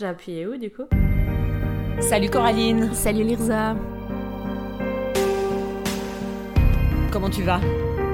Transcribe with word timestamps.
J'ai 0.00 0.06
appuyé 0.06 0.46
où 0.46 0.56
du 0.56 0.70
coup? 0.70 0.84
Salut 2.00 2.30
Coraline 2.30 2.94
Salut 2.94 3.22
Lirza 3.22 3.76
Comment 7.12 7.28
tu 7.28 7.42
vas? 7.42 7.60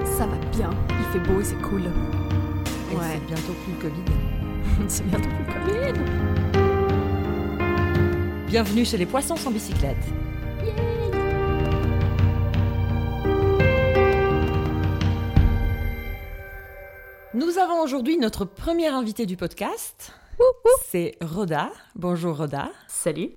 Ça 0.05 0.27
va 0.27 0.35
bien, 0.51 0.71
il 0.91 1.05
fait 1.13 1.21
beau 1.21 1.41
et 1.41 1.45
c'est 1.45 1.63
cool. 1.63 1.83
Et 1.83 2.97
Ouais. 2.97 3.03
C'est 3.13 3.25
bientôt 3.27 3.53
plus 3.63 3.73
le 3.73 3.79
Covid. 3.79 4.03
c'est 4.89 5.07
bientôt 5.07 5.29
plus 5.29 5.45
Covid. 5.55 5.93
Bienvenue 8.49 8.85
chez 8.85 8.97
les 8.97 9.07
poissons 9.07 9.37
sans 9.37 9.53
bicyclette. 9.53 9.97
Nous 17.33 17.59
avons 17.59 17.81
aujourd'hui 17.81 18.19
notre 18.19 18.45
première 18.45 18.97
invitée 18.97 19.27
du 19.27 19.37
podcast. 19.37 20.13
C'est 20.85 21.17
Roda. 21.21 21.73
Bonjour 21.95 22.37
Roda. 22.37 22.71
Salut. 22.89 23.31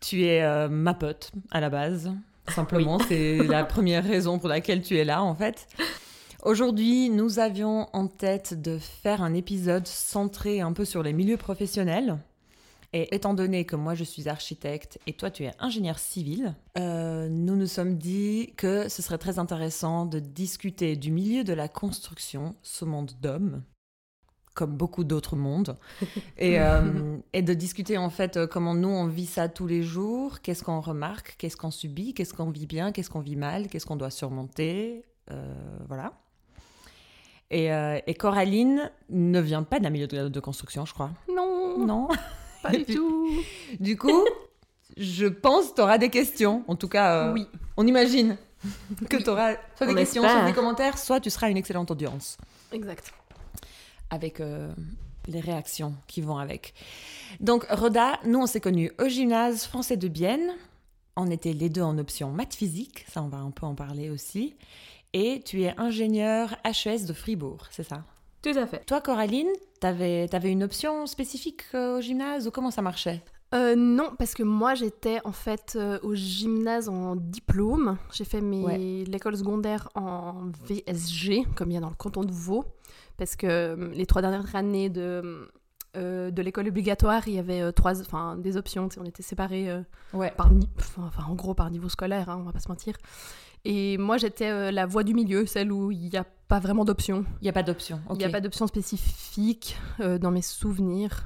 Tu 0.00 0.24
es 0.24 0.42
euh, 0.42 0.68
ma 0.68 0.92
pote 0.94 1.32
à 1.50 1.60
la 1.60 1.70
base. 1.70 2.12
Simplement, 2.48 2.98
c'est 2.98 3.38
la 3.38 3.64
première 3.64 4.04
raison 4.04 4.38
pour 4.38 4.48
laquelle 4.48 4.82
tu 4.82 4.98
es 4.98 5.04
là 5.04 5.22
en 5.22 5.34
fait. 5.34 5.66
Aujourd'hui, 6.42 7.08
nous 7.10 7.38
avions 7.38 7.88
en 7.94 8.06
tête 8.06 8.60
de 8.60 8.78
faire 8.78 9.22
un 9.22 9.32
épisode 9.34 9.86
centré 9.86 10.60
un 10.60 10.72
peu 10.72 10.84
sur 10.84 11.02
les 11.02 11.12
milieux 11.12 11.38
professionnels. 11.38 12.18
Et 12.92 13.14
étant 13.14 13.34
donné 13.34 13.64
que 13.64 13.76
moi 13.76 13.94
je 13.94 14.04
suis 14.04 14.28
architecte 14.28 15.00
et 15.06 15.14
toi 15.14 15.30
tu 15.30 15.44
es 15.44 15.52
ingénieur 15.58 15.98
civil, 15.98 16.54
euh, 16.78 17.28
nous 17.28 17.56
nous 17.56 17.66
sommes 17.66 17.96
dit 17.96 18.52
que 18.56 18.88
ce 18.88 19.02
serait 19.02 19.18
très 19.18 19.38
intéressant 19.38 20.06
de 20.06 20.20
discuter 20.20 20.96
du 20.96 21.10
milieu 21.10 21.44
de 21.44 21.52
la 21.52 21.66
construction, 21.66 22.54
ce 22.62 22.84
monde 22.84 23.12
d'hommes, 23.20 23.62
comme 24.54 24.76
beaucoup 24.76 25.04
d'autres 25.04 25.36
mondes, 25.36 25.76
et, 26.38 26.60
euh, 26.60 27.16
et 27.32 27.42
de 27.42 27.54
discuter 27.54 27.98
en 27.98 28.10
fait 28.10 28.36
euh, 28.36 28.46
comment 28.46 28.74
nous 28.74 28.88
on 28.88 29.06
vit 29.06 29.26
ça 29.26 29.48
tous 29.48 29.66
les 29.66 29.82
jours, 29.82 30.40
qu'est-ce 30.40 30.62
qu'on 30.64 30.80
remarque, 30.80 31.34
qu'est-ce 31.38 31.56
qu'on 31.56 31.70
subit, 31.70 32.14
qu'est-ce 32.14 32.32
qu'on 32.34 32.50
vit 32.50 32.66
bien, 32.66 32.92
qu'est-ce 32.92 33.10
qu'on 33.10 33.20
vit 33.20 33.36
mal, 33.36 33.68
qu'est-ce 33.68 33.84
qu'on 33.86 33.96
doit 33.96 34.10
surmonter, 34.10 35.04
euh, 35.30 35.54
voilà. 35.88 36.12
Et, 37.50 37.72
euh, 37.72 37.98
et 38.06 38.14
Coraline 38.14 38.90
ne 39.10 39.40
vient 39.40 39.62
pas 39.62 39.78
d'un 39.78 39.90
milieu 39.90 40.06
de, 40.06 40.28
de 40.28 40.40
construction, 40.40 40.86
je 40.86 40.94
crois. 40.94 41.10
Non, 41.32 41.84
Non. 41.86 42.08
pas 42.62 42.70
du 42.70 42.84
tout. 42.94 43.28
Du 43.80 43.96
coup, 43.96 44.24
je 44.96 45.26
pense 45.26 45.70
que 45.70 45.74
tu 45.76 45.80
auras 45.82 45.98
des 45.98 46.08
questions. 46.08 46.64
En 46.68 46.74
tout 46.76 46.88
cas, 46.88 47.32
Oui. 47.32 47.46
on 47.76 47.86
imagine 47.86 48.36
que 49.10 49.18
tu 49.18 49.28
auras 49.28 49.54
soit 49.76 49.86
des 49.86 49.92
On 49.92 49.96
questions, 49.96 50.22
espère. 50.24 50.38
soit 50.40 50.48
des 50.48 50.54
commentaires, 50.54 50.98
soit 50.98 51.20
tu 51.20 51.28
seras 51.30 51.50
une 51.50 51.56
excellente 51.58 51.90
audience 51.90 52.38
Exact. 52.72 53.12
Avec 54.14 54.40
euh, 54.40 54.72
les 55.28 55.40
réactions 55.40 55.94
qui 56.06 56.20
vont 56.22 56.38
avec. 56.38 56.74
Donc, 57.40 57.66
Roda, 57.70 58.18
nous, 58.24 58.38
on 58.40 58.46
s'est 58.46 58.60
connus 58.60 58.92
au 58.98 59.08
gymnase 59.08 59.64
français 59.64 59.96
de 59.96 60.08
Bienne. 60.08 60.52
On 61.16 61.30
était 61.30 61.52
les 61.52 61.68
deux 61.68 61.82
en 61.82 61.98
option 61.98 62.30
maths 62.30 62.54
physique, 62.54 63.04
ça, 63.08 63.22
on 63.22 63.28
va 63.28 63.38
un 63.38 63.50
peu 63.50 63.66
en 63.66 63.74
parler 63.74 64.10
aussi. 64.10 64.56
Et 65.12 65.42
tu 65.44 65.62
es 65.62 65.74
ingénieur 65.78 66.56
HES 66.64 67.06
de 67.06 67.12
Fribourg, 67.12 67.66
c'est 67.70 67.84
ça? 67.84 68.02
Tout 68.42 68.58
à 68.58 68.66
fait. 68.66 68.84
Toi, 68.84 69.00
Coraline, 69.00 69.48
t'avais 69.80 70.28
avais 70.34 70.50
une 70.50 70.64
option 70.64 71.06
spécifique 71.06 71.62
euh, 71.74 71.98
au 71.98 72.00
gymnase 72.00 72.46
ou 72.48 72.50
comment 72.50 72.70
ça 72.72 72.82
marchait? 72.82 73.22
Euh, 73.54 73.76
non, 73.76 74.10
parce 74.18 74.34
que 74.34 74.42
moi 74.42 74.74
j'étais 74.74 75.20
en 75.24 75.30
fait 75.30 75.74
euh, 75.76 76.00
au 76.02 76.14
gymnase 76.14 76.88
en 76.88 77.14
diplôme. 77.14 77.96
J'ai 78.12 78.24
fait 78.24 78.40
mes 78.40 78.64
Ouais. 78.64 78.78
l'école 79.06 79.36
secondaire 79.36 79.88
en 79.94 80.50
VSG, 80.66 81.44
comme 81.54 81.70
il 81.70 81.74
y 81.74 81.76
a 81.76 81.80
dans 81.80 81.90
le 81.90 81.94
canton 81.94 82.24
de 82.24 82.32
Vaud, 82.32 82.64
parce 83.16 83.36
que 83.36 83.46
euh, 83.46 83.88
les 83.94 84.06
trois 84.06 84.22
dernières 84.22 84.54
années 84.56 84.88
de 84.90 85.48
euh, 85.96 86.30
de 86.32 86.42
l'école 86.42 86.66
obligatoire, 86.68 87.28
il 87.28 87.34
y 87.34 87.38
avait 87.38 87.60
euh, 87.60 87.70
trois, 87.70 88.00
enfin 88.00 88.36
des 88.36 88.56
options. 88.56 88.88
On 88.98 89.04
était 89.04 89.22
séparés 89.22 89.68
Ouais. 90.12 90.32
par, 90.36 90.50
ni- 90.52 90.68
enfin 90.98 91.24
en 91.28 91.34
gros 91.34 91.54
par 91.54 91.70
niveau 91.70 91.88
scolaire, 91.88 92.28
hein, 92.28 92.38
on 92.40 92.44
va 92.44 92.52
pas 92.52 92.58
se 92.60 92.68
mentir. 92.68 92.94
Et 93.64 93.96
moi 93.96 94.16
j'étais 94.18 94.72
la 94.72 94.86
voie 94.86 95.04
du 95.04 95.14
milieu, 95.14 95.46
celle 95.46 95.70
où 95.72 95.90
il 95.92 96.10
n'y 96.10 96.16
a 96.16 96.24
pas 96.48 96.58
vraiment 96.58 96.84
d'options. 96.84 97.24
Il 97.40 97.44
n'y 97.44 97.48
a 97.48 97.52
pas 97.52 97.62
d'option. 97.62 98.00
Il 98.10 98.16
n'y 98.18 98.24
a 98.24 98.28
pas 98.28 98.40
d'option 98.40 98.66
spécifique 98.66 99.76
dans 99.98 100.30
mes 100.30 100.42
souvenirs. 100.42 101.24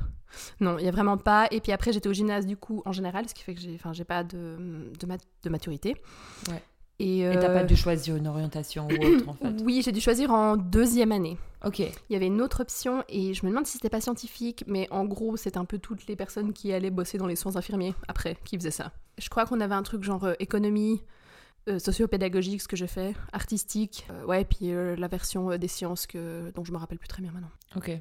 Non, 0.61 0.77
il 0.79 0.83
n'y 0.83 0.89
a 0.89 0.93
vraiment 0.93 1.17
pas. 1.17 1.49
Et 1.51 1.61
puis 1.61 1.73
après, 1.73 1.93
j'étais 1.93 2.09
au 2.09 2.13
gymnase 2.13 2.45
du 2.47 2.57
coup 2.57 2.83
en 2.85 2.93
général, 2.93 3.27
ce 3.29 3.35
qui 3.35 3.43
fait 3.43 3.55
que 3.55 3.61
j'ai 3.61 3.75
enfin, 3.75 3.93
j'ai 3.95 4.05
pas 4.05 4.23
de, 4.23 4.93
de, 5.01 5.07
mat- 5.07 5.25
de 5.43 5.49
maturité. 5.51 5.97
Ouais. 6.51 6.63
Et, 7.01 7.29
t'as 7.33 7.51
euh, 7.51 7.55
pas 7.55 7.65
dû 7.65 7.77
choisir 7.77 8.17
une 8.17 8.27
orientation 8.27 8.89
ou 8.89 8.93
autre 8.93 9.29
en 9.29 9.35
fait. 9.35 9.63
Oui, 9.63 9.83
j'ai 9.85 9.93
dû 9.93 10.01
choisir 10.01 10.33
en 10.33 10.57
deuxième 10.57 11.13
année. 11.13 11.39
Ok. 11.65 11.79
Il 11.79 11.93
y 12.11 12.17
avait 12.17 12.27
une 12.27 12.41
autre 12.41 12.61
option 12.61 13.05
et 13.09 13.35
je 13.35 13.47
me 13.47 13.51
demande 13.51 13.67
si 13.67 13.75
c'était 13.75 13.89
pas 13.89 14.01
scientifique, 14.01 14.65
mais 14.67 14.89
en 14.91 15.05
gros, 15.05 15.37
c'était 15.37 15.59
un 15.59 15.65
peu 15.65 15.79
toutes 15.79 16.07
les 16.09 16.17
personnes 16.17 16.53
qui 16.53 16.73
allaient 16.73 16.91
bosser 16.91 17.17
dans 17.19 17.27
les 17.27 17.37
soins 17.37 17.57
infirmiers 17.57 17.95
après 18.09 18.37
qui 18.45 18.57
faisaient 18.57 18.73
ça. 18.73 18.93
Je 19.17 19.29
crois 19.29 19.47
qu'on 19.47 19.61
avait 19.61 19.75
un 19.75 19.83
truc 19.83 20.03
genre 20.03 20.25
euh, 20.25 20.35
économie, 20.41 21.03
euh, 21.69 21.79
socio-pédagogique, 21.79 22.63
ce 22.63 22.69
que 22.69 22.77
j'ai 22.77 22.87
fait, 22.89 23.15
artistique, 23.33 24.07
euh, 24.11 24.25
ouais, 24.25 24.45
puis 24.45 24.73
la 24.73 25.09
version 25.09 25.57
des 25.57 25.69
sciences 25.69 26.07
que, 26.07 26.51
dont 26.55 26.65
je 26.65 26.73
me 26.73 26.79
rappelle 26.79 26.99
plus 26.99 27.09
très 27.09 27.23
bien 27.23 27.31
maintenant. 27.31 27.51
Ok. 27.77 27.93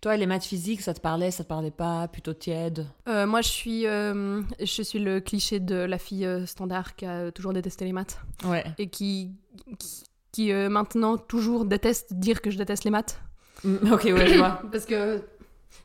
Toi, 0.00 0.16
les 0.16 0.26
maths 0.26 0.44
physiques, 0.44 0.80
ça 0.80 0.94
te 0.94 1.00
parlait, 1.00 1.30
ça 1.30 1.44
te 1.44 1.48
parlait 1.48 1.70
pas, 1.70 2.08
plutôt 2.08 2.34
tiède. 2.34 2.86
Euh, 3.08 3.26
moi, 3.26 3.40
je 3.40 3.48
suis, 3.48 3.86
euh, 3.86 4.42
je 4.60 4.82
suis 4.82 4.98
le 4.98 5.20
cliché 5.20 5.60
de 5.60 5.76
la 5.76 5.98
fille 5.98 6.26
euh, 6.26 6.46
standard 6.46 6.96
qui 6.96 7.06
a 7.06 7.30
toujours 7.32 7.52
détesté 7.52 7.84
les 7.84 7.92
maths 7.92 8.18
Ouais. 8.44 8.64
et 8.78 8.88
qui, 8.88 9.30
qui, 9.78 10.04
qui, 10.32 10.52
euh, 10.52 10.68
maintenant 10.68 11.16
toujours 11.16 11.64
déteste 11.64 12.14
dire 12.14 12.40
que 12.40 12.50
je 12.50 12.58
déteste 12.58 12.84
les 12.84 12.90
maths. 12.90 13.20
Mm, 13.64 13.92
ok, 13.92 14.04
ouais, 14.04 14.26
je 14.26 14.38
vois. 14.38 14.60
Parce 14.72 14.86
que 14.86 15.22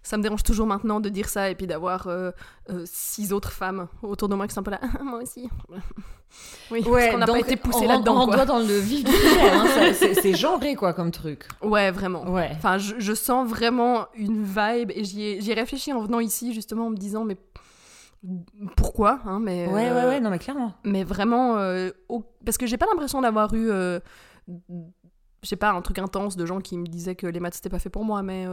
ça 0.03 0.17
me 0.17 0.23
dérange 0.23 0.43
toujours 0.43 0.67
maintenant 0.67 0.99
de 0.99 1.09
dire 1.09 1.29
ça 1.29 1.49
et 1.49 1.55
puis 1.55 1.67
d'avoir 1.67 2.07
euh, 2.07 2.31
euh, 2.69 2.83
six 2.85 3.33
autres 3.33 3.51
femmes 3.51 3.87
autour 4.01 4.29
de 4.29 4.35
moi 4.35 4.47
qui 4.47 4.53
sont 4.53 4.61
un 4.61 4.63
peu 4.63 4.71
là. 4.71 4.79
moi 5.03 5.21
aussi. 5.21 5.49
oui, 6.71 6.83
parce 6.83 7.07
qu'on 7.11 7.17
n'a 7.17 7.25
pas 7.25 7.39
été 7.39 7.55
poussé 7.55 7.79
on 7.83 7.87
là-dedans. 7.87 8.13
rentre 8.15 8.25
quoi. 8.27 8.35
doigt 8.35 8.45
dans 8.45 8.59
le 8.59 8.77
vif 8.77 9.03
du 9.03 9.11
sujet. 9.11 9.49
hein, 9.49 9.93
c'est- 9.93 10.33
genré, 10.35 10.75
quoi, 10.75 10.93
comme 10.93 11.11
truc. 11.11 11.47
Ouais, 11.61 11.91
vraiment. 11.91 12.29
Ouais. 12.29 12.49
Enfin, 12.53 12.77
je, 12.77 12.95
je 12.99 13.13
sens 13.13 13.47
vraiment 13.47 14.07
une 14.15 14.43
vibe 14.43 14.91
et 14.93 15.03
j'y 15.03 15.23
ai, 15.49 15.53
réfléchi 15.53 15.93
en 15.93 16.01
venant 16.01 16.19
ici 16.19 16.53
justement 16.53 16.87
en 16.87 16.89
me 16.89 16.97
disant 16.97 17.23
mais 17.23 17.37
pourquoi 18.75 19.19
hein, 19.25 19.39
mais, 19.39 19.67
Ouais, 19.67 19.89
euh, 19.89 19.95
ouais, 19.95 20.05
ouais, 20.09 20.19
non, 20.19 20.29
mais 20.29 20.39
clairement. 20.39 20.73
mais 20.83 21.03
vraiment 21.03 21.55
au- 22.09 22.23
parce 22.45 22.57
que 22.57 22.65
j'ai 22.65 22.77
pas 22.77 22.87
l'impression 22.87 23.21
d'avoir 23.21 23.53
eu 23.53 23.69
je 25.43 25.47
sais 25.47 25.55
pas 25.55 25.71
un 25.71 25.81
truc 25.81 25.99
intense 25.99 26.35
de 26.35 26.45
gens 26.45 26.59
qui 26.59 26.77
me 26.77 26.87
disaient 26.87 27.15
que 27.15 27.27
les 27.27 27.39
maths 27.39 27.53
c'était 27.53 27.69
pas 27.69 27.79
fait 27.79 27.89
pour 27.91 28.03
moi 28.03 28.23
mais 28.23 28.45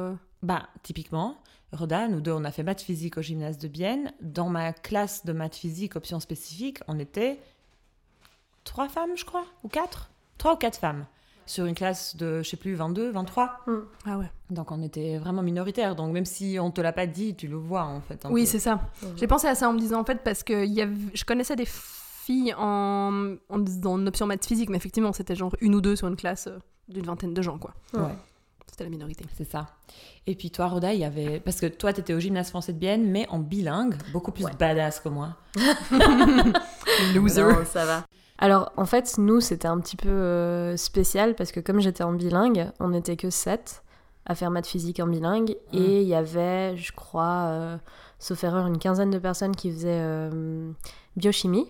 Bah, 0.45 0.69
typiquement, 0.83 1.39
Roda, 1.73 2.07
nous 2.07 2.21
deux, 2.21 2.33
on 2.33 2.45
a 2.45 2.51
fait 2.53 2.63
maths 2.63 2.83
physique 2.83 3.17
au 3.19 3.23
gymnase 3.23 3.59
de 3.59 3.67
Bienne. 3.67 4.13
Dans 4.21 4.49
ma 4.49 4.73
classe 4.73 5.25
de 5.25 5.33
maths 5.33 5.57
physique, 5.57 5.97
option 5.97 6.21
spécifique, 6.21 6.79
on 6.87 6.99
était 6.99 7.41
trois 8.65 8.89
femmes, 8.89 9.17
je 9.17 9.25
crois, 9.25 9.45
ou 9.63 9.69
quatre 9.69 10.11
Trois 10.39 10.55
ou 10.55 10.57
quatre 10.57 10.79
femmes. 10.79 11.07
Sur 11.47 11.67
une 11.67 11.75
classe 11.75 12.17
de, 12.17 12.43
je 12.43 12.49
sais 12.49 12.57
plus, 12.57 12.75
22, 12.75 13.11
23. 13.11 13.61
ah 14.07 14.19
ouais 14.19 14.31
Donc 14.51 14.71
on 14.73 14.83
était 14.83 15.19
vraiment 15.19 15.43
minoritaire. 15.43 15.95
Donc 15.95 16.13
même 16.13 16.25
si 16.25 16.57
on 16.61 16.71
te 16.71 16.81
l'a 16.81 16.93
pas 16.93 17.07
dit, 17.07 17.35
tu 17.35 17.49
le 17.49 17.57
vois 17.57 17.85
en 17.85 18.01
fait. 18.01 18.25
oui 18.31 18.47
c'est 18.47 18.59
ça 18.59 18.81
j'ai 19.17 19.27
pensé 19.27 19.47
à 19.47 19.55
ça 19.55 19.69
en 19.69 19.75
me 19.75 19.79
disant 19.79 20.01
en 20.01 20.05
fait 20.05 20.23
parce 20.25 20.43
que 20.43 20.65
il 20.65 20.73
y 20.73 20.81
avait, 20.81 20.95
je 21.13 21.25
connaissais 21.25 21.55
des 21.57 21.67
filles 21.67 22.55
en, 22.57 23.35
en, 23.51 23.65
en 23.85 24.07
option 24.07 24.27
maths 24.27 24.47
physique 24.47 24.71
mais 24.71 24.79
effectivement 24.79 25.13
c'était 25.13 25.35
genre 25.35 25.55
une 25.61 25.75
ou 25.75 25.83
deux 25.83 25.97
sur 25.97 26.09
une 26.09 26.17
classe 26.17 26.47
euh, 26.47 26.59
d'une 26.89 27.05
vingtaine 27.05 27.35
de 27.35 27.43
gens 27.43 27.59
quoi 27.59 27.75
Ouais. 27.93 28.15
C'était 28.71 28.85
la 28.85 28.91
minorité 28.91 29.25
C'est 29.37 29.49
ça. 29.51 29.67
Et 30.27 30.35
puis 30.35 30.51
toi, 30.51 30.67
Roda, 30.69 30.93
il 30.93 31.01
y 31.01 31.05
avait. 31.05 31.39
Parce 31.41 31.61
que 31.61 31.67
toi, 31.67 31.93
tu 31.93 32.01
étais 32.01 32.13
au 32.15 32.19
gymnase 32.21 32.49
français 32.51 32.73
de 32.73 32.79
Bienne, 32.79 33.05
mais 33.11 33.27
en 33.29 33.39
bilingue, 33.39 33.95
beaucoup 34.13 34.33
plus 34.33 34.45
Ouais. 34.45 34.53
badass 34.59 35.01
que 35.01 35.09
moi. 35.09 35.37
loser 37.15 37.43
Non, 37.43 37.65
ça 37.65 37.85
va. 37.85 38.05
Alors, 38.39 38.73
en 38.77 38.85
fait, 38.85 39.15
nous, 39.19 39.41
c'était 39.41 39.69
un 39.69 39.79
petit 39.79 39.97
peu 39.97 40.09
euh, 40.09 40.77
spécial 40.77 41.35
parce 41.37 41.53
que 41.53 41.61
comme 41.61 41.81
j'étais 41.81 42.03
en 42.03 42.13
bilingue, 42.13 42.71
on 42.81 42.89
n'était 42.89 43.17
que 43.17 43.31
7 43.31 43.83
à 44.27 44.35
faire 44.35 44.51
maths 44.51 44.67
physique 44.67 45.01
en 45.01 45.07
bilingue. 45.07 45.57
Mm. 45.73 45.77
Et 45.79 46.03
il 46.03 46.09
y 46.09 46.15
avait, 46.15 46.77
je 46.77 46.93
crois, 46.93 47.47
euh, 47.49 47.77
sauf 48.19 48.43
erreur, 48.43 48.67
une 48.67 48.79
quinzaine 48.79 49.11
de 49.11 49.19
personnes 49.19 49.55
qui 49.55 49.71
faisaient 49.71 50.01
euh, 50.01 50.71
biochimie 51.17 51.69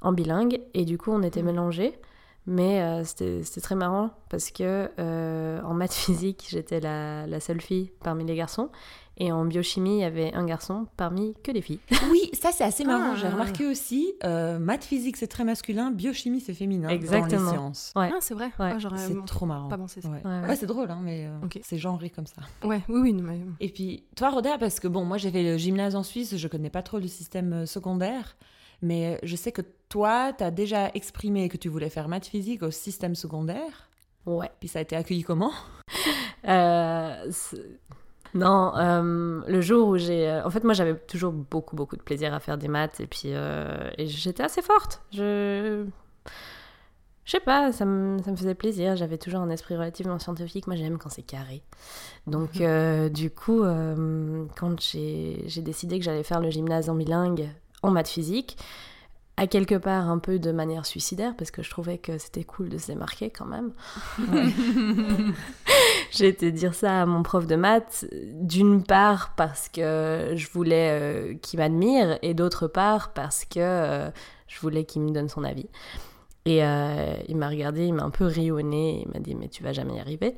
en 0.00 0.12
bilingue. 0.12 0.60
Et 0.72 0.84
du 0.84 0.96
coup, 0.98 1.10
on 1.12 1.22
était 1.22 1.42
Mm. 1.42 1.46
mélangés. 1.46 1.98
Mais 2.46 2.80
euh, 2.80 3.02
c'était 3.04 3.60
très 3.60 3.74
marrant 3.74 4.10
parce 4.28 4.50
que 4.50 4.88
euh, 4.98 5.60
en 5.62 5.74
maths 5.74 5.94
physique, 6.06 6.46
j'étais 6.48 6.80
la, 6.80 7.26
la 7.26 7.40
seule 7.40 7.60
fille 7.60 7.90
parmi 8.02 8.24
les 8.24 8.36
garçons. 8.36 8.70
Et 9.18 9.32
en 9.32 9.46
biochimie, 9.46 9.96
il 9.96 10.00
y 10.00 10.04
avait 10.04 10.34
un 10.34 10.44
garçon 10.44 10.86
parmi 10.98 11.34
que 11.42 11.50
les 11.50 11.62
filles. 11.62 11.80
Oui, 12.10 12.30
ça 12.34 12.50
c'est 12.52 12.64
assez 12.64 12.84
marrant. 12.84 13.12
Ah. 13.14 13.16
J'ai 13.16 13.28
remarqué 13.28 13.66
aussi, 13.66 14.12
euh, 14.24 14.58
maths 14.58 14.84
physique 14.84 15.16
c'est 15.16 15.26
très 15.26 15.42
masculin, 15.42 15.90
biochimie 15.90 16.40
c'est 16.40 16.52
féminin. 16.52 16.88
Dans 16.88 16.94
Exactement. 16.94 17.42
les 17.50 17.56
sciences. 17.56 17.92
Ouais. 17.96 18.10
ah 18.12 18.18
c'est 18.20 18.34
vrai 18.34 18.46
Ouais. 18.58 18.72
Ah, 18.74 18.78
j'aurais 18.78 18.98
C'est 18.98 19.16
trop 19.24 19.46
marrant. 19.46 19.68
pas 19.68 19.78
pensé 19.78 20.02
ça 20.02 20.08
Ouais, 20.10 20.20
Ouais, 20.24 20.30
ouais. 20.42 20.48
Ouais, 20.48 20.56
c'est 20.56 20.66
drôle, 20.66 20.90
hein, 20.90 21.00
mais 21.02 21.26
euh, 21.26 21.44
Ok. 21.46 21.58
c'est 21.62 21.78
genré 21.78 22.10
comme 22.10 22.26
ça. 22.26 22.42
ouais 22.62 22.82
oui 22.88 23.00
oui 23.00 23.12
non, 23.14 23.22
mais... 23.24 23.40
Et 23.58 23.70
puis, 23.70 24.04
toi, 24.16 24.28
Roda, 24.30 24.58
parce 24.58 24.80
que 24.80 24.86
bon, 24.88 25.04
moi 25.06 25.16
j'ai 25.16 25.30
fait 25.30 25.42
le 25.42 25.56
gymnase 25.56 25.96
en 25.96 26.02
Suisse, 26.02 26.36
je 26.36 26.48
connais 26.48 26.70
pas 26.70 26.82
trop 26.82 26.98
le 26.98 27.08
système 27.08 27.64
secondaire, 27.66 28.36
mais 28.82 29.14
euh, 29.14 29.18
je 29.22 29.36
sais 29.36 29.52
que 29.52 29.62
toi, 29.88 30.32
tu 30.36 30.44
as 30.44 30.50
déjà 30.50 30.90
exprimé 30.94 31.48
que 31.48 31.56
tu 31.56 31.68
voulais 31.68 31.90
faire 31.90 32.08
maths 32.08 32.26
physique 32.26 32.62
au 32.62 32.70
système 32.70 33.14
secondaire, 33.14 33.88
Ouais. 34.26 34.50
puis 34.58 34.68
ça 34.68 34.80
a 34.80 34.82
été 34.82 34.96
accueilli 34.96 35.22
comment? 35.22 35.52
Euh, 36.48 37.30
Non, 38.34 38.72
euh, 38.76 39.40
le 39.48 39.60
jour 39.60 39.88
où 39.88 39.96
j'ai... 39.96 40.30
En 40.44 40.50
fait, 40.50 40.62
moi, 40.62 40.74
j'avais 40.74 40.94
toujours 40.96 41.32
beaucoup, 41.32 41.74
beaucoup 41.74 41.96
de 41.96 42.02
plaisir 42.02 42.32
à 42.34 42.38
faire 42.40 42.56
des 42.58 42.68
maths. 42.68 43.00
Et 43.00 43.06
puis, 43.08 43.30
euh, 43.32 43.90
et 43.98 44.06
j'étais 44.06 44.42
assez 44.44 44.62
forte. 44.62 45.02
Je... 45.12 45.86
Je 47.24 47.30
sais 47.32 47.40
pas, 47.40 47.72
ça 47.72 47.84
me, 47.84 48.22
ça 48.22 48.30
me 48.30 48.36
faisait 48.36 48.54
plaisir. 48.54 48.94
J'avais 48.94 49.18
toujours 49.18 49.40
un 49.40 49.50
esprit 49.50 49.74
relativement 49.76 50.20
scientifique. 50.20 50.68
Moi, 50.68 50.76
j'aime 50.76 50.98
quand 50.98 51.08
c'est 51.08 51.22
carré. 51.22 51.62
Donc, 52.28 52.60
euh, 52.60 53.08
du 53.08 53.30
coup, 53.30 53.64
euh, 53.64 54.44
quand 54.56 54.80
j'ai 54.80 55.42
j'ai 55.46 55.62
décidé 55.62 55.98
que 55.98 56.04
j'allais 56.04 56.22
faire 56.22 56.40
le 56.40 56.50
gymnase 56.50 56.88
en 56.88 56.94
bilingue 56.94 57.48
en 57.86 57.90
maths 57.90 58.08
physique, 58.08 58.56
à 59.36 59.46
quelque 59.46 59.74
part 59.74 60.08
un 60.08 60.18
peu 60.18 60.38
de 60.38 60.50
manière 60.50 60.86
suicidaire, 60.86 61.34
parce 61.36 61.50
que 61.50 61.62
je 61.62 61.68
trouvais 61.68 61.98
que 61.98 62.16
c'était 62.16 62.44
cool 62.44 62.70
de 62.70 62.78
se 62.78 62.86
démarquer 62.86 63.30
quand 63.30 63.44
même. 63.44 63.72
J'ai 66.10 66.28
été 66.28 66.50
dire 66.52 66.74
ça 66.74 67.02
à 67.02 67.06
mon 67.06 67.22
prof 67.22 67.46
de 67.46 67.56
maths, 67.56 68.06
d'une 68.32 68.82
part 68.82 69.34
parce 69.36 69.68
que 69.68 70.32
je 70.34 70.48
voulais 70.48 70.90
euh, 70.90 71.34
qu'il 71.42 71.58
m'admire, 71.58 72.18
et 72.22 72.32
d'autre 72.32 72.66
part 72.66 73.12
parce 73.12 73.44
que 73.44 73.60
euh, 73.60 74.10
je 74.46 74.58
voulais 74.60 74.84
qu'il 74.84 75.02
me 75.02 75.10
donne 75.10 75.28
son 75.28 75.44
avis. 75.44 75.68
Et 76.46 76.64
euh, 76.64 77.16
il 77.28 77.36
m'a 77.36 77.48
regardé, 77.48 77.84
il 77.84 77.92
m'a 77.92 78.04
un 78.04 78.10
peu 78.10 78.24
ri 78.24 78.50
au 78.50 78.62
nez, 78.62 79.02
il 79.04 79.12
m'a 79.12 79.18
dit 79.18 79.34
mais 79.34 79.48
tu 79.48 79.62
vas 79.62 79.72
jamais 79.72 79.96
y 79.96 80.00
arriver. 80.00 80.36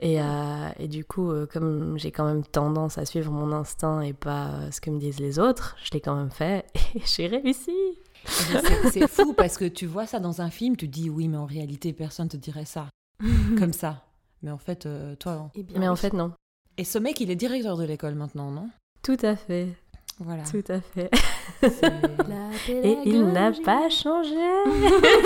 Et, 0.00 0.20
euh, 0.22 0.68
et 0.78 0.86
du 0.86 1.04
coup, 1.04 1.32
euh, 1.32 1.46
comme 1.46 1.98
j'ai 1.98 2.12
quand 2.12 2.24
même 2.24 2.44
tendance 2.44 2.98
à 2.98 3.04
suivre 3.04 3.32
mon 3.32 3.50
instinct 3.52 4.00
et 4.00 4.12
pas 4.12 4.46
euh, 4.46 4.70
ce 4.70 4.80
que 4.80 4.90
me 4.90 4.98
disent 5.00 5.18
les 5.18 5.40
autres, 5.40 5.76
je 5.82 5.90
l'ai 5.92 6.00
quand 6.00 6.14
même 6.14 6.30
fait 6.30 6.66
et 6.94 7.00
j'ai 7.04 7.26
réussi. 7.26 7.74
C'est 8.24 8.90
c'est 8.90 9.08
fou 9.08 9.32
parce 9.32 9.56
que 9.58 9.64
tu 9.64 9.86
vois 9.86 10.06
ça 10.06 10.20
dans 10.20 10.40
un 10.40 10.50
film, 10.50 10.76
tu 10.76 10.86
te 10.88 10.92
dis 10.92 11.10
oui, 11.10 11.26
mais 11.28 11.36
en 11.36 11.46
réalité, 11.46 11.92
personne 11.92 12.28
te 12.28 12.36
dirait 12.36 12.64
ça. 12.64 12.86
Comme 13.58 13.72
ça. 13.72 14.04
Mais 14.42 14.50
en 14.52 14.58
fait, 14.58 14.86
euh, 14.86 15.16
toi. 15.16 15.50
Eh 15.56 15.62
bien, 15.64 15.80
Mais 15.80 15.88
en 15.88 15.96
fait, 15.96 16.12
non. 16.12 16.32
Et 16.76 16.84
ce 16.84 16.98
mec, 16.98 17.20
il 17.20 17.30
est 17.30 17.36
directeur 17.36 17.76
de 17.76 17.84
l'école 17.84 18.14
maintenant, 18.14 18.52
non? 18.52 18.68
Tout 19.02 19.16
à 19.22 19.34
fait, 19.34 19.68
Voilà. 20.20 20.44
tout 20.44 20.62
à 20.68 20.80
fait. 20.80 21.10
Et 22.68 22.98
il 23.04 23.24
n'a 23.26 23.50
pas 23.64 23.88
changé. 23.88 24.30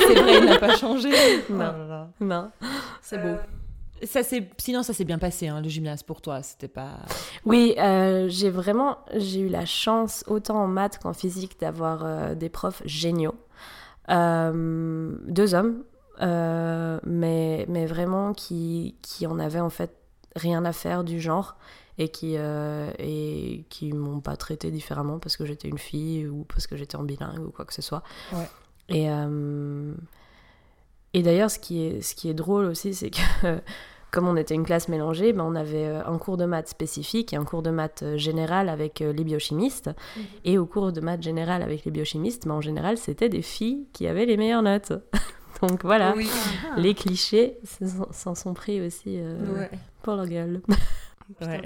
c'est 0.07 0.15
vrai, 0.15 0.39
il 0.39 0.45
n'a 0.47 0.59
pas 0.59 0.77
changé. 0.77 1.11
Non. 1.51 1.57
Oh 1.75 1.79
là 1.79 1.87
là. 1.87 2.11
Non. 2.21 2.51
C'est 3.03 3.19
beau. 3.19 3.37
Ça 4.05 4.23
Sinon, 4.59 4.83
ça 4.83 4.93
s'est 4.93 5.05
bien 5.05 5.19
passé, 5.19 5.49
hein, 5.49 5.61
le 5.61 5.69
gymnase 5.69 6.03
pour 6.03 6.21
toi. 6.21 6.43
C'était 6.43 6.69
pas. 6.69 6.99
Oui, 7.45 7.75
euh, 7.79 8.27
j'ai 8.29 8.51
vraiment 8.51 8.99
j'ai 9.15 9.41
eu 9.41 9.49
la 9.49 9.65
chance, 9.65 10.25
autant 10.27 10.57
en 10.63 10.67
maths 10.67 10.99
qu'en 10.99 11.13
physique, 11.13 11.59
d'avoir 11.61 12.05
euh, 12.05 12.35
des 12.35 12.49
profs 12.49 12.83
géniaux. 12.85 13.35
Euh, 14.11 15.15
deux 15.29 15.55
hommes, 15.55 15.85
mais, 16.21 17.65
mais 17.69 17.87
vraiment 17.87 18.33
qui, 18.33 18.97
qui 19.03 19.27
en 19.27 19.39
avaient 19.39 19.61
en 19.61 19.71
fait 19.71 19.95
rien 20.37 20.65
à 20.65 20.73
faire 20.73 21.05
du 21.05 21.21
genre 21.21 21.57
et 21.99 22.09
qui, 22.09 22.35
et 22.37 23.65
qui 23.69 23.93
m'ont 23.93 24.21
pas 24.21 24.37
traité 24.37 24.71
différemment 24.71 25.19
parce 25.19 25.37
que 25.37 25.45
j'étais 25.45 25.69
une 25.69 25.79
fille 25.79 26.27
ou 26.27 26.45
parce 26.45 26.67
que 26.67 26.77
j'étais 26.77 26.97
en 26.97 27.03
bilingue 27.05 27.39
ou 27.47 27.51
quoi 27.51 27.65
que 27.65 27.75
ce 27.75 27.83
soit. 27.83 28.03
Ouais. 28.33 28.49
Et, 28.89 29.07
et 31.15 31.23
d'ailleurs, 31.23 31.51
ce, 31.51 31.59
qui 31.59 31.83
est- 31.85 32.01
ce 32.03 32.15
qui 32.15 32.29
est 32.29 32.35
drôle 32.35 32.65
aussi, 32.65 32.95
c'est 32.95 33.11
que 33.11 33.21
comme 34.13 34.29
on 34.29 34.37
était 34.37 34.55
une 34.55 34.65
classe 34.65 34.89
mélangée, 34.89 35.33
ben 35.33 35.43
on 35.45 35.55
avait 35.57 35.87
euh, 35.87 36.05
un 36.07 36.19
cours 36.19 36.37
de 36.37 36.45
maths 36.45 36.69
spécifique 36.69 37.33
et 37.33 37.37
un 37.37 37.45
cours 37.45 37.63
de 37.63 37.71
maths 37.71 38.03
euh, 38.05 38.17
général 38.19 38.69
avec 38.69 39.01
euh, 39.01 39.13
les 39.13 39.25
biochimistes. 39.25 39.91
Et 40.45 40.59
au 40.59 40.67
cours 40.67 40.93
de 40.93 41.01
maths 41.01 41.23
général 41.23 41.63
avec 41.63 41.85
les 41.85 41.91
biochimistes, 41.91 42.47
ben 42.47 42.55
en 42.55 42.61
général, 42.61 42.99
c'était 42.99 43.29
des 43.31 43.43
filles 43.43 43.87
qui 43.93 44.07
avaient 44.07 44.27
les 44.27 44.37
meilleures 44.37 44.63
notes. 44.63 44.93
Donc 45.63 45.83
voilà, 45.85 46.13
Oui. 46.17 46.29
les 46.77 46.93
clichés 46.95 47.57
s'en 47.65 48.13
s'en 48.13 48.35
sont 48.35 48.53
pris 48.55 48.81
aussi 48.81 49.19
euh, 49.19 49.35
Ouais. 49.57 49.71
pour 50.03 50.15
leur 50.15 50.27
gueule. 50.27 50.61
Ouais. 51.41 51.63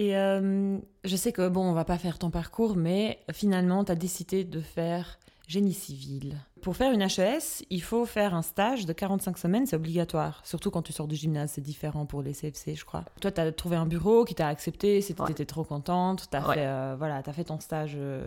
Et 0.00 0.16
euh, 0.16 0.78
je 1.02 1.16
sais 1.16 1.32
que, 1.32 1.48
bon, 1.48 1.62
on 1.68 1.72
va 1.72 1.84
pas 1.84 1.98
faire 1.98 2.18
ton 2.20 2.30
parcours, 2.30 2.76
mais 2.76 3.18
finalement, 3.32 3.82
tu 3.84 3.90
as 3.90 3.96
décidé 3.96 4.44
de 4.44 4.60
faire 4.60 5.18
génie 5.48 5.72
civil. 5.72 6.36
Pour 6.62 6.76
faire 6.76 6.92
une 6.92 7.02
HES, 7.02 7.64
il 7.70 7.82
faut 7.82 8.04
faire 8.06 8.32
un 8.34 8.42
stage 8.42 8.86
de 8.86 8.92
45 8.92 9.36
semaines, 9.38 9.66
c'est 9.66 9.74
obligatoire. 9.74 10.40
Surtout 10.44 10.70
quand 10.70 10.82
tu 10.82 10.92
sors 10.92 11.08
du 11.08 11.16
gymnase, 11.16 11.52
c'est 11.54 11.60
différent 11.62 12.06
pour 12.06 12.22
les 12.22 12.32
CFC, 12.32 12.76
je 12.76 12.84
crois. 12.84 13.04
Toi, 13.20 13.32
tu 13.32 13.40
as 13.40 13.50
trouvé 13.50 13.74
un 13.76 13.86
bureau 13.86 14.24
qui 14.24 14.36
t'a 14.36 14.46
accepté, 14.46 15.00
c'était 15.00 15.22
Ouais. 15.22 15.44
trop 15.46 15.64
contente, 15.64 16.28
tu 16.30 16.36
as, 16.36 16.46
Ouais. 16.46 16.54
fait, 16.54 16.66
euh, 16.66 16.94
voilà, 16.96 17.16
as 17.26 17.32
fait 17.32 17.44
ton 17.44 17.58
stage 17.58 17.94
euh, 17.96 18.24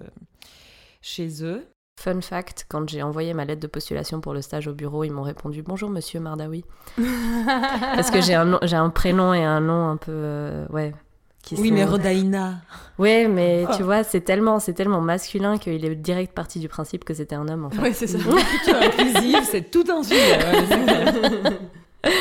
chez 1.01 1.41
eux. 1.43 1.65
Fun 2.01 2.19
fact, 2.19 2.65
quand 2.67 2.89
j'ai 2.89 3.01
envoyé 3.03 3.33
ma 3.33 3.45
lettre 3.45 3.61
de 3.61 3.67
postulation 3.67 4.19
pour 4.19 4.33
le 4.33 4.41
stage 4.41 4.67
au 4.67 4.73
bureau, 4.73 5.03
ils 5.05 5.11
m'ont 5.11 5.21
répondu 5.23 5.61
Bonjour 5.61 5.89
monsieur 5.89 6.19
Mardawi. 6.19 6.65
Parce 7.45 8.11
que 8.11 8.19
j'ai 8.21 8.33
un, 8.35 8.45
nom- 8.45 8.59
j'ai 8.63 8.75
un 8.77 8.89
prénom 8.89 9.33
et 9.33 9.43
un 9.43 9.61
nom 9.61 9.87
un 9.89 9.97
peu. 9.97 10.11
euh, 10.11 10.67
ouais. 10.69 10.93
Qui 11.43 11.55
Oui, 11.55 11.69
sont- 11.69 11.73
mais 11.73 11.85
Rodaïna. 11.85 12.61
Ouais, 12.99 13.27
mais 13.27 13.65
Oh. 13.67 13.73
tu 13.75 13.81
vois, 13.83 14.03
c'est 14.03 14.21
tellement, 14.21 14.59
c'est 14.59 14.73
tellement 14.73 15.01
masculin 15.01 15.57
qu'il 15.57 15.83
est 15.83 15.95
direct 15.95 16.33
parti 16.35 16.59
du 16.59 16.69
principe 16.69 17.03
que 17.03 17.13
c'était 17.15 17.35
un 17.35 17.47
homme 17.47 17.65
en 17.65 17.69
fait. 17.71 17.81
Ouais, 17.81 17.93
c'est 17.93 18.05
ça. 18.07 18.17
Inclusive, 18.81 19.41
c'est 19.43 19.71
tout 19.71 19.83
un 19.91 20.03
sujet. 20.03 20.37
ouais. 20.37 21.59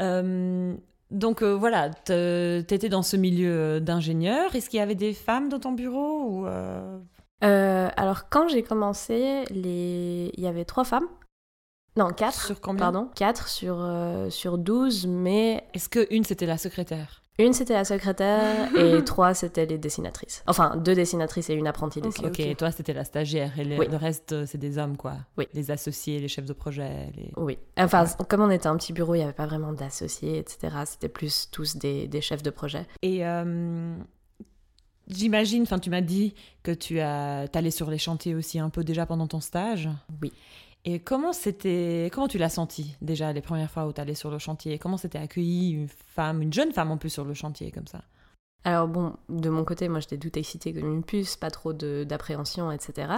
Euh, 0.00 0.74
donc 1.10 1.42
euh, 1.42 1.54
voilà, 1.54 1.90
t'étais 1.90 2.88
dans 2.88 3.02
ce 3.02 3.16
milieu 3.16 3.50
euh, 3.52 3.80
d'ingénieur. 3.80 4.54
Est-ce 4.54 4.70
qu'il 4.70 4.78
y 4.78 4.82
avait 4.82 4.94
des 4.94 5.12
femmes 5.12 5.48
dans 5.48 5.58
ton 5.60 5.72
bureau 5.72 6.24
ou 6.28 6.46
euh, 6.46 6.98
Euh, 7.44 7.88
alors 7.96 8.28
quand 8.30 8.48
j'ai 8.48 8.62
commencé, 8.62 9.44
les... 9.50 10.30
il 10.34 10.42
y 10.42 10.46
avait 10.46 10.64
trois 10.64 10.84
femmes. 10.84 11.06
Non, 11.96 12.08
quatre. 12.10 12.46
sur 12.46 12.60
combien? 12.60 12.78
Pardon, 12.90 13.10
quatre 13.14 13.48
sur, 13.48 13.76
euh, 13.80 14.30
sur 14.30 14.56
12, 14.56 15.06
mais 15.06 15.62
Est-ce 15.74 15.90
que 15.90 16.06
une 16.10 16.24
c'était 16.24 16.46
la 16.46 16.56
secrétaire? 16.56 17.21
Une 17.38 17.52
c'était 17.54 17.72
la 17.72 17.84
secrétaire 17.84 18.68
et 18.76 19.02
trois 19.04 19.34
c'était 19.34 19.66
les 19.66 19.78
dessinatrices. 19.78 20.42
Enfin, 20.46 20.76
deux 20.76 20.94
dessinatrices 20.94 21.48
et 21.50 21.54
une 21.54 21.66
apprentie 21.66 22.00
dessinatrice. 22.00 22.46
Ok, 22.46 22.50
et 22.52 22.54
toi 22.54 22.70
c'était 22.70 22.92
la 22.92 23.04
stagiaire 23.04 23.58
et 23.58 23.64
les- 23.64 23.78
Oui. 23.78 23.86
le 23.90 23.96
reste 23.96 24.32
euh, 24.32 24.44
c'est 24.46 24.58
des 24.58 24.78
hommes 24.78 24.96
quoi. 24.96 25.14
Oui. 25.38 25.48
Les 25.54 25.70
associés, 25.70 26.18
les 26.20 26.28
chefs 26.28 26.44
de 26.46 26.52
projet. 26.52 27.10
Les... 27.16 27.32
Oui. 27.36 27.58
Enfin, 27.78 28.04
comme 28.28 28.42
on 28.42 28.50
était 28.50 28.66
un 28.68 28.76
petit 28.76 28.92
bureau, 28.92 29.14
il 29.14 29.18
n'y 29.18 29.24
avait 29.24 29.32
pas 29.32 29.46
vraiment 29.46 29.72
d'associés, 29.72 30.38
etc. 30.38 30.74
C'était 30.86 31.08
plus 31.08 31.48
tous 31.50 31.76
des, 31.76 32.06
des 32.06 32.20
chefs 32.20 32.42
de 32.42 32.50
projet. 32.50 32.86
Et 33.02 33.26
euh, 33.26 33.96
j'imagine, 35.08 35.62
enfin 35.62 35.78
tu 35.78 35.90
m'as 35.90 36.00
dit 36.00 36.34
que 36.62 36.70
tu 36.72 37.00
as 37.00 37.46
allé 37.54 37.70
sur 37.70 37.90
les 37.90 37.98
chantiers 37.98 38.34
aussi 38.34 38.58
un 38.58 38.70
peu 38.70 38.84
déjà 38.84 39.06
pendant 39.06 39.26
ton 39.26 39.40
stage. 39.40 39.88
Oui. 40.20 40.32
Et 40.84 40.98
comment 40.98 41.32
c'était, 41.32 42.10
comment 42.12 42.26
tu 42.26 42.38
l'as 42.38 42.48
senti 42.48 42.96
déjà 43.00 43.32
les 43.32 43.40
premières 43.40 43.70
fois 43.70 43.86
où 43.86 43.92
tu 43.92 44.00
allais 44.00 44.14
sur 44.14 44.30
le 44.30 44.38
chantier? 44.38 44.78
Comment 44.78 44.96
c'était 44.96 45.18
accueilli 45.18 45.70
une 45.70 45.88
femme, 45.88 46.42
une 46.42 46.52
jeune 46.52 46.72
femme 46.72 46.90
en 46.90 46.96
plus 46.96 47.10
sur 47.10 47.24
le 47.24 47.34
chantier 47.34 47.70
comme 47.70 47.86
ça? 47.86 48.02
Alors 48.64 48.86
bon, 48.86 49.14
de 49.28 49.48
mon 49.48 49.64
côté, 49.64 49.88
moi 49.88 50.00
j'étais 50.00 50.18
toute 50.18 50.36
excitée 50.36 50.72
comme 50.72 50.88
une 50.88 51.02
puce, 51.02 51.36
pas 51.36 51.50
trop 51.50 51.72
d'appréhension, 51.72 52.70
etc. 52.70 53.12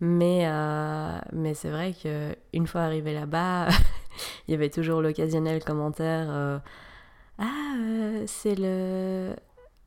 Mais, 0.00 0.42
euh, 0.46 1.18
mais 1.32 1.54
c'est 1.54 1.70
vrai 1.70 1.94
qu'une 1.94 2.66
fois 2.66 2.82
arrivé 2.82 3.14
là-bas, 3.14 3.68
il 4.48 4.52
y 4.52 4.54
avait 4.54 4.70
toujours 4.70 5.00
l'occasionnel 5.00 5.62
commentaire 5.62 6.26
euh, 6.30 6.58
Ah, 7.38 7.74
euh, 7.78 8.24
c'est 8.26 8.56
le. 8.56 9.34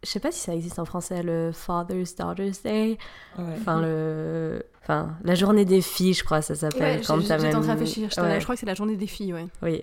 Je 0.03 0.09
sais 0.09 0.19
pas 0.19 0.31
si 0.31 0.39
ça 0.39 0.53
existe 0.53 0.79
en 0.79 0.85
français, 0.85 1.23
le 1.23 1.51
Father's 1.51 2.15
Daughter's 2.15 2.61
Day. 2.61 2.97
Enfin, 3.37 3.81
le. 3.81 4.63
Enfin, 4.85 5.17
la 5.23 5.33
journée 5.33 5.65
des 5.65 5.81
filles, 5.81 6.13
je 6.13 6.23
crois, 6.23 6.43
ça 6.43 6.53
s'appelle. 6.53 6.99
Ouais, 6.99 7.01
quand 7.05 7.19
j'étais 7.19 7.33
en 7.33 7.49
train 7.49 7.59
de 7.61 7.67
réfléchir. 7.71 8.07
Ouais, 8.17 8.39
Je 8.39 8.43
crois 8.43 8.53
que 8.53 8.59
c'est 8.59 8.67
la 8.67 8.75
journée 8.75 8.95
des 8.95 9.07
filles, 9.07 9.33
ouais. 9.33 9.47
Oui. 9.63 9.81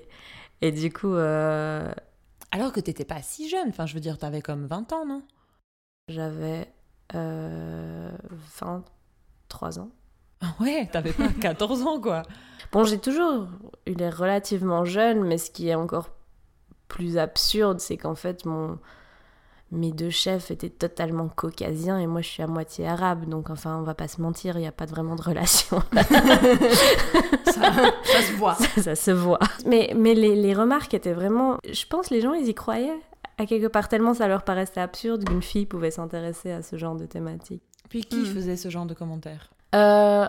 Et 0.61 0.71
du 0.71 0.93
coup, 0.93 1.13
euh, 1.13 1.91
Alors 2.53 2.71
que 2.73 2.79
t'étais 2.79 3.05
pas 3.05 3.21
si 3.21 3.49
jeune, 3.49 3.69
enfin 3.69 3.85
je 3.87 3.95
veux 3.95 4.01
dire, 4.01 4.17
t'avais 4.17 4.43
comme 4.43 4.67
20 4.67 4.93
ans, 4.93 5.05
non? 5.07 5.23
j'avais 6.09 6.69
euh, 7.17 8.11
23 8.61 9.79
ans. 9.81 9.91
Ah 10.41 10.55
Ouais, 10.61 10.89
t'avais 10.93 11.13
pas 11.13 11.29
14 11.41 11.83
ans 11.83 12.01
quoi. 12.01 12.23
Bon, 12.71 12.85
j'ai 12.85 12.99
toujours 12.99 13.49
eu 13.87 13.95
l'air 13.95 14.17
relativement 14.17 14.85
jeune, 14.85 15.25
mais 15.25 15.39
ce 15.39 15.51
qui 15.51 15.69
est 15.69 15.75
encore 15.75 16.11
plus 16.89 17.19
absurde, 17.19 17.81
c'est 17.81 17.97
qu'en 17.97 18.15
fait, 18.15 18.45
mon... 18.45 18.79
mes 19.73 19.91
deux 19.91 20.11
chefs 20.11 20.51
étaient 20.51 20.69
totalement 20.71 21.29
caucasiens 21.29 21.99
et 21.99 22.07
moi, 22.07 22.21
je 22.21 22.29
suis 22.29 22.43
à 22.43 22.47
moitié 22.47 22.87
arabe. 22.87 23.27
Donc, 23.29 23.51
enfin, 23.51 23.79
on 23.79 23.83
va 23.83 23.95
pas 23.95 24.07
se 24.07 24.21
mentir, 24.21 24.57
il 24.57 24.61
n'y 24.61 24.67
a 24.67 24.73
pas 24.73 24.85
vraiment 24.87 25.17
de 25.17 25.23
relation. 25.23 25.83
Ça, 27.47 27.73
ça 28.05 28.23
se 28.23 28.33
voit. 28.37 28.55
ça, 28.55 28.83
ça 28.83 28.95
se 28.95 29.11
voit. 29.11 29.39
Mais, 29.67 29.93
mais 29.97 30.15
les, 30.15 30.35
les 30.37 30.55
remarques 30.55 30.95
étaient 30.95 31.13
vraiment... 31.13 31.59
Je 31.71 31.85
pense 31.87 32.09
que 32.09 32.15
les 32.15 32.21
gens, 32.21 32.33
ils 32.35 32.49
y 32.49 32.55
croyaient 32.55 32.99
à 33.39 33.47
quelque 33.47 33.67
part 33.67 33.89
tellement 33.89 34.15
ça 34.15 34.29
leur 34.29 34.43
paraissait 34.43 34.81
absurde 34.81 35.25
qu'une 35.25 35.43
fille 35.43 35.67
pouvait 35.67 35.91
s'intéresser 35.91 36.53
à 36.53 36.63
ce 36.63 36.77
genre 36.77 36.95
de 36.97 37.07
thématique. 37.07 37.63
Puis 37.89 38.05
qui 38.05 38.21
Hmm. 38.21 38.27
faisait 38.27 38.57
ce 38.57 38.69
genre 38.69 38.87
de 38.87 38.95
commentaires? 38.95 39.51
Euh, 39.75 40.27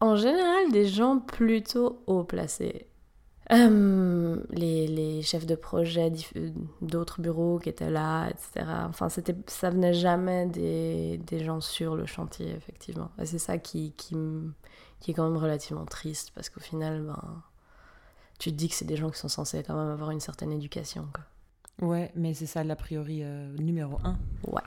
en 0.00 0.16
général, 0.16 0.70
des 0.72 0.86
gens 0.86 1.18
plutôt 1.18 2.02
haut 2.06 2.24
placés. 2.24 2.86
Euh, 3.52 4.36
les, 4.50 4.86
les 4.86 5.22
chefs 5.22 5.46
de 5.46 5.54
projet 5.54 6.10
euh, 6.36 6.50
d'autres 6.80 7.20
bureaux 7.20 7.58
qui 7.58 7.68
étaient 7.68 7.90
là, 7.90 8.28
etc. 8.30 8.66
Enfin, 8.88 9.08
c'était, 9.08 9.34
ça 9.46 9.70
venait 9.70 9.94
jamais 9.94 10.46
des, 10.46 11.18
des 11.18 11.44
gens 11.44 11.60
sur 11.60 11.94
le 11.96 12.06
chantier, 12.06 12.50
effectivement. 12.50 13.10
Et 13.20 13.26
c'est 13.26 13.38
ça 13.38 13.58
qui, 13.58 13.92
qui, 13.92 14.16
qui 15.00 15.10
est 15.10 15.14
quand 15.14 15.28
même 15.28 15.36
relativement 15.40 15.84
triste, 15.84 16.32
parce 16.34 16.48
qu'au 16.48 16.60
final, 16.60 17.02
ben, 17.02 17.42
tu 18.38 18.50
te 18.50 18.56
dis 18.56 18.68
que 18.68 18.74
c'est 18.74 18.84
des 18.86 18.96
gens 18.96 19.10
qui 19.10 19.18
sont 19.18 19.28
censés 19.28 19.62
quand 19.62 19.74
même 19.76 19.90
avoir 19.92 20.10
une 20.10 20.20
certaine 20.20 20.52
éducation. 20.52 21.06
Quoi. 21.12 21.24
Ouais, 21.88 22.12
mais 22.14 22.34
c'est 22.34 22.46
ça 22.46 22.62
l'a 22.64 22.76
priori 22.76 23.20
euh, 23.22 23.52
numéro 23.56 23.98
un. 24.04 24.16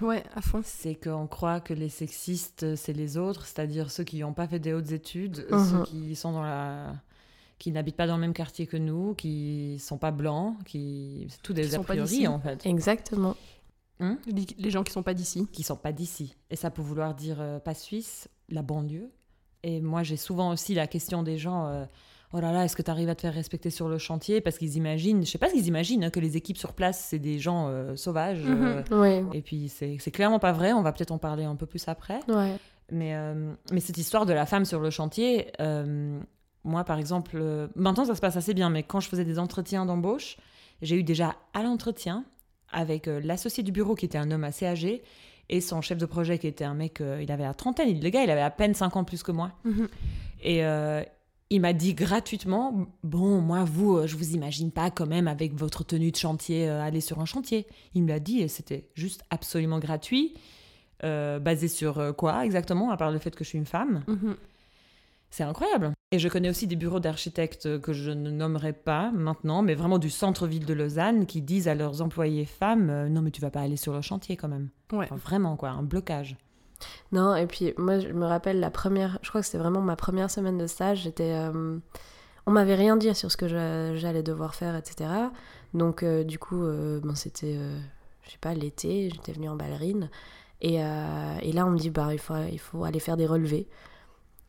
Ouais, 0.02 0.24
à 0.36 0.42
fond. 0.42 0.62
C'est 0.64 0.96
qu'on 0.96 1.28
croit 1.28 1.60
que 1.60 1.74
les 1.74 1.90
sexistes, 1.90 2.76
c'est 2.76 2.94
les 2.94 3.18
autres, 3.18 3.46
c'est-à-dire 3.46 3.90
ceux 3.92 4.04
qui 4.04 4.20
n'ont 4.20 4.34
pas 4.34 4.48
fait 4.48 4.60
des 4.60 4.74
hautes 4.74 4.92
études, 4.92 5.46
Mhm. 5.52 5.66
ceux 5.66 5.84
qui 5.84 6.16
sont 6.16 6.34
dans 6.34 6.44
la 6.44 6.94
qui 7.58 7.72
n'habitent 7.72 7.96
pas 7.96 8.08
dans 8.08 8.16
le 8.16 8.22
même 8.22 8.34
quartier 8.34 8.68
que 8.68 8.78
nous, 8.78 9.14
qui 9.16 9.78
sont 9.80 9.98
pas 9.98 10.12
blancs, 10.12 10.56
qui 10.66 11.26
c'est 11.30 11.42
tout 11.42 11.54
Qui 11.54 11.62
des 11.62 11.74
a 11.74 11.78
sont 11.78 11.84
pas 11.84 11.94
priori 11.94 12.28
en 12.28 12.40
fait, 12.40 12.66
Exactement. 12.66 13.36
Les, 14.00 14.46
les 14.58 14.70
gens 14.72 14.84
qui 14.84 14.92
sont 14.92 15.04
pas 15.04 15.14
d'ici. 15.14 15.48
qui 15.54 15.64
sont 15.64 15.78
pas 15.78 15.94
d'ici. 15.94 16.36
Et 16.50 16.58
ça 16.58 16.70
peut 16.70 16.82
vouloir 16.82 17.16
dire 17.16 17.38
euh, 17.40 17.60
pas 17.60 17.74
suisse, 17.74 18.28
la 18.50 18.62
banlieue. 18.62 19.10
Et 19.64 19.80
moi 19.80 20.04
j'ai 20.04 20.18
souvent 20.18 20.52
aussi 20.52 20.74
la 20.74 20.86
question 20.88 21.24
des 21.24 21.38
gens 21.38 21.68
euh, 21.68 21.86
Oh 22.34 22.42
là 22.42 22.52
là, 22.52 22.66
est-ce 22.66 22.76
que 22.76 22.82
tu 22.82 22.92
arrives 22.92 23.08
à 23.08 23.16
te 23.16 23.22
faire 23.22 23.34
respecter 23.34 23.70
sur 23.70 23.88
le 23.88 23.98
chantier? 23.98 24.42
Parce 24.42 24.58
qu'ils 24.58 24.76
imaginent, 24.76 25.26
je 25.26 25.32
sais 25.32 25.38
pas 25.38 25.48
ce 25.48 25.54
qu'ils 25.54 25.68
imaginent, 25.68 26.04
hein, 26.04 26.10
que 26.10 26.20
les 26.20 26.36
équipes 26.36 26.58
sur 26.58 26.74
place, 26.74 27.00
c'est 27.10 27.20
des 27.20 27.40
gens 27.40 27.70
euh, 27.70 27.96
sauvages. 27.96 28.44
Mhm. 28.44 28.84
euh, 28.92 29.00
Ouais. 29.00 29.24
et 29.32 29.42
puis 29.42 29.70
c'est 29.70 29.96
c'est 30.02 30.12
clairement 30.12 30.40
pas 30.40 30.52
vrai, 30.52 30.74
on 30.74 30.82
va 30.82 30.92
peut-être 30.92 31.12
en 31.12 31.18
parler 31.18 31.46
un 31.46 31.56
peu 31.56 31.66
plus 31.66 31.88
après. 31.88 32.20
Ouais. 32.28 32.58
Mais, 32.92 33.16
euh, 33.16 33.54
mais 33.72 33.80
cette 33.80 33.98
histoire 33.98 34.26
de 34.26 34.34
la 34.34 34.46
femme 34.46 34.66
sur 34.66 34.82
le 34.82 34.90
chantier, 34.90 35.48
moi 36.66 36.84
par 36.84 37.00
exemple, 37.00 37.38
euh, 37.40 37.68
maintenant 37.76 38.04
ça 38.06 38.16
se 38.16 38.22
passe 38.22 38.36
assez 38.36 38.54
bien, 38.54 38.70
mais 38.70 38.84
quand 38.84 39.00
je 39.00 39.08
faisais 39.08 39.24
des 39.26 39.40
entretiens 39.40 39.86
d'embauche, 39.86 40.36
j'ai 40.82 40.98
eu 40.98 41.04
déjà 41.04 41.36
à 41.54 41.64
l'entretien 41.64 42.26
avec 42.72 43.08
euh, 43.08 43.22
l'associé 43.24 43.64
du 43.64 43.72
bureau 43.72 43.96
qui 43.96 44.06
était 44.06 44.18
un 44.18 44.30
homme 44.32 44.44
assez 44.44 44.66
âgé 44.66 45.04
et 45.50 45.62
son 45.62 45.80
chef 45.82 45.98
de 45.98 46.06
projet 46.06 46.38
qui 46.40 46.48
était 46.48 46.66
un 46.66 46.74
mec, 46.74 47.00
euh, 47.00 47.22
il 47.22 47.32
avait 47.32 47.44
la 47.44 47.54
trentaine, 47.54 47.88
il- 47.90 48.02
le 48.04 48.10
gars 48.10 48.24
il 48.24 48.30
avait 48.30 48.42
à 48.42 48.50
peine 48.50 48.74
5 48.74 48.96
ans 48.98 49.04
plus 49.06 49.24
que 49.24 49.32
moi. 49.32 49.52
Mhm. 49.64 49.88
Et 50.44 50.62
il 51.52 51.62
m'a 51.62 51.74
dit 51.74 51.94
gratuitement 51.94 52.88
Bon, 53.04 53.40
moi, 53.40 53.64
vous, 53.64 54.06
je 54.08 54.16
vous 54.18 54.34
imagine 54.34 54.72
pas 54.72 54.90
quand 54.92 55.06
même 55.08 55.28
avec 55.28 55.54
votre 55.54 55.84
tenue 55.84 56.12
de 56.12 56.16
chantier 56.18 56.68
aller 56.68 57.02
sur 57.02 57.20
un 57.22 57.26
chantier. 57.26 57.66
Il 57.94 58.04
me 58.04 58.10
l'a 58.10 58.20
dit 58.20 58.42
et 58.42 58.48
c'était 58.48 58.90
juste 58.96 59.22
absolument 59.30 59.80
gratuit. 59.80 60.34
Basé 61.04 61.68
sur 61.68 62.16
quoi 62.18 62.46
exactement, 62.46 62.90
à 62.92 62.98
part 62.98 63.12
le 63.12 63.20
fait 63.20 63.36
que 63.36 63.44
je 63.44 63.50
suis 63.50 63.58
une 63.60 63.66
femme 63.66 64.04
Mhm. 64.08 64.36
C'est 65.30 65.44
incroyable. 65.44 65.94
Et 66.16 66.20
je 66.20 66.30
connais 66.30 66.50
aussi 66.50 66.66
des 66.66 66.78
bureaux 66.78 67.02
d'architectes 67.02 67.82
que 67.82 67.92
je 67.92 68.10
ne 68.10 68.32
nommerai 68.32 68.72
pas 68.72 69.12
maintenant, 69.12 69.62
mais 69.62 69.76
vraiment 69.76 69.98
du 69.98 70.10
centre-ville 70.10 70.66
de 70.66 70.74
Lausanne, 70.74 71.26
qui 71.26 71.42
disent 71.42 71.68
à 71.68 71.76
leurs 71.76 72.02
employés 72.02 72.46
femmes 72.46 72.90
euh, 72.90 73.10
Non, 73.10 73.22
mais 73.22 73.32
tu 73.32 73.42
vas 73.42 73.52
pas 73.52 73.60
aller 73.60 73.76
sur 73.76 73.92
le 73.92 74.00
chantier 74.00 74.38
quand 74.38 74.48
même. 74.48 74.70
Ouais. 74.94 75.04
Enfin, 75.12 75.18
vraiment, 75.18 75.58
quoi, 75.58 75.72
un 75.72 75.84
blocage. 75.84 76.38
Non, 77.12 77.36
et 77.36 77.48
puis 77.48 77.74
moi, 77.78 78.00
je 78.00 78.08
me 78.08 78.26
rappelle 78.26 78.62
la 78.62 78.72
première, 78.72 79.20
je 79.24 79.28
crois 79.28 79.42
que 79.42 79.46
c'était 79.46 79.58
vraiment 79.58 79.82
ma 79.82 79.98
première 79.98 80.32
semaine 80.32 80.58
de 80.58 80.68
stage. 80.68 81.02
J'étais, 81.02 81.34
euh, 81.34 81.78
on 82.46 82.52
m'avait 82.52 82.76
rien 82.76 82.96
dit 82.96 83.14
sur 83.14 83.30
ce 83.30 83.36
que 83.36 83.50
j'allais 83.50 84.24
devoir 84.24 84.56
faire, 84.56 84.78
etc. 84.78 85.10
Donc, 85.74 86.02
euh, 86.02 86.24
du 86.24 86.40
coup, 86.40 86.64
euh, 86.64 87.02
bon, 87.02 87.14
c'était, 87.14 87.58
euh, 87.58 87.78
je 88.24 88.32
sais 88.32 88.38
pas, 88.40 88.54
l'été, 88.54 89.10
j'étais 89.10 89.34
venue 89.34 89.50
en 89.50 89.58
ballerine. 89.58 90.10
Et, 90.62 90.82
euh, 90.82 91.38
et 91.42 91.52
là, 91.52 91.66
on 91.66 91.72
me 91.72 91.78
dit, 91.78 91.90
bah, 91.90 92.14
il 92.14 92.20
faut, 92.20 92.36
il 92.50 92.60
faut 92.60 92.86
aller 92.86 93.02
faire 93.02 93.18
des 93.18 93.28
relevés. 93.28 93.68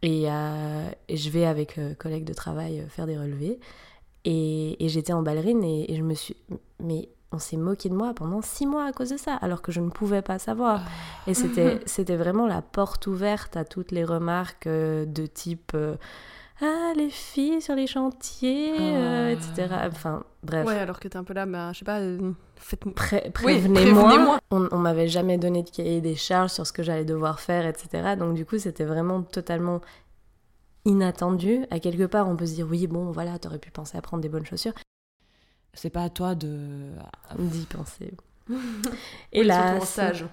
Et, 0.02 0.30
euh, 0.30 0.88
et 1.08 1.16
je 1.16 1.30
vais 1.30 1.46
avec 1.46 1.78
euh, 1.78 1.94
collègues 1.94 2.24
de 2.24 2.34
travail 2.34 2.80
euh, 2.80 2.88
faire 2.88 3.06
des 3.06 3.18
relevés. 3.18 3.58
Et, 4.24 4.84
et 4.84 4.88
j'étais 4.88 5.12
en 5.12 5.22
ballerine 5.22 5.62
et, 5.64 5.92
et 5.92 5.96
je 5.96 6.02
me 6.02 6.14
suis. 6.14 6.36
Mais 6.80 7.08
on 7.32 7.38
s'est 7.38 7.56
moqué 7.56 7.88
de 7.88 7.94
moi 7.94 8.14
pendant 8.14 8.42
six 8.42 8.66
mois 8.66 8.84
à 8.86 8.92
cause 8.92 9.10
de 9.10 9.16
ça, 9.16 9.34
alors 9.34 9.62
que 9.62 9.72
je 9.72 9.80
ne 9.80 9.90
pouvais 9.90 10.22
pas 10.22 10.38
savoir. 10.38 10.82
Et 11.26 11.34
c'était, 11.34 11.80
c'était 11.86 12.16
vraiment 12.16 12.46
la 12.46 12.62
porte 12.62 13.06
ouverte 13.06 13.56
à 13.56 13.64
toutes 13.64 13.90
les 13.90 14.04
remarques 14.04 14.66
euh, 14.66 15.04
de 15.04 15.26
type 15.26 15.76
Ah, 16.62 16.92
les 16.96 17.10
filles 17.10 17.60
sur 17.60 17.74
les 17.74 17.86
chantiers, 17.86 18.74
euh, 18.80 19.28
Ah. 19.28 19.32
etc. 19.32 19.74
Enfin, 19.88 20.24
bref. 20.42 20.66
Ouais, 20.66 20.78
alors 20.78 20.98
que 21.00 21.06
t'es 21.08 21.16
un 21.18 21.24
peu 21.24 21.34
là, 21.34 21.44
bah, 21.44 21.72
je 21.74 21.80
sais 21.80 21.84
pas, 21.84 22.00
euh, 22.00 22.32
faites 22.56 22.80
Pré- 22.94 23.30
Oui, 23.44 23.60
prévenez-moi. 23.60 24.38
on, 24.50 24.68
on 24.72 24.78
m'avait 24.78 25.08
jamais 25.08 25.36
donné 25.36 25.62
de 25.62 25.68
cahier 25.70 26.00
des 26.00 26.14
charges 26.14 26.50
sur 26.52 26.66
ce 26.66 26.72
que 26.72 26.82
j'allais 26.82 27.04
devoir 27.04 27.40
faire, 27.40 27.66
etc. 27.66 28.16
Donc 28.18 28.34
du 28.34 28.46
coup, 28.46 28.58
c'était 28.58 28.84
vraiment 28.86 29.22
totalement 29.22 29.82
inattendu. 30.84 31.66
À 31.70 31.78
quelque 31.80 32.06
part, 32.06 32.28
on 32.28 32.36
peut 32.36 32.46
se 32.46 32.54
dire 32.54 32.66
oui, 32.70 32.86
bon, 32.86 33.10
voilà, 33.10 33.38
t'aurais 33.38 33.58
pu 33.58 33.70
penser 33.70 33.98
à 33.98 34.02
prendre 34.02 34.22
des 34.22 34.28
bonnes 34.28 34.46
chaussures. 34.46 34.72
C'est 35.74 35.90
pas 35.90 36.04
à 36.04 36.08
toi 36.10 36.34
de. 36.34 36.90
D'y 37.38 37.66
penser. 37.66 38.14
Et 39.32 39.40
Et 39.40 39.44
là, 39.44 39.78
stage. 39.80 40.24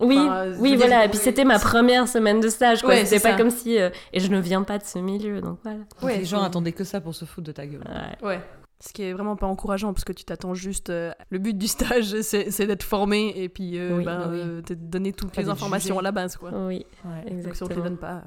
Oui, 0.00 0.18
Enfin, 0.18 0.52
oui, 0.58 0.70
dire, 0.70 0.78
voilà. 0.78 1.04
Et 1.04 1.08
puis 1.08 1.18
oui. 1.18 1.24
c'était 1.24 1.44
ma 1.44 1.58
première 1.58 2.08
semaine 2.08 2.40
de 2.40 2.48
stage, 2.48 2.80
quoi. 2.82 2.90
Ouais, 2.90 3.04
c'était 3.04 3.22
pas 3.22 3.32
ça. 3.32 3.36
comme 3.36 3.50
si. 3.50 3.78
euh, 3.78 3.90
Et 4.12 4.20
je 4.20 4.28
ne 4.30 4.38
viens 4.40 4.62
pas 4.62 4.78
de 4.78 4.84
ce 4.84 4.98
milieu, 4.98 5.40
donc 5.40 5.58
voilà. 5.62 5.78
Ouais, 6.02 6.18
les 6.18 6.24
gens 6.24 6.42
attendaient 6.42 6.72
que 6.72 6.84
ça 6.84 7.00
pour 7.00 7.14
se 7.14 7.24
foutre 7.24 7.46
de 7.46 7.52
ta 7.52 7.66
gueule. 7.66 7.84
Ouais. 8.22 8.28
Ouais. 8.28 8.40
Ce 8.80 8.92
qui 8.92 9.02
est 9.04 9.12
vraiment 9.12 9.36
pas 9.36 9.46
encourageant 9.46 9.92
parce 9.92 10.02
que 10.04 10.12
tu 10.12 10.24
t'attends 10.24 10.54
juste. 10.54 10.90
euh, 10.90 11.12
le 11.30 11.38
but 11.38 11.56
du 11.56 11.68
stage, 11.68 12.20
c'est 12.22 12.66
d'être 12.66 12.82
formé 12.82 13.32
et 13.36 13.48
puis 13.48 13.78
euh, 13.78 13.96
Oui, 13.98 14.04
ben, 14.04 14.28
oui. 14.30 14.38
euh, 14.40 14.56
de 14.56 14.60
te 14.62 14.72
donner 14.74 15.12
toutes 15.12 15.32
Pas 15.32 15.42
les 15.42 15.48
informations 15.48 15.98
à 16.00 16.02
la 16.02 16.10
base, 16.10 16.36
quoi. 16.36 16.50
Oui, 16.52 16.84
Ouais. 17.04 17.42
Donc 17.42 17.54
si 17.54 17.62
on 17.62 17.66
te 17.68 17.74
les 17.74 17.78
exactement. 17.78 17.84
donne 17.84 17.96
pas. 17.98 18.22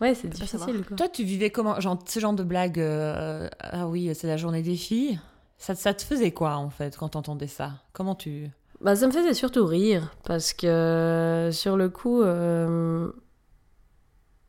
Ouais, 0.00 0.14
c'est 0.14 0.28
difficile. 0.28 0.84
quoi. 0.86 0.96
Toi, 0.96 1.08
tu 1.08 1.24
vivais 1.24 1.50
comment 1.50 1.78
genre, 1.78 1.98
Ce 2.06 2.18
genre 2.18 2.32
de 2.32 2.42
blague, 2.42 2.80
euh, 2.80 3.48
ah 3.60 3.86
oui, 3.86 4.10
c'est 4.14 4.26
la 4.26 4.36
journée 4.36 4.62
des 4.62 4.76
filles. 4.76 5.20
Ça, 5.58 5.74
ça 5.76 5.94
te 5.94 6.02
faisait 6.02 6.32
quoi, 6.32 6.56
en 6.56 6.70
fait, 6.70 6.96
quand 6.96 7.10
t'entendais 7.10 7.46
ça? 7.46 7.72
Comment 7.92 8.14
tu... 8.16 8.48
Bah, 8.82 8.96
ça 8.96 9.06
me 9.06 9.12
faisait 9.12 9.34
surtout 9.34 9.64
rire 9.64 10.10
parce 10.24 10.52
que 10.52 11.50
sur 11.52 11.76
le 11.76 11.88
coup, 11.88 12.22
euh, 12.22 13.10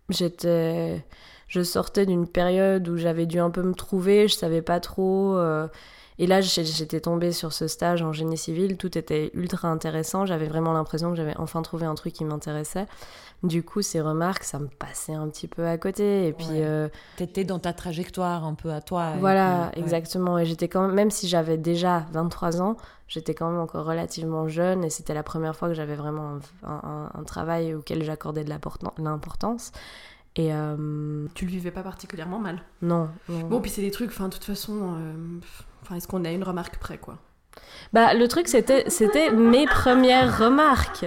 j'étais, 0.10 1.06
je 1.48 1.62
sortais 1.62 2.06
d'une 2.06 2.28
période 2.28 2.88
où 2.90 2.98
j'avais 2.98 3.25
dû 3.25 3.40
un 3.40 3.50
peu 3.52 3.62
me 3.62 3.74
trouver, 3.74 4.28
je 4.28 4.36
savais 4.36 4.62
pas 4.62 4.80
trop. 4.80 5.38
euh, 5.38 5.68
et 6.20 6.28
là, 6.28 6.42
j'étais 6.42 7.00
tombée 7.00 7.32
sur 7.32 7.54
ce 7.54 7.68
stage 7.68 8.04
en 8.04 8.13
génie 8.13 8.38
civil, 8.38 8.78
tout 8.78 8.98
était 8.98 9.32
ultra 9.34 9.70
intéressant. 9.70 10.28
J'avais 10.28 10.48
vraiment 10.48 10.72
l'impression 10.72 11.10
que 11.10 11.16
j'avais 11.18 11.36
enfin 11.38 11.63
trouvé 11.63 11.86
un 11.88 11.96
truc 11.96 12.13
qui 12.13 12.24
m'intéressait. 12.24 12.86
Du 13.42 13.63
coup, 13.63 13.82
ces 13.82 14.00
remarques, 14.00 14.44
ça 14.44 14.60
me 14.60 14.68
passait 14.68 15.13
un 15.13 15.28
petit 15.28 15.48
peu 15.48 15.66
à 15.66 15.78
côté. 15.80 16.28
Et 16.28 16.34
puis, 16.34 16.46
euh, 16.52 16.88
T'étais 17.18 17.44
dans 17.44 17.58
ta 17.60 17.74
trajectoire 17.74 18.46
un 18.46 18.54
peu 18.54 18.72
à 18.72 18.80
toi. 18.80 19.13
voilà, 19.20 19.70
puis, 19.72 19.80
ouais. 19.82 19.86
exactement. 19.86 20.38
Et 20.38 20.46
j'étais 20.46 20.68
quand 20.68 20.82
même, 20.86 20.94
même 20.96 21.12
si 21.12 21.28
j'avais 21.28 21.58
déjà 21.58 22.06
23 22.13 22.62
ans, 22.62 22.78
j'étais 23.13 23.34
quand 23.34 23.50
même 23.50 23.60
encore 23.60 23.86
relativement 23.86 24.48
jeune 24.48 24.84
et 24.84 24.89
c'était 24.89 25.13
la 25.13 25.24
première 25.24 25.55
fois 25.55 25.67
que 25.67 25.74
j'avais 25.74 25.96
vraiment 25.96 26.39
un, 26.63 26.70
un- 26.72 27.12
un 27.13 27.24
travail 27.24 27.74
auquel 27.75 28.03
j'accordais 28.03 28.43
de 28.43 28.50
l'importan- 28.50 28.93
l'importance. 28.98 29.72
Et 30.36 30.53
euh, 30.53 31.27
Tu 31.36 31.46
le 31.46 31.51
vivais 31.51 31.70
pas 31.72 31.84
particulièrement 31.84 32.39
mal. 32.39 32.62
non, 32.82 33.08
non. 33.29 33.41
Bon, 33.48 33.62
puis 33.62 33.70
c'est 33.70 33.82
des 33.84 33.91
trucs, 33.91 34.10
enfin, 34.10 34.29
de 34.29 34.34
toute 34.34 34.46
façon. 34.46 34.96
euh, 34.98 35.13
Enfin, 35.84 35.96
est-ce 35.96 36.08
qu'on 36.08 36.24
a 36.25 36.32
une 36.32 36.43
remarque 36.43 36.77
près, 36.79 36.98
quoi? 36.98 37.17
Bah, 37.91 38.13
le 38.13 38.27
truc, 38.27 38.48
c'était, 38.48 38.89
c'était 38.89 39.29
mes 39.32 39.67
premières 39.67 40.39
remarques. 40.39 41.05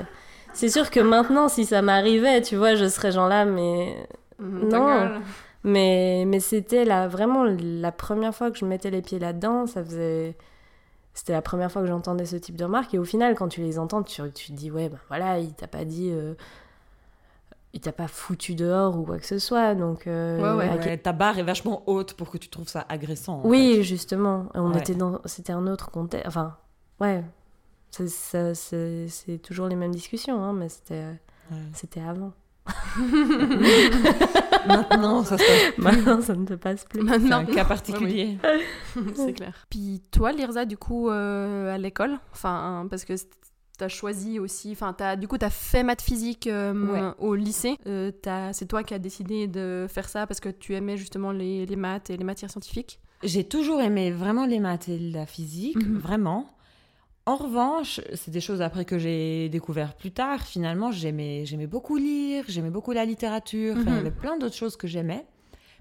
C'est 0.53 0.69
sûr 0.69 0.91
que 0.91 1.01
maintenant, 1.01 1.49
si 1.49 1.65
ça 1.65 1.83
m'arrivait, 1.83 2.41
tu 2.43 2.57
vois, 2.57 2.75
je 2.77 2.87
serais 2.89 3.11
genre 3.11 3.27
là, 3.29 3.45
mais 3.47 4.07
ta 4.39 4.79
Non. 4.79 5.21
Mais, 5.65 6.25
mais 6.27 6.39
c'était 6.39 6.85
la, 6.85 7.09
vraiment 7.09 7.43
la 7.45 7.91
première 7.91 8.33
fois 8.35 8.51
que 8.53 8.59
je 8.59 8.65
mettais 8.65 8.91
les 8.91 9.03
pieds 9.03 9.19
là-dedans. 9.19 9.67
Ça 9.67 9.83
faisait. 9.85 10.37
C'était 11.19 11.33
la 11.33 11.41
première 11.41 11.73
fois 11.73 11.81
que 11.81 11.89
j'entendais 11.89 12.27
ce 12.27 12.37
type 12.37 12.57
de 12.57 12.65
remarques. 12.65 12.93
Et 12.93 12.99
au 12.99 13.05
final, 13.05 13.35
quand 13.35 13.49
tu 13.49 13.63
les 13.63 13.79
entends, 13.79 14.03
tu, 14.03 14.21
tu 14.35 14.49
te 14.49 14.53
dis, 14.53 14.71
ouais, 14.71 14.91
ben 14.91 14.99
voilà, 15.09 15.39
il 15.39 15.55
t'a 15.55 15.67
pas 15.67 15.87
dit. 15.87 16.11
euh, 16.13 16.35
il 17.73 17.81
t'a 17.81 17.93
pas 17.93 18.07
foutu 18.07 18.55
dehors 18.55 18.99
ou 18.99 19.03
quoi 19.05 19.19
que 19.19 19.25
ce 19.27 19.39
soit. 19.39 19.75
Donc. 19.75 20.07
euh, 20.07 20.57
Ouais, 20.59 20.69
ouais. 20.79 20.99
ta 20.99 21.13
barre 21.13 21.39
est 21.39 21.43
vachement 21.43 21.83
haute 21.87 22.13
pour 22.15 22.31
que 22.31 22.37
tu 22.39 22.49
trouves 22.51 22.69
ça 22.69 22.85
agressant. 22.91 23.41
oui, 23.45 23.77
fait. 23.77 23.83
justement. 23.83 24.47
On 24.55 24.73
Ouais. 24.73 24.79
était 24.79 24.95
dans. 24.95 25.21
C'était 25.25 25.53
un 25.55 25.67
autre 25.67 25.91
contexte. 25.91 26.27
Enfin, 26.29 26.57
ouais. 27.01 27.25
C'est- 27.91 28.09
ça- 28.09 28.55
C'est 28.55 29.09
c'est 29.09 29.39
toujours 29.39 29.69
les 29.69 29.77
mêmes 29.77 29.93
discussions, 29.95 30.43
hein, 30.45 30.53
mais 30.53 30.69
c'était 30.69 31.07
Ouais. 31.51 31.57
c'était 31.73 32.03
avant. 32.03 32.33
Maintenant, 34.67 35.23
ça 35.25 35.39
se 35.39 35.43
passe. 35.45 35.79
Maintenant, 35.79 36.21
ça 36.21 36.35
ne 36.35 36.45
te 36.45 36.55
passe 36.55 36.85
plus. 36.85 37.01
C'est 37.01 37.05
Maintenant, 37.07 37.39
un 37.39 37.45
cas 37.45 37.65
particulier. 37.65 38.39
c'est 39.15 39.33
clair. 39.33 39.55
Puis 39.71 40.03
toi, 40.11 40.33
Lirza, 40.33 40.65
du 40.65 40.77
coup, 40.77 41.09
euh, 41.09 41.75
à 41.75 41.79
l'école, 41.79 42.19
enfin, 42.33 42.87
parce 42.91 43.05
que 43.05 43.15
t'as 43.79 43.89
choisi 43.89 44.39
aussi, 44.41 44.73
enfin, 44.73 44.93
t'as, 44.97 45.17
du 45.17 45.29
coup, 45.29 45.39
t'as 45.39 45.51
fait 45.51 45.83
maths 45.83 46.03
physique 46.03 46.47
euh, 46.47 46.73
Ouais. 46.87 47.13
au 47.19 47.35
lycée. 47.35 47.77
Euh, 47.87 48.11
t'as- 48.11 48.53
c'est 48.53 48.67
toi 48.67 48.83
qui 48.83 48.95
as 48.95 48.99
décidé 48.99 49.47
de 49.47 49.87
faire 49.89 50.09
ça 50.09 50.27
parce 50.27 50.41
que 50.41 50.49
tu 50.49 50.75
aimais 50.75 50.97
justement 50.97 51.31
les, 51.31 51.67
les 51.67 51.77
maths 51.77 52.11
et 52.11 52.17
les 52.17 52.25
matières 52.25 52.51
scientifiques. 52.51 53.01
J'ai 53.23 53.45
toujours 53.45 53.81
aimé 53.81 54.11
vraiment 54.11 54.47
les 54.47 54.61
maths 54.61 54.89
et 54.89 54.99
la 54.99 55.27
physique, 55.27 55.77
Mhm. 55.77 55.99
vraiment. 55.99 56.47
En 57.29 57.35
revanche, 57.37 58.01
c'est 58.15 58.31
des 58.31 58.41
choses 58.41 58.63
après 58.63 58.85
que 58.85 58.99
j'ai 58.99 59.49
découvert 59.49 59.95
plus 59.97 60.13
tard. 60.13 60.47
Finalement, 60.47 60.93
j'aimais, 60.93 61.45
j'aimais 61.45 61.67
beaucoup 61.67 61.97
lire, 61.97 62.45
j'aimais 62.47 62.71
beaucoup 62.71 62.93
la 62.93 63.05
littérature. 63.05 63.75
Enfin, 63.77 63.83
il 63.87 63.91
y 63.91 63.93
Mhm. 63.95 63.99
avait 63.99 64.11
plein 64.13 64.39
d'autres 64.39 64.55
choses 64.55 64.77
que 64.77 64.87
j'aimais, 64.87 65.27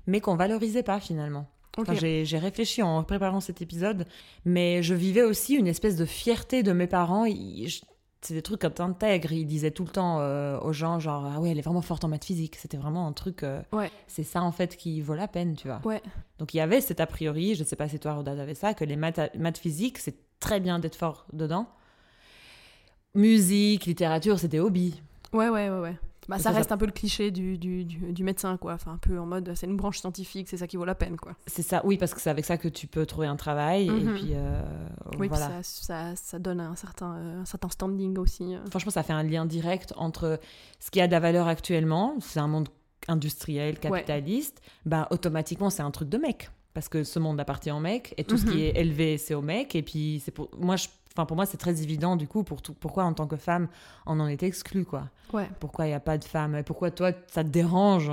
mais 0.08 0.22
qu'on 0.22 0.36
valorisait 0.36 0.82
pas 0.82 1.00
finalement. 1.00 1.46
Enfin, 1.78 1.94
j'ai, 1.94 2.26
j'ai 2.26 2.38
réfléchi 2.40 2.82
en 2.82 3.04
préparant 3.04 3.42
cet 3.42 3.62
épisode, 3.62 4.08
mais 4.46 4.82
je 4.82 4.94
vivais 4.96 5.22
aussi 5.24 5.54
une 5.56 5.68
espèce 5.68 5.98
de 5.98 6.06
fierté 6.06 6.64
de 6.64 6.72
mes 6.72 6.88
parents. 6.88 7.26
Ils- 7.26 7.82
c'est 8.26 8.34
des 8.34 8.42
trucs 8.42 8.62
quand 8.62 8.74
t'intègres, 8.74 9.32
ils 9.32 9.46
disaient 9.46 9.72
tout 9.72 9.84
le 9.86 9.90
temps 9.92 10.20
euh, 10.20 10.60
aux 10.60 10.74
gens 10.74 11.00
genre 11.00 11.26
ah 11.26 11.40
ouais 11.40 11.52
elle 11.52 11.60
est 11.60 11.62
vraiment 11.62 11.82
forte 11.82 12.04
en 12.04 12.08
maths 12.08 12.26
physique. 12.26 12.56
C'était 12.56 12.78
vraiment 12.78 13.08
un 13.08 13.14
truc. 13.14 13.44
euh, 13.44 13.62
Ouais. 13.72 13.92
C'est 14.08 14.24
ça 14.24 14.42
en 14.44 14.52
fait 14.52 14.76
qui 14.78 15.02
vaut 15.02 15.16
la 15.16 15.28
peine, 15.28 15.56
tu 15.56 15.68
vois. 15.68 15.82
Ouais. 15.86 16.02
Donc 16.40 16.54
il 16.54 16.58
y 16.58 16.60
avait 16.62 16.82
cet 16.82 17.00
a 17.00 17.06
priori, 17.08 17.56
je 17.56 17.64
ne 17.64 17.68
sais 17.68 17.76
pas 17.76 17.88
si 17.88 18.00
toi 18.00 18.14
Roda 18.14 18.32
avait 18.32 18.56
ça, 18.56 18.74
que 18.74 18.84
les 18.86 18.96
maths, 18.96 19.20
maths 19.38 19.58
physiques 19.58 19.98
c'est 20.00 20.16
très 20.40 20.60
bien 20.60 20.80
d'être 20.80 20.96
fort 20.96 21.26
dedans. 21.34 21.68
Musique, 23.14 23.86
littérature, 23.86 24.40
c'était 24.40 24.60
hobby. 24.60 25.02
Ouais, 25.32 25.50
ouais, 25.50 25.70
ouais, 25.70 25.80
ouais. 25.80 25.98
Bah, 26.28 26.38
ça 26.38 26.46
ça, 26.46 26.52
reste 26.52 26.70
ça- 26.70 26.76
un 26.76 26.78
peu 26.78 26.86
le 26.86 26.92
cliché 26.92 27.32
du, 27.32 27.58
du, 27.58 27.86
du, 27.86 28.12
du 28.14 28.24
médecin, 28.24 28.58
quoi. 28.58 28.74
Enfin, 28.74 28.94
un 28.94 28.98
peu 28.98 29.20
en 29.20 29.26
mode, 29.26 29.52
c'est 29.56 29.68
une 29.68 29.78
branche 29.78 30.00
scientifique, 30.00 30.48
c'est 30.50 30.58
ça 30.58 30.68
qui 30.68 30.78
vaut 30.78 30.86
la 30.86 30.96
peine, 30.96 31.18
quoi. 31.18 31.34
C'est 31.48 31.62
ça, 31.62 31.82
oui, 31.86 31.98
parce 31.98 32.14
que 32.14 32.22
c'est 32.22 32.30
avec 32.30 32.46
ça 32.46 32.58
que 32.58 32.68
tu 32.68 32.88
peux 32.88 33.06
trouver 33.06 33.28
un 33.28 33.36
travail. 33.36 33.88
Et 33.88 33.92
Mhm. 33.92 34.14
puis, 34.16 34.30
euh, 34.34 34.62
Oui, 35.20 35.28
voilà. 35.28 35.62
ça, 35.62 35.64
ça, 35.64 36.16
ça 36.16 36.40
donne 36.40 36.60
un 36.62 36.76
certain, 36.76 37.16
euh, 37.16 37.42
un 37.42 37.46
certain 37.46 37.70
standing 37.70 38.18
aussi. 38.18 38.56
euh. 38.56 38.60
Franchement, 38.70 38.92
ça 38.92 39.04
fait 39.04 39.14
un 39.14 39.24
lien 39.24 39.46
direct 39.46 39.94
entre 39.98 40.40
ce 40.80 40.92
qui 40.92 41.00
a 41.02 41.08
de 41.08 41.12
la 41.12 41.20
valeur 41.20 41.48
actuellement, 41.48 42.16
c'est 42.22 42.40
un 42.40 42.48
monde 42.48 42.70
industriel, 43.08 43.80
capitaliste, 43.80 44.62
bah 44.86 45.08
automatiquement 45.12 45.70
c'est 45.70 45.84
un 45.84 45.92
truc 45.92 46.10
de 46.10 46.18
mec. 46.18 46.50
Parce 46.74 46.90
que 46.90 47.04
ce 47.06 47.20
monde 47.20 47.40
appartient 47.40 47.72
aux 47.72 47.80
mecs, 47.80 48.14
et 48.18 48.26
tout 48.26 48.36
ce 48.38 48.46
Mhm. 48.46 48.52
qui 48.52 48.62
est 48.64 48.78
élevé, 48.78 49.18
c'est 49.18 49.34
aux 49.34 49.42
mecs. 49.42 49.76
Et 49.76 49.82
puis, 49.82 50.22
c'est 50.26 50.32
pour 50.32 50.50
moi, 50.60 50.76
je, 50.76 50.88
enfin 51.16 51.26
pour 51.26 51.36
moi, 51.36 51.46
c'est 51.46 51.58
très 51.58 51.82
évident 51.82 52.16
du 52.16 52.28
coup 52.28 52.44
pour 52.44 52.62
tout, 52.62 52.74
pourquoi 52.74 53.04
en 53.06 53.14
tant 53.14 53.28
que 53.28 53.38
femme, 53.38 53.68
on 54.06 54.20
en 54.20 54.28
est 54.28 54.44
exclu, 54.44 54.86
quoi. 54.86 55.10
Ouais. 55.34 55.50
Pourquoi 55.60 55.86
il 55.86 55.90
n'y 55.90 55.96
a 55.96 56.00
pas 56.00 56.18
de 56.18 56.24
femmes? 56.26 56.56
Et 56.56 56.64
pourquoi 56.64 56.92
toi, 56.92 57.12
ça 57.28 57.44
te 57.44 57.50
dérange? 57.50 58.12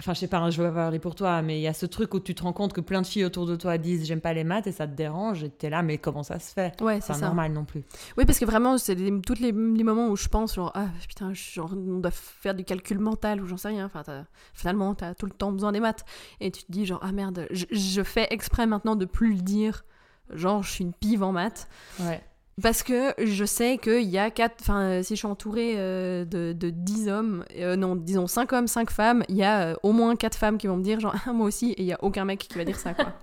Enfin, 0.00 0.14
je 0.14 0.20
sais 0.20 0.28
pas, 0.28 0.38
hein, 0.38 0.50
je 0.50 0.62
vais 0.62 0.68
pas 0.68 0.74
parler 0.76 1.00
pour 1.00 1.16
toi, 1.16 1.42
mais 1.42 1.58
il 1.58 1.62
y 1.62 1.66
a 1.66 1.72
ce 1.74 1.84
truc 1.84 2.14
où 2.14 2.20
tu 2.20 2.32
te 2.32 2.44
rends 2.44 2.52
compte 2.52 2.72
que 2.72 2.80
plein 2.80 3.02
de 3.02 3.06
filles 3.06 3.24
autour 3.24 3.46
de 3.46 3.56
toi 3.56 3.78
disent 3.78 4.06
j'aime 4.06 4.20
pas 4.20 4.32
les 4.32 4.44
maths 4.44 4.68
et 4.68 4.70
ça 4.72 4.86
te 4.86 4.92
dérange, 4.94 5.42
et 5.42 5.50
t'es 5.50 5.70
là, 5.70 5.82
mais 5.82 5.98
comment 5.98 6.22
ça 6.22 6.38
se 6.38 6.52
fait? 6.52 6.80
Ouais, 6.80 7.00
C'est 7.00 7.14
normal 7.20 7.52
non 7.52 7.64
plus. 7.64 7.82
Oui, 8.16 8.24
parce 8.24 8.38
que 8.38 8.44
vraiment, 8.44 8.78
c'est 8.78 8.94
tous 8.94 9.40
les, 9.40 9.50
les 9.50 9.82
moments 9.82 10.06
où 10.06 10.14
je 10.14 10.28
pense, 10.28 10.54
genre, 10.54 10.70
ah 10.76 10.86
putain, 11.08 11.32
genre, 11.34 11.72
on 11.74 11.98
doit 11.98 12.12
faire 12.12 12.54
du 12.54 12.62
calcul 12.62 13.00
mental 13.00 13.42
ou 13.42 13.46
j'en 13.48 13.56
sais 13.56 13.66
rien. 13.68 13.86
Enfin, 13.86 14.04
t'as- 14.04 14.26
finalement, 14.54 14.94
t'as 14.94 15.14
tout 15.14 15.26
le 15.26 15.32
temps 15.32 15.50
besoin 15.50 15.72
des 15.72 15.80
maths. 15.80 16.04
Et 16.38 16.52
tu 16.52 16.62
te 16.62 16.70
dis, 16.70 16.86
genre, 16.86 17.00
ah 17.02 17.10
merde, 17.10 17.48
je, 17.50 17.64
je 17.72 18.02
fais 18.04 18.28
exprès 18.30 18.66
maintenant 18.68 18.94
de 18.94 19.04
plus 19.04 19.34
le 19.34 19.40
dire. 19.42 19.84
Genre, 20.32 20.62
je 20.62 20.70
suis 20.70 20.84
une 20.84 20.92
pive 20.92 21.22
en 21.22 21.32
maths. 21.32 21.68
Ouais. 22.00 22.22
Parce 22.60 22.82
que 22.82 23.14
je 23.24 23.44
sais 23.44 23.78
qu'il 23.78 24.02
y 24.08 24.18
a 24.18 24.30
quatre. 24.30 24.56
Enfin, 24.60 24.80
euh, 24.82 25.02
si 25.02 25.14
je 25.14 25.18
suis 25.18 25.26
entourée 25.28 25.74
euh, 25.76 26.24
de, 26.24 26.52
de 26.52 26.70
10 26.70 27.08
hommes, 27.08 27.44
euh, 27.56 27.76
non, 27.76 27.94
disons 27.94 28.26
5 28.26 28.52
hommes, 28.52 28.66
5 28.66 28.90
femmes, 28.90 29.22
il 29.28 29.36
y 29.36 29.44
a 29.44 29.60
euh, 29.68 29.74
au 29.84 29.92
moins 29.92 30.16
4 30.16 30.36
femmes 30.36 30.58
qui 30.58 30.66
vont 30.66 30.76
me 30.76 30.82
dire, 30.82 30.98
genre, 30.98 31.14
ah, 31.24 31.32
moi 31.32 31.46
aussi, 31.46 31.70
et 31.72 31.82
il 31.82 31.86
y 31.86 31.92
a 31.92 31.98
aucun 32.02 32.24
mec 32.24 32.40
qui 32.40 32.58
va 32.58 32.64
dire 32.64 32.78
ça, 32.78 32.94
quoi. 32.94 33.12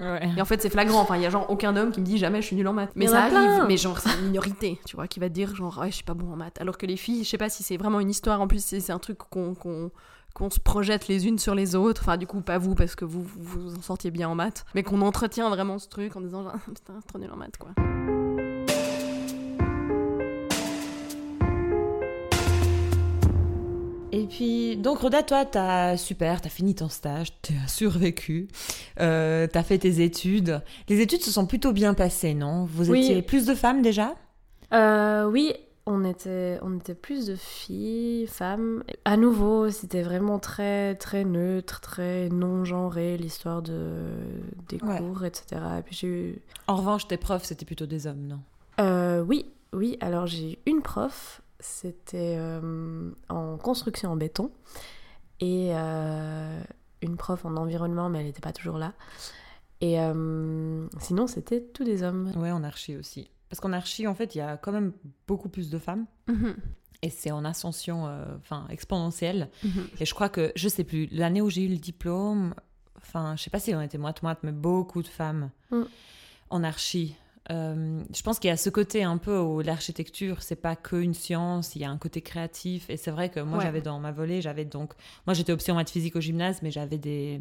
Ouais. 0.00 0.28
Et 0.36 0.42
en 0.42 0.44
fait, 0.44 0.60
c'est 0.60 0.68
flagrant. 0.68 1.00
Enfin, 1.00 1.14
il 1.16 1.22
y 1.22 1.26
a 1.26 1.30
genre 1.30 1.48
aucun 1.48 1.76
homme 1.76 1.92
qui 1.92 2.00
me 2.00 2.04
dit 2.04 2.18
jamais 2.18 2.42
je 2.42 2.46
suis 2.48 2.56
nul 2.56 2.66
en 2.66 2.72
maths. 2.72 2.90
Mais 2.96 3.06
ça 3.06 3.20
arrive. 3.22 3.34
plein. 3.34 3.66
Mais 3.68 3.76
genre, 3.76 3.96
c'est 4.00 4.10
une 4.18 4.26
minorité, 4.26 4.80
tu 4.84 4.96
vois, 4.96 5.06
qui 5.06 5.20
va 5.20 5.28
te 5.28 5.34
dire 5.34 5.54
genre, 5.54 5.78
ouais, 5.78 5.90
je 5.90 5.94
suis 5.94 6.04
pas 6.04 6.12
bon 6.14 6.32
en 6.32 6.36
maths. 6.36 6.60
Alors 6.60 6.76
que 6.76 6.86
les 6.86 6.96
filles, 6.96 7.22
je 7.22 7.30
sais 7.30 7.38
pas 7.38 7.48
si 7.48 7.62
c'est 7.62 7.76
vraiment 7.76 8.00
une 8.00 8.10
histoire. 8.10 8.40
En 8.40 8.48
plus, 8.48 8.64
c'est 8.64 8.90
un 8.90 8.98
truc 8.98 9.18
qu'on 9.18 9.54
qu'on 9.54 9.92
qu'on 10.36 10.50
se 10.50 10.60
projette 10.60 11.08
les 11.08 11.26
unes 11.26 11.38
sur 11.38 11.54
les 11.54 11.74
autres. 11.74 12.02
Enfin, 12.02 12.18
du 12.18 12.26
coup, 12.26 12.42
pas 12.42 12.58
vous 12.58 12.74
parce 12.74 12.94
que 12.94 13.06
vous 13.06 13.22
vous 13.22 13.74
en 13.74 13.80
sortiez 13.80 14.10
bien 14.10 14.28
en 14.28 14.34
maths. 14.34 14.66
Mais 14.74 14.82
qu'on 14.82 15.00
entretient 15.00 15.48
vraiment 15.48 15.78
ce 15.78 15.88
truc 15.88 16.14
en 16.14 16.20
disant, 16.20 16.42
genre, 16.42 16.52
putain, 16.66 16.92
c'est 17.00 17.06
trop 17.06 17.18
nul 17.18 17.30
en 17.32 17.36
maths, 17.36 17.56
quoi. 17.56 17.70
Et 24.12 24.24
puis, 24.26 24.76
donc 24.76 24.98
Rhoda, 25.00 25.22
toi, 25.22 25.44
t'as 25.44 25.96
super, 25.96 26.40
t'as 26.40 26.48
fini 26.48 26.74
ton 26.74 26.88
stage, 26.88 27.28
t'as 27.42 27.66
survécu, 27.66 28.48
euh, 29.00 29.46
t'as 29.46 29.62
fait 29.62 29.78
tes 29.78 30.02
études. 30.02 30.62
Les 30.88 31.00
études 31.00 31.22
se 31.22 31.30
sont 31.30 31.44
plutôt 31.46 31.72
bien 31.72 31.92
passées, 31.92 32.32
non? 32.32 32.64
Vous 32.64 32.90
Oui. 32.90 33.00
étiez 33.04 33.22
plus 33.22 33.44
de 33.46 33.54
femmes 33.54 33.82
déjà? 33.82 34.14
Euh, 34.72 35.28
oui, 35.28 35.52
on 35.86 36.04
était, 36.04 36.58
on 36.62 36.76
était 36.78 36.94
plus 36.96 37.26
de 37.26 37.36
filles, 37.36 38.26
femmes. 38.26 38.82
À 39.04 39.16
nouveau, 39.16 39.70
c'était 39.70 40.02
vraiment 40.02 40.38
très, 40.38 40.96
très 40.96 41.24
neutre, 41.24 41.80
très 41.80 42.28
non-genré, 42.28 43.16
l'histoire 43.16 43.62
de, 43.62 44.00
des 44.68 44.82
Ouais. 44.82 44.98
cours, 44.98 45.24
etc. 45.24 45.62
Et 45.78 45.82
puis 45.82 45.94
j'ai 45.94 46.06
eu... 46.08 46.42
En 46.66 46.76
revanche, 46.76 47.06
tes 47.06 47.16
profs, 47.16 47.44
c'était 47.44 47.64
plutôt 47.64 47.86
des 47.86 48.06
hommes, 48.08 48.26
non? 48.26 48.40
Euh, 48.80 49.22
oui, 49.22 49.46
oui, 49.72 49.96
alors 50.00 50.26
j'ai 50.26 50.52
eu 50.52 50.56
une 50.66 50.82
prof, 50.82 51.40
c'était 51.60 52.36
euh, 52.38 53.10
en 53.28 53.56
construction 53.56 54.10
en 54.10 54.16
béton, 54.16 54.50
et 55.40 55.70
euh, 55.72 56.60
une 57.02 57.16
prof 57.16 57.44
en 57.44 57.56
environnement, 57.56 58.08
mais 58.10 58.18
elle 58.20 58.26
n'était 58.26 58.40
pas 58.40 58.52
toujours 58.52 58.78
là. 58.78 58.92
Et 59.82 59.98
sinon, 61.00 61.26
c'était 61.26 61.60
tous 61.60 61.84
des 61.84 62.02
hommes. 62.02 62.32
Ouais, 62.36 62.50
en 62.50 62.64
archi 62.64 62.96
aussi. 62.96 63.30
Parce 63.48 63.60
qu'en 63.60 63.72
archi, 63.72 64.06
en 64.06 64.14
fait, 64.14 64.34
il 64.34 64.38
y 64.38 64.40
a 64.40 64.56
quand 64.56 64.72
même 64.72 64.92
beaucoup 65.28 65.48
plus 65.48 65.70
de 65.70 65.78
femmes. 65.78 66.06
Mhm, 66.28 66.56
Et 67.02 67.10
c'est 67.10 67.30
en 67.30 67.44
ascension, 67.44 68.06
euh, 68.08 68.24
enfin, 68.40 68.66
exponentielle. 68.70 69.48
mhm. 69.62 69.86
Et 70.00 70.04
je 70.06 70.14
crois 70.14 70.28
que, 70.28 70.52
je 70.56 70.68
sais 70.68 70.84
plus, 70.84 71.06
l'année 71.12 71.40
où 71.42 71.50
j'ai 71.50 71.62
eu 71.64 71.68
le 71.68 71.76
diplôme, 71.76 72.54
enfin, 72.96 73.34
je 73.36 73.42
sais 73.44 73.50
pas 73.50 73.60
si 73.60 73.74
on 73.74 73.80
était 73.80 73.98
moite-moite, 73.98 74.38
mais 74.42 74.52
beaucoup 74.52 75.02
de 75.02 75.08
femmes 75.08 75.50
Mm. 75.70 75.82
en 76.50 76.64
archi. 76.64 77.14
Euh, 77.52 78.02
je 78.12 78.22
pense 78.22 78.40
qu'il 78.40 78.48
y 78.48 78.52
a 78.52 78.56
ce 78.56 78.70
côté 78.70 79.04
un 79.04 79.18
peu 79.18 79.38
où 79.38 79.60
l'architecture, 79.60 80.42
c'est 80.42 80.56
pas 80.56 80.74
qu'une 80.74 81.14
science, 81.14 81.76
il 81.76 81.82
y 81.82 81.84
a 81.84 81.90
un 81.90 81.98
côté 81.98 82.20
créatif. 82.20 82.90
Et 82.90 82.96
c'est 82.96 83.12
vrai 83.12 83.28
que 83.28 83.38
moi, 83.38 83.58
Ouais. 83.58 83.64
j'avais 83.64 83.80
dans 83.82 84.00
ma 84.00 84.10
volée, 84.10 84.42
j'avais 84.42 84.64
donc. 84.64 84.94
Moi, 85.28 85.34
j'étais 85.34 85.52
option 85.52 85.76
maths 85.76 85.90
physique 85.90 86.16
au 86.16 86.20
gymnase, 86.20 86.60
mais 86.62 86.72
j'avais 86.72 86.98
des, 86.98 87.40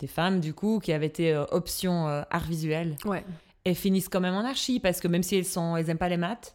des 0.00 0.06
femmes, 0.08 0.40
du 0.40 0.52
coup, 0.52 0.80
qui 0.80 0.92
avaient 0.92 1.06
été 1.06 1.32
euh, 1.32 1.44
option 1.52 2.06
art 2.08 2.46
visuel. 2.48 2.96
Ouais. 3.04 3.24
Elles 3.66 3.74
finissent 3.74 4.08
quand 4.08 4.20
même 4.20 4.34
en 4.34 4.44
archi, 4.44 4.78
parce 4.78 5.00
que 5.00 5.08
même 5.08 5.24
si 5.24 5.34
elles 5.34 5.44
sont, 5.44 5.76
elles 5.76 5.90
aiment 5.90 5.98
pas 5.98 6.08
les 6.08 6.16
maths, 6.16 6.54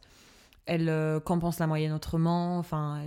elles 0.65 0.87
euh, 0.87 1.19
compensent 1.19 1.59
la 1.59 1.67
moyenne 1.67 1.91
autrement. 1.91 2.57
Enfin, 2.57 3.03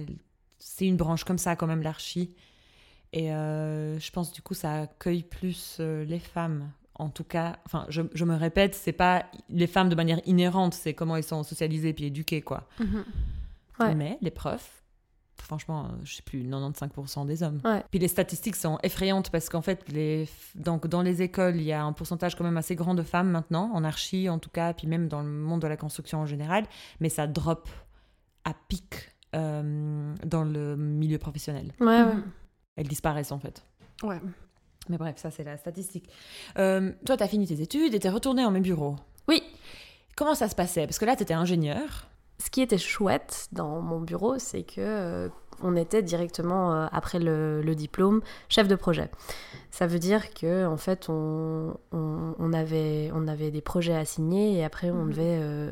c'est 0.58 0.86
une 0.86 0.98
branche 0.98 1.24
comme 1.24 1.38
ça, 1.38 1.56
quand 1.56 1.66
même, 1.66 1.80
l'archi. 1.80 2.34
Et 3.14 3.32
euh, 3.32 3.98
je 3.98 4.10
pense, 4.10 4.30
du 4.30 4.42
coup, 4.42 4.52
ça 4.52 4.82
accueille 4.82 5.22
plus 5.22 5.78
euh, 5.80 6.04
les 6.04 6.18
femmes. 6.18 6.70
En 6.96 7.08
tout 7.08 7.24
cas, 7.24 7.56
enfin, 7.64 7.86
je, 7.88 8.02
je 8.12 8.26
me 8.26 8.36
répète, 8.36 8.74
c'est 8.74 8.92
pas 8.92 9.24
les 9.48 9.66
femmes 9.66 9.88
de 9.88 9.94
manière 9.94 10.20
inhérente, 10.26 10.74
c'est 10.74 10.92
comment 10.92 11.16
elles 11.16 11.24
sont 11.24 11.42
socialisées 11.42 11.94
puis 11.94 12.04
éduquées, 12.04 12.42
quoi. 12.42 12.68
Mhm. 12.78 13.04
Ouais. 13.80 13.94
Mais 13.94 14.18
les 14.20 14.30
profs, 14.30 14.83
franchement, 15.44 15.85
euh, 15.85 15.88
je 16.04 16.14
sais 16.16 16.22
plus, 16.22 16.42
95% 16.44 17.26
des 17.26 17.42
hommes. 17.42 17.61
Ouais. 17.64 17.83
Puis 17.90 17.98
les 17.98 18.09
statistiques 18.09 18.57
sont 18.57 18.78
effrayantes 18.83 19.30
parce 19.30 19.48
qu'en 19.48 19.62
fait, 19.62 19.88
les, 19.88 20.28
donc 20.54 20.87
dans 20.87 21.02
les 21.02 21.22
écoles, 21.22 21.57
il 21.57 21.64
y 21.64 21.72
a 21.72 21.85
un 21.85 21.92
pourcentage 21.92 22.35
quand 22.35 22.44
même 22.44 22.57
assez 22.57 22.74
grand 22.74 22.94
de 22.94 23.02
femmes 23.02 23.30
maintenant, 23.30 23.70
en 23.72 23.85
archi 23.85 24.28
en 24.28 24.38
tout 24.38 24.50
cas, 24.50 24.72
puis 24.72 24.87
même 24.87 25.09
dans 25.09 25.20
le 25.20 25.28
monde 25.28 25.61
de 25.61 25.66
la 25.66 25.76
construction 25.76 26.20
en 26.20 26.26
général, 26.26 26.64
mais 27.00 27.09
ça 27.09 27.26
drop 27.26 27.68
à 28.44 28.52
pic 28.68 29.11
euh, 29.35 30.14
dans 30.24 30.44
le 30.44 30.76
milieu 30.76 31.18
professionnel. 31.18 31.72
Ouais, 31.80 32.02
ouais. 32.02 32.14
Elles 32.76 32.88
disparaissent 32.88 33.33
en 33.33 33.38
fait. 33.38 33.64
Ouais. 34.02 34.20
Mais 34.88 34.98
bref, 34.98 35.16
ça 35.16 35.30
c'est 35.30 35.44
la 35.44 35.57
statistique. 35.57 36.09
Euh, 36.59 36.92
toi, 37.07 37.16
tu 37.16 37.22
as 37.22 37.28
fini 37.28 37.46
tes 37.46 37.61
études 37.61 37.94
et 37.94 37.98
tu 37.98 38.07
es 38.07 38.11
retourné 38.11 38.44
en 38.44 38.50
mes 38.50 38.61
bureaux. 38.61 38.96
Oui. 39.28 39.42
Comment 40.16 40.35
ça 40.35 40.48
se 40.48 40.54
passait? 40.54 40.87
Parce 40.87 40.98
que 40.98 41.04
là, 41.04 41.16
tu 41.16 41.22
étais 41.22 41.35
ingénieur. 41.35 42.09
Ce 42.38 42.50
qui 42.50 42.60
était 42.62 42.78
chouette 42.78 43.48
dans 43.52 43.80
mon 43.80 44.00
bureau, 44.00 44.38
c'est 44.38 44.64
que 44.64 44.80
euh, 44.80 45.28
on 45.62 45.76
était 45.76 46.02
directement 46.02 46.74
euh, 46.74 46.86
après 46.90 47.18
le, 47.20 47.62
le 47.62 47.74
diplôme 47.74 48.20
chef 48.48 48.66
de 48.68 48.74
projet. 48.74 49.08
Ça 49.70 49.86
veut 49.86 50.00
dire 50.00 50.34
que 50.34 50.66
en 50.66 50.76
fait, 50.76 51.08
on, 51.08 51.76
on, 51.92 52.34
on 52.38 52.52
avait, 52.52 53.10
on 53.14 53.28
avait 53.28 53.50
des 53.50 53.60
projets 53.60 53.94
à 53.96 54.04
signer 54.04 54.58
et 54.58 54.64
après 54.64 54.90
on 54.90 55.04
Mhm. 55.04 55.10
devait, 55.10 55.38
euh, 55.40 55.70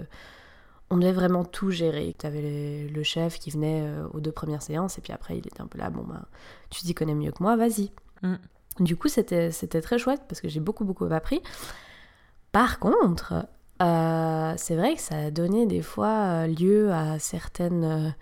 on 0.91 0.97
devait 0.99 1.13
vraiment 1.13 1.45
tout 1.45 1.71
gérer. 1.71 2.15
Tu 2.19 2.27
avais 2.27 2.43
le, 2.43 2.93
le 2.93 3.03
chef 3.03 3.39
qui 3.41 3.51
venait 3.51 3.85
aux 4.13 4.21
deux 4.21 4.33
premières 4.33 4.63
séances 4.63 4.99
et 4.99 5.01
puis 5.01 5.13
après 5.13 5.37
il 5.39 5.47
était 5.47 5.61
un 5.61 5.67
peu 5.67 5.79
là, 5.79 5.91
bon 5.91 6.05
ben, 6.05 6.23
tu 6.71 6.83
t'y 6.83 6.95
connais 6.95 7.15
mieux 7.15 7.33
que 7.33 7.43
moi, 7.43 7.57
vas-y. 7.57 7.91
Mm. 8.23 8.35
Du 8.81 8.97
coup, 8.97 9.09
c'était 9.09 9.51
c'était 9.51 9.81
très 9.83 9.99
chouette 9.99 10.23
parce 10.29 10.41
que 10.41 10.49
j'ai 10.49 10.61
beaucoup 10.61 10.85
beaucoup 10.85 11.05
appris. 11.11 11.43
Par 12.53 12.79
contre, 12.79 13.35
euh, 13.83 14.55
c'est 14.57 14.77
vrai 14.77 14.95
que 14.95 15.01
ça 15.01 15.17
a 15.17 15.31
donné 15.31 15.67
des 15.67 15.83
fois 15.83 16.09
euh, 16.09 16.47
lieu 16.47 16.93
à 16.93 17.19
certaines 17.19 18.15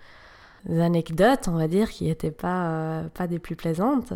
euh, 0.69 0.81
anecdotes, 0.81 1.47
on 1.47 1.57
va 1.57 1.67
dire, 1.67 1.89
qui 1.89 2.05
n'étaient 2.05 2.31
pas, 2.31 3.03
pas 3.13 3.27
des 3.27 3.39
plus 3.39 3.55
plaisantes. 3.55 4.13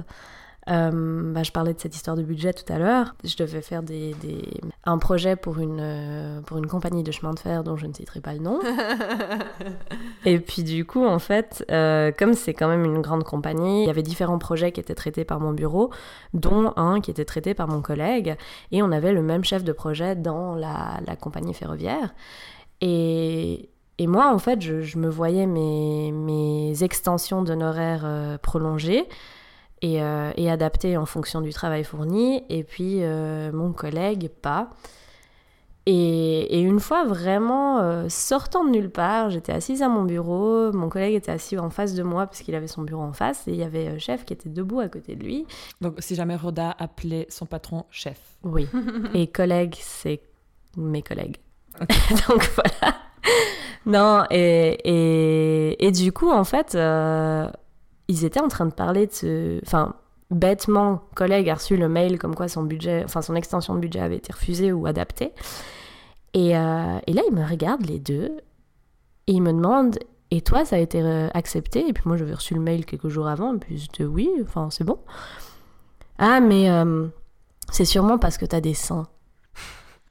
Euh, 0.67 1.31
bah, 1.31 1.43
je 1.43 1.51
parlais 1.51 1.75
de 1.75 1.79
cette 1.79 1.95
histoire 1.95 2.17
de 2.17 2.23
budget 2.23 2.51
tout 2.51 2.71
à 2.73 2.79
l'heure. 2.79 3.13
Je 3.23 3.35
devais 3.37 3.61
faire 3.61 3.83
des, 3.83 4.15
des- 4.15 4.49
un 4.83 4.97
projet 4.97 5.35
pour 5.35 5.59
une, 5.59 5.79
euh, 5.79 6.41
pour 6.41 6.57
une 6.57 6.65
compagnie 6.65 7.03
de 7.03 7.11
chemin 7.11 7.33
de 7.35 7.39
fer 7.39 7.63
dont 7.63 7.75
je 7.77 7.85
ne 7.85 7.93
citerai 7.93 8.19
pas 8.19 8.33
le 8.33 8.39
nom. 8.39 8.59
Et 10.25 10.39
puis 10.39 10.63
du 10.63 10.83
coup, 10.85 11.05
en 11.05 11.19
fait, 11.19 11.63
euh, 11.71 12.11
comme 12.17 12.33
c'est 12.33 12.53
quand 12.55 12.67
même 12.67 12.83
une 12.83 13.01
grande 13.01 13.23
compagnie, 13.23 13.83
il 13.83 13.87
y 13.87 13.89
avait 13.91 14.01
différents 14.01 14.39
projets 14.39 14.71
qui 14.71 14.79
étaient 14.79 14.95
traités 14.95 15.23
par 15.23 15.39
mon 15.39 15.51
bureau, 15.53 15.91
dont 16.33 16.73
un 16.77 16.99
qui 16.99 17.11
était 17.11 17.25
traité 17.25 17.53
par 17.53 17.67
mon 17.67 17.81
collègue, 17.81 18.35
et 18.71 18.81
on 18.81 18.91
avait 18.91 19.13
le 19.13 19.21
même 19.21 19.43
chef 19.43 19.63
de 19.63 19.71
projet 19.71 20.15
dans 20.15 20.55
la, 20.55 20.99
la 21.05 21.15
compagnie 21.15 21.53
ferroviaire. 21.53 22.15
Et, 22.81 23.69
et 23.99 24.07
moi, 24.07 24.33
en 24.33 24.39
fait, 24.39 24.61
je, 24.61 24.81
je 24.81 24.97
me 24.97 25.09
voyais 25.09 25.45
mes, 25.45 26.11
mes 26.11 26.83
extensions 26.83 27.43
d'honoraires 27.43 28.39
prolongées 28.41 29.05
et, 29.85 30.01
euh, 30.01 30.31
et 30.35 30.49
adaptées 30.49 30.97
en 30.97 31.05
fonction 31.05 31.41
du 31.41 31.53
travail 31.53 31.83
fourni, 31.83 32.43
et 32.49 32.63
puis 32.63 33.03
euh, 33.03 33.51
mon 33.51 33.71
collègue 33.71 34.29
pas. 34.29 34.71
Et, 35.85 36.57
et 36.57 36.61
une 36.61 36.79
fois 36.79 37.05
vraiment 37.05 37.77
euh, 37.77 38.09
sortant 38.09 38.65
de 38.65 38.71
nulle 38.71 38.89
part, 38.89 39.29
j'étais 39.29 39.51
assise 39.51 39.83
à 39.83 39.87
mon 39.87 40.03
bureau, 40.03 40.71
mon 40.73 40.89
collègue 40.89 41.13
était 41.13 41.31
assis 41.31 41.59
en 41.59 41.69
face 41.69 41.93
de 41.93 42.01
moi 42.01 42.25
parce 42.25 42.41
qu'il 42.41 42.55
avait 42.55 42.67
son 42.67 42.81
bureau 42.81 43.03
en 43.03 43.13
face, 43.13 43.47
et 43.47 43.51
il 43.51 43.57
y 43.57 43.63
avait 43.63 43.87
un 43.87 43.99
chef 43.99 44.25
qui 44.25 44.33
était 44.33 44.49
debout 44.49 44.79
à 44.79 44.89
côté 44.89 45.15
de 45.15 45.23
lui. 45.23 45.45
Donc, 45.81 45.97
si 45.99 46.15
jamais 46.15 46.35
Rhoda 46.35 46.75
appelait 46.79 47.27
son 47.29 47.45
patron 47.45 47.85
chef. 47.91 48.19
Oui. 48.43 48.67
et 49.13 49.27
collègue, 49.27 49.75
c'est 49.79 50.21
mes 50.77 51.03
collègues. 51.03 51.37
Donc 52.27 52.49
voilà. 52.55 52.95
Non, 53.85 54.23
et, 54.31 54.79
et, 54.83 55.85
et, 55.85 55.91
du 55.91 56.11
coup, 56.11 56.31
en 56.31 56.43
fait, 56.43 56.75
ils 58.07 58.25
étaient 58.25 58.41
en 58.41 58.47
train 58.47 58.65
de 58.65 58.73
parler 58.73 59.07
de 59.07 59.11
ce. 59.11 59.59
Enfin, 59.63 59.95
bêtement, 60.31 61.01
collègue 61.15 61.49
a 61.49 61.55
reçu 61.55 61.77
le 61.77 61.89
mail 61.89 62.19
comme 62.19 62.35
quoi 62.35 62.47
son 62.47 62.63
budget, 62.63 63.03
enfin 63.03 63.21
son 63.21 63.35
extension 63.35 63.75
de 63.75 63.79
budget 63.79 63.99
avait 63.99 64.17
été 64.17 64.31
refusée 64.33 64.71
ou 64.71 64.85
adaptée. 64.85 65.31
Et, 66.33 66.57
euh, 66.57 66.99
et 67.07 67.13
là, 67.13 67.21
ils 67.27 67.33
me 67.33 67.45
regardent 67.45 67.85
les 67.85 67.99
deux 67.99 68.37
et 69.27 69.33
ils 69.33 69.41
me 69.41 69.53
demandent 69.53 69.97
Et 70.31 70.41
toi, 70.41 70.65
ça 70.65 70.75
a 70.75 70.79
été 70.79 71.01
euh, 71.01 71.29
accepté? 71.33 71.87
Et 71.87 71.93
puis 71.93 72.03
moi, 72.05 72.17
j'avais 72.17 72.33
reçu 72.33 72.53
le 72.53 72.59
mail 72.59 72.85
quelques 72.85 73.07
jours 73.07 73.27
avant, 73.27 73.55
et 73.55 73.59
puis 73.59 73.77
je 73.77 74.03
Oui, 74.03 74.29
enfin, 74.41 74.69
c'est 74.69 74.83
bon. 74.83 74.99
Ah, 76.17 76.39
mais 76.39 76.69
euh, 76.69 77.07
c'est 77.71 77.85
sûrement 77.85 78.17
parce 78.17 78.37
que 78.37 78.45
t'as 78.45 78.61
des 78.61 78.73
seins. 78.73 79.07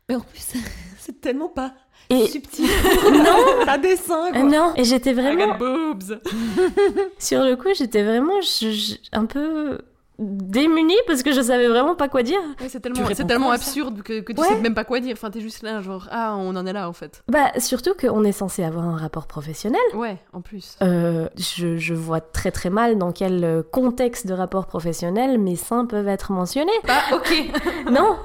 Mais 0.08 0.16
en 0.16 0.20
plus, 0.20 0.54
c'est 0.98 1.20
tellement 1.20 1.48
pas 1.48 1.74
Et 2.10 2.26
subtil. 2.26 2.66
non, 3.12 3.36
T'as 3.66 3.78
des 3.78 3.96
seins, 3.96 4.30
quoi. 4.30 4.40
euh, 4.40 4.42
non, 4.44 4.72
et 4.76 4.84
j'étais 4.84 5.10
I 5.10 5.14
vraiment 5.14 5.56
got 5.56 5.58
boobs. 5.58 6.20
sur 7.18 7.42
le 7.42 7.56
coup, 7.56 7.68
j'étais 7.74 8.02
vraiment 8.02 8.40
je- 8.40 8.70
je- 8.70 8.94
un 9.12 9.26
peu 9.26 9.78
démunie 10.18 10.94
parce 11.08 11.24
que 11.24 11.32
je 11.32 11.40
savais 11.40 11.66
vraiment 11.66 11.96
pas 11.96 12.08
quoi 12.08 12.22
dire. 12.22 12.38
Ouais, 12.60 12.68
c'est 12.68 12.78
tellement, 12.78 13.00
c'est 13.12 13.28
absurde 13.52 14.02
que, 14.02 14.20
que 14.20 14.32
tu 14.32 14.40
Ouais. 14.40 14.46
sais 14.46 14.60
même 14.60 14.74
pas 14.74 14.84
quoi 14.84 15.00
dire. 15.00 15.14
Enfin, 15.16 15.28
t'es 15.30 15.40
juste 15.40 15.62
là, 15.62 15.80
genre, 15.80 16.06
ah, 16.10 16.36
on 16.38 16.54
en 16.54 16.64
est 16.66 16.72
là 16.72 16.88
en 16.88 16.92
fait. 16.92 17.24
Bah 17.28 17.50
surtout 17.58 17.94
qu'on 18.00 18.22
est 18.22 18.30
censé 18.32 18.62
avoir 18.62 18.84
un 18.84 18.96
rapport 18.96 19.26
professionnel. 19.26 19.80
Ouais, 19.94 20.18
en 20.32 20.40
plus. 20.40 20.76
Euh, 20.82 21.28
je, 21.36 21.78
je 21.78 21.94
vois 21.94 22.20
très 22.20 22.52
très 22.52 22.70
mal 22.70 22.96
dans 22.96 23.10
quel 23.10 23.64
contexte 23.72 24.26
de 24.28 24.34
rapport 24.34 24.66
professionnel 24.66 25.38
mes 25.38 25.56
seins 25.56 25.84
peuvent 25.84 26.06
être 26.08 26.30
mentionnés. 26.30 26.70
Bah, 26.86 27.00
ok. 27.12 27.50
Non 27.90 28.16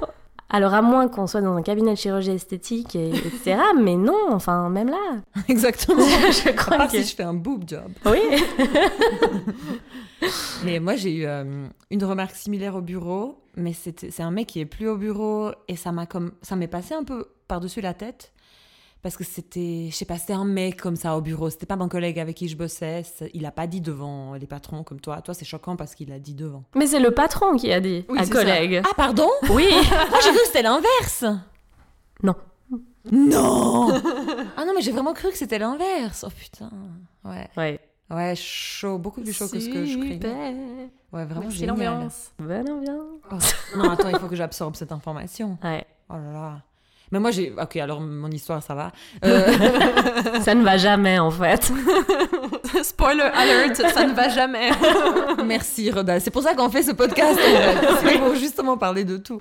Alors 0.49 0.73
à 0.73 0.81
moins 0.81 1.07
qu'on 1.07 1.27
soit 1.27 1.41
dans 1.41 1.55
un 1.55 1.61
cabinet 1.61 1.91
de 1.91 1.97
chirurgie 1.97 2.31
esthétique, 2.31 2.95
et, 2.95 3.09
etc. 3.09 3.57
Mais 3.81 3.95
non, 3.95 4.31
enfin 4.31 4.69
même 4.69 4.89
là. 4.89 5.21
Exactement. 5.47 6.01
je 6.05 6.49
À 6.49 6.53
crois 6.53 6.77
part 6.77 6.91
que... 6.91 6.97
si 6.97 7.09
je 7.09 7.15
fais 7.15 7.23
un 7.23 7.33
boob 7.33 7.63
job. 7.67 7.91
Oui. 8.05 8.19
Mais 10.65 10.79
moi, 10.79 10.95
j'ai 10.95 11.13
eu 11.15 11.25
euh, 11.25 11.67
une 11.91 12.03
remarque 12.03 12.35
similaire 12.35 12.75
au 12.75 12.81
bureau, 12.81 13.39
mais 13.55 13.73
c'est 13.73 14.19
un 14.21 14.31
mec 14.31 14.47
qui 14.47 14.59
est 14.59 14.65
plus 14.65 14.87
au 14.87 14.97
bureau 14.97 15.51
et 15.67 15.75
ça 15.75 15.91
m'a 15.91 16.05
comme 16.05 16.31
ça 16.41 16.55
m'est 16.55 16.67
passé 16.67 16.93
un 16.93 17.03
peu 17.03 17.27
par-dessus 17.47 17.81
la 17.81 17.93
tête 17.93 18.33
parce 19.01 19.15
que 19.15 19.23
c'était, 19.23 19.87
je 19.89 19.95
sais 19.95 20.05
pas, 20.05 20.17
c'était 20.17 20.33
un 20.33 20.43
mec 20.45 20.81
comme 20.81 20.95
ça 20.95 21.15
au 21.17 21.21
bureau. 21.21 21.49
C'était 21.49 21.65
pas 21.65 21.75
mon 21.77 21.87
collègue 21.87 22.19
avec 22.19 22.35
qui 22.35 22.47
je 22.49 22.57
bossais. 22.57 23.03
C'est- 23.03 23.31
Il 23.33 23.45
a 23.45 23.51
pas 23.51 23.65
dit 23.67 23.79
devant 23.81 24.33
les 24.33 24.45
patrons 24.47 24.83
comme 24.83 24.99
toi. 24.99 25.21
Toi, 25.21 25.33
c'est 25.33 25.45
choquant 25.45 25.75
parce 25.75 25.95
qu'il 25.95 26.11
a 26.11 26.19
dit 26.19 26.33
devant. 26.33 26.63
Mais 26.75 26.87
c'est 26.87 26.99
le 26.99 27.11
patron 27.11 27.55
qui 27.55 27.71
a 27.71 27.79
dit 27.79 28.05
Oui, 28.09 28.19
c'est 28.19 28.25
ça. 28.25 28.31
collègue. 28.33 28.81
Ah 28.85 28.93
pardon? 28.97 29.29
Oui. 29.51 29.67
Moi, 30.09 30.19
j'ai 30.23 30.29
cru 30.31 30.39
que 30.39 30.45
c'était 30.47 30.63
l'inverse. 30.63 31.23
Non. 32.23 32.35
Non. 33.11 33.89
ah 34.57 34.65
non, 34.65 34.73
mais 34.75 34.81
j'ai 34.81 34.91
vraiment 34.91 35.13
cru 35.13 35.29
que 35.29 35.37
c'était 35.37 35.59
l'inverse. 35.59 36.25
Oh 36.27 36.31
putain. 36.37 36.69
Ouais. 37.23 37.47
Ouais. 37.57 37.79
Ouais, 38.11 38.33
chaud, 38.35 38.97
beaucoup 38.97 39.21
plus 39.21 39.33
chaud 39.33 39.47
que 39.47 39.59
ce 39.59 39.69
que 39.69 39.85
je 39.85 39.97
craignais. 39.97 40.13
Super. 40.15 40.53
Ouais, 41.13 41.25
vraiment 41.25 41.41
Merci 41.41 41.57
génial. 41.59 41.75
l'ambiance. 41.77 42.31
Bonne 42.39 42.69
ambiance. 42.69 43.55
Non, 43.77 43.89
attends, 43.91 44.09
il 44.09 44.17
faut 44.17 44.27
que 44.27 44.35
j'absorbe 44.35 44.75
cette 44.75 44.91
information. 44.91 45.57
Ouais. 45.63 45.85
Oh 46.09 46.13
là 46.15 46.31
là. 46.33 46.61
Mais 47.11 47.19
moi, 47.19 47.31
j'ai. 47.31 47.53
Ok, 47.61 47.75
alors 47.77 48.01
mon 48.01 48.29
histoire, 48.29 48.61
ça 48.63 48.75
va. 48.75 48.91
Euh, 49.25 49.51
Ça 50.41 50.53
ne 50.55 50.63
va 50.63 50.77
jamais 50.77 51.19
en 51.19 51.31
fait. 51.31 51.71
Spoiler 52.83 53.21
alert, 53.35 53.75
ça 53.75 54.05
ne 54.05 54.13
va 54.13 54.29
jamais. 54.29 54.69
Merci, 55.45 55.89
Roda. 55.91 56.19
C'est 56.19 56.31
pour 56.31 56.43
ça 56.43 56.53
qu'on 56.55 56.69
fait 56.69 56.83
ce 56.83 56.91
podcast. 56.91 57.39
en 57.39 58.01
fait. 58.01 58.09
C'est 58.09 58.17
pour 58.19 58.35
justement 58.35 58.77
parler 58.77 59.03
de 59.05 59.17
tout. 59.17 59.39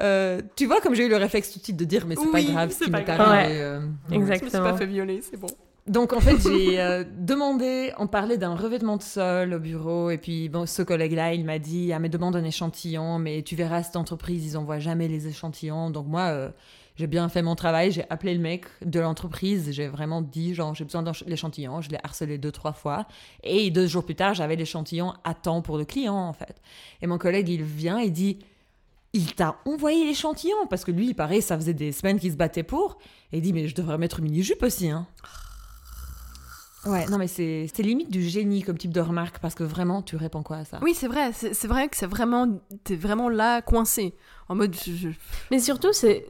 Euh, 0.00 0.40
tu 0.56 0.66
vois, 0.66 0.80
comme 0.80 0.94
j'ai 0.94 1.06
eu 1.06 1.08
le 1.08 1.16
réflexe 1.16 1.52
tout 1.52 1.58
de 1.58 1.64
suite 1.64 1.76
de 1.76 1.84
dire, 1.84 2.04
mais 2.06 2.14
c'est 2.16 2.26
Oui, 2.32 2.46
pas 2.46 2.52
grave 2.52 2.70
ce 2.70 2.78
c'est 2.78 2.84
qui 2.86 2.90
pas 2.90 2.98
m'est 2.98 3.04
grave. 3.04 3.20
arrivé. 3.20 3.54
Ouais. 3.54 3.60
euh, 3.60 3.80
Je 4.10 4.18
me 4.18 4.24
suis 4.24 4.32
Exactement. 4.34 4.70
pas 4.70 4.76
fait 4.76 4.86
violer, 4.86 5.20
c'est 5.28 5.36
bon. 5.38 5.48
Donc 5.88 6.12
en 6.12 6.20
fait, 6.20 6.36
j'ai 6.40 6.80
euh, 6.80 7.02
demandé, 7.18 7.92
on 7.98 8.06
parlait 8.06 8.36
d'un 8.38 8.54
revêtement 8.54 8.96
de 8.96 9.02
sol 9.02 9.52
au 9.54 9.58
bureau, 9.58 10.10
et 10.10 10.18
puis 10.18 10.48
bon, 10.48 10.64
ce 10.64 10.82
collègue-là, 10.82 11.34
il 11.34 11.44
m'a 11.44 11.58
dit, 11.58 11.92
ah 11.92 11.98
mais 11.98 12.08
demande 12.08 12.36
un 12.36 12.44
échantillon, 12.44 13.18
mais 13.18 13.42
tu 13.42 13.56
verras 13.56 13.82
cette 13.82 13.96
entreprise, 13.96 14.46
ils 14.46 14.56
envoient 14.56 14.78
jamais 14.78 15.08
les 15.08 15.26
échantillons. 15.26 15.90
Donc 15.90 16.06
moi, 16.06 16.28
euh, 16.28 16.50
j'ai 16.96 17.06
bien 17.06 17.28
fait 17.28 17.42
mon 17.42 17.54
travail, 17.54 17.90
j'ai 17.90 18.04
appelé 18.10 18.34
le 18.34 18.40
mec 18.40 18.66
de 18.84 19.00
l'entreprise, 19.00 19.70
j'ai 19.72 19.88
vraiment 19.88 20.20
dit, 20.22 20.54
genre, 20.54 20.74
j'ai 20.74 20.84
besoin 20.84 21.04
l'échantillon, 21.26 21.80
je 21.80 21.90
l'ai 21.90 21.98
harcelé 22.02 22.38
deux, 22.38 22.52
trois 22.52 22.72
fois, 22.72 23.06
et 23.42 23.70
deux 23.70 23.86
jours 23.86 24.04
plus 24.04 24.14
tard, 24.14 24.34
j'avais 24.34 24.56
l'échantillon 24.56 25.14
à 25.24 25.34
temps 25.34 25.62
pour 25.62 25.78
le 25.78 25.84
client, 25.84 26.16
en 26.16 26.32
fait. 26.32 26.60
Et 27.00 27.06
mon 27.06 27.18
collègue, 27.18 27.48
il 27.48 27.62
vient 27.62 27.98
et 27.98 28.10
dit, 28.10 28.38
il 29.14 29.34
t'a 29.34 29.56
envoyé 29.64 30.04
l'échantillon, 30.04 30.66
parce 30.68 30.84
que 30.84 30.90
lui, 30.90 31.08
il 31.08 31.14
paraît, 31.14 31.40
ça 31.40 31.56
faisait 31.56 31.74
des 31.74 31.92
semaines 31.92 32.18
qu'il 32.18 32.32
se 32.32 32.36
battait 32.36 32.62
pour, 32.62 32.98
et 33.32 33.38
il 33.38 33.42
dit, 33.42 33.52
mais 33.52 33.68
je 33.68 33.74
devrais 33.74 33.98
mettre 33.98 34.18
une 34.18 34.26
mini-jupe 34.26 34.62
aussi, 34.62 34.90
hein. 34.90 35.06
Ouais, 36.84 37.06
non, 37.06 37.16
mais 37.18 37.28
c'est 37.28 37.66
c'est 37.72 37.82
limite 37.84 38.10
du 38.10 38.22
génie 38.22 38.62
comme 38.62 38.76
type 38.76 38.92
de 38.92 39.00
remarque 39.00 39.38
parce 39.38 39.54
que 39.54 39.62
vraiment, 39.62 40.02
tu 40.02 40.16
réponds 40.16 40.42
quoi 40.42 40.56
à 40.58 40.64
ça? 40.64 40.80
Oui, 40.82 40.94
c'est 40.94 41.06
vrai, 41.06 41.32
c'est 41.32 41.54
c'est 41.54 41.68
vrai 41.68 41.88
que 41.88 41.96
c'est 41.96 42.06
vraiment. 42.06 42.48
T'es 42.84 42.96
vraiment 42.96 43.28
là, 43.28 43.62
coincé. 43.62 44.14
En 44.48 44.56
mode. 44.56 44.74
je- 44.74 44.92
je- 44.92 45.08
Mais 45.50 45.60
surtout, 45.60 45.92
c'est 45.92 46.26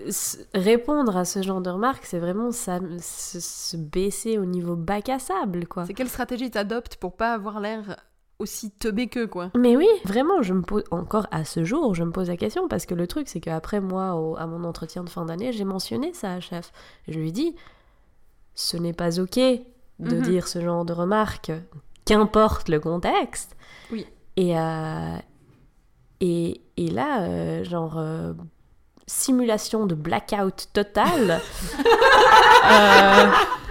répondre 0.55 1.17
à 1.17 1.25
ce 1.25 1.43
genre 1.43 1.61
de 1.63 1.71
remarques, 1.71 2.05
c'est 2.05 2.19
vraiment 2.19 2.53
ça, 2.53 2.79
se, 3.01 3.41
se 3.41 3.77
baisser 3.77 4.37
au 4.39 4.45
niveau 4.45 4.77
bac 4.77 5.09
à 5.09 5.19
sable, 5.19 5.67
quoi. 5.67 5.87
C'est 5.87 5.95
quelle 5.95 6.09
stratégie 6.11 6.51
t'adoptes 6.51 6.97
pour 6.97 7.17
pas 7.17 7.33
avoir 7.33 7.59
l'air 7.59 7.97
aussi 8.39 8.71
teubé 8.73 9.09
que, 9.09 9.25
quoi? 9.25 9.51
Mais 9.57 9.77
oui, 9.77 9.89
vraiment, 10.05 10.43
je 10.43 10.53
me 10.53 10.63
pose 10.63 10.85
encore 10.91 11.27
à 11.31 11.45
ce 11.45 11.65
jour, 11.65 11.95
je 11.95 12.05
me 12.05 12.13
pose 12.13 12.29
la 12.29 12.37
question 12.37 12.69
parce 12.69 12.87
que 12.87 12.95
le 12.95 13.07
truc, 13.07 13.29
c'est 13.29 13.41
qu'après 13.41 13.81
moi, 13.81 14.17
au- 14.17 14.37
à 14.37 14.47
mon 14.47 14.65
entretien 14.65 15.03
de 15.03 15.09
fin 15.09 15.25
d'année, 15.25 15.53
j'ai 15.53 15.65
mentionné 15.65 16.13
ça 16.13 16.33
à 16.35 16.41
chef. 16.41 16.73
Je 17.09 17.19
lui 17.19 17.29
ai 17.29 17.33
dit, 17.33 17.55
ce 18.55 18.77
n'est 18.77 18.93
pas 18.93 19.19
ok 19.21 19.41
de 20.03 20.17
Mhm. 20.17 20.23
dire 20.23 20.49
ce 20.49 20.61
genre 20.61 20.85
de 20.85 20.93
remarques, 20.93 21.53
qu'importe 22.05 22.69
le 22.69 22.81
contexte. 22.81 23.57
Oui. 23.91 24.07
Et 24.37 24.59
euh, 24.59 25.17
et, 26.21 26.61
et 26.77 26.89
là, 26.91 27.23
euh, 27.23 27.65
genre 27.65 27.95
euh, 27.99 28.33
simulation 29.07 29.87
de 29.87 29.95
blackout 29.95 30.69
total. 30.73 31.41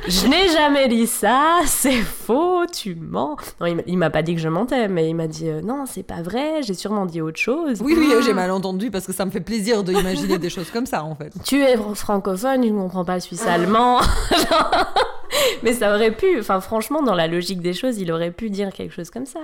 Je 0.07 0.25
n'ai 0.27 0.47
jamais 0.49 0.87
dit 0.87 1.05
ça, 1.05 1.59
c'est 1.67 2.01
faux, 2.01 2.65
tu 2.65 2.95
mens. 2.95 3.37
Non, 3.59 3.67
il 3.85 3.97
m'a- 3.99 4.09
pas 4.09 4.23
dit 4.23 4.33
que 4.33 4.41
je 4.41 4.49
mentais, 4.49 4.87
mais 4.87 5.07
il 5.07 5.13
m'a 5.13 5.27
dit 5.27 5.47
euh, 5.47 5.61
non, 5.61 5.85
c'est 5.85 6.01
pas 6.01 6.23
vrai, 6.23 6.63
j'ai 6.63 6.73
sûrement 6.73 7.05
dit 7.05 7.21
autre 7.21 7.39
chose. 7.39 7.79
Oui, 7.81 7.95
oui, 7.95 8.11
j'ai 8.25 8.33
mal 8.33 8.49
entendu 8.49 8.89
parce 8.89 9.05
que 9.05 9.13
ça 9.13 9.25
me 9.25 9.31
fait 9.31 9.41
plaisir 9.41 9.83
de 9.83 9.93
imaginer 9.93 10.39
des 10.39 10.49
choses 10.49 10.71
comme 10.71 10.87
ça 10.87 11.03
en 11.03 11.13
fait. 11.15 11.31
Tu 11.43 11.61
es 11.61 11.75
fr- 11.77 11.93
francophone, 11.95 12.61
tu 12.61 12.71
ne 12.71 12.79
comprends 12.81 13.05
pas 13.05 13.13
le 13.13 13.19
suisse 13.19 13.45
allemand. 13.45 13.99
mais 15.63 15.73
ça 15.73 15.93
aurait 15.95 16.11
pu, 16.15 16.39
enfin 16.39 16.59
franchement, 16.61 17.01
dans 17.03 17.15
la 17.15 17.27
logique 17.27 17.61
des 17.61 17.73
choses, 17.73 17.97
il 17.97 18.11
aurait 18.11 18.31
pu 18.31 18.49
dire 18.49 18.71
quelque 18.73 18.93
chose 18.93 19.09
comme 19.09 19.25
ça. 19.25 19.41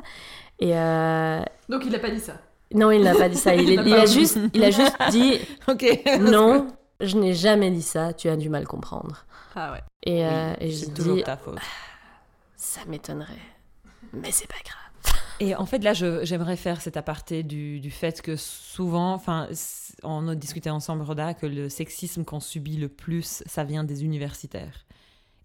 Et 0.60 0.76
euh, 0.76 1.41
Donc 1.69 1.84
il 1.86 1.93
a 1.95 2.00
pas 2.00 2.10
dit 2.10 2.19
ça. 2.19 2.41
non, 2.73 2.91
il 2.91 3.04
n'a 3.04 3.15
pas 3.15 3.30
dit 3.30 3.38
ça. 3.38 3.56
Il, 3.56 3.69
Il 3.69 3.80
a 3.93 4.04
il 4.06 4.08
juste, 4.12 4.39
il 4.54 4.63
a 4.63 4.71
juste 4.71 4.95
dit 5.12 5.39
Ok. 5.67 5.86
non, 6.21 6.67
je 7.00 7.17
n'ai 7.17 7.34
jamais 7.34 7.71
dit 7.71 7.82
ça. 7.82 8.13
Tu 8.13 8.28
as 8.30 8.36
du 8.38 8.50
mal 8.50 8.65
comprendre. 8.67 9.26
Ah 9.56 9.71
ouais. 9.73 9.82
Et, 10.04 10.26
euh, 10.26 10.54
et 10.60 10.71
C'est 10.71 10.93
toujours 10.93 11.15
dit, 11.15 11.23
ta 11.23 11.38
faute. 11.38 11.58
ça 12.56 12.82
m'étonnerait, 12.88 13.34
mais 14.13 14.32
c'est 14.32 14.47
pas 14.47 14.56
grave. 14.63 15.13
Et 15.39 15.56
en 15.56 15.67
fait, 15.67 15.80
là, 15.84 15.93
je- 15.93 16.26
j'aimerais 16.26 16.56
faire 16.58 16.82
cet 16.82 16.97
aparté 16.97 17.43
du, 17.43 17.80
du 17.80 17.91
fait 17.91 18.21
que 18.23 18.36
souvent, 18.36 19.13
enfin, 19.13 19.47
on 20.04 20.28
a 20.28 20.34
discuté 20.36 20.71
ensemble, 20.71 21.04
Roda, 21.04 21.36
que 21.36 21.45
le 21.45 21.69
sexisme 21.69 22.23
qu'on 22.26 22.39
subit 22.39 22.78
le 22.78 22.89
plus, 22.89 23.43
ça 23.45 23.63
vient 23.63 23.84
des 23.84 24.04
universitaires. 24.04 24.86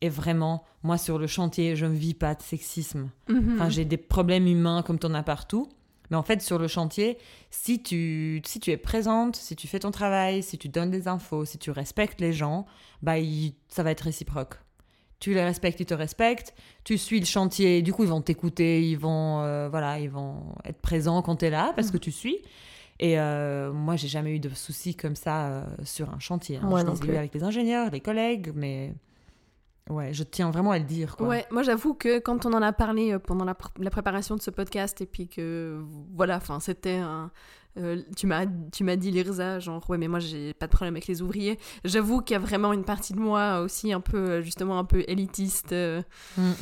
Et 0.02 0.08
vraiment, 0.10 0.64
moi, 0.82 0.98
sur 0.98 1.16
le 1.18 1.26
chantier, 1.26 1.76
je 1.76 1.86
ne 1.86 1.94
vis 1.94 2.12
pas 2.14 2.34
de 2.34 2.42
sexisme. 2.42 3.08
Mhm. 3.28 3.54
Enfin, 3.54 3.68
j'ai 3.70 3.84
des 3.86 3.96
problèmes 3.96 4.46
humains 4.46 4.82
comme 4.82 4.98
t'en 4.98 5.14
as 5.14 5.22
partout. 5.22 5.68
Mais 6.10 6.16
en 6.18 6.22
fait, 6.22 6.42
sur 6.42 6.58
le 6.58 6.68
chantier, 6.68 7.16
si 7.50 7.82
tu, 7.82 8.42
si 8.44 8.60
tu 8.60 8.70
es 8.70 8.76
présente, 8.76 9.36
si 9.36 9.56
tu 9.56 9.66
fais 9.66 9.78
ton 9.78 9.90
travail, 9.92 10.42
si 10.42 10.58
tu 10.58 10.68
donnes 10.68 10.90
des 10.90 11.08
infos, 11.08 11.46
si 11.46 11.56
tu 11.56 11.70
respectes 11.70 12.20
les 12.20 12.32
gens, 12.34 12.66
bah, 13.00 13.18
il- 13.18 13.54
ça 13.68 13.82
va 13.82 13.92
être 13.92 14.02
réciproque. 14.02 14.56
Tu 15.20 15.32
les 15.32 15.42
respectes, 15.44 15.78
ils 15.80 15.86
te 15.86 15.94
respectent. 15.94 16.52
Tu 16.84 16.98
suis 16.98 17.20
le 17.20 17.24
chantier, 17.24 17.80
du 17.80 17.92
coup, 17.94 18.02
ils 18.02 18.08
vont 18.10 18.20
t'écouter, 18.20 18.82
ils 18.86 18.98
vont, 18.98 19.40
euh, 19.40 19.68
voilà, 19.70 20.00
ils 20.00 20.10
vont 20.10 20.42
être 20.64 20.80
présents 20.82 21.22
quand 21.22 21.36
tu 21.36 21.44
es 21.46 21.50
là 21.50 21.72
parce 21.76 21.90
que 21.92 21.96
tu 21.96 22.10
suis. 22.10 22.38
Et 22.98 23.18
euh, 23.18 23.72
moi, 23.72 23.94
j'ai 23.96 24.08
jamais 24.08 24.32
eu 24.34 24.40
de 24.40 24.48
soucis 24.50 24.94
comme 24.96 25.14
ça 25.16 25.46
euh, 25.46 25.64
sur 25.84 26.10
un 26.12 26.18
chantier. 26.18 26.56
hein. 26.58 26.66
Moi 26.68 26.80
Je 26.80 26.86
non 26.86 26.96
plus. 26.96 27.16
avec 27.16 27.32
les 27.34 27.44
ingénieurs, 27.44 27.90
les 27.90 28.00
collègues, 28.00 28.50
mais 28.54 28.92
ouais, 29.90 30.12
je 30.14 30.22
tiens 30.22 30.50
vraiment 30.50 30.70
à 30.72 30.78
le 30.78 30.84
dire. 30.84 31.16
Quoi. 31.16 31.28
Ouais, 31.28 31.46
moi 31.50 31.62
j'avoue 31.62 31.94
que 31.94 32.18
quand 32.18 32.46
on 32.46 32.52
en 32.52 32.62
a 32.62 32.72
parlé 32.72 33.12
euh, 33.12 33.18
pendant 33.18 33.44
la, 33.44 33.54
pr- 33.54 33.70
la 33.78 33.90
préparation 33.90 34.36
de 34.36 34.42
ce 34.42 34.50
podcast 34.50 35.00
et 35.00 35.06
puis 35.06 35.28
que 35.28 35.82
voilà, 36.14 36.36
enfin 36.36 36.60
c'était 36.60 36.96
un 36.96 37.30
euh, 37.78 38.02
tu 38.16 38.26
m'as 38.26 38.44
tu 38.70 38.84
m'as 38.84 38.96
dit 38.96 39.10
Lirza 39.10 39.58
genre 39.58 39.88
ouais 39.88 39.96
mais 39.96 40.06
moi 40.06 40.18
j'ai 40.18 40.52
pas 40.52 40.66
de 40.66 40.72
problème 40.72 40.94
avec 40.94 41.06
les 41.06 41.22
ouvriers. 41.22 41.58
J'avoue 41.84 42.20
qu'il 42.20 42.34
y 42.34 42.36
a 42.36 42.38
vraiment 42.38 42.72
une 42.74 42.84
partie 42.84 43.14
de 43.14 43.18
moi 43.18 43.60
aussi 43.60 43.92
un 43.94 44.00
peu 44.00 44.18
euh, 44.18 44.42
justement 44.42 44.78
un 44.78 44.84
peu 44.84 45.02
élitiste 45.08 45.72
euh, 45.72 46.02
Mm. 46.36 46.52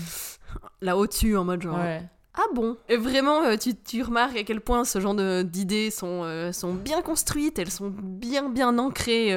là 0.83 0.96
au-dessus 0.96 1.37
en 1.37 1.44
mode 1.44 1.62
genre 1.62 1.76
Ouais. 1.78 2.02
ah 2.35 2.44
bon? 2.54 2.76
Et 2.88 2.96
vraiment 2.96 3.42
euh, 3.42 3.56
tu, 3.56 3.74
tu 3.74 4.02
remarques 4.02 4.37
à 4.37 4.44
quel 4.44 4.61
point 4.61 4.85
ce 4.85 5.00
genre 5.00 5.14
d'idées 5.44 5.90
sont 5.90 6.50
sont 6.52 6.74
bien 6.74 7.02
construites, 7.02 7.59
elles 7.59 7.70
sont 7.72 7.90
bien 7.90 8.48
bien 8.48 8.78
ancrées 8.78 9.35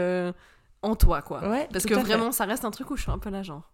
en 0.84 0.96
toi, 0.96 1.22
quoi. 1.22 1.48
Ouais, 1.50 1.68
Parce 1.72 1.86
que 1.86 1.96
fait. 1.96 2.02
vraiment, 2.02 2.34
ça 2.34 2.44
reste 2.44 2.66
un 2.66 2.72
truc 2.72 2.92
où 2.92 2.98
je 2.98 3.04
suis 3.04 3.12
un 3.12 3.18
peu 3.18 3.30
là, 3.30 3.42
genre. 3.42 3.72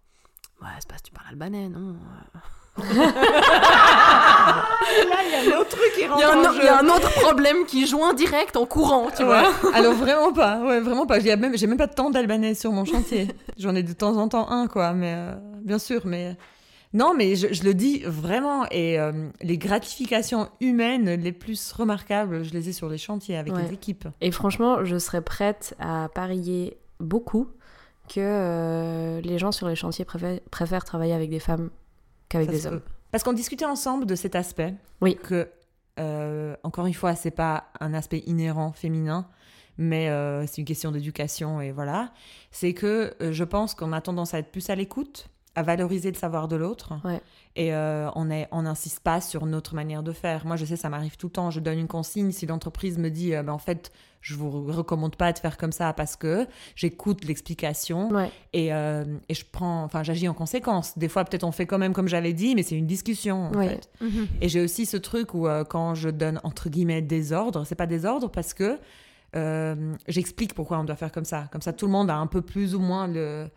Ouais, 0.62 0.68
c'est 0.80 0.88
pas 0.90 0.98
si 0.98 1.04
tu 1.04 1.12
parles 1.12 1.28
albanais, 1.30 1.70
non 1.70 1.96
Là, 2.78 2.84
il 5.26 5.32
y 5.32 5.36
a 5.52 5.56
un 5.56 5.60
autre 5.60 5.70
truc 5.70 5.92
qui 5.98 6.06
rentre 6.08 6.20
y, 6.20 6.24
a 6.24 6.32
un, 6.32 6.38
en 6.38 6.50
o- 6.50 6.54
jeu. 6.54 6.60
il 6.62 6.66
y 6.66 6.70
a 6.70 6.80
un 6.80 6.88
autre 6.88 7.12
problème 7.22 7.66
qui 7.66 7.86
joint 7.88 8.14
direct 8.14 8.56
en 8.56 8.66
courant, 8.66 9.08
tu 9.16 9.24
vois. 9.24 9.52
Alors 9.74 9.94
vraiment 9.94 10.34
pas, 10.34 10.60
ouais, 10.62 10.80
vraiment 10.80 11.06
pas. 11.06 11.20
J'ai 11.20 11.36
même, 11.36 11.58
j'ai 11.58 11.68
même 11.68 11.78
pas 11.78 11.88
tant 11.88 12.10
d'Albanais 12.10 12.56
sur 12.56 12.72
mon 12.72 12.86
chantier. 12.86 13.28
J'en 13.58 13.76
ai 13.76 13.84
de 13.84 13.94
temps 13.94 14.18
en 14.18 14.28
temps 14.28 14.50
un, 14.50 14.68
quoi, 14.68 14.94
mais 14.94 15.14
euh, 15.16 15.34
bien 15.62 15.80
sûr, 15.80 16.02
mais 16.06 16.36
non, 16.94 17.14
mais 17.16 17.36
je, 17.36 17.54
je 17.54 17.64
le 17.64 17.74
dis 17.74 18.02
vraiment. 18.06 18.66
Et 18.72 19.00
euh, 19.00 19.30
les 19.42 19.58
gratifications 19.58 20.50
humaines 20.62 21.14
les 21.16 21.32
plus 21.32 21.72
remarquables, 21.74 22.44
je 22.44 22.54
les 22.54 22.70
ai 22.70 22.74
sur 22.74 22.90
les 22.90 22.98
chantiers 22.98 23.38
avec 23.38 23.54
Ouais. 23.54 23.64
les 23.64 23.74
équipes. 23.74 24.08
Et 24.22 24.32
franchement, 24.32 24.84
je 24.86 24.98
serais 24.98 25.22
prête 25.22 25.76
à 25.80 26.10
parier 26.14 26.78
beaucoup 27.00 27.48
que 28.10 28.20
euh, 28.20 29.22
les 29.22 29.38
gens 29.38 29.52
sur 29.52 29.68
les 29.68 29.76
chantiers 29.76 30.06
préfèrent, 30.06 30.40
préfèrent 30.52 30.84
travailler 30.84 31.14
avec 31.14 31.30
des 31.30 31.40
femmes 31.40 31.70
qu'avec 32.28 32.50
des 32.50 32.68
hommes. 32.68 32.82
Parce 33.12 33.24
qu'on 33.24 33.34
discutait 33.34 33.66
ensemble 33.66 34.06
de 34.06 34.16
cet 34.16 34.36
aspect. 34.36 34.74
Oui. 35.02 35.16
Que, 35.16 35.50
euh, 36.00 36.56
encore 36.64 36.86
une 36.86 36.94
fois, 36.94 37.16
c'est 37.16 37.32
pas 37.32 37.66
un 37.80 37.94
aspect 37.94 38.24
inhérent 38.28 38.74
féminin, 38.74 39.28
mais 39.78 40.10
euh, 40.10 40.46
c'est 40.46 40.58
une 40.58 40.66
question 40.66 40.92
d'éducation 40.92 41.62
et 41.62 41.72
voilà. 41.72 42.12
C'est 42.52 42.74
que 42.74 43.16
je 43.20 43.44
pense 43.44 43.74
qu'on 43.74 43.94
a 43.94 44.02
tendance 44.02 44.34
à 44.34 44.40
être 44.40 44.52
plus 44.52 44.70
à 44.70 44.76
l'écoute, 44.76 45.30
à 45.56 45.64
valoriser 45.64 46.12
le 46.12 46.18
savoir 46.18 46.48
de 46.48 46.56
l'autre. 46.56 46.94
Ouais. 47.06 47.22
Et 47.56 47.74
euh, 47.74 48.10
on 48.16 48.30
est- 48.30 48.48
on 48.52 48.62
n'insiste 48.62 49.00
pas 49.02 49.20
sur 49.22 49.46
notre 49.46 49.76
manière 49.76 50.04
de 50.04 50.12
faire. 50.14 50.46
Moi, 50.46 50.56
je 50.56 50.66
sais, 50.66 50.76
ça 50.78 50.88
m'arrive 50.90 51.18
tout 51.18 51.28
le 51.28 51.32
temps. 51.34 51.52
Je 51.52 51.60
donne 51.60 51.80
une 51.80 51.88
consigne. 51.88 52.32
Si 52.32 52.46
l'entreprise 52.46 52.98
me 52.98 53.10
dit, 53.10 53.34
euh, 53.36 53.44
ben, 53.44 53.52
en 53.54 53.58
fait, 53.58 53.92
je 54.22 54.36
vous 54.36 54.50
recommande 54.72 55.16
pas 55.16 55.34
de 55.34 55.40
faire 55.40 55.58
comme 55.58 55.72
ça 55.72 55.92
parce 55.94 56.16
que 56.16 56.46
j'écoute 56.76 57.26
l'explication 57.26 58.10
Ouais. 58.12 58.32
et, 58.54 58.74
euh, 58.74 59.04
et 59.30 59.34
je 59.34 59.44
prends, 59.52 59.84
enfin, 59.84 60.04
j'agis 60.04 60.28
en 60.28 60.34
conséquence. 60.34 60.98
Des 60.98 61.08
fois, 61.10 61.26
peut-être 61.26 61.44
on 61.44 61.52
fait 61.52 61.66
quand 61.66 61.78
même 61.80 61.94
comme 61.94 62.08
j'avais 62.08 62.34
dit, 62.34 62.54
mais 62.56 62.64
c'est 62.64 62.76
une 62.76 62.88
discussion. 62.88 63.48
En 63.48 63.54
Ouais. 63.54 63.70
fait. 63.70 63.90
Mhm. 64.02 64.28
Et 64.42 64.48
j'ai 64.50 64.62
aussi 64.62 64.86
ce 64.86 64.98
truc 64.98 65.34
où 65.34 65.48
quand 65.70 65.96
je 65.96 66.10
donne 66.10 66.40
entre 66.44 66.70
guillemets 66.70 67.02
des 67.02 67.34
ordres, 67.34 67.66
c'est 67.66 67.76
pas 67.76 67.88
des 67.88 68.06
ordres 68.06 68.30
parce 68.30 68.54
que 68.54 68.78
j'explique 70.08 70.54
pourquoi 70.54 70.80
on 70.80 70.84
doit 70.84 70.96
faire 70.96 71.12
comme 71.12 71.26
ça. 71.26 71.48
Comme 71.52 71.62
ça, 71.62 71.74
tout 71.74 71.86
le 71.86 71.92
monde 71.92 72.10
a 72.10 72.16
un 72.18 72.28
peu 72.28 72.42
plus 72.42 72.76
ou 72.76 72.80
moins 72.80 73.08
le, 73.08 73.48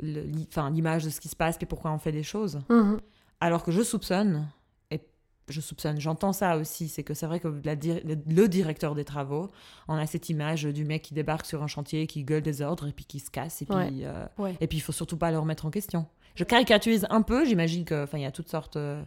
l'image 0.00 1.04
de 1.04 1.10
ce 1.10 1.20
qui 1.20 1.28
se 1.28 1.36
passe 1.36 1.56
et 1.60 1.66
pourquoi 1.66 1.90
on 1.92 1.98
fait 1.98 2.12
des 2.12 2.22
choses. 2.22 2.58
Mhm. 2.68 2.98
Alors 3.40 3.62
que 3.64 3.70
je 3.72 3.82
soupçonne, 3.82 4.48
et 4.90 5.00
je 5.48 5.60
soupçonne, 5.60 6.00
j'entends 6.00 6.32
ça 6.32 6.56
aussi, 6.56 6.88
c'est 6.88 7.02
que 7.04 7.12
c'est 7.14 7.26
vrai 7.26 7.38
que 7.40 7.48
la 7.64 7.74
le, 7.74 8.16
le 8.26 8.48
directeur 8.48 8.94
des 8.94 9.04
travaux, 9.04 9.50
on 9.88 9.94
a 9.94 10.06
cette 10.06 10.28
image 10.30 10.64
du 10.64 10.84
mec 10.84 11.02
qui 11.02 11.12
débarque 11.14 11.44
sur 11.46 11.62
un 11.62 11.66
chantier, 11.66 12.06
qui 12.06 12.24
gueule 12.24 12.42
des 12.42 12.62
ordres 12.62 12.88
et 12.88 12.92
puis 12.92 13.04
qui 13.04 13.20
se 13.20 13.30
casse 13.30 13.62
et 13.62 13.66
puis, 13.66 13.74
Ouais. 13.76 13.90
euh, 14.02 14.26
Ouais. 14.38 14.56
et 14.60 14.66
puis 14.66 14.78
il 14.78 14.80
faut 14.80 14.92
surtout 14.92 15.16
pas 15.18 15.30
le 15.30 15.38
remettre 15.38 15.66
en 15.66 15.70
question. 15.70 16.06
Je 16.34 16.44
caricaturise 16.44 17.06
un 17.10 17.22
peu, 17.22 17.44
j'imagine 17.44 17.84
que, 17.84 18.04
enfin, 18.04 18.18
il 18.18 18.22
y 18.22 18.26
a 18.26 18.30
toutes 18.32 18.48
sortes. 18.50 18.76
euh, 18.76 19.02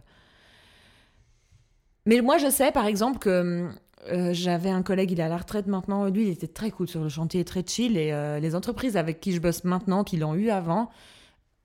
Mais 2.06 2.20
moi, 2.20 2.38
je 2.38 2.50
sais, 2.50 2.72
par 2.72 2.86
exemple, 2.86 3.18
que 3.18 3.68
euh, 4.10 4.32
j'avais 4.32 4.70
un 4.70 4.82
collègue, 4.82 5.10
il 5.12 5.20
est 5.20 5.22
à 5.24 5.28
la 5.28 5.36
retraite 5.36 5.66
maintenant, 5.66 6.06
lui, 6.06 6.22
il 6.26 6.30
était 6.30 6.48
très 6.48 6.70
cool 6.70 6.88
sur 6.88 7.02
le 7.02 7.08
chantier, 7.08 7.44
très 7.44 7.64
chill, 7.66 7.96
et 7.98 8.12
euh, 8.12 8.38
les 8.40 8.54
entreprises 8.54 8.96
avec 8.96 9.20
qui 9.20 9.32
je 9.32 9.40
bosse 9.40 9.64
maintenant, 9.64 10.02
qui 10.04 10.16
l'ont 10.16 10.34
eu 10.34 10.50
avant, 10.50 10.90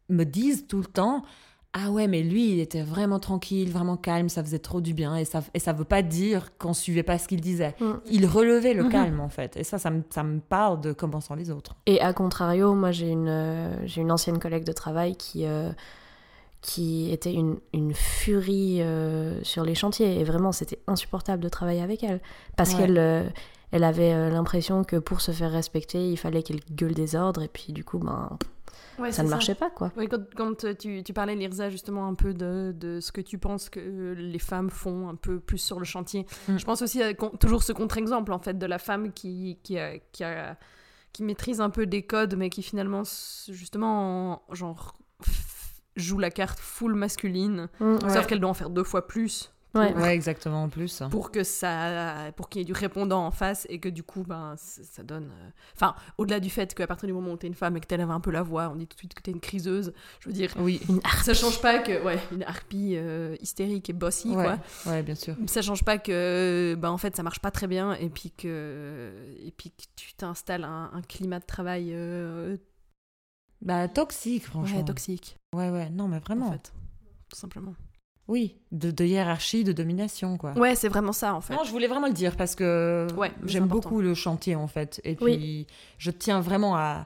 me 0.09 0.23
disent 0.23 0.67
tout 0.67 0.79
le 0.79 0.85
temps. 0.85 1.23
Ah 1.77 1.91
ouais, 1.91 2.07
mais 2.07 2.23
lui, 2.23 2.51
il 2.53 2.59
était 2.61 2.81
vraiment 2.83 3.19
tranquille, 3.19 3.69
vraiment 3.69 3.97
calme, 3.97 4.29
ça 4.29 4.41
faisait 4.41 4.59
trop 4.59 4.79
du 4.79 4.93
bien. 4.93 5.17
Et 5.17 5.25
ça 5.25 5.43
et 5.53 5.59
ça 5.59 5.73
veut 5.73 5.83
pas 5.83 6.01
dire 6.01 6.57
qu'on 6.57 6.73
suivait 6.73 7.03
pas 7.03 7.17
ce 7.17 7.27
qu'il 7.27 7.41
disait. 7.41 7.75
Mm. 7.81 7.91
Il 8.09 8.25
relevait 8.27 8.73
le 8.73 8.83
Mhm. 8.85 8.89
calme, 8.91 9.19
en 9.19 9.27
fait. 9.27 9.57
Et 9.57 9.65
ça, 9.65 9.77
ça 9.77 9.89
me, 9.91 10.01
ça 10.09 10.23
me 10.23 10.39
parle 10.39 10.79
de 10.79 10.93
comment 10.93 11.19
sont 11.19 11.35
les 11.35 11.51
autres. 11.51 11.75
Et 11.85 11.99
à 11.99 12.13
contrario, 12.13 12.73
moi 12.75 12.91
j'ai 12.91 13.09
une, 13.09 13.27
euh, 13.27 13.75
j'ai 13.85 13.99
une 13.99 14.11
ancienne 14.11 14.39
collègue 14.39 14.63
de 14.63 14.71
travail 14.71 15.17
qui, 15.17 15.45
euh, 15.45 15.69
qui 16.61 17.11
était 17.11 17.33
une, 17.33 17.57
une 17.73 17.93
furie 17.93 18.81
euh, 18.81 19.43
sur 19.43 19.65
les 19.65 19.75
chantiers. 19.75 20.17
Et 20.19 20.23
vraiment, 20.23 20.53
c'était 20.53 20.79
insupportable 20.87 21.43
de 21.43 21.49
travailler 21.49 21.81
avec 21.81 22.03
elle. 22.03 22.21
Parce 22.55 22.73
Ouais. 22.75 22.87
qu'elle 22.87 23.33
elle 23.71 23.83
avait 23.83 24.29
l'impression 24.29 24.85
que 24.85 24.95
pour 24.95 25.19
se 25.19 25.31
faire 25.31 25.51
respecter, 25.51 26.09
il 26.09 26.15
fallait 26.17 26.41
qu'elle 26.43 26.61
gueule 26.71 26.93
des 26.93 27.17
ordres. 27.17 27.41
Et 27.41 27.49
puis 27.49 27.73
du 27.73 27.83
coup, 27.83 27.97
ben, 27.99 28.29
Ouais, 28.99 29.11
ça 29.11 29.23
ne 29.23 29.29
marchait 29.29 29.55
pas, 29.55 29.69
quoi. 29.69 29.91
Oui, 29.97 30.07
quand, 30.07 30.21
quand, 30.35 30.63
euh, 30.65 30.73
tu, 30.73 31.03
tu 31.03 31.13
parlais, 31.13 31.35
Lirza, 31.35 31.69
justement, 31.69 32.07
un 32.07 32.13
peu 32.15 32.33
de, 32.33 32.73
de 32.75 32.99
ce 32.99 33.11
que 33.11 33.21
tu 33.21 33.37
penses 33.37 33.69
que 33.69 34.13
les 34.17 34.39
femmes 34.39 34.69
font 34.69 35.09
un 35.09 35.15
peu 35.15 35.39
plus 35.39 35.57
sur 35.57 35.79
le 35.79 35.85
chantier. 35.85 36.25
Mm. 36.47 36.57
Je 36.57 36.65
pense 36.65 36.81
aussi 36.81 37.01
à 37.03 37.13
toujours 37.13 37.63
ce 37.63 37.73
contre-exemple, 37.73 38.31
en 38.31 38.39
fait, 38.39 38.57
de 38.57 38.65
la 38.65 38.77
femme 38.79 39.11
qui, 39.13 39.59
qui, 39.63 39.77
a- 39.77 39.97
qui, 40.11 40.23
a- 40.23 40.57
qui 41.13 41.23
maîtrise 41.23 41.61
un 41.61 41.69
peu 41.69 41.85
des 41.85 42.03
codes, 42.03 42.35
mais 42.35 42.49
qui 42.49 42.61
finalement, 42.63 43.03
justement, 43.49 44.33
en- 44.49 44.53
genre, 44.53 44.95
joue 45.95 46.19
la 46.19 46.29
carte 46.29 46.59
full 46.59 46.93
masculine, 46.93 47.69
Mm, 47.79 47.99
sauf 48.01 48.15
Ouais. 48.15 48.25
qu'elle 48.25 48.39
doit 48.39 48.49
en 48.49 48.53
faire 48.53 48.69
deux 48.69 48.83
fois 48.83 49.07
plus 49.07 49.51
Ouais. 49.75 49.93
Ouais, 49.93 50.15
exactement, 50.15 50.63
en 50.63 50.69
plus. 50.69 51.03
pour 51.11 51.31
que 51.31 51.43
ça 51.43 52.31
pour 52.37 52.47
qu'il 52.49 52.59
y 52.59 52.61
ait 52.61 52.65
du 52.65 52.73
répondant 52.73 53.25
en 53.25 53.31
face 53.31 53.67
et 53.69 53.79
que 53.79 53.89
du 53.89 54.03
coup 54.03 54.23
ben 54.23 54.55
ça 54.57 55.03
donne 55.03 55.25
euh, 55.31 55.49
enfin 55.75 55.95
au-delà 56.17 56.39
du 56.39 56.49
fait 56.49 56.73
qu'à 56.73 56.87
partir 56.87 57.07
du 57.07 57.13
moment 57.13 57.31
où 57.33 57.37
t'es 57.37 57.47
une 57.47 57.53
femme 57.55 57.75
et 57.75 57.81
que 57.81 57.85
t'élèves 57.87 58.09
un 58.09 58.19
peu 58.21 58.31
la 58.31 58.41
voix 58.41 58.69
on 58.69 58.75
dit 58.75 58.87
tout 58.87 58.95
de 58.95 58.99
suite 58.99 59.13
que 59.13 59.21
t'es 59.21 59.31
une 59.31 59.39
criseuse 59.41 59.93
je 60.21 60.29
veux 60.29 60.33
dire 60.33 60.51
Oui, 60.57 60.79
Une 60.87 61.01
ça 61.23 61.33
change 61.33 61.61
pas 61.61 61.79
que 61.79 62.01
ouais 62.03 62.19
une 62.31 62.43
harpie 62.43 62.93
euh, 62.95 63.35
hystérique 63.41 63.89
et 63.89 63.93
bossy 63.93 64.29
ouais, 64.29 64.43
quoi 64.45 64.57
ouais, 64.91 65.03
bien 65.03 65.15
sûr. 65.15 65.35
ça 65.47 65.61
change 65.61 65.83
pas 65.83 65.97
que 65.97 66.75
ben 66.79 66.89
en 66.89 66.97
fait 66.97 67.15
ça 67.15 67.23
marche 67.23 67.39
pas 67.39 67.51
très 67.51 67.67
bien 67.67 67.93
et 67.95 68.09
puis 68.09 68.31
que 68.31 69.13
et 69.43 69.51
puis 69.51 69.71
que 69.71 69.83
tu 69.97 70.13
t'installes 70.13 70.63
un, 70.63 70.89
un 70.93 71.01
climat 71.01 71.39
de 71.39 71.45
travail 71.45 71.89
euh, 71.93 72.55
Bah, 73.61 73.87
toxique, 73.87 74.45
franchement. 74.45 74.77
ouais, 74.77 74.85
toxique 74.85 75.37
Ouais, 75.53 75.69
ouais, 75.69 75.89
non, 75.89 76.07
mais 76.07 76.19
vraiment. 76.19 76.47
en 76.47 76.51
fait 76.53 76.71
tout 77.29 77.37
simplement 77.37 77.73
Oui, 78.27 78.55
de, 78.71 78.89
de 78.89 79.05
hiérarchie, 79.05 79.63
de 79.63 79.71
domination, 79.71 80.37
quoi. 80.37 80.53
ouais 80.57 80.73
c'est 80.75 80.87
vraiment 80.89 81.11
ça 81.11 81.35
en 81.35 81.41
fait 81.41 81.53
Non, 81.53 81.63
je 81.63 81.71
voulais 81.71 81.87
vraiment 81.87 82.07
le 82.07 82.13
dire 82.13 82.35
parce 82.35 82.55
que 82.55 83.07
Ouais, 83.15 83.31
j'aime 83.45 83.67
beaucoup 83.67 84.01
le 84.01 84.13
chantier 84.15 84.55
en 84.55 84.67
fait. 84.67 84.99
Et 85.03 85.15
puis, 85.15 85.25
Oui. 85.25 85.67
je 85.99 86.09
tiens 86.11 86.41
vraiment 86.41 86.75
à, 86.75 87.05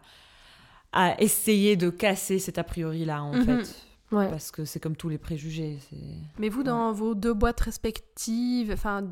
à 0.93 1.21
essayer 1.21 1.75
de 1.75 1.89
casser 1.89 2.39
cet 2.39 2.57
a 2.57 2.63
priori-là 2.63 3.21
en 3.23 3.33
Mhm. 3.33 3.45
fait. 3.65 3.75
Ouais. 4.11 4.27
Parce 4.29 4.49
que 4.49 4.65
c'est 4.65 4.79
comme 4.79 4.95
tous 4.95 5.09
les 5.09 5.17
préjugés. 5.19 5.77
Mais 6.39 6.49
vous, 6.49 6.63
dans 6.63 6.91
vos 6.93 7.13
deux 7.13 7.33
boîtes 7.33 7.59
respectives, 7.59 8.71
enfin, 8.71 9.03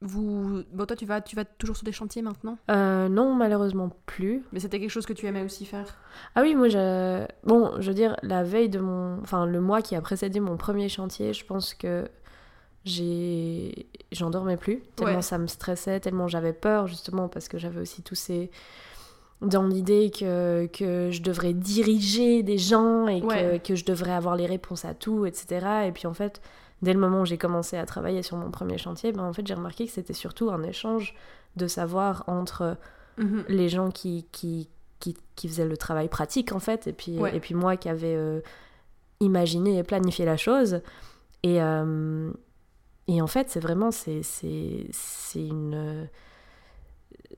vous, 0.00 0.62
bon, 0.72 0.86
toi, 0.86 0.94
tu 0.96 1.06
vas, 1.06 1.20
tu 1.20 1.34
vas 1.34 1.44
toujours 1.44 1.76
sur 1.76 1.84
des 1.84 1.92
chantiers 1.92 2.22
maintenant? 2.22 2.56
Euh, 2.70 3.08
non, 3.08 3.34
malheureusement 3.34 3.90
plus. 4.06 4.44
Mais 4.52 4.60
c'était 4.60 4.78
quelque 4.78 4.90
chose 4.90 5.06
que 5.06 5.12
tu 5.12 5.26
aimais 5.26 5.42
aussi 5.42 5.64
faire? 5.66 5.96
Ah 6.36 6.42
oui, 6.42 6.54
moi, 6.54 6.68
je... 6.68 7.26
bon, 7.44 7.72
je 7.80 7.88
veux 7.88 7.94
dire, 7.94 8.16
la 8.22 8.44
veille 8.44 8.68
de 8.68 8.78
mon... 8.78 9.18
Enfin, 9.22 9.44
le 9.46 9.60
mois 9.60 9.82
qui 9.82 9.96
a 9.96 10.00
précédé 10.00 10.38
mon 10.38 10.56
premier 10.56 10.88
chantier, 10.88 11.32
je 11.32 11.44
pense 11.44 11.74
que 11.74 12.08
j'ai... 12.84 13.86
J'en 14.12 14.30
dormais 14.30 14.56
plus, 14.56 14.80
tellement 14.96 15.16
Ouais. 15.16 15.22
ça 15.22 15.36
me 15.38 15.46
stressait, 15.46 16.00
tellement 16.00 16.28
j'avais 16.28 16.52
peur, 16.52 16.86
justement, 16.86 17.28
parce 17.28 17.48
que 17.48 17.58
j'avais 17.58 17.80
aussi 17.80 18.02
tous 18.02 18.14
ces... 18.14 18.50
Dans 19.40 19.66
l'idée 19.66 20.10
que, 20.10 20.66
que 20.66 21.10
je 21.12 21.22
devrais 21.22 21.52
diriger 21.52 22.42
des 22.42 22.58
gens 22.58 23.06
et 23.06 23.22
Ouais. 23.22 23.60
que, 23.62 23.68
que 23.68 23.74
je 23.76 23.84
devrais 23.84 24.12
avoir 24.12 24.34
les 24.36 24.46
réponses 24.46 24.84
à 24.84 24.94
tout, 24.94 25.26
etc. 25.26 25.84
Et 25.86 25.92
puis, 25.92 26.06
en 26.08 26.14
fait, 26.14 26.40
dès 26.82 26.92
le 26.92 27.00
moment 27.00 27.22
où 27.22 27.24
j'ai 27.26 27.38
commencé 27.38 27.76
à 27.76 27.84
travailler 27.86 28.22
sur 28.22 28.36
mon 28.36 28.50
premier 28.50 28.78
chantier, 28.78 29.12
ben, 29.12 29.24
en 29.24 29.32
fait, 29.32 29.46
j'ai 29.46 29.54
remarqué 29.54 29.86
que 29.86 29.92
c'était 29.92 30.12
surtout 30.14 30.50
un 30.50 30.62
échange 30.62 31.14
de 31.56 31.66
savoir 31.66 32.24
entre 32.28 32.76
les 33.48 33.68
gens 33.68 33.90
qui, 33.90 34.26
qui, 34.30 34.68
qui, 35.00 35.16
qui 35.34 35.48
faisaient 35.48 35.66
le 35.66 35.76
travail 35.76 36.08
pratique 36.08 36.52
en 36.52 36.60
fait 36.60 36.86
et 36.86 36.92
puis, 36.92 37.18
Ouais. 37.18 37.34
et 37.36 37.40
puis 37.40 37.54
moi 37.54 37.76
qui 37.76 37.88
avais 37.88 38.14
euh, 38.14 38.40
imaginé 39.18 39.78
et 39.78 39.82
planifié 39.82 40.24
la 40.24 40.36
chose 40.36 40.82
et, 41.42 41.60
euh, 41.60 42.30
et 43.08 43.20
en 43.20 43.26
fait 43.26 43.50
c'est 43.50 43.58
vraiment 43.58 43.90
c'est, 43.90 44.20
une 45.34 45.74
euh, 45.74 46.04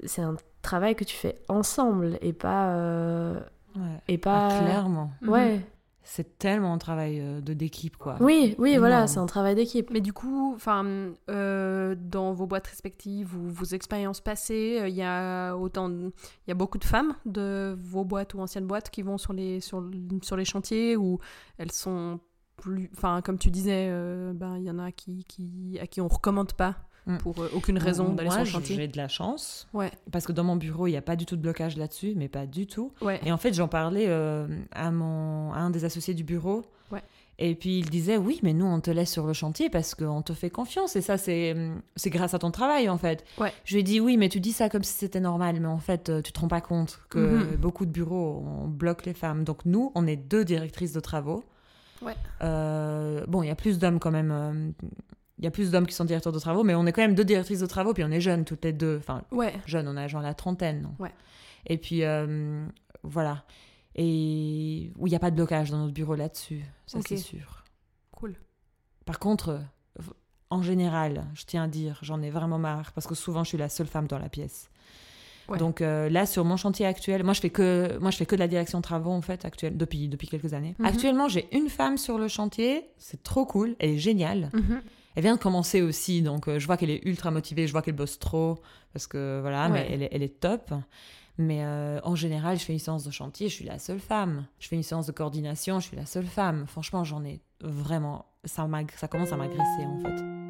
c'est 0.04 0.20
un 0.22 0.36
travail 0.60 0.94
que 0.94 1.04
tu 1.04 1.16
fais 1.16 1.38
ensemble 1.48 2.18
et 2.20 2.32
pas 2.34 2.74
euh, 2.74 3.40
Ouais. 3.76 4.00
et 4.08 4.18
pas 4.18 4.48
Ah, 4.50 4.60
clairement. 4.62 5.12
ouais 5.26 5.60
C'est 6.02 6.38
tellement 6.38 6.72
un 6.72 6.78
travail 6.78 7.20
euh, 7.20 7.40
de 7.40 7.52
d'équipe 7.52 7.96
quoi. 7.96 8.16
oui 8.20 8.54
oui 8.58 8.78
voilà 8.78 9.06
c'est 9.06 9.18
un 9.18 9.26
travail 9.26 9.54
d'équipe 9.54 9.90
Mais 9.92 10.00
du 10.00 10.12
coup, 10.12 10.52
enfin, 10.54 11.12
euh, 11.28 11.94
dans 11.98 12.32
vos 12.32 12.46
boîtes 12.46 12.66
respectives 12.66 13.36
ou 13.36 13.48
vos 13.50 13.66
expériences 13.66 14.20
passées, 14.20 14.78
euh, 14.80 14.88
il 14.88 14.94
y 14.94 15.02
a 15.02 15.54
autant, 15.54 15.90
il 15.90 16.10
y 16.48 16.50
a 16.50 16.54
beaucoup 16.54 16.78
de 16.78 16.84
femmes 16.84 17.14
de 17.26 17.76
vos 17.82 18.04
boîtes 18.04 18.34
ou 18.34 18.40
anciennes 18.40 18.66
boîtes 18.66 18.90
qui 18.90 19.02
vont 19.02 19.18
sur 19.18 19.32
les 19.34 19.60
sur, 19.60 19.80
le- 19.82 19.92
sur 20.22 20.36
les 20.36 20.44
chantiers 20.46 20.96
ou 20.96 21.18
elles 21.58 21.72
sont 21.72 22.18
plus, 22.56 22.90
enfin, 22.94 23.22
comme 23.22 23.38
tu 23.38 23.50
disais, 23.50 23.88
euh, 23.90 24.32
ben 24.34 24.56
il 24.58 24.64
y 24.64 24.70
en 24.70 24.78
a 24.78 24.92
qui, 24.92 25.24
qui 25.24 25.78
à 25.80 25.86
qui 25.86 26.00
on 26.00 26.08
recommande 26.08 26.52
pas 26.54 26.76
Mm. 27.06 27.16
pour 27.18 27.40
euh, 27.40 27.50
aucune 27.54 27.78
raison 27.78 28.12
d'aller 28.12 28.30
sur 28.30 28.40
le 28.40 28.44
chantier. 28.44 28.76
J'ai 28.76 28.88
de 28.88 28.96
la 28.96 29.08
chance 29.08 29.66
Ouais, 29.72 29.90
parce 30.12 30.26
que 30.26 30.32
dans 30.32 30.44
mon 30.44 30.56
bureau 30.56 30.86
il 30.86 30.90
n'y 30.90 30.96
a 30.96 31.02
pas 31.02 31.16
du 31.16 31.24
tout 31.26 31.36
de 31.36 31.40
blocage 31.42 31.76
là-dessus, 31.76 32.12
mais 32.16 32.28
pas 32.28 32.46
du 32.46 32.66
tout. 32.66 32.92
ouais. 33.00 33.20
Et 33.24 33.32
en 33.32 33.38
fait, 33.38 33.54
j'en 33.54 33.68
parlais 33.68 34.06
euh, 34.08 34.46
à, 34.72 34.90
mon, 34.90 35.52
à 35.54 35.58
un 35.58 35.70
des 35.70 35.84
associés 35.84 36.14
du 36.14 36.24
bureau. 36.24 36.62
Ouais. 36.92 37.02
Et 37.42 37.54
puis 37.54 37.78
il 37.78 37.88
disait 37.88 38.18
oui, 38.18 38.38
mais 38.42 38.52
nous 38.52 38.66
on 38.66 38.80
te 38.80 38.90
laisse 38.90 39.10
sur 39.10 39.26
le 39.26 39.32
chantier 39.32 39.70
parce 39.70 39.94
qu'on 39.94 40.20
te 40.20 40.34
fait 40.34 40.50
confiance 40.50 40.94
et 40.94 41.00
ça 41.00 41.16
c'est 41.16 41.56
c'est 41.96 42.10
grâce 42.10 42.34
à 42.34 42.38
ton 42.38 42.50
travail 42.50 42.90
en 42.90 42.98
fait. 42.98 43.24
Ouais. 43.38 43.50
Je 43.64 43.74
lui 43.74 43.80
ai 43.80 43.82
dit 43.82 43.98
oui, 43.98 44.18
mais 44.18 44.28
tu 44.28 44.40
dis 44.40 44.52
ça 44.52 44.68
comme 44.68 44.82
si 44.82 44.92
c'était 44.92 45.20
normal, 45.20 45.58
mais 45.58 45.68
en 45.68 45.78
fait 45.78 46.10
euh, 46.10 46.20
tu 46.20 46.32
te 46.32 46.40
rends 46.40 46.48
pas 46.48 46.60
compte 46.60 47.00
que 47.08 47.18
Mhm. 47.18 47.56
beaucoup 47.56 47.86
de 47.86 47.90
bureaux 47.92 48.44
on 48.46 48.68
bloque 48.68 49.06
les 49.06 49.14
femmes. 49.14 49.44
Donc 49.44 49.64
nous 49.64 49.90
on 49.94 50.06
est 50.06 50.16
deux 50.16 50.44
directrices 50.44 50.92
de 50.92 51.00
travaux. 51.00 51.42
Ouais. 52.02 52.14
Euh, 52.42 53.24
bon, 53.26 53.42
il 53.42 53.46
y 53.46 53.50
a 53.50 53.54
plus 53.54 53.78
d'hommes 53.78 54.00
quand 54.00 54.10
même. 54.10 54.30
euh, 54.32 54.70
Il 55.40 55.44
y 55.44 55.46
a 55.48 55.50
plus 55.50 55.70
d'hommes 55.70 55.86
qui 55.86 55.94
sont 55.94 56.04
directeurs 56.04 56.32
de 56.34 56.38
travaux, 56.38 56.62
mais 56.64 56.74
on 56.74 56.84
est 56.86 56.92
quand 56.92 57.00
même 57.00 57.14
deux 57.14 57.24
directrices 57.24 57.60
de 57.60 57.66
travaux, 57.66 57.94
puis 57.94 58.04
on 58.04 58.10
est 58.10 58.20
jeunes 58.20 58.44
toutes 58.44 58.62
les 58.64 58.74
deux. 58.74 58.98
Enfin, 58.98 59.22
Ouais. 59.32 59.54
jeunes, 59.66 59.88
on 59.88 59.96
a 59.96 60.06
genre 60.06 60.20
la 60.20 60.34
trentaine. 60.34 60.82
non 60.82 60.94
Ouais. 60.98 61.12
Et 61.66 61.78
puis, 61.78 62.04
euh, 62.04 62.64
voilà. 63.02 63.44
Et 63.96 64.92
où 64.98 65.06
il 65.06 65.10
n'y 65.10 65.16
a 65.16 65.18
pas 65.18 65.30
de 65.30 65.36
blocage 65.36 65.70
dans 65.70 65.78
notre 65.78 65.94
bureau 65.94 66.14
là-dessus, 66.14 66.62
ça 66.86 66.98
c'est 67.06 67.16
sûr. 67.16 67.64
Cool. 68.12 68.34
Par 69.04 69.18
contre, 69.18 69.48
euh, 69.98 70.02
en 70.50 70.62
général, 70.62 71.24
je 71.34 71.44
tiens 71.44 71.64
à 71.64 71.68
dire, 71.68 71.98
j'en 72.02 72.22
ai 72.22 72.30
vraiment 72.30 72.58
marre, 72.58 72.92
parce 72.92 73.06
que 73.06 73.14
souvent 73.14 73.42
je 73.42 73.48
suis 73.48 73.58
la 73.58 73.68
seule 73.68 73.86
femme 73.88 74.06
dans 74.06 74.18
la 74.18 74.28
pièce. 74.28 74.70
Ouais. 75.48 75.58
Donc 75.58 75.80
euh, 75.80 76.08
là, 76.08 76.26
sur 76.26 76.44
mon 76.44 76.56
chantier 76.56 76.86
actuel, 76.86 77.24
moi 77.24 77.32
je 77.32 77.40
fais 77.40 77.50
que, 77.50 77.98
moi, 78.00 78.10
je 78.10 78.16
fais 78.18 78.26
que 78.26 78.36
de 78.36 78.40
la 78.40 78.46
direction 78.48 78.78
de 78.78 78.82
travaux 78.84 79.10
en 79.10 79.22
fait, 79.22 79.44
actuelle, 79.44 79.76
depuis, 79.76 80.08
depuis 80.08 80.28
quelques 80.28 80.52
années. 80.54 80.76
Mhm. 80.78 80.86
Actuellement, 80.86 81.28
j'ai 81.28 81.48
une 81.56 81.68
femme 81.68 81.96
sur 81.96 82.18
le 82.18 82.28
chantier, 82.28 82.86
c'est 82.98 83.22
trop 83.22 83.46
cool, 83.46 83.74
elle 83.80 83.90
est 83.90 83.98
géniale. 83.98 84.50
Mhm. 84.52 84.80
Elle 85.16 85.24
vient 85.24 85.34
de 85.34 85.40
commencer 85.40 85.82
aussi, 85.82 86.22
donc 86.22 86.48
euh, 86.48 86.58
je 86.58 86.66
vois 86.66 86.76
qu'elle 86.76 86.90
est 86.90 87.04
ultra 87.04 87.30
motivée, 87.30 87.66
je 87.66 87.72
vois 87.72 87.82
qu'elle 87.82 87.96
bosse 87.96 88.18
trop, 88.18 88.60
parce 88.92 89.06
que 89.06 89.40
voilà, 89.40 89.68
mais 89.68 89.88
elle, 89.90 90.02
est, 90.02 90.08
elle 90.12 90.22
est 90.22 90.40
top. 90.40 90.72
Mais 91.36 91.64
euh, 91.64 92.00
en 92.04 92.14
général, 92.14 92.58
je 92.58 92.64
fais 92.64 92.72
une 92.74 92.78
séance 92.78 93.04
de 93.04 93.10
chantier, 93.10 93.48
je 93.48 93.54
suis 93.54 93.64
la 93.64 93.78
seule 93.78 93.98
femme. 93.98 94.46
Je 94.58 94.68
fais 94.68 94.76
une 94.76 94.82
séance 94.82 95.06
de 95.06 95.12
coordination, 95.12 95.80
je 95.80 95.86
suis 95.86 95.96
la 95.96 96.06
seule 96.06 96.26
femme. 96.26 96.66
Franchement, 96.66 97.02
j'en 97.02 97.24
ai 97.24 97.40
vraiment. 97.60 98.26
Ça, 98.44 98.68
commence 99.10 99.32
à 99.32 99.36
m'agresser 99.36 99.84
en 99.84 99.98
fait. 100.00 100.40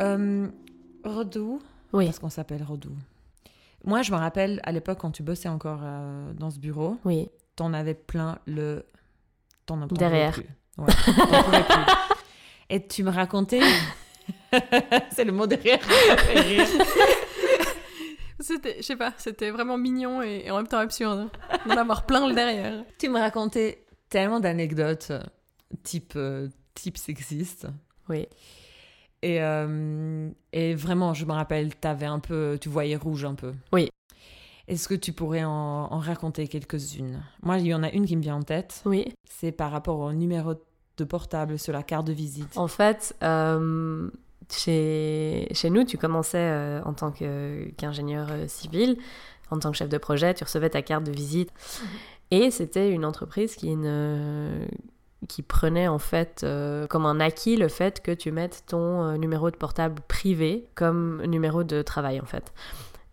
Euh, 0.00 0.48
Rodou, 1.04 1.60
Oui, 1.92 2.06
parce 2.06 2.18
qu'on 2.18 2.30
s'appelle 2.30 2.62
Rodou. 2.62 2.90
Moi, 3.84 4.02
je 4.02 4.12
me 4.12 4.16
rappelle 4.16 4.60
à 4.64 4.72
l'époque 4.72 4.98
quand 5.00 5.10
tu 5.10 5.22
bossais 5.22 5.48
encore 5.48 5.80
euh, 5.82 6.32
dans 6.34 6.50
ce 6.50 6.58
bureau, 6.58 6.96
oui. 7.04 7.28
t'en 7.56 7.72
avais 7.72 7.94
plein 7.94 8.38
le. 8.46 8.84
T'en 9.66 9.78
pouvais 9.86 9.98
Derrière. 9.98 10.32
plus. 10.34 10.46
Ouais, 10.78 10.86
t'en 11.06 11.42
pouvais 11.42 11.62
plus. 11.64 11.92
Et 12.70 12.86
tu 12.86 13.02
me 13.02 13.10
racontais. 13.10 13.60
C'est 15.10 15.24
le 15.24 15.32
mot 15.32 15.46
derrière. 15.46 15.80
C'était, 18.40 18.76
je 18.78 18.82
sais 18.82 18.96
pas, 18.96 19.12
c'était 19.18 19.50
vraiment 19.50 19.78
mignon 19.78 20.20
et, 20.22 20.42
et 20.46 20.50
en 20.50 20.56
même 20.56 20.66
temps 20.66 20.78
absurde. 20.78 21.30
D'en 21.66 21.76
avoir 21.76 22.06
plein 22.06 22.26
le 22.26 22.34
derrière. 22.34 22.84
tu 22.98 23.08
me 23.08 23.18
racontais 23.20 23.84
tellement 24.08 24.40
d'anecdotes 24.40 25.12
type, 25.84 26.14
euh, 26.16 26.48
type 26.74 26.98
sexiste. 26.98 27.68
Oui. 28.08 28.26
Et, 29.22 29.40
euh, 29.40 30.28
et 30.52 30.74
vraiment, 30.74 31.14
je 31.14 31.24
me 31.24 31.32
rappelle, 31.32 31.74
t'avais 31.76 32.06
un 32.06 32.18
peu, 32.18 32.58
tu 32.60 32.68
voyais 32.68 32.96
rouge 32.96 33.24
un 33.24 33.34
peu. 33.34 33.52
Oui. 33.72 33.88
Est-ce 34.68 34.88
que 34.88 34.94
tu 34.94 35.12
pourrais 35.12 35.44
en, 35.44 35.50
en 35.50 35.98
raconter 35.98 36.48
quelques-unes? 36.48 37.22
Moi, 37.42 37.58
il 37.58 37.66
y 37.66 37.74
en 37.74 37.82
a 37.82 37.90
une 37.90 38.04
qui 38.06 38.16
me 38.16 38.22
vient 38.22 38.36
en 38.36 38.42
tête. 38.42 38.82
Oui. 38.84 39.12
C'est 39.30 39.52
par 39.52 39.70
rapport 39.70 39.98
au 39.98 40.12
numéro 40.12 40.54
de 40.96 41.04
portable 41.04 41.58
sur 41.58 41.72
la 41.72 41.82
carte 41.82 42.06
de 42.06 42.12
visite. 42.12 42.56
En 42.56 42.68
fait, 42.68 43.14
euh, 43.22 44.10
chez, 44.50 45.48
chez 45.52 45.70
nous, 45.70 45.84
tu 45.84 45.98
commençais 45.98 46.38
euh, 46.38 46.82
en 46.84 46.92
tant 46.94 47.12
qu'ingénieur 47.12 48.28
civil, 48.48 48.96
en 49.50 49.58
tant 49.58 49.70
que 49.70 49.76
chef 49.76 49.88
de 49.88 49.98
projet, 49.98 50.34
tu 50.34 50.44
recevais 50.44 50.70
ta 50.70 50.82
carte 50.82 51.04
de 51.04 51.12
visite. 51.12 51.50
Et 52.30 52.50
c'était 52.50 52.90
une 52.90 53.04
entreprise 53.04 53.56
qui, 53.56 53.76
ne, 53.76 54.66
qui 55.28 55.42
prenait 55.42 55.88
en 55.88 55.98
fait 55.98 56.42
euh, 56.42 56.86
comme 56.86 57.06
un 57.06 57.20
acquis 57.20 57.56
le 57.56 57.68
fait 57.68 58.00
que 58.00 58.12
tu 58.12 58.32
mettes 58.32 58.64
ton 58.66 59.02
euh, 59.02 59.16
numéro 59.16 59.50
de 59.50 59.56
portable 59.56 60.02
privé 60.08 60.66
comme 60.74 61.22
numéro 61.24 61.64
de 61.64 61.82
travail 61.82 62.20
en 62.20 62.26
fait. 62.26 62.52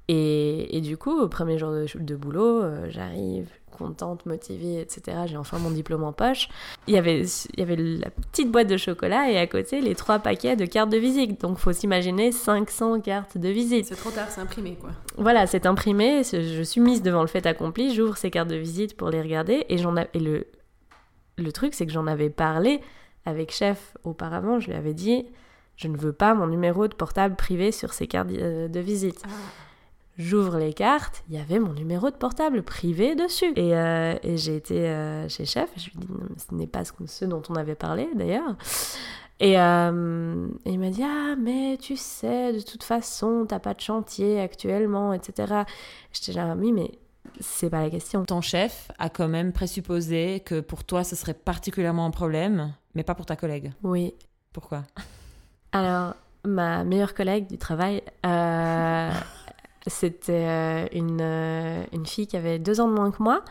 Et, 0.07 0.75
et 0.75 0.81
du 0.81 0.97
coup, 0.97 1.19
au 1.19 1.27
premier 1.27 1.59
jour 1.59 1.69
de, 1.69 1.85
de 1.95 2.15
boulot, 2.15 2.63
euh, 2.63 2.87
j'arrive 2.89 3.47
contente, 3.79 4.25
motivée, 4.25 4.81
etc. 4.81 5.19
J'ai 5.25 5.37
enfin 5.37 5.57
mon 5.57 5.71
diplôme 5.71 6.03
en 6.03 6.11
poche. 6.11 6.49
Il 6.87 6.93
y 6.93 6.97
avait, 6.97 7.21
il 7.21 7.59
y 7.59 7.61
avait 7.61 7.75
la 7.77 8.09
petite 8.09 8.51
boîte 8.51 8.67
de 8.67 8.75
chocolat 8.75 9.31
et 9.31 9.37
à 9.37 9.47
côté 9.47 9.81
les 9.81 9.95
trois 9.95 10.19
paquets 10.19 10.55
de 10.55 10.65
cartes 10.65 10.89
de 10.89 10.97
visite. 10.97 11.39
Donc 11.39 11.57
faut 11.57 11.71
s'imaginer 11.71 12.31
500 12.31 12.99
cartes 13.01 13.37
de 13.37 13.49
visite. 13.49 13.85
C'est 13.85 13.95
trop 13.95 14.11
tard, 14.11 14.27
c'est 14.29 14.41
imprimé 14.41 14.77
quoi. 14.81 14.89
Voilà, 15.17 15.47
c'est 15.47 15.65
imprimé. 15.65 16.23
Je 16.23 16.63
suis 16.63 16.81
mise 16.81 17.01
devant 17.01 17.21
le 17.21 17.27
fait 17.27 17.45
accompli. 17.45 17.93
J'ouvre 17.93 18.17
ces 18.17 18.29
cartes 18.29 18.49
de 18.49 18.55
visite 18.55 18.97
pour 18.97 19.09
les 19.09 19.21
regarder 19.21 19.65
et 19.69 19.77
j'en 19.77 19.95
et 19.95 20.19
le 20.19 20.47
le 21.41 21.51
truc 21.51 21.73
c'est 21.73 21.85
que 21.85 21.91
j'en 21.91 22.07
avais 22.07 22.29
parlé 22.29 22.81
avec 23.25 23.51
chef 23.51 23.97
auparavant. 24.03 24.59
Je 24.59 24.67
lui 24.67 24.75
avais 24.75 24.93
dit 24.93 25.25
je 25.75 25.87
ne 25.87 25.97
veux 25.97 26.13
pas 26.13 26.33
mon 26.33 26.47
numéro 26.47 26.87
de 26.87 26.93
portable 26.93 27.35
privé 27.35 27.71
sur 27.71 27.93
ces 27.93 28.07
cartes 28.07 28.29
euh, 28.31 28.67
de 28.67 28.79
visite. 28.79 29.23
J'ouvre 30.17 30.57
les 30.57 30.73
cartes, 30.73 31.23
il 31.29 31.37
y 31.37 31.39
avait 31.39 31.59
mon 31.59 31.71
numéro 31.71 32.09
de 32.09 32.15
portable 32.15 32.61
privé 32.61 33.15
dessus. 33.15 33.53
Et, 33.55 33.73
euh, 33.77 34.15
et 34.21 34.35
j'ai 34.35 34.57
été 34.57 34.89
euh, 34.89 35.29
chez 35.29 35.45
Chef, 35.45 35.69
et 35.77 35.79
je 35.79 35.91
lui 35.91 35.93
ai 35.95 36.05
dit, 36.05 36.11
Non, 36.11 36.25
mais 36.29 36.35
ce 36.37 36.53
n'est 36.53 36.67
pas 36.67 36.83
ce, 36.83 36.91
ce 37.05 37.23
dont 37.23 37.41
on 37.47 37.55
avait 37.55 37.75
parlé 37.75 38.09
d'ailleurs. 38.13 38.57
Et, 39.39 39.57
euh, 39.57 40.47
et 40.65 40.71
il 40.71 40.79
m'a 40.79 40.89
dit, 40.89 41.03
ah, 41.03 41.35
mais 41.37 41.77
tu 41.79 41.95
sais, 41.95 42.51
de 42.51 42.59
toute 42.59 42.83
façon, 42.83 43.45
t'as 43.47 43.59
pas 43.59 43.73
de 43.73 43.79
chantier 43.79 44.41
actuellement, 44.41 45.13
etc. 45.13 45.63
J'étais 46.11 46.33
là, 46.33 46.55
oui, 46.57 46.73
mais 46.73 46.91
c'est 47.39 47.69
pas 47.69 47.81
la 47.81 47.89
question. 47.89 48.25
Ton 48.25 48.41
chef 48.41 48.91
a 48.99 49.09
quand 49.09 49.27
même 49.27 49.51
présupposé 49.51 50.41
que 50.41 50.59
pour 50.59 50.83
toi, 50.83 51.03
ce 51.03 51.15
serait 51.15 51.33
particulièrement 51.33 52.05
un 52.05 52.11
problème, 52.11 52.73
mais 52.95 53.03
pas 53.03 53.15
pour 53.15 53.25
ta 53.25 53.35
collègue. 53.35 53.71
Oui. 53.83 54.13
Pourquoi? 54.53 54.83
Alors, 55.71 56.15
ma 56.45 56.83
meilleure 56.83 57.13
collègue 57.13 57.47
du 57.47 57.57
travail, 57.57 58.01
euh, 58.25 59.11
c'était 59.87 60.47
euh, 60.47 60.87
une, 60.91 61.21
euh, 61.21 61.83
une 61.93 62.05
fille 62.05 62.27
qui 62.27 62.37
avait 62.37 62.59
deux 62.59 62.81
ans 62.81 62.87
de 62.87 62.93
moins 62.93 63.11
que 63.11 63.21
moi. 63.21 63.43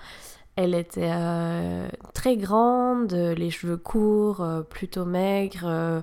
Elle 0.57 0.75
était 0.75 1.11
euh, 1.13 1.89
très 2.15 2.37
grande, 2.37 3.13
les 3.13 3.51
cheveux 3.51 3.77
courts, 3.77 4.45
plutôt 4.69 5.05
maigre. 5.05 6.03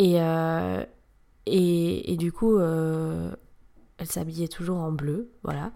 et, 0.00 0.20
euh, 0.20 0.84
et, 1.46 2.12
et 2.12 2.16
du 2.16 2.32
coup, 2.32 2.58
elle 4.00 4.06
s'habillait 4.06 4.48
toujours 4.48 4.78
en 4.78 4.90
bleu, 4.90 5.30
voilà. 5.42 5.72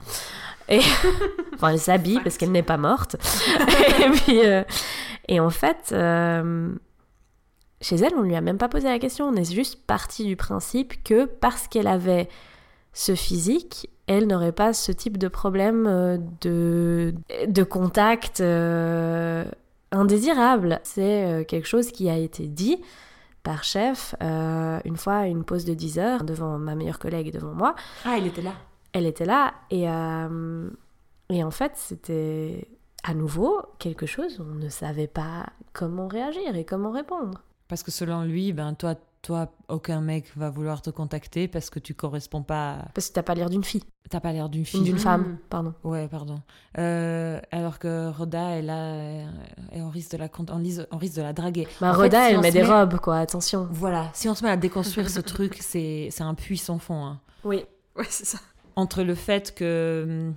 Et, 0.69 0.81
enfin, 1.55 1.69
elle 1.69 1.79
s'habille 1.79 2.21
parce 2.25 2.39
qu'elle 2.39 2.53
n'est 2.53 2.63
pas 2.63 2.79
morte. 2.79 3.17
et 4.01 4.11
puis, 4.11 4.47
euh, 4.47 4.65
et 5.29 5.41
en 5.41 5.51
fait, 5.51 5.91
euh, 5.93 6.75
chez 7.83 7.97
elle, 7.97 8.15
on 8.17 8.23
lui 8.23 8.35
a 8.35 8.41
même 8.41 8.57
pas 8.57 8.69
posé 8.69 8.89
la 8.89 8.99
question. 8.99 9.27
On 9.27 9.35
est 9.35 9.53
juste 9.53 9.87
parti 9.87 10.25
du 10.25 10.37
principe 10.37 11.03
que 11.05 11.27
parce 11.27 11.69
qu'elle 11.69 11.87
avait 11.87 12.29
ce 12.95 13.15
physique, 13.15 13.91
elle 14.07 14.27
n'aurait 14.27 14.53
pas 14.53 14.73
ce 14.73 14.91
type 14.91 15.19
de 15.19 15.29
problème 15.29 15.87
euh, 15.87 16.19
de, 16.41 17.15
de 17.47 17.63
contact 17.63 18.41
euh, 18.41 19.45
indésirable. 19.91 20.81
C'est 20.83 21.45
quelque 21.47 21.69
chose 21.69 21.93
qui 21.93 22.09
a 22.09 22.17
été 22.17 22.47
dit 22.47 22.79
par 23.45 23.63
chef 23.63 24.17
euh, 24.23 24.81
une 24.85 24.97
fois 24.97 25.19
à 25.19 25.27
une 25.27 25.45
pause 25.45 25.65
de 25.65 25.75
10 25.75 25.99
heures 26.01 26.25
devant 26.25 26.59
ma 26.59 26.75
meilleure 26.75 26.99
collègue 26.99 27.29
et 27.29 27.31
devant 27.31 27.55
moi. 27.55 27.77
Ah, 28.05 28.17
il 28.19 28.27
était 28.27 28.43
là. 28.43 28.55
Elle 28.93 29.07
était 29.07 29.27
là 29.27 29.55
et, 29.71 29.89
euh, 29.89 30.69
et 31.29 31.45
en 31.45 31.51
fait 31.53 31.73
c'était 31.77 32.67
à 33.05 33.15
nouveau 33.15 33.61
quelque 33.79 34.07
chose, 34.07 34.41
on 34.41 34.55
ne 34.55 34.69
savait 34.69 35.07
pas 35.07 35.47
comment 35.73 36.09
réagir 36.09 36.57
et 36.57 36.65
comment 36.65 36.91
répondre. 36.91 37.43
Parce 37.69 37.83
que 37.83 37.91
selon 37.91 38.23
lui, 38.25 38.53
ben 38.53 38.75
toi, 38.75 38.95
toi, 39.25 39.49
aucun 39.69 40.01
mec 40.01 40.27
va 40.37 40.51
vouloir 40.51 40.83
te 40.83 40.91
contacter 40.91 41.49
parce 41.49 41.71
que 41.71 41.79
tu 41.79 41.95
corresponds 41.95 42.43
pas. 42.43 42.75
à- 42.75 42.89
Parce 42.95 43.09
que 43.09 43.15
t'as 43.15 43.23
pas 43.23 43.35
l'air 43.35 43.51
d'une 43.51 43.65
fille, 43.65 43.83
T'as 44.11 44.21
pas 44.21 44.33
l'air 44.33 44.49
d'une 44.49 44.65
fille. 44.67 44.83
d'une 44.83 44.93
Mhm. 44.95 44.99
femme, 44.99 45.39
pardon. 45.51 45.75
Ouais, 45.83 46.07
pardon. 46.09 46.41
Euh, 46.79 47.41
alors 47.51 47.79
que 47.79 48.11
Rhoda, 48.11 48.51
elle 48.51 48.69
a, 48.71 49.23
et 49.73 49.81
on 49.81 49.89
risque 49.89 50.13
de 50.13 50.19
la, 50.19 50.29
on 50.39 50.47
on 50.93 50.99
risque 50.99 51.17
de 51.17 51.23
la 51.23 51.33
draguer. 51.33 51.67
Bah, 51.81 51.91
En 51.91 51.95
fait, 51.95 52.03
Rhoda, 52.03 52.29
si 52.29 52.35
elle 52.35 52.41
met 52.41 52.53
des 52.53 52.63
met- 52.63 52.69
robes, 52.69 52.99
quoi, 53.01 53.19
attention. 53.19 53.67
Voilà, 53.71 54.11
si 54.13 54.29
on 54.29 54.35
se 54.35 54.45
met 54.45 54.51
à 54.51 54.57
déconstruire 54.57 55.09
ce 55.09 55.21
truc, 55.21 55.57
c'est 55.61 56.09
c'est 56.11 56.23
un 56.23 56.35
puits 56.35 56.59
sans 56.59 56.79
fond. 56.79 57.05
hein. 57.05 57.21
Oui. 57.45 57.65
Ouais, 57.97 58.05
c'est 58.11 58.27
ça. 58.27 58.39
Entre 58.77 59.03
le 59.03 59.15
fait 59.15 59.55
que. 59.55 60.33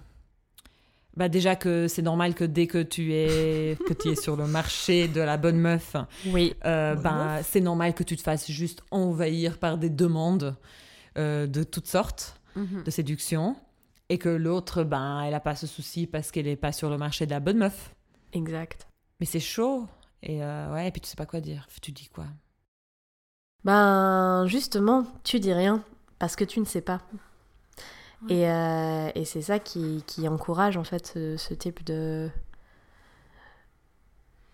Bah 1.17 1.29
déjà 1.29 1.55
que 1.55 1.87
c'est 1.87 2.03
normal 2.03 2.35
que 2.35 2.43
dès 2.43 2.67
que 2.67 2.81
tu 2.83 3.11
es 3.13 3.75
que 3.87 3.93
tu 3.93 4.09
es 4.09 4.15
sur 4.15 4.35
le 4.35 4.45
marché 4.47 5.07
de 5.07 5.19
la 5.19 5.35
bonne 5.37 5.57
meuf, 5.57 5.95
Oui. 6.27 6.53
euh, 6.65 6.93
ben, 6.95 7.41
c'est 7.43 7.59
normal 7.59 7.93
que 7.95 8.03
tu 8.03 8.15
te 8.15 8.21
fasses 8.21 8.51
juste 8.51 8.83
envahir 8.91 9.57
par 9.57 9.77
des 9.79 9.89
demandes 9.89 10.55
euh, 11.17 11.47
de 11.47 11.63
toutes 11.63 11.87
sortes 11.87 12.39
Mhm. 12.55 12.83
de 12.83 12.91
séduction 12.91 13.55
et 14.09 14.17
que 14.19 14.29
l'autre 14.29 14.83
ben 14.83 15.21
elle 15.21 15.33
a 15.33 15.39
pas 15.39 15.55
ce 15.55 15.65
souci 15.67 16.05
parce 16.07 16.31
qu'elle 16.31 16.47
est 16.47 16.55
pas 16.55 16.71
sur 16.71 16.89
le 16.89 16.97
marché 16.97 17.25
de 17.25 17.31
la 17.31 17.39
bonne 17.39 17.57
meuf. 17.57 17.93
Exact. 18.33 18.87
Mais 19.19 19.25
c'est 19.25 19.39
chaud 19.39 19.87
et 20.23 20.43
euh, 20.43 20.71
ouais 20.73 20.87
et 20.87 20.91
puis 20.91 21.01
tu 21.01 21.07
sais 21.09 21.15
pas 21.15 21.25
quoi 21.25 21.39
dire. 21.41 21.67
Tu 21.81 21.91
dis 21.91 22.09
quoi? 22.13 22.25
Ben, 23.63 24.45
justement, 24.47 25.05
tu 25.23 25.39
dis 25.39 25.53
rien, 25.53 25.83
parce 26.19 26.35
que 26.35 26.43
tu 26.43 26.59
ne 26.59 26.65
sais 26.65 26.81
pas. 26.81 27.01
Et, 28.29 28.49
euh, 28.49 29.09
et 29.15 29.25
c'est 29.25 29.41
ça 29.43 29.59
qui, 29.59 30.03
qui 30.07 30.27
encourage 30.27 30.75
en 30.77 30.83
fait 30.83 31.05
ce, 31.07 31.37
ce 31.37 31.53
type 31.53 31.83
de, 31.83 32.29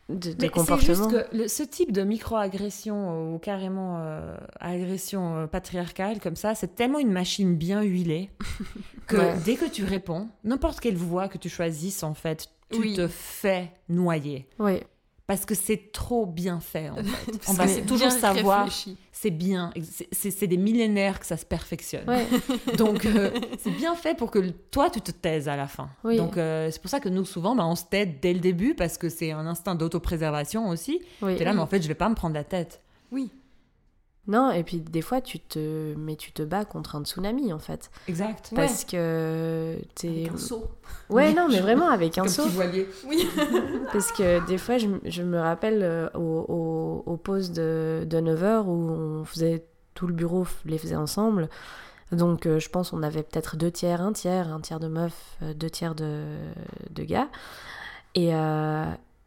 de, 0.10 0.34
de 0.34 0.48
comportement. 0.50 1.10
juste 1.10 1.10
que 1.10 1.36
le- 1.36 1.48
ce 1.48 1.64
type 1.64 1.92
de 1.94 2.04
micro-agression 2.04 3.34
ou 3.34 3.40
carrément 3.40 4.00
euh, 4.00 4.36
agression 4.60 5.38
euh, 5.38 5.48
patriarcale 5.48 6.20
comme 6.20 6.36
ça, 6.36 6.56
c'est 6.56 6.76
tellement 6.76 7.00
une 7.00 7.12
machine 7.12 7.56
bien 7.56 7.82
huilée 7.82 8.30
que 9.08 9.16
Ouais. 9.16 9.36
dès 9.46 9.56
que 9.56 9.66
tu 9.66 9.86
réponds, 9.86 10.28
n'importe 10.44 10.80
quelle 10.82 10.98
voie 10.98 11.30
que 11.30 11.38
tu 11.38 11.48
choisisses, 11.50 12.04
en 12.04 12.14
fait, 12.14 12.50
tu 12.70 12.80
Oui. 12.80 12.94
te 12.96 13.08
fais 13.08 13.72
noyer. 13.88 14.48
Oui, 14.60 14.82
Parce 15.26 15.46
que 15.46 15.56
c'est 15.56 15.92
trop 15.94 16.26
bien 16.26 16.60
fait, 16.60 16.90
en 16.90 16.98
fait. 17.04 17.40
On 17.48 17.54
va 17.54 17.66
toujours 17.88 18.12
savoir, 18.12 18.66
réfléchi. 18.66 18.98
C'est 19.24 19.32
bien, 19.32 19.72
c'est- 20.12 20.48
des 20.48 20.58
millénaires 20.58 21.18
que 21.22 21.26
ça 21.26 21.38
se 21.38 21.46
perfectionne. 21.46 22.04
ouais. 22.10 22.26
Donc, 22.78 23.06
euh, 23.06 23.32
c'est 23.58 23.72
bien 23.72 23.96
fait 23.96 24.16
pour 24.18 24.30
que 24.32 24.40
toi, 24.70 24.90
tu 24.90 25.00
te 25.00 25.12
taises 25.12 25.48
à 25.48 25.56
la 25.56 25.68
fin. 25.68 25.90
Oui. 26.04 26.18
Donc, 26.18 26.36
euh, 26.38 26.70
c'est 26.72 26.82
pour 26.82 26.92
ça 26.92 27.00
que 27.00 27.08
nous, 27.08 27.24
souvent, 27.24 27.56
bah, 27.56 27.66
on 27.66 27.76
se 27.76 27.86
tait 27.86 28.06
dès 28.06 28.34
le 28.34 28.40
début 28.42 28.76
parce 28.76 28.98
que 28.98 29.08
c'est 29.08 29.32
un 29.32 29.48
instinct 29.48 29.76
d'autopréservation 29.76 30.68
aussi. 30.68 31.02
oui. 31.22 31.38
T'es 31.38 31.46
là, 31.46 31.54
mais 31.54 31.62
en 31.62 31.68
fait, 31.68 31.82
je 31.82 31.88
vais 31.88 31.96
pas 31.96 32.10
me 32.10 32.16
prendre 32.16 32.34
la 32.36 32.44
tête. 32.44 32.82
Oui. 33.12 33.32
Non, 34.26 34.52
et 34.52 34.64
puis 34.64 34.78
des 34.80 35.02
fois, 35.02 35.20
tu 35.20 35.40
te, 35.40 35.94
mais 35.98 36.16
tu 36.16 36.32
te 36.32 36.42
bats 36.44 36.64
contre 36.64 36.96
un 36.96 37.04
tsunami 37.04 37.52
en 37.52 37.60
fait. 37.60 37.92
Exact. 38.08 38.50
Ouais. 38.54 38.56
Parce 38.58 38.86
que 38.86 39.78
t'es. 39.96 40.08
Avec 40.08 40.32
un 40.32 40.38
seau. 40.38 40.68
Ouais, 41.10 41.28
Oui. 41.30 41.34
non, 41.36 41.48
mais 41.50 41.60
vraiment 41.60 41.90
avec 41.92 42.18
un 42.18 42.22
Comme 42.22 42.32
saut. 42.32 42.44
petit 42.44 42.52
voilier. 42.56 42.88
Oui. 43.06 43.28
Parce 43.92 44.14
que 44.14 44.46
des 44.48 44.58
fois, 44.58 44.78
je, 44.78 44.88
je 45.04 45.24
me 45.24 45.38
rappelle 45.40 45.82
euh, 45.84 46.08
aux, 46.14 46.46
aux- 46.48 47.04
aux 47.12 47.18
pauses 47.18 47.52
de, 47.52 48.06
de 48.10 48.18
9h 48.22 48.64
où 48.66 48.72
on 48.72 49.26
faisait 49.26 49.66
tout 49.94 50.08
le 50.08 50.14
bureau, 50.14 50.48
les 50.66 50.78
faisait 50.78 50.96
ensemble. 50.96 51.50
Donc, 52.14 52.46
euh, 52.46 52.60
je 52.60 52.70
pense 52.70 52.94
on 52.94 53.04
avait 53.04 53.24
peut-être 53.24 53.58
deux 53.58 53.72
tiers, 53.72 54.02
un 54.02 54.14
tiers, 54.14 54.48
un 54.54 54.62
tiers 54.62 54.80
de 54.80 54.88
meufs, 54.88 55.36
euh, 55.42 55.54
deux 55.54 55.70
tiers 55.70 55.96
de, 55.96 56.24
de 56.92 57.04
gars. 57.04 57.28
Et, 58.16 58.34
euh, 58.34 58.86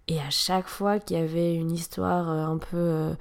et 0.09 0.19
à 0.21 0.31
chaque 0.31 0.69
fois 0.69 0.99
qu'il 1.01 1.19
y 1.19 1.21
avait 1.21 1.55
une 1.55 1.71
histoire 1.73 2.31
euh, 2.31 2.47
un 2.47 2.57
peu. 2.59 2.77
euh, 2.77 3.13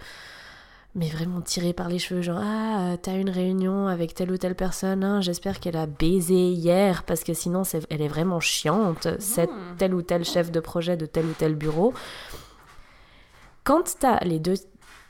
mais 0.96 1.10
vraiment 1.10 1.41
tirée 1.41 1.74
par 1.74 1.89
les 1.89 2.00
cheveux, 2.00 2.22
genre 2.22 2.39
Ah, 2.41 2.93
euh, 2.93 2.98
t'as 3.02 3.16
une 3.16 3.30
réunion 3.30 3.88
avec 3.88 4.14
telle 4.14 4.32
ou 4.32 4.38
telle 4.38 4.56
personne, 4.56 5.04
hein, 5.04 5.20
j'espère 5.22 5.60
qu'elle 5.60 5.76
a 5.78 5.86
baisé 5.88 6.34
hier, 6.52 7.04
parce 7.04 7.24
que 7.24 7.34
sinon 7.34 7.64
c'est- 7.64 7.86
elle 7.89 8.02
est 8.02 8.08
vraiment 8.08 8.39
chiante, 8.39 9.08
cette 9.20 9.50
Hmm. 9.52 9.76
tel 9.78 9.93
ou 9.93 10.02
tel 10.02 10.24
chef 10.24 10.52
de 10.52 10.60
projet 10.60 10.96
de 10.98 11.06
tel 11.06 11.26
ou 11.26 11.34
tel 11.38 11.56
bureau. 11.56 11.93
Quand 13.64 13.98
t'as 14.00 14.20
les 14.24 14.39
deux, 14.39 14.56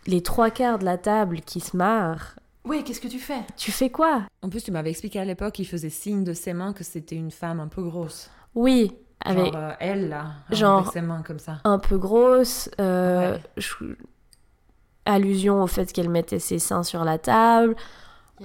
les 0.08 0.22
trois 0.22 0.50
quarts 0.50 0.80
de 0.80 0.86
la 0.86 0.98
table 0.98 1.42
qui 1.42 1.60
se 1.60 1.76
marrent, 1.76 2.36
Ouais, 2.64 2.82
qu'est-ce 2.84 3.02
que 3.02 3.08
tu 3.08 3.20
fais? 3.20 3.42
tu 3.58 3.72
fais 3.72 3.90
quoi? 3.92 4.24
En 4.42 4.50
plus, 4.50 4.64
tu 4.64 4.72
m'avais 4.72 4.90
expliqué 4.90 5.20
à 5.20 5.26
l'époque, 5.26 5.60
il 5.60 5.66
faisait 5.66 5.90
signe 5.92 6.24
de 6.24 6.34
ses 6.34 6.54
mains 6.54 6.74
que 6.74 6.84
c'était 6.84 7.16
une 7.16 7.32
femme 7.32 7.60
un 7.60 7.68
peu 7.68 7.84
grosse. 7.84 8.30
Oui, 8.56 8.92
avec 9.24 9.46
Genre, 9.54 9.56
euh, 9.56 9.72
elle, 9.80 10.10
là, 10.10 10.32
Genre- 10.52 10.80
avec 10.80 10.94
ses 10.94 11.02
mains 11.02 11.22
comme 11.22 11.38
ça. 11.40 11.60
un 11.64 11.78
peu 11.78 11.98
grosse, 11.98 12.70
euh, 12.80 13.34
Ouais. 13.34 13.42
je- 13.58 13.84
allusion 15.06 15.62
au 15.64 15.68
fait 15.68 15.92
qu'elle 15.94 16.10
mettait 16.10 16.40
ses 16.40 16.60
seins 16.60 16.84
sur 16.84 17.04
la 17.04 17.18
table, 17.18 17.76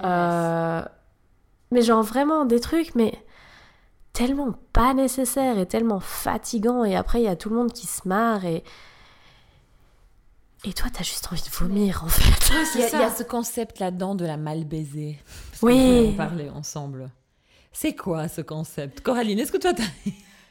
euh, 0.03 0.81
mais 1.71 1.81
genre 1.81 2.03
vraiment 2.03 2.45
des 2.45 2.59
trucs, 2.59 2.95
mais 2.95 3.13
tellement 4.13 4.53
pas 4.73 4.93
nécessaires 4.93 5.57
et 5.57 5.65
tellement 5.65 5.99
fatigants, 5.99 6.83
et 6.83 6.95
après 6.95 7.21
il 7.21 7.25
y 7.25 7.29
a 7.29 7.35
tout 7.35 7.49
le 7.49 7.55
monde 7.55 7.71
qui 7.73 7.87
se 7.87 8.07
marre 8.07 8.45
et 8.45 8.63
et 10.63 10.73
toi 10.73 10.89
t'as 10.93 11.03
juste 11.03 11.27
envie 11.31 11.41
de 11.41 11.49
vomir 11.49 12.03
en 12.03 12.07
fait. 12.07 12.53
Il 12.75 12.81
y, 12.81 12.83
a, 12.83 12.89
il 12.89 12.99
y 12.99 13.03
a 13.03 13.09
ce 13.09 13.23
concept 13.23 13.79
là-dedans 13.79 14.13
de 14.13 14.25
la 14.25 14.37
mal 14.37 14.63
baisée. 14.65 15.17
Parce 15.49 15.63
Oui. 15.63 15.73
voulait 15.73 16.09
en 16.13 16.17
parler 16.17 16.49
ensemble. 16.49 17.09
C'est 17.71 17.95
quoi 17.95 18.27
ce 18.27 18.41
concept? 18.41 19.01
Coraline, 19.01 19.39
est-ce 19.39 19.51
que 19.51 19.57
toi 19.57 19.73
t'as. 19.73 19.83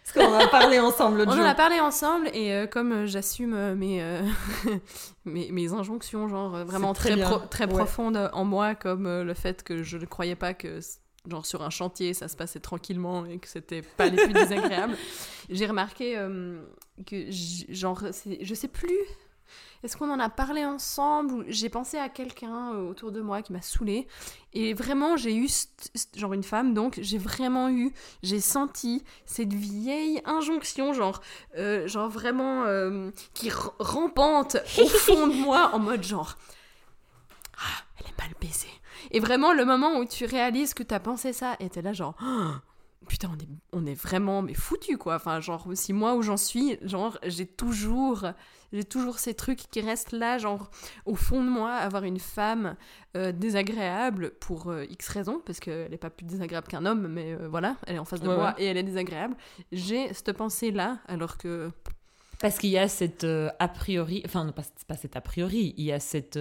Est-ce 0.05 0.15
qu'on 0.15 0.27
en 0.35 0.39
a 0.39 0.49
parlé 0.49 0.81
ensemble 0.81 1.19
l'autre 1.19 1.31
On 1.33 1.37
jour 1.37 1.45
en 1.45 1.49
a 1.49 1.55
parlé 1.55 1.79
ensemble 1.79 2.29
et 2.35 2.53
euh, 2.53 2.67
comme 2.67 2.93
euh, 2.93 3.07
j'assume 3.07 3.55
euh, 3.55 3.75
mes, 3.77 4.03
euh, 4.03 4.23
mes, 5.25 5.51
mes 5.53 5.73
injonctions, 5.73 6.27
genre 6.29 6.51
vraiment 6.65 6.93
très 6.95 7.11
très, 7.11 7.17
bien. 7.17 7.29
pro- 7.31 7.47
très 7.47 7.65
Ouais. 7.67 7.75
profondes 7.75 8.31
en 8.33 8.45
moi, 8.45 8.75
comme 8.75 9.07
euh, 9.07 9.23
le 9.25 9.35
fait 9.35 9.63
que 9.63 9.83
je 9.83 9.99
ne 9.99 10.07
croyais 10.07 10.35
pas 10.37 10.53
que 10.55 10.81
genre 11.29 11.45
sur 11.45 11.63
un 11.63 11.69
chantier 11.71 12.15
ça 12.15 12.29
se 12.29 12.37
passait 12.37 12.61
tranquillement 12.61 13.27
et 13.27 13.39
que 13.39 13.47
c'était 13.47 13.83
pas 13.83 14.07
les 14.07 14.17
plus 14.17 14.33
désagréables. 14.33 14.97
J'ai 15.51 15.67
remarqué 15.67 16.15
que 17.07 17.27
genre 17.69 18.03
je 18.41 18.55
sais 18.55 18.69
plus. 18.69 18.97
Est-ce 19.83 19.97
qu'on 19.97 20.11
en 20.11 20.21
a 20.21 20.29
parlé 20.29 20.65
ensemble 20.65 21.45
J'ai 21.49 21.71
pensé 21.71 21.97
à 21.97 22.11
quelqu'un 22.11 22.75
euh, 22.75 22.91
autour 22.91 23.13
de 23.13 23.23
moi 23.23 23.41
qui 23.41 23.53
m'a 23.53 23.63
saoulée. 23.63 24.07
Et 24.53 24.75
vraiment, 24.75 25.17
j'ai 25.17 25.35
eu, 25.35 25.49
genre 26.15 26.35
une 26.35 26.43
femme, 26.43 26.75
donc 26.75 26.99
j'ai 27.01 27.17
vraiment 27.17 27.71
eu, 27.71 27.93
j'ai 28.23 28.41
senti 28.41 29.03
cette 29.25 29.55
vieille 29.55 30.21
injonction, 30.27 30.93
genre, 30.93 31.23
euh, 31.57 31.89
genre 31.89 32.11
vraiment, 32.11 32.65
euh, 32.65 33.11
qui 33.33 33.51
rampante 33.79 34.57
au 34.79 34.87
fond 34.87 35.29
de 35.29 35.35
moi, 35.35 35.71
en 35.73 35.79
mode 35.79 36.03
genre, 36.03 36.37
ah, 37.57 37.85
elle 37.99 38.07
est 38.09 38.19
mal 38.19 38.35
baisée. 38.41 38.69
Et 39.13 39.21
vraiment, 39.21 39.55
le 39.55 39.65
moment 39.65 39.99
où 39.99 40.05
tu 40.05 40.27
réalises 40.27 40.75
que 40.75 40.83
t'as 40.83 41.01
pensé 41.01 41.33
ça, 41.33 41.57
et 41.59 41.71
t'es 41.71 41.81
là 41.81 41.95
genre, 41.95 42.17
putain, 43.09 43.31
on 43.33 43.39
est, 43.39 43.49
on 43.73 43.87
est 43.87 43.95
vraiment, 43.95 44.43
mais 44.43 44.55
foutu 44.55 44.99
quoi. 44.99 45.15
Enfin, 45.15 45.41
genre, 45.41 45.67
si 45.75 45.95
moi 45.95 46.15
où 46.17 46.23
j'en 46.23 46.37
suis, 46.37 46.77
genre, 46.83 47.19
j'ai 47.23 47.47
toujours, 47.47 48.27
j'ai 48.73 48.85
toujours 48.85 49.19
ces 49.19 49.35
trucs 49.35 49.59
qui 49.71 49.81
restent 49.81 50.13
là, 50.13 50.39
genre, 50.39 50.71
au 51.07 51.15
fond 51.15 51.43
de 51.43 51.49
moi, 51.49 51.73
avoir 51.75 52.05
une 52.05 52.19
femme 52.21 52.77
euh, 53.17 53.33
désagréable 53.33 54.33
pour 54.41 54.71
euh, 54.71 54.85
X 54.91 55.09
raisons, 55.09 55.41
parce 55.45 55.61
qu'elle 55.61 55.91
n'est 55.91 55.97
pas 55.97 56.11
plus 56.11 56.25
désagréable 56.27 56.67
qu'un 56.69 56.87
homme, 56.87 57.09
mais 57.09 57.33
euh, 57.33 57.49
voilà, 57.49 57.77
elle 57.87 57.97
est 57.97 57.99
en 57.99 58.05
face 58.05 58.21
de 58.21 58.29
Ouais, 58.29 58.37
moi 58.37 58.55
ouais. 58.57 58.63
et 58.63 58.67
elle 58.67 58.77
est 58.77 58.83
désagréable. 58.83 59.35
J'ai 59.73 60.13
cette 60.15 60.33
pensée-là, 60.33 60.99
alors 61.09 61.37
que. 61.39 61.71
Parce 62.41 62.59
qu'il 62.59 62.71
y 62.71 62.79
a 62.79 62.89
cette 62.89 63.25
a 63.25 63.69
priori, 63.69 64.23
enfin 64.25 64.45
non, 64.45 64.53
pas, 64.53 64.63
pas 64.89 64.97
cette 64.97 65.15
a 65.17 65.21
priori, 65.21 65.75
il 65.77 65.85
y 65.85 65.93
a 65.93 66.01
cette 66.01 66.39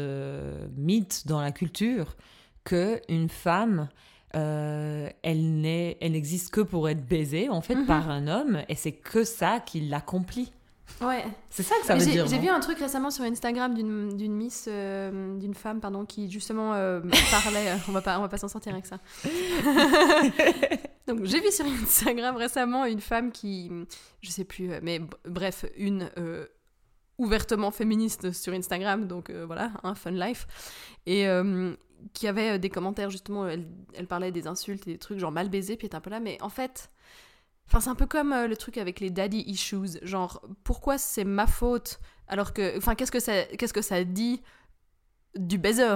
mythe 0.77 1.27
dans 1.27 1.41
la 1.41 1.51
culture 1.51 2.15
que 2.63 3.01
une 3.09 3.27
femme, 3.27 3.89
euh, 4.35 5.09
elle 5.23 5.59
n'existe 5.59 6.51
que 6.53 6.61
pour 6.61 6.87
être 6.87 7.05
baisée 7.05 7.49
en 7.49 7.61
fait 7.61 7.75
Mhm. 7.75 7.85
par 7.85 8.09
un 8.09 8.27
homme 8.27 8.61
et 8.69 8.75
c'est 8.75 8.91
que 8.93 9.23
ça 9.25 9.59
qui 9.59 9.81
l'accomplit. 9.81 10.53
Ouais. 11.01 11.25
C'est 11.49 11.63
ça 11.63 11.75
que 11.79 11.85
ça 11.85 11.95
veut 11.95 11.99
J'ai 12.03 12.11
dire. 12.11 12.27
j'ai 12.27 12.39
vu 12.39 12.49
un 12.49 12.59
truc 12.59 12.77
récemment 12.79 13.09
sur 13.09 13.23
Instagram 13.23 13.73
d'une 13.73 14.33
miss, 14.35 14.65
euh, 14.67 15.37
d'une 15.37 15.53
femme, 15.53 15.79
pardon, 15.79 16.05
qui 16.05 16.29
justement 16.29 16.73
euh, 16.73 16.99
parlait. 17.31 17.69
euh, 17.71 17.75
on 17.87 17.91
va 17.91 18.01
pas, 18.01 18.17
on 18.19 18.21
va 18.21 18.27
pas 18.29 18.37
s'en 18.37 18.47
sortir 18.49 18.73
avec 18.73 18.85
ça. 18.85 18.97
Donc 21.07 21.23
j'ai 21.23 21.39
vu 21.39 21.51
sur 21.51 21.65
Instagram 21.65 22.35
récemment 22.35 22.85
une 22.85 23.01
femme 23.01 23.31
qui, 23.31 23.71
je 24.21 24.29
sais 24.29 24.43
plus, 24.43 24.69
mais 24.83 25.01
bref, 25.25 25.65
une 25.77 26.09
euh, 26.17 26.45
ouvertement 27.17 27.71
féministe 27.71 28.31
sur 28.31 28.53
Instagram, 28.53 29.07
donc 29.07 29.29
euh, 29.29 29.45
voilà, 29.45 29.71
un 29.83 29.95
fun 29.95 30.11
life, 30.11 30.47
et 31.05 31.27
euh, 31.27 31.73
qui 32.13 32.27
avait 32.27 32.59
des 32.59 32.69
commentaires 32.69 33.09
justement. 33.09 33.47
Elle, 33.47 33.67
elle 33.95 34.07
parlait 34.07 34.31
des 34.31 34.47
insultes 34.47 34.87
et 34.87 34.91
des 34.93 34.97
trucs 34.99 35.17
genre 35.19 35.31
mal 35.31 35.49
baisés, 35.49 35.75
puis 35.77 35.85
elle 35.85 35.89
était 35.89 35.95
un 35.97 36.01
peu 36.01 36.09
là, 36.11 36.19
mais 36.19 36.37
en 36.41 36.49
fait. 36.49 36.89
Enfin, 37.71 37.79
c'est 37.81 37.89
un 37.89 37.95
peu 37.95 38.07
comme 38.07 38.33
euh, 38.33 38.47
le 38.47 38.57
truc 38.57 38.77
avec 38.77 38.99
les 38.99 39.09
daddy 39.11 39.43
issues. 39.47 39.99
Genre, 40.01 40.41
pourquoi 40.63 40.97
c'est 40.97 41.23
ma 41.23 41.45
faute 41.47 41.99
alors 42.27 42.51
que. 42.53 42.77
Enfin, 42.77 42.95
qu'est-ce 42.95 43.11
que 43.11 43.19
ça, 43.19 43.43
qu'est-ce 43.57 43.73
que 43.73 43.81
ça 43.83 44.03
dit 44.03 44.41
du 45.35 45.57
baiser 45.59 45.87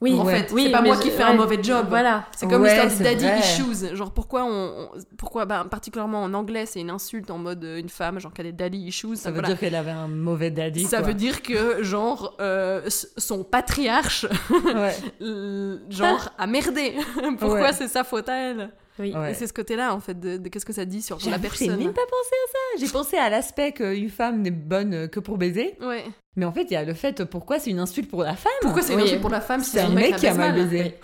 Oui, 0.00 0.14
En 0.14 0.24
Ouais. 0.24 0.42
fait, 0.44 0.54
c'est 0.56 0.70
pas 0.70 0.80
moi 0.82 0.94
je- 0.96 1.02
qui 1.02 1.10
fais 1.10 1.18
ouais, 1.24 1.30
un 1.30 1.34
mauvais 1.34 1.60
job. 1.62 1.86
Voilà. 1.88 2.26
C'est 2.34 2.48
comme 2.48 2.62
Ouais, 2.62 2.68
l'histoire 2.68 2.88
du 2.90 2.94
c'est 2.96 3.02
daddy 3.04 3.24
vrai. 3.24 3.38
issues. 3.40 3.94
Genre, 3.96 4.12
pourquoi 4.14 4.44
on. 4.44 4.48
on- 4.48 4.90
pourquoi, 5.18 5.44
ben, 5.46 5.64
particulièrement 5.64 6.22
en 6.22 6.32
anglais, 6.32 6.64
c'est 6.64 6.80
une 6.80 6.90
insulte 6.90 7.30
en 7.30 7.38
mode 7.38 7.62
euh, 7.64 7.78
une 7.80 7.88
femme, 7.88 8.18
genre, 8.20 8.32
a 8.38 8.42
des 8.44 8.52
daddy 8.52 8.78
issues. 8.78 9.16
Ça 9.16 9.30
veut 9.32 9.42
dire 9.42 9.58
qu'elle 9.58 9.74
avait 9.74 9.90
un 9.90 10.08
mauvais 10.08 10.50
daddy. 10.52 10.84
Ça 10.84 10.98
quoi. 10.98 11.08
veut 11.08 11.14
dire 11.14 11.42
que, 11.42 11.82
genre, 11.82 12.36
euh, 12.40 12.88
son 12.88 13.42
patriarche, 13.44 14.26
Ouais. 14.74 14.94
genre, 15.90 16.30
a 16.38 16.46
merdé. 16.46 16.94
pourquoi 17.38 17.60
Ouais. 17.62 17.72
c'est 17.72 17.88
sa 17.88 18.04
faute 18.04 18.28
à 18.28 18.36
elle? 18.36 18.70
Oui. 18.98 19.14
Ouais. 19.16 19.30
Et 19.30 19.34
c'est 19.34 19.46
ce 19.46 19.52
côté-là, 19.52 19.94
en 19.94 20.00
fait, 20.00 20.18
de, 20.18 20.36
de 20.36 20.48
qu'est-ce 20.48 20.66
que 20.66 20.72
ça 20.72 20.84
dit 20.84 21.00
sur 21.00 21.16
la 21.16 21.22
J'avoue, 21.22 21.36
J'ai 21.36 21.48
personne. 21.48 21.78
même 21.78 21.92
pas 21.94 22.02
pensé 22.02 22.30
à 22.32 22.50
ça. 22.52 22.84
J'ai 22.84 22.92
pensé 22.92 23.16
à 23.16 23.30
l'aspect 23.30 23.72
qu'une 23.72 24.10
femme 24.10 24.42
n'est 24.42 24.50
bonne 24.50 25.08
que 25.08 25.20
pour 25.20 25.38
baiser. 25.38 25.76
Ouais. 25.80 26.04
Mais 26.36 26.44
en 26.44 26.52
fait, 26.52 26.62
il 26.64 26.72
y 26.72 26.76
a 26.76 26.84
le 26.84 26.94
fait 26.94 27.24
pourquoi 27.24 27.58
c'est 27.58 27.70
une 27.70 27.78
insulte 27.78 28.10
pour 28.10 28.22
la 28.22 28.36
femme? 28.36 28.52
Pourquoi 28.60 28.82
c'est 28.82 28.92
une 28.94 29.00
insulte 29.00 29.20
pour 29.20 29.30
la 29.30 29.40
femme 29.40 29.62
si 29.62 29.70
C'est 29.70 29.80
un 29.80 29.88
mec 29.90 30.16
qui 30.16 30.26
a 30.26 30.34
mal 30.34 30.54
baisé. 30.54 30.96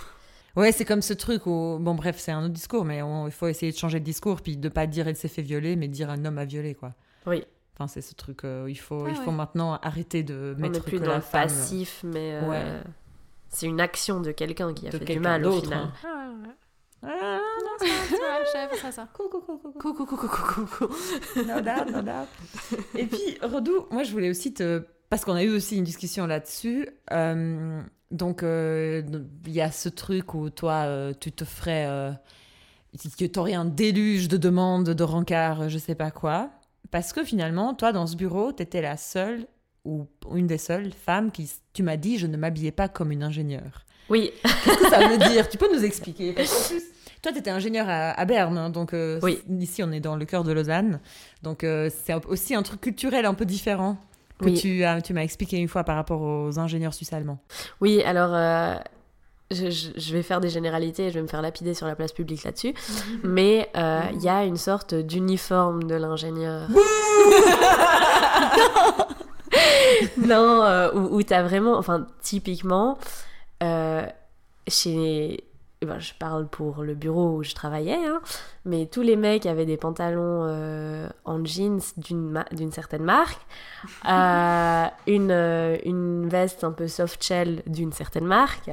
Ouais, 0.56 0.72
c'est 0.72 0.84
comme 0.86 1.02
ce 1.02 1.12
truc 1.12 1.46
où. 1.46 1.76
Bon, 1.80 1.94
bref, 1.94 2.16
c'est 2.18 2.32
un 2.32 2.40
autre 2.42 2.54
discours, 2.54 2.84
mais 2.86 3.02
on- 3.02 3.26
il 3.26 3.32
faut 3.32 3.46
essayer 3.46 3.70
de 3.72 3.76
changer 3.76 4.00
de 4.00 4.04
discours, 4.04 4.40
puis 4.40 4.56
de 4.56 4.68
pas 4.70 4.86
dire 4.86 5.06
elle 5.06 5.16
s'est 5.16 5.28
fait 5.28 5.42
violer, 5.42 5.76
mais 5.76 5.86
dire 5.88 6.08
un 6.10 6.24
homme 6.24 6.38
a 6.38 6.44
violé, 6.46 6.74
quoi. 6.74 6.94
Oui. 7.26 7.44
Enfin, 7.74 7.88
c'est 7.88 8.00
ce 8.00 8.14
truc, 8.14 8.44
euh, 8.44 8.64
il, 8.68 8.74
faut, 8.78 9.04
Ah 9.06 9.10
il 9.10 9.16
faut 9.16 9.30
ouais. 9.30 9.36
maintenant 9.36 9.74
arrêter 9.82 10.22
de 10.22 10.54
On 10.56 10.60
mettre 10.62 10.74
n'est 10.74 10.80
plus 10.80 10.98
que 10.98 11.04
dans 11.04 11.10
la 11.10 11.16
le 11.16 11.20
femme. 11.20 11.42
passif, 11.48 12.00
mais 12.04 12.40
euh, 12.42 12.48
Ouais. 12.48 12.62
c'est 13.50 13.66
une 13.66 13.80
action 13.82 14.20
de 14.22 14.32
quelqu'un 14.32 14.72
qui 14.72 14.88
a 14.88 14.90
De 14.90 14.96
fait 14.98 15.04
du 15.04 15.20
mal 15.20 15.44
au 15.44 15.60
final. 15.60 15.78
hein. 15.78 15.92
Ah, 16.02 16.30
ouais. 16.42 16.54
Ah, 17.02 17.38
ça, 18.90 19.08
coucou, 19.14 19.40
coucou, 19.40 19.58
coucou. 19.58 19.78
Coucou, 19.78 20.06
coucou, 20.06 20.28
coucou. 20.28 20.94
No 21.36 21.60
doubt, 21.60 21.90
no 21.92 22.02
doubt. 22.02 22.28
Et 22.94 23.06
puis, 23.06 23.38
Redou, 23.42 23.86
moi, 23.90 24.02
je 24.02 24.12
voulais 24.12 24.30
aussi 24.30 24.52
te. 24.52 24.84
Parce 25.08 25.24
qu'on 25.24 25.34
a 25.34 25.42
eu 25.44 25.50
aussi 25.50 25.76
une 25.76 25.84
discussion 25.84 26.26
là-dessus. 26.26 26.88
euh, 27.12 27.82
donc, 28.10 28.42
euh, 28.42 29.02
il 29.46 29.52
y 29.52 29.60
a 29.60 29.70
ce 29.70 29.88
truc 29.88 30.34
où 30.34 30.50
toi, 30.50 30.84
euh, 30.86 31.12
tu 31.18 31.32
te 31.32 31.44
ferais. 31.44 31.86
que 33.18 33.24
t'aurais 33.26 33.54
un 33.54 33.64
déluge 33.64 34.28
de 34.28 34.36
demandes, 34.36 34.90
de 34.90 35.04
rencarts, 35.04 35.68
je 35.68 35.78
sais 35.78 35.94
pas 35.94 36.10
quoi. 36.10 36.50
Parce 36.90 37.12
que 37.12 37.24
finalement, 37.24 37.74
toi, 37.74 37.92
dans 37.92 38.06
ce 38.06 38.16
bureau, 38.16 38.52
t'étais 38.52 38.80
la 38.80 38.96
seule 38.96 39.46
ou 39.84 40.06
une 40.34 40.46
des 40.46 40.58
seules 40.58 40.92
femmes 40.92 41.30
qui, 41.30 41.50
tu 41.72 41.82
m'as 41.82 41.96
dit, 41.96 42.18
je 42.18 42.26
ne 42.26 42.36
m'habillais 42.36 42.72
pas 42.72 42.88
comme 42.88 43.12
une 43.12 43.22
ingénieure. 43.22 43.85
Oui. 44.08 44.32
Qu'est-ce 44.64 44.78
que 44.78 44.88
ça 44.90 45.08
veut 45.08 45.18
dire? 45.30 45.48
Tu 45.48 45.58
peux 45.58 45.72
nous 45.74 45.84
expliquer? 45.84 46.32
Parce 46.32 46.50
qu'en 46.50 46.68
plus, 46.74 46.82
toi, 47.22 47.32
tu 47.32 47.38
étais 47.38 47.50
ingénieur 47.50 47.86
à, 47.88 48.10
à 48.10 48.24
Berne, 48.24 48.56
hein, 48.58 48.70
donc 48.70 48.92
euh, 48.94 49.18
Oui. 49.22 49.40
ici, 49.60 49.82
on 49.82 49.90
est 49.92 50.00
dans 50.00 50.16
le 50.16 50.24
cœur 50.24 50.44
de 50.44 50.52
Lausanne. 50.52 51.00
Donc, 51.42 51.64
euh, 51.64 51.90
c'est 52.04 52.14
aussi 52.26 52.54
un 52.54 52.62
truc 52.62 52.80
culturel 52.80 53.26
un 53.26 53.34
peu 53.34 53.44
différent 53.44 53.96
que 54.38 54.44
Oui. 54.46 54.54
tu, 54.54 54.84
as, 54.84 55.00
tu 55.00 55.12
m'as 55.14 55.22
expliqué 55.22 55.56
une 55.56 55.68
fois 55.68 55.82
par 55.84 55.96
rapport 55.96 56.20
aux 56.20 56.58
ingénieurs 56.58 56.94
suisses-allemands. 56.94 57.38
Oui, 57.80 58.02
alors 58.02 58.30
euh, 58.34 58.76
je, 59.50 60.12
vais 60.12 60.22
faire 60.22 60.40
des 60.40 60.50
généralités 60.50 61.06
et 61.06 61.10
je 61.10 61.14
vais 61.14 61.22
me 61.22 61.26
faire 61.28 61.40
lapider 61.42 61.72
sur 61.74 61.86
la 61.86 61.96
place 61.96 62.12
publique 62.12 62.44
là-dessus. 62.44 62.74
Mais 63.24 63.68
euh, 63.76 64.02
il 64.14 64.22
y 64.22 64.28
a 64.28 64.44
une 64.44 64.58
sorte 64.58 64.94
d'uniforme 64.94 65.84
de 65.84 65.94
l'ingénieur. 65.94 66.68
non, 70.18 70.90
où, 70.94 71.16
où 71.16 71.22
tu 71.22 71.32
as 71.32 71.42
vraiment, 71.42 71.76
enfin, 71.78 72.06
typiquement, 72.22 72.98
euh, 73.62 74.06
chez. 74.68 75.44
ben, 75.82 75.98
je 75.98 76.14
parle 76.18 76.48
pour 76.48 76.82
le 76.82 76.94
bureau 76.94 77.36
où 77.36 77.42
je 77.44 77.54
travaillais, 77.54 78.04
hein, 78.06 78.20
mais 78.64 78.86
tous 78.86 79.02
les 79.02 79.14
mecs 79.16 79.46
avaient 79.46 79.66
des 79.66 79.76
pantalons 79.76 80.44
euh, 80.46 81.08
en 81.24 81.44
jeans 81.44 81.80
d'une 81.98 82.30
ma- 82.30 82.46
certaine 82.72 83.04
marque, 83.04 83.40
euh, 84.08 84.86
une, 85.06 85.30
une 85.84 86.28
veste 86.28 86.64
un 86.64 86.72
peu 86.72 86.88
soft 86.88 87.22
shell 87.22 87.62
d'une 87.66 87.92
certaine 87.92 88.24
marque, 88.24 88.70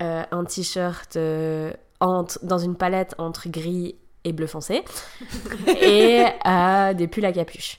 un 0.00 0.44
t-shirt 0.44 1.18
dans 2.00 2.58
une 2.58 2.76
palette 2.76 3.14
entre 3.18 3.48
gris 3.48 3.96
et 4.24 4.32
bleu 4.32 4.46
foncé, 4.46 4.84
et 5.66 6.24
des 6.96 7.08
pulls 7.08 7.24
à 7.26 7.32
capuche. 7.32 7.78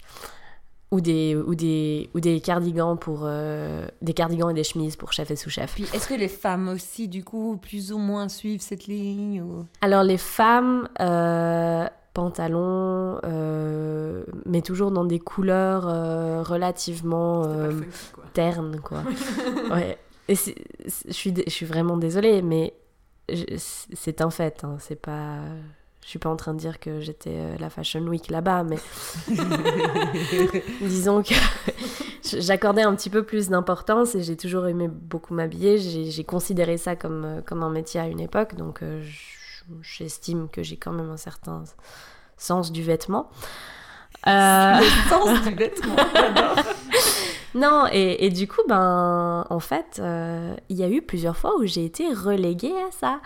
Ou 0.92 1.02
des, 1.02 1.36
ou, 1.36 1.54
des, 1.54 2.10
ou 2.16 2.20
des 2.20 2.42
cardigans 2.42 2.98
pour 2.98 3.20
euh, 3.24 3.88
des 4.02 4.14
cardigans 4.14 4.50
et 4.50 4.56
des 4.56 4.64
chemises 4.64 4.96
pour 4.96 5.14
chef 5.14 5.30
et 5.30 5.36
sous-chef. 5.36 5.76
Puis, 5.76 5.86
est-ce 5.94 6.08
que 6.08 6.16
les 6.16 6.28
femmes 6.28 6.68
aussi, 6.68 7.08
du 7.08 7.24
coup, 7.24 7.58
plus 7.58 7.92
ou 7.92 8.00
moins 8.00 8.28
suivent 8.28 8.62
cette 8.62 8.88
ligne 8.88 9.44
ou... 9.44 9.66
Alors 9.82 10.02
les 10.02 10.18
femmes, 10.18 10.90
euh, 11.00 11.88
pantalons, 12.16 13.20
euh, 13.24 14.24
mais 14.48 14.62
toujours 14.64 14.90
dans 14.90 15.06
des 15.06 15.20
couleurs 15.20 15.88
euh, 15.88 16.42
relativement 16.42 17.44
euh, 17.46 17.70
funky, 17.70 17.88
quoi. 18.14 18.24
ternes, 18.34 18.80
quoi. 18.82 19.04
ouais. 19.72 19.98
Et 20.28 20.34
je 20.36 21.12
suis, 21.12 21.34
je 21.46 21.52
suis 21.52 21.66
vraiment 21.68 21.98
désolée, 21.98 22.42
mais 22.42 22.74
c'est 23.56 24.22
un 24.22 24.30
fait. 24.32 24.64
hein, 24.64 24.78
C'est 24.80 25.00
pas. 25.00 25.38
Je 26.10 26.14
suis 26.14 26.18
pas 26.18 26.30
en 26.32 26.36
train 26.38 26.56
de 26.56 26.60
dire 26.60 26.80
que 26.80 27.02
j'étais 27.02 27.36
euh, 27.36 27.56
la 27.60 27.70
Fashion 27.70 28.02
Week 28.02 28.32
là-bas, 28.32 28.64
mais 28.64 28.78
disons 30.82 31.22
que 31.22 31.36
j'accordais 32.24 32.82
un 32.82 32.96
petit 32.96 33.12
peu 33.12 33.22
plus 33.22 33.50
d'importance 33.50 34.16
et 34.16 34.24
j'ai 34.24 34.36
toujours 34.36 34.66
aimé 34.66 34.88
beaucoup 34.88 35.36
m'habiller. 35.36 35.78
J'ai 35.78 36.24
considéré 36.24 36.78
ça 36.78 36.96
comme, 36.96 37.26
euh, 37.26 37.42
comme 37.42 37.62
un 37.62 37.70
métier 37.70 38.00
à 38.00 38.08
une 38.08 38.20
époque, 38.22 38.56
donc 38.56 38.82
euh, 38.82 39.04
j'estime 39.84 40.50
que 40.50 40.64
j'ai 40.64 40.78
quand 40.78 40.94
même 40.94 41.12
un 41.12 41.18
certain 41.18 41.64
sens 42.38 42.72
du 42.72 42.82
vêtement. 42.82 43.30
Euh, 44.26 44.80
Le 44.80 45.10
sens 45.10 45.44
du 45.44 45.54
vêtement, 45.54 45.96
non, 47.56 47.86
et, 47.92 48.26
et 48.26 48.30
du 48.30 48.48
coup, 48.48 48.62
ben, 48.68 49.46
en 49.48 49.60
fait, 49.60 50.00
euh, 50.00 50.56
il 50.70 50.78
y 50.78 50.84
a 50.84 50.90
eu 50.90 51.02
plusieurs 51.02 51.38
fois 51.38 51.56
où 51.58 51.66
j'ai 51.66 51.86
été 51.86 52.12
reléguée 52.14 52.76
à 52.88 52.92
ça, 52.92 53.22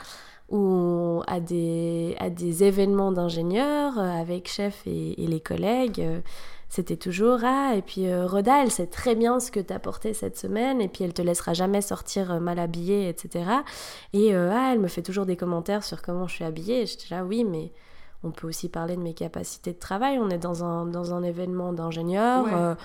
ou 0.54 1.22
à 1.28 1.40
des, 1.40 2.16
à 2.20 2.30
des 2.30 2.64
événements 2.64 3.12
d'ingénieurs 3.12 3.98
euh, 3.98 4.22
avec 4.22 4.48
chef 4.48 4.86
et, 4.86 5.22
et 5.24 5.28
les 5.28 5.40
collègues. 5.42 6.00
euh, 6.00 6.20
C'était 6.70 6.98
toujours 6.98 7.40
ah 7.44 7.74
et 7.76 7.82
puis 7.82 8.08
euh, 8.08 8.26
Rhoda 8.28 8.62
elle 8.64 8.72
sait 8.72 8.88
très 8.88 9.16
bien 9.16 9.40
ce 9.40 9.52
que 9.52 9.60
t'as 9.60 9.80
porté 9.80 10.14
cette 10.14 10.38
semaine 10.38 10.80
et 10.82 10.88
puis 10.88 11.04
elle 11.04 11.14
te 11.14 11.22
laissera 11.22 11.54
jamais 11.54 11.82
sortir 11.82 12.32
euh, 12.32 12.40
mal 12.40 12.58
habillée 12.60 13.10
etc 13.10 13.28
et 14.14 14.34
euh, 14.36 14.52
ah 14.54 14.72
elle 14.74 14.80
me 14.80 14.88
fait 14.88 15.04
toujours 15.04 15.26
des 15.26 15.36
commentaires 15.38 15.84
sur 15.84 16.02
comment 16.02 16.28
je 16.28 16.36
suis 16.36 16.46
habillée 16.46 16.82
et 16.82 16.86
j'étais 16.88 17.14
là 17.16 17.24
oui 17.24 17.44
mais 17.44 17.72
on 18.24 18.32
peut 18.32 18.48
aussi 18.48 18.70
parler 18.70 18.96
de 18.96 19.02
mes 19.02 19.14
capacités 19.14 19.74
de 19.74 19.80
travail 19.80 20.18
on 20.20 20.30
est 20.30 20.40
dans 20.40 20.64
un 20.64 20.86
dans 20.88 21.14
un 21.14 21.22
événement 21.24 21.74
d'ingénieur 21.74 22.46
Ouais. 22.46 22.52
euh, 22.54 22.76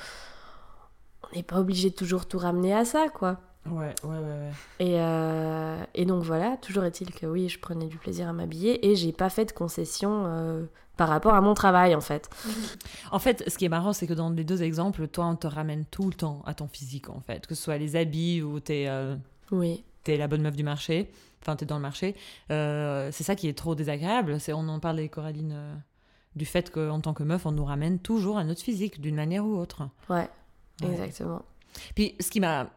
on 1.24 1.36
n'est 1.36 1.42
pas 1.42 1.58
obligé 1.58 1.90
de 1.90 1.94
toujours 1.94 2.26
tout 2.26 2.38
ramener 2.38 2.74
à 2.74 2.84
ça 2.84 3.08
quoi 3.08 3.38
Ouais, 3.72 3.94
ouais, 4.04 4.16
ouais, 4.18 4.18
ouais. 4.18 4.50
et, 4.80 5.00
euh, 5.00 5.82
et 5.94 6.04
donc 6.04 6.22
voilà, 6.22 6.56
toujours 6.58 6.84
est-il 6.84 7.10
que 7.12 7.26
oui, 7.26 7.48
je 7.48 7.58
prenais 7.58 7.86
du 7.86 7.96
plaisir 7.96 8.28
à 8.28 8.32
m'habiller 8.32 8.86
et 8.90 8.96
j'ai 8.96 9.12
pas 9.12 9.30
fait 9.30 9.44
de 9.46 9.52
concession 9.52 10.24
euh, 10.26 10.64
par 10.96 11.08
rapport 11.08 11.34
à 11.34 11.40
mon 11.40 11.54
travail 11.54 11.94
en 11.94 12.00
fait. 12.00 12.28
En 13.12 13.18
fait, 13.18 13.44
ce 13.48 13.56
qui 13.56 13.64
est 13.64 13.68
marrant, 13.70 13.92
c'est 13.92 14.06
que 14.06 14.12
dans 14.14 14.30
les 14.30 14.44
deux 14.44 14.62
exemples, 14.62 15.08
toi, 15.08 15.26
on 15.26 15.36
te 15.36 15.46
ramène 15.46 15.84
tout 15.86 16.06
le 16.08 16.14
temps 16.14 16.42
à 16.46 16.54
ton 16.54 16.68
physique, 16.68 17.08
en 17.08 17.20
fait. 17.20 17.46
Que 17.46 17.54
ce 17.54 17.62
soit 17.62 17.78
les 17.78 17.96
habits 17.96 18.42
ou 18.42 18.60
t'es 18.60 18.84
euh, 18.88 19.16
Oui, 19.50 19.84
t'es 20.04 20.16
la 20.18 20.28
bonne 20.28 20.42
meuf 20.42 20.56
du 20.56 20.62
marché, 20.64 21.10
enfin, 21.40 21.56
t'es 21.56 21.64
dans 21.66 21.76
le 21.76 21.82
marché. 21.82 22.14
C'est 22.48 23.22
ça 23.24 23.34
qui 23.34 23.48
est 23.48 23.56
trop 23.56 23.74
désagréable. 23.74 24.40
C'est, 24.40 24.52
on 24.52 24.68
en 24.68 24.78
parlait, 24.80 25.08
Coraline, 25.08 25.54
du 26.36 26.44
fait 26.44 26.70
qu'en 26.70 27.00
tant 27.00 27.14
que 27.14 27.22
meuf, 27.22 27.46
on 27.46 27.52
nous 27.52 27.64
ramène 27.64 27.98
toujours 27.98 28.36
à 28.38 28.44
notre 28.44 28.62
physique, 28.62 29.00
d'une 29.00 29.14
manière 29.16 29.44
ou 29.44 29.56
autre. 29.58 29.88
ouais, 30.10 30.28
Ouais. 30.82 30.90
exactement. 30.92 31.42
Puis, 31.94 32.14
ce 32.20 32.30
qui 32.30 32.40
m'a... 32.40 32.68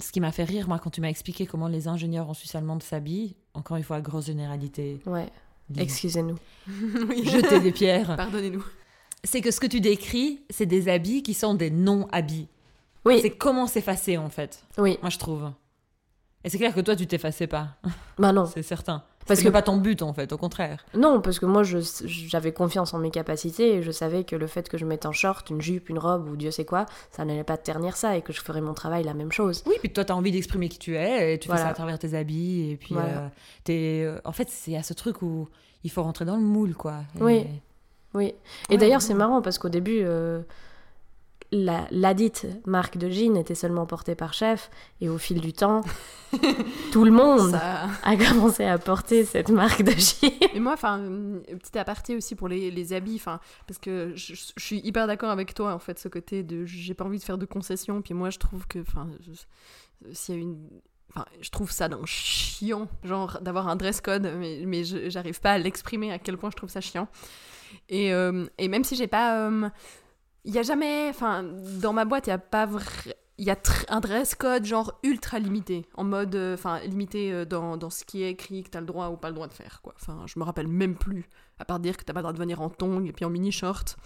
Ce 0.00 0.10
qui 0.10 0.20
m'a 0.20 0.32
fait 0.32 0.44
rire, 0.44 0.68
moi, 0.68 0.78
quand 0.78 0.90
tu 0.90 1.00
m'as 1.00 1.08
expliqué 1.08 1.46
comment 1.46 1.68
les 1.68 1.86
ingénieurs 1.88 2.28
en 2.28 2.34
Suisse 2.34 2.54
allemande 2.54 2.82
s'habillent, 2.82 3.36
encore 3.54 3.76
une 3.76 3.82
fois, 3.84 4.00
grosse 4.00 4.26
généralité, 4.26 5.00
Ouais, 5.06 5.28
excusez-nous. 5.76 6.36
Oui. 7.08 7.24
jeter 7.28 7.60
des 7.60 7.72
pierres, 7.72 8.16
Pardonnez-nous. 8.16 8.64
c'est 9.24 9.40
que 9.40 9.50
ce 9.50 9.60
que 9.60 9.66
tu 9.66 9.80
décris, 9.80 10.40
c'est 10.50 10.66
des 10.66 10.88
habits 10.88 11.22
qui 11.22 11.34
sont 11.34 11.54
des 11.54 11.70
non-habits. 11.70 12.48
Oui, 13.04 13.20
C'est 13.22 13.30
comment 13.30 13.66
s'effacer, 13.68 14.18
en 14.18 14.28
fait. 14.30 14.64
oui, 14.78 14.98
Moi, 15.00 15.10
je 15.10 15.18
trouve. 15.18 15.50
Et 16.44 16.50
c'est 16.50 16.58
clair 16.58 16.74
que 16.74 16.80
toi, 16.80 16.96
tu 16.96 17.06
t'effaçais 17.06 17.46
pas. 17.46 17.76
bah 18.18 18.32
non, 18.32 18.46
C'est 18.52 18.62
certain. 18.62 19.04
Parce 19.28 19.42
que 19.42 19.48
pas 19.48 19.62
ton 19.62 19.76
but, 19.76 20.02
en 20.02 20.12
fait, 20.12 20.32
au 20.32 20.36
contraire. 20.38 20.84
non, 20.94 21.20
parce 21.20 21.38
que 21.38 21.46
moi 21.46 21.62
je- 21.62 21.78
j'avais 22.06 22.52
confiance 22.52 22.94
en 22.94 22.98
mes 22.98 23.10
capacités 23.10 23.74
et 23.76 23.82
je 23.82 23.90
savais 23.92 24.24
que 24.24 24.34
le 24.34 24.46
fait 24.48 24.68
que 24.68 24.76
je 24.78 24.84
mette 24.84 25.06
un 25.06 25.12
short, 25.12 25.48
une 25.50 25.60
jupe, 25.60 25.88
une 25.90 25.98
robe 25.98 26.28
ou 26.28 26.36
Dieu 26.36 26.50
sait 26.50 26.64
quoi, 26.64 26.86
ça 27.12 27.24
n'allait 27.24 27.44
pas 27.44 27.56
ternir 27.56 27.96
ça 27.96 28.16
et 28.16 28.22
que 28.22 28.32
je 28.32 28.40
ferais 28.40 28.60
mon 28.60 28.74
travail 28.74 29.04
la 29.04 29.14
même 29.14 29.30
chose. 29.30 29.62
Oui, 29.66 29.74
puis 29.80 29.92
toi, 29.92 30.04
t'as 30.04 30.14
envie 30.14 30.32
d'exprimer 30.32 30.68
qui 30.68 30.78
tu 30.78 30.96
es, 30.96 31.34
et 31.34 31.38
tu 31.38 31.48
fais 31.48 31.56
ça 31.56 31.68
à 31.68 31.74
travers 31.74 31.98
tes 31.98 32.14
habits, 32.14 32.70
et 32.72 32.76
puis 32.76 32.94
Voilà. 32.94 33.08
euh, 33.08 33.28
t'es... 33.64 34.02
euh, 34.04 34.18
En 34.24 34.32
fait, 34.32 34.48
c'est 34.50 34.76
à 34.76 34.82
ce 34.82 34.94
truc 34.94 35.22
où 35.22 35.48
il 35.84 35.90
faut 35.90 36.02
rentrer 36.02 36.24
dans 36.24 36.36
le 36.36 36.42
moule, 36.42 36.74
quoi. 36.74 36.96
Et- 37.18 37.22
Oui. 37.22 37.46
Oui. 38.14 38.24
Et 38.70 38.72
Ouais, 38.72 38.76
d'ailleurs, 38.78 39.00
ouais. 39.00 39.06
c'est 39.06 39.14
marrant 39.14 39.42
parce 39.42 39.58
qu'au 39.58 39.68
début, 39.68 40.00
euh, 40.02 40.40
la, 41.50 41.86
la 41.90 42.12
dite 42.14 42.46
marque 42.66 42.98
de 42.98 43.08
jeans 43.08 43.36
était 43.36 43.54
seulement 43.54 43.86
portée 43.86 44.14
par 44.14 44.34
chef, 44.34 44.70
et 45.00 45.08
au 45.08 45.16
fil 45.18 45.40
du 45.40 45.52
temps, 45.52 45.80
tout 46.92 47.04
le 47.04 47.10
monde 47.10 47.52
Ça... 47.52 47.88
a 48.02 48.16
commencé 48.16 48.64
à 48.64 48.76
porter 48.78 49.24
cette 49.24 49.48
marque 49.48 49.82
de 49.82 49.92
jeans. 49.92 50.30
Mais 50.54 50.60
moi, 50.60 50.74
enfin, 50.74 51.00
petit 51.58 51.78
aparté 51.78 52.16
aussi 52.16 52.34
pour 52.34 52.48
les, 52.48 52.70
les 52.70 52.92
habits, 52.92 53.16
enfin, 53.16 53.40
parce 53.66 53.78
que 53.78 54.12
je, 54.14 54.34
je 54.34 54.62
suis 54.62 54.78
hyper 54.80 55.06
d'accord 55.06 55.30
avec 55.30 55.54
toi, 55.54 55.72
en 55.72 55.78
fait, 55.78 55.98
ce 55.98 56.08
côté 56.08 56.42
de 56.42 56.64
j'ai 56.66 56.94
pas 56.94 57.04
envie 57.04 57.18
de 57.18 57.24
faire 57.24 57.38
de 57.38 57.46
concessions, 57.46 58.02
puis 58.02 58.12
moi, 58.14 58.30
je 58.30 58.38
trouve 58.38 58.66
que, 58.66 58.80
enfin, 58.80 59.08
s'il 60.12 60.34
y 60.34 60.38
a 60.38 60.40
une. 60.42 60.58
Enfin, 61.10 61.24
je 61.40 61.48
trouve 61.48 61.70
ça 61.70 61.88
d'un 61.88 62.04
chiant, 62.04 62.86
genre 63.02 63.38
d'avoir 63.40 63.68
un 63.68 63.76
dress 63.76 64.02
code, 64.02 64.30
mais, 64.38 64.62
mais 64.66 64.84
je- 64.84 65.08
j'arrive 65.08 65.40
pas 65.40 65.52
à 65.52 65.58
l'exprimer 65.58 66.12
à 66.12 66.18
quel 66.18 66.36
point 66.36 66.50
je 66.50 66.56
trouve 66.56 66.68
ça 66.68 66.82
chiant. 66.82 67.08
Et, 67.88 68.12
euh, 68.12 68.44
et 68.58 68.68
même 68.68 68.84
si 68.84 68.94
j'ai 68.94 69.06
pas. 69.06 69.46
euh, 69.48 69.70
Il 70.44 70.54
y 70.54 70.58
a 70.58 70.62
jamais. 70.62 71.08
Enfin, 71.10 71.42
dans 71.80 71.92
ma 71.92 72.04
boîte, 72.04 72.26
il 72.26 72.30
y 72.30 72.32
a 72.32 72.38
pas 72.38 72.66
vrai. 72.66 72.84
Il 73.40 73.44
y 73.46 73.50
a 73.50 73.56
un 73.88 74.00
dress 74.00 74.34
code 74.34 74.64
genre 74.64 74.98
ultra 75.04 75.38
limité, 75.38 75.86
en 75.94 76.02
mode, 76.02 76.34
euh, 76.34 76.54
enfin 76.54 76.80
limité 76.80 77.32
euh, 77.32 77.44
dans, 77.44 77.76
dans 77.76 77.88
ce 77.88 78.04
qui 78.04 78.24
est 78.24 78.30
écrit 78.30 78.64
que 78.64 78.70
t'as 78.70 78.80
le 78.80 78.86
droit 78.86 79.10
ou 79.10 79.16
pas 79.16 79.28
le 79.28 79.34
droit 79.34 79.46
de 79.46 79.52
faire, 79.52 79.78
quoi. 79.80 79.94
Enfin, 80.00 80.24
je 80.26 80.40
me 80.40 80.44
rappelle 80.44 80.66
même 80.66 80.96
plus, 80.96 81.28
à 81.60 81.64
part 81.64 81.78
dire 81.78 81.96
que 81.96 82.02
t'as 82.02 82.12
pas 82.12 82.18
le 82.18 82.24
droit 82.24 82.32
de 82.32 82.38
venir 82.38 82.60
en 82.60 82.68
tongs 82.68 83.04
et 83.04 83.12
puis 83.12 83.24
en 83.24 83.30
mini 83.30 83.52
short. 83.52 83.96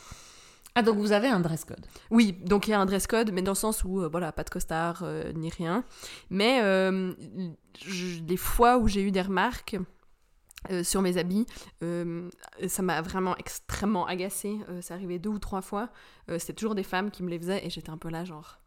Ah, 0.74 0.82
donc 0.82 0.98
vous 0.98 1.12
avez 1.12 1.28
un 1.28 1.40
dress 1.40 1.64
code. 1.64 1.84
Oui, 2.10 2.32
donc 2.44 2.66
il 2.68 2.72
y 2.72 2.74
a 2.74 2.80
un 2.80 2.84
dress 2.84 3.06
code, 3.06 3.30
mais 3.32 3.40
dans 3.40 3.52
le 3.52 3.56
sens 3.56 3.84
où, 3.84 4.02
euh, 4.02 4.08
voilà, 4.10 4.32
pas 4.32 4.44
de 4.44 4.50
costard 4.50 5.00
euh, 5.02 5.32
ni 5.32 5.48
rien. 5.48 5.82
Mais 6.28 6.60
je- 7.80 8.22
les 8.28 8.36
fois 8.36 8.76
où 8.76 8.86
j'ai 8.86 9.00
eu 9.02 9.12
des 9.12 9.22
remarques 9.22 9.76
euh, 10.70 10.84
sur 10.84 11.02
mes 11.02 11.16
habits, 11.16 11.46
euh, 11.82 12.28
ça 12.68 12.82
m'a 12.82 13.00
vraiment 13.02 13.36
extrêmement 13.36 14.06
agacée. 14.06 14.58
Euh, 14.68 14.80
ça 14.80 14.94
arrivait 14.94 15.18
deux 15.18 15.30
ou 15.30 15.38
trois 15.38 15.62
fois. 15.62 15.88
Euh, 16.30 16.38
C'était 16.38 16.52
toujours 16.54 16.74
des 16.74 16.82
femmes 16.84 17.10
qui 17.10 17.22
me 17.22 17.28
les 17.30 17.38
faisaient 17.38 17.64
et 17.66 17.70
j'étais 17.70 17.90
un 17.90 17.98
peu 17.98 18.08
là, 18.10 18.24
genre. 18.24 18.58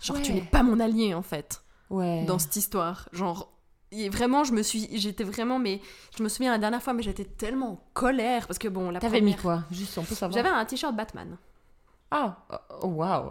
Genre, 0.00 0.20
tu 0.20 0.32
n'es 0.32 0.40
pas 0.40 0.62
mon 0.62 0.80
allié 0.80 1.14
en 1.14 1.22
fait 1.22 1.62
Ouais. 1.90 2.24
dans 2.24 2.38
cette 2.38 2.56
histoire. 2.56 3.08
Genre, 3.12 3.52
et 3.92 4.08
vraiment, 4.08 4.42
je 4.42 4.52
me 4.52 4.62
suis, 4.62 4.88
j'étais 4.98 5.22
vraiment, 5.24 5.58
mais 5.58 5.80
je 6.16 6.22
me 6.22 6.28
souviens 6.28 6.50
la 6.50 6.58
dernière 6.58 6.82
fois, 6.82 6.92
mais 6.94 7.02
j'étais 7.02 7.24
tellement 7.26 7.72
en 7.72 7.84
colère 7.92 8.46
parce 8.46 8.58
que 8.58 8.68
bon, 8.68 8.90
la 8.90 8.98
T'avais 8.98 9.20
mis 9.20 9.34
première- 9.36 9.60
quoi? 9.60 9.64
Juste, 9.70 9.96
on 9.98 10.02
peut 10.04 10.14
savoir. 10.14 10.32
J'avais 10.42 10.48
un 10.54 10.64
t-shirt 10.64 10.96
Batman. 10.96 11.36
Ah, 12.10 12.44
oh, 12.82 12.86
waouh. 12.88 13.30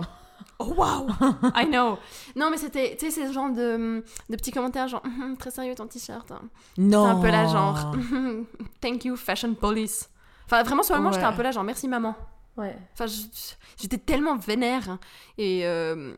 Oh 0.63 0.73
wow 0.77 1.07
I 1.55 1.65
know 1.65 1.97
Non 2.35 2.49
mais 2.51 2.57
c'était, 2.57 2.95
tu 2.99 3.09
sais, 3.11 3.27
ce 3.27 3.33
genre 3.33 3.49
de, 3.51 4.03
de 4.29 4.35
petits 4.35 4.51
commentaires 4.51 4.87
genre 4.87 5.03
très 5.39 5.51
sérieux 5.51 5.75
ton 5.75 5.87
t-shirt. 5.87 6.29
hein. 6.31 6.41
Non. 6.77 7.05
C'est 7.05 7.11
un 7.11 7.21
peu 7.21 7.29
là 7.31 7.47
genre 7.47 7.95
Thank 8.81 9.05
you 9.05 9.15
fashion 9.15 9.53
police. 9.55 10.09
Enfin 10.45 10.63
vraiment 10.63 10.83
sur 10.83 10.95
le 10.95 10.99
moment 11.01 11.09
Ouais. 11.11 11.15
j'étais 11.19 11.27
un 11.27 11.33
peu 11.35 11.43
là 11.43 11.51
genre 11.51 11.63
merci 11.63 11.87
maman. 11.87 12.15
Ouais. 12.57 12.77
Enfin 12.93 13.05
j'étais 13.77 13.97
tellement 13.97 14.35
vénère 14.37 14.89
hein. 14.89 14.99
et 15.37 15.65
euh, 15.65 16.13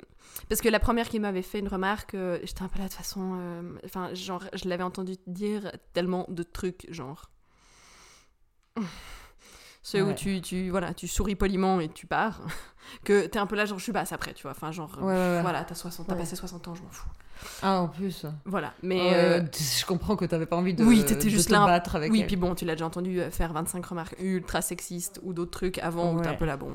parce 0.50 0.62
que 0.62 0.70
la 0.70 0.80
première 0.80 1.08
qui 1.10 1.20
m'avait 1.20 1.44
fait 1.44 1.60
une 1.60 1.68
remarque, 1.68 2.16
euh, 2.16 2.40
j'étais 2.44 2.64
un 2.64 2.68
peu 2.68 2.80
là 2.80 2.88
de 2.88 2.94
façon, 2.94 3.38
euh, 3.40 3.62
enfin 3.86 4.14
genre 4.16 4.44
je 4.54 4.68
l'avais 4.68 4.84
entendu 4.84 5.14
dire 5.28 5.72
tellement 5.94 6.26
de 6.30 6.42
trucs 6.44 6.88
genre. 6.90 7.30
Ceux 9.86 10.02
où 10.04 10.14
tu, 10.14 10.40
tu, 10.42 10.70
voilà, 10.70 10.94
tu 10.94 11.08
souris 11.10 11.36
poliment 11.36 11.80
et 11.82 11.90
tu 11.90 12.08
pars, 12.08 12.40
que 13.04 13.26
t'es 13.28 13.38
un 13.38 13.46
peu 13.46 13.56
là, 13.58 13.66
genre 13.66 13.78
je 13.78 13.84
suis 13.84 13.92
basse 13.92 14.14
après, 14.14 14.34
tu 14.34 14.44
vois. 14.44 14.52
Enfin, 14.52 14.72
genre, 14.72 14.98
Ouais, 15.00 15.08
ouais, 15.08 15.14
ouais. 15.14 15.42
voilà, 15.42 15.64
t'as 15.66 15.76
60, 15.76 16.08
t'as 16.08 16.14
Ouais. 16.14 16.20
passé 16.20 16.36
60 16.38 16.68
ans, 16.70 16.76
je 16.76 16.82
m'en 16.82 16.90
fous. 16.90 17.10
Ah, 17.62 17.82
en 17.82 17.90
plus. 17.90 18.26
Voilà, 18.46 18.74
mais. 18.82 18.96
Ouais, 19.02 19.14
euh, 19.14 19.42
je 19.52 19.86
comprends 19.86 20.16
que 20.16 20.24
t'avais 20.24 20.46
pas 20.46 20.56
envie 20.56 20.74
de, 20.74 20.86
oui, 20.86 21.04
te 21.04 21.52
là. 21.52 21.66
battre 21.66 21.98
avec 21.98 22.12
oui, 22.14 22.22
elle. 22.22 22.28
puis 22.28 22.38
bon, 22.38 22.56
tu 22.56 22.64
l'as 22.64 22.76
déjà 22.76 22.86
entendu 22.86 23.20
euh, 23.20 23.30
faire 23.30 23.52
25 23.52 23.86
remarques 23.86 24.16
ultra 24.20 24.62
sexistes 24.62 25.20
ou 25.24 25.34
d'autres 25.34 25.52
trucs 25.52 25.80
avant 25.80 26.14
où 26.16 26.22
t'es 26.22 26.30
un 26.30 26.36
peu 26.36 26.46
là, 26.46 26.56
bon, 26.56 26.74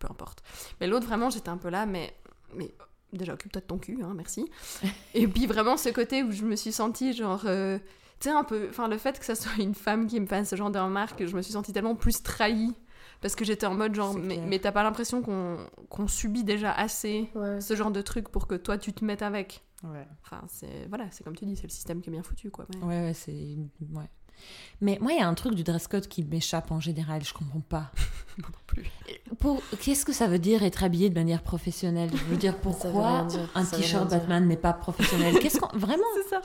peu 0.00 0.08
importe. 0.10 0.42
Mais 0.80 0.88
l'autre, 0.88 1.06
vraiment, 1.06 1.30
j'étais 1.30 1.50
un 1.50 1.58
peu 1.58 1.68
là, 1.68 1.86
mais. 1.86 2.12
mais 2.56 2.72
déjà, 3.12 3.34
occupe-toi 3.34 3.60
de 3.60 3.66
ton 3.66 3.78
cul, 3.78 4.00
hein, 4.02 4.14
merci. 4.16 4.50
Et 5.14 5.28
puis 5.28 5.46
vraiment, 5.46 5.76
ce 5.76 5.90
côté 5.90 6.24
où 6.24 6.32
je 6.32 6.42
me 6.44 6.56
suis 6.56 6.72
sentie, 6.72 7.12
genre. 7.12 7.42
euh, 7.44 7.78
tu 8.20 8.28
sais, 8.28 8.34
un 8.34 8.44
peu. 8.44 8.66
Enfin, 8.70 8.88
le 8.88 8.98
fait 8.98 9.18
que 9.18 9.24
ça 9.24 9.34
soit 9.34 9.62
une 9.62 9.74
femme 9.74 10.06
qui 10.06 10.18
me 10.20 10.26
fasse 10.26 10.48
ce 10.50 10.56
genre 10.56 10.70
de 10.70 10.78
remarques, 10.78 11.24
je 11.26 11.34
me 11.36 11.42
suis 11.42 11.52
sentie 11.52 11.72
tellement 11.72 11.94
plus 11.94 12.22
trahie. 12.22 12.74
Parce 13.20 13.34
que 13.34 13.44
j'étais 13.44 13.66
en 13.66 13.74
mode 13.74 13.96
genre, 13.96 14.14
mais, 14.14 14.38
mais 14.46 14.60
t'as 14.60 14.70
pas 14.70 14.84
l'impression 14.84 15.22
qu'on 15.22 16.06
subit 16.06 16.44
déjà 16.44 16.70
assez 16.72 17.28
Ouais. 17.34 17.60
ce 17.60 17.74
genre 17.74 17.90
de 17.90 18.00
truc 18.00 18.28
pour 18.28 18.46
que 18.46 18.54
toi 18.54 18.78
tu 18.78 18.92
te 18.92 19.04
mettes 19.04 19.22
avec. 19.22 19.64
Ouais. 19.82 20.06
Enfin, 20.24 20.42
c'est 20.46 20.86
voilà, 20.88 21.06
c'est 21.10 21.24
comme 21.24 21.34
tu 21.34 21.44
dis, 21.44 21.56
c'est 21.56 21.64
le 21.64 21.72
système 21.72 22.00
qui 22.00 22.10
est 22.10 22.12
bien 22.12 22.22
foutu, 22.22 22.50
quoi. 22.50 22.66
mais- 22.70 22.86
Ouais, 22.86 23.00
ouais, 23.06 23.14
c'est. 23.14 23.32
Ouais. 23.92 24.08
Mais 24.80 24.98
moi, 25.00 25.12
il 25.12 25.18
y 25.18 25.20
a 25.20 25.26
un 25.26 25.34
truc 25.34 25.54
du 25.56 25.64
dress 25.64 25.88
code 25.88 26.06
qui 26.06 26.22
m'échappe 26.22 26.70
en 26.70 26.78
général, 26.78 27.24
je 27.24 27.34
comprends 27.34 27.60
pas. 27.60 27.90
Non 28.38 28.44
plus. 28.68 28.84
Pour... 29.40 29.60
Qu'est-ce 29.80 30.04
que 30.04 30.12
ça 30.12 30.28
veut 30.28 30.38
dire 30.38 30.62
être 30.62 30.84
habillé 30.84 31.10
de 31.10 31.14
manière 31.16 31.42
professionnelle? 31.42 32.08
Je 32.14 32.22
veux 32.22 32.36
dire, 32.36 32.56
pourquoi 32.60 33.24
dire, 33.24 33.50
un 33.56 33.64
t-shirt. 33.64 34.08
Batman 34.08 34.46
n'est 34.46 34.56
pas 34.56 34.72
professionnel? 34.72 35.36
Qu'est-ce 35.40 35.58
qu'on. 35.58 35.76
Vraiment? 35.76 36.04
C'est 36.22 36.28
ça. 36.36 36.40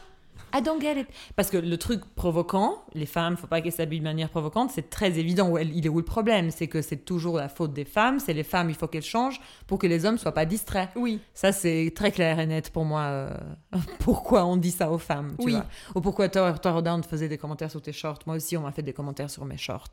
I 0.56 0.62
don't 0.62 0.80
get 0.80 1.00
it. 1.00 1.08
Parce 1.36 1.50
que 1.50 1.58
le 1.58 1.78
truc 1.78 2.04
provoquant, 2.16 2.84
les 2.94 3.06
femmes, 3.06 3.38
faut 3.38 3.48
pas 3.48 3.62
qu'elles 3.62 3.72
s'habillent 3.72 4.00
de 4.00 4.04
manière 4.04 4.30
provocante, 4.30 4.70
c'est 4.72 4.90
très 4.90 5.18
évident. 5.18 5.50
Où 5.50 5.58
elle- 5.58 5.76
il 5.76 5.86
est 5.86 5.90
où 5.90 5.98
le 5.98 6.06
problème 6.06 6.52
C'est 6.52 6.68
que 6.68 6.82
c'est 6.82 6.98
toujours 7.06 7.38
la 7.38 7.50
faute 7.50 7.74
des 7.74 7.86
femmes, 7.86 8.20
c'est 8.20 8.34
les 8.34 8.44
femmes, 8.44 8.70
il 8.70 8.76
faut 8.76 8.88
qu'elles 8.88 9.02
changent 9.02 9.40
pour 9.68 9.80
que 9.80 9.88
les 9.88 10.06
hommes 10.06 10.18
soient 10.18 10.34
pas 10.34 10.46
distraits. 10.46 10.90
Oui. 10.96 11.20
Ça, 11.34 11.52
c'est 11.52 11.92
très 11.96 12.12
clair 12.12 12.40
et 12.40 12.46
net 12.46 12.70
pour 12.70 12.86
moi. 12.86 13.02
euh, 13.02 13.38
pourquoi 14.00 14.46
on 14.46 14.58
dit 14.58 14.72
ça 14.72 14.92
aux 14.92 14.98
femmes, 15.00 15.36
tu 15.40 15.46
Oui. 15.48 15.52
vois. 15.54 15.66
Ou 15.96 16.02
pourquoi 16.02 16.30
Thor, 16.30 16.60
Thor 16.62 16.84
Down 16.84 17.04
faisait 17.04 17.28
des 17.30 17.38
commentaires 17.38 17.72
sur 17.72 17.82
tes 17.82 17.94
shorts. 17.94 18.20
Moi 18.28 18.36
aussi, 18.36 18.56
on 18.58 18.62
m'a 18.62 18.72
fait 18.72 18.84
des 18.84 18.94
commentaires 18.94 19.30
sur 19.30 19.46
mes 19.46 19.58
shorts. 19.58 19.90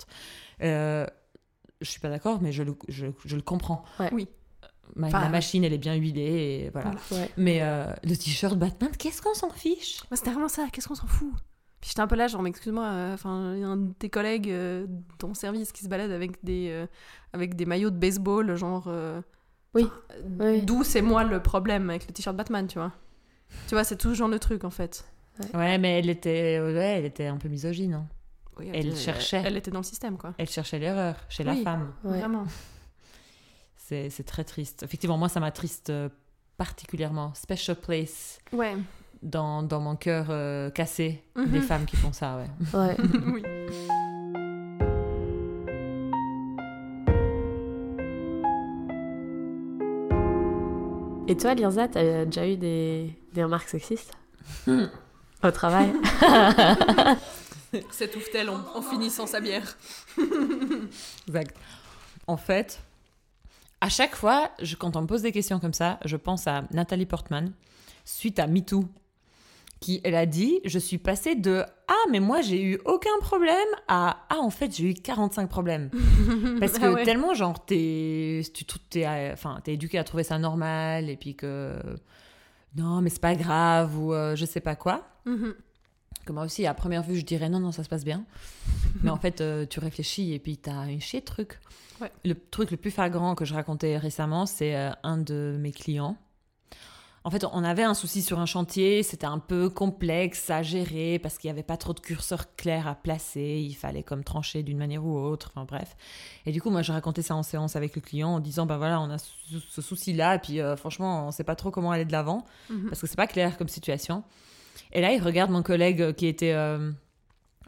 Euh, 0.63 1.07
je 1.81 1.91
suis 1.91 2.01
pas 2.01 2.11
d'accord, 2.11 2.41
mais 2.43 2.53
je 2.53 2.63
le, 2.63 2.77
je, 2.89 3.07
je 3.25 3.37
le 3.37 3.43
comprends. 3.43 3.83
Ouais. 3.99 4.11
Oui. 4.13 4.29
Ma, 4.97 5.07
Enfin, 5.09 5.21
la 5.21 5.29
machine, 5.29 5.63
elle 5.65 5.73
est 5.73 5.79
bien 5.79 5.95
huilée 5.95 6.65
et 6.67 6.71
voilà. 6.71 6.91
Ouais. 7.13 7.31
Mais 7.37 7.59
euh, 7.63 7.87
le 8.05 8.17
t-shirt 8.17 8.57
Batman, 8.59 8.91
qu'est-ce 8.99 9.23
qu'on 9.23 9.35
s'en 9.35 9.51
fiche? 9.51 10.03
C'était 10.13 10.31
vraiment 10.31 10.49
ça. 10.49 10.67
Qu'est-ce 10.73 10.89
qu'on 10.89 10.95
s'en 10.95 11.07
fout? 11.07 11.33
Puis 11.81 11.89
j'étais 11.91 12.01
un 12.01 12.07
peu 12.07 12.17
là, 12.17 12.27
genre, 12.29 12.43
mais 12.43 12.51
excuse-moi, 12.51 12.85
euh, 12.85 13.15
enfin, 13.15 13.31
a 13.31 13.67
un 13.67 13.77
de 13.77 13.93
tes 13.95 14.11
collègues 14.11 14.51
euh, 14.51 14.87
de 14.87 15.03
ton 15.19 15.33
service 15.35 15.73
qui 15.73 15.83
se 15.83 15.89
balade 15.89 16.11
avec 16.11 16.33
des, 16.45 16.69
euh, 16.71 16.87
avec 17.33 17.57
des 17.57 17.65
maillots 17.65 17.91
de 17.91 17.97
baseball, 17.97 18.55
genre. 18.57 18.85
euh, 18.89 19.23
Oui. 19.75 19.87
Oui. 20.39 20.61
D'où 20.63 20.83
c'est 20.85 21.01
moi 21.03 21.25
le 21.25 21.41
problème 21.41 21.89
avec 21.89 22.07
le 22.07 22.13
t-shirt 22.13 22.37
Batman, 22.37 22.67
tu 22.67 22.79
vois? 22.79 22.93
Tu 23.69 23.75
vois, 23.75 23.85
c'est 23.85 23.97
tout 23.97 24.11
ce 24.11 24.15
genre 24.15 24.29
de 24.29 24.39
truc 24.39 24.65
en 24.65 24.71
fait. 24.71 25.05
Ouais, 25.55 25.79
mais 25.79 26.01
elle 26.01 26.11
était, 26.11 26.61
ouais, 26.61 26.97
elle 26.99 27.07
était 27.07 27.27
un 27.27 27.39
peu 27.39 27.49
misogyne. 27.49 27.95
hein. 27.95 28.07
Oui, 28.59 28.69
Elle 28.75 28.95
cherchait. 28.95 29.43
Elle 29.43 29.57
était 29.57 29.71
dans 29.71 29.79
le 29.79 29.85
système, 29.85 30.19
quoi. 30.19 30.35
Elle 30.37 30.51
cherchait 30.51 30.79
l'erreur 30.79 31.15
chez 31.31 31.45
la 31.45 31.57
femme. 31.57 31.93
Ouais. 32.05 32.19
Vraiment. 32.19 32.45
C'est 33.91 34.09
c'est 34.09 34.23
très 34.23 34.45
triste. 34.45 34.85
Effectivement, 34.85 35.19
moi, 35.19 35.29
ça 35.29 35.41
m'attriste 35.41 35.91
euh, 35.91 36.09
particulièrement. 36.57 37.35
Special 37.35 37.77
place 37.77 38.39
Ouais. 38.53 38.77
dans, 39.21 39.65
dans 39.65 39.81
mon 39.81 39.97
cœur 39.97 40.27
euh, 40.31 40.71
cassé 40.71 41.25
Mhm. 41.35 41.47
des 41.51 41.61
femmes 41.61 41.85
qui 41.87 41.97
font 41.97 42.13
ça, 42.13 42.37
ouais. 42.37 42.47
Ouais. 42.79 42.97
oui. 43.35 43.43
Et 51.29 51.37
toi, 51.37 51.55
Lirza, 51.55 51.87
t'as 51.87 52.25
déjà 52.25 52.47
eu 52.49 52.57
des, 52.57 53.17
des 53.33 53.45
remarques 53.45 53.69
sexistes. 53.69 54.13
Au 55.43 55.51
travail 55.53 55.93
S'étouffe-t-elle 57.91 58.51
en, 58.51 58.61
en 58.75 58.83
finissant 58.83 59.27
sa 59.27 59.41
bière 59.41 59.77
Exact. 61.29 61.57
En 62.27 62.37
fait, 62.37 62.81
à 63.81 63.89
chaque 63.89 64.15
fois, 64.15 64.51
je, 64.61 64.77
quand 64.77 64.97
on 64.97 65.03
me 65.03 65.07
pose 65.07 65.23
des 65.23 65.33
questions 65.33 65.59
comme 65.61 65.73
ça, 65.75 65.99
je 66.05 66.17
pense 66.17 66.47
à 66.47 66.65
Nathalie 66.73 67.07
Portman, 67.07 67.53
suite 68.05 68.39
à 68.39 68.47
MeToo, 68.47 68.85
qui, 69.81 70.01
elle 70.05 70.15
a 70.15 70.27
dit, 70.27 70.61
je 70.67 70.79
suis 70.79 70.99
passée 70.99 71.35
de 71.35 71.65
«Ah, 71.89 71.95
mais 72.11 72.21
moi, 72.21 72.43
j'ai 72.43 72.63
eu 72.63 72.79
aucun 72.85 73.19
problème» 73.23 73.57
à 73.89 74.19
«Ah, 74.29 74.39
en 74.41 74.51
fait, 74.51 74.77
j'ai 74.77 74.91
eu 74.91 74.95
45 74.95 75.49
problèmes.» 75.49 75.89
Parce 76.61 76.79
que 76.79 76.85
Ah 76.85 76.93
ouais. 76.93 77.05
tellement, 77.05 77.33
genre, 77.33 77.65
t'es 77.65 78.43
enfin, 79.33 79.61
éduqué 79.67 79.99
à 79.99 80.05
trouver 80.05 80.23
ça 80.25 80.39
normal, 80.39 81.09
et 81.09 81.17
puis 81.17 81.35
que... 81.35 81.79
Non, 82.77 83.01
mais 83.01 83.09
c'est 83.09 83.21
pas 83.23 83.35
grave, 83.35 83.99
ou 83.99 84.13
euh, 84.13 84.37
je 84.37 84.45
sais 84.45 84.61
pas 84.61 84.77
quoi. 84.77 85.09
Mhm. 85.25 85.55
Que 86.31 86.33
moi 86.33 86.45
aussi, 86.45 86.65
à 86.65 86.75
première 86.75 87.03
vue, 87.03 87.17
je 87.17 87.25
dirais 87.25 87.49
non, 87.49 87.59
non, 87.59 87.73
ça 87.73 87.83
se 87.83 87.89
passe 87.89 88.05
bien. 88.05 88.25
Mais 89.03 89.11
en 89.11 89.17
fait, 89.17 89.41
euh, 89.41 89.67
tu 89.67 89.81
réfléchis 89.81 90.33
et 90.33 90.39
puis 90.39 90.59
t'as 90.59 90.75
un 90.75 91.01
chier 91.01 91.19
de 91.19 91.25
trucs. 91.25 91.59
Ouais. 92.01 92.13
Le 92.25 92.37
truc 92.37 92.71
le 92.71 92.77
plus 92.77 92.93
flagrant 92.93 93.35
que 93.35 93.45
je 93.45 93.53
racontais 93.53 93.99
récemment, 93.99 94.47
c'est 94.47 94.77
euh, 94.77 94.93
un 95.03 95.19
de 95.19 95.57
mes 95.59 95.73
clients. 95.73 96.17
En 97.25 97.31
fait, 97.31 97.45
on 97.53 97.65
avait 97.65 97.83
un 97.83 97.95
souci 97.95 98.23
sur 98.23 98.39
un 98.39 98.47
chantier, 98.47 99.03
c'était 99.03 99.27
un 99.27 99.41
peu 99.41 99.69
complexe 99.69 100.51
à 100.51 100.63
gérer 100.63 101.19
parce 101.19 101.37
qu'il 101.37 101.49
n'y 101.49 101.53
avait 101.53 101.65
pas 101.65 101.77
trop 101.77 101.95
de 101.95 101.99
curseurs 102.01 102.55
clairs 102.55 102.87
à 102.87 102.95
placer, 102.95 103.61
il 103.69 103.75
fallait 103.75 104.05
comme 104.05 104.23
trancher 104.23 104.63
d'une 104.63 104.79
manière 104.79 105.05
ou 105.05 105.19
autre, 105.19 105.51
enfin 105.53 105.65
bref. 105.67 105.97
Et 106.47 106.53
du 106.53 106.63
coup, 106.63 106.71
moi, 106.71 106.83
je 106.83 106.93
racontais 106.93 107.23
ça 107.23 107.35
en 107.35 107.43
séance 107.43 107.75
avec 107.75 107.97
le 107.97 108.03
client 108.03 108.29
en 108.29 108.41
disant, 108.41 108.67
bah 108.67 108.79
voilà, 108.79 109.01
on 109.01 109.11
a 109.11 109.19
ce, 109.19 109.83
souci-là, 109.83 110.37
et 110.37 110.39
puis 110.39 110.61
euh, 110.61 110.77
franchement, 110.77 111.27
on 111.27 111.33
sait 111.33 111.43
pas 111.43 111.57
trop 111.57 111.73
comment 111.73 111.91
aller 111.91 112.05
de 112.05 112.13
l'avant 112.13 112.47
Mhm. 112.71 112.89
parce 112.89 113.01
que 113.01 113.09
c'est 113.09 113.17
pas 113.17 113.27
clair 113.27 113.59
comme 113.59 113.69
situation. 113.69 114.23
Et 114.93 115.01
là, 115.01 115.13
il 115.13 115.23
regarde 115.23 115.51
mon 115.51 115.63
collègue 115.63 116.13
qui 116.15 116.27
était 116.27 116.53
euh, 116.53 116.91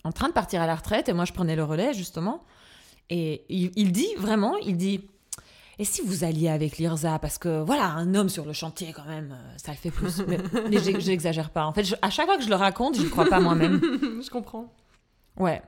en 0.04 0.12
train 0.12 0.28
de 0.28 0.32
partir 0.32 0.60
à 0.62 0.66
la 0.66 0.74
retraite 0.74 1.08
et 1.08 1.12
moi 1.12 1.24
je 1.24 1.32
prenais 1.32 1.56
le 1.56 1.64
relais 1.64 1.92
justement. 1.94 2.44
Et 3.10 3.44
il, 3.48 3.70
il 3.76 3.92
dit 3.92 4.08
vraiment, 4.18 4.56
il 4.58 4.76
dit 4.76 5.00
Et 5.78 5.84
si 5.84 6.02
vous 6.02 6.24
alliez 6.24 6.48
avec 6.48 6.78
l'IRSA 6.78 7.18
Parce 7.18 7.38
que 7.38 7.60
voilà, 7.62 7.86
un 7.86 8.14
homme 8.14 8.28
sur 8.28 8.44
le 8.44 8.52
chantier 8.52 8.92
quand 8.92 9.04
même, 9.06 9.32
euh, 9.32 9.54
ça 9.56 9.72
le 9.72 9.76
fait 9.78 9.90
plus. 9.90 10.22
Mais, 10.26 10.38
mais 10.70 10.78
j'exagère 11.00 11.50
pas. 11.50 11.66
En 11.66 11.72
fait, 11.72 11.84
je- 11.84 11.94
à 12.02 12.10
chaque 12.10 12.26
fois 12.26 12.36
que 12.36 12.42
je 12.44 12.48
le 12.48 12.54
raconte, 12.56 12.96
je 12.96 13.02
ne 13.02 13.08
crois 13.08 13.26
pas 13.26 13.40
moi-même. 13.40 13.80
Je 14.22 14.30
comprends. 14.30 14.72
Ouais. 15.36 15.62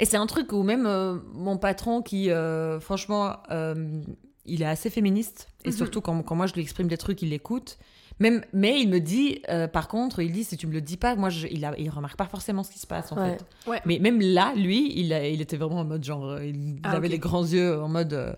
Et 0.00 0.04
c'est 0.04 0.16
un 0.16 0.26
truc 0.26 0.52
où 0.52 0.62
même 0.62 0.86
euh, 0.86 1.18
mon 1.32 1.56
patron 1.58 2.02
qui, 2.02 2.30
euh, 2.30 2.78
franchement, 2.80 3.36
euh, 3.50 4.00
il 4.46 4.62
est 4.62 4.66
assez 4.66 4.90
féministe. 4.90 5.48
Et 5.64 5.70
Mhm. 5.70 5.74
surtout 5.76 6.00
quand, 6.00 6.22
quand 6.22 6.36
moi 6.36 6.46
je 6.46 6.54
lui 6.54 6.62
exprime 6.62 6.86
des 6.88 6.96
trucs, 6.96 7.20
il 7.22 7.30
l'écoute. 7.30 7.78
Même, 8.20 8.44
mais 8.52 8.80
il 8.80 8.88
me 8.88 8.98
dit, 8.98 9.42
euh, 9.48 9.68
par 9.68 9.86
contre, 9.88 10.20
il 10.20 10.32
dit, 10.32 10.42
si 10.44 10.56
tu 10.56 10.66
me 10.66 10.72
le 10.72 10.80
dis 10.80 10.96
pas, 10.96 11.14
moi, 11.14 11.30
je, 11.30 11.46
il, 11.48 11.64
a, 11.64 11.78
il 11.78 11.88
remarque 11.88 12.16
pas 12.16 12.26
forcément 12.26 12.64
ce 12.64 12.70
qui 12.72 12.78
se 12.80 12.86
passe, 12.86 13.12
en 13.12 13.16
Ouais. 13.16 13.36
fait. 13.38 13.70
Ouais. 13.70 13.80
Mais 13.84 13.98
même 14.00 14.20
là, 14.20 14.52
lui, 14.56 14.92
il, 14.98 15.12
a- 15.12 15.28
il 15.28 15.40
était 15.40 15.56
vraiment 15.56 15.80
en 15.80 15.84
mode, 15.84 16.02
genre, 16.02 16.24
euh, 16.24 16.44
il, 16.44 16.56
il 16.76 16.80
Ah, 16.82 16.92
avait 16.92 17.08
les 17.08 17.18
grands 17.20 17.44
yeux 17.46 17.80
en 17.80 17.88
mode, 17.88 18.12
euh, 18.14 18.32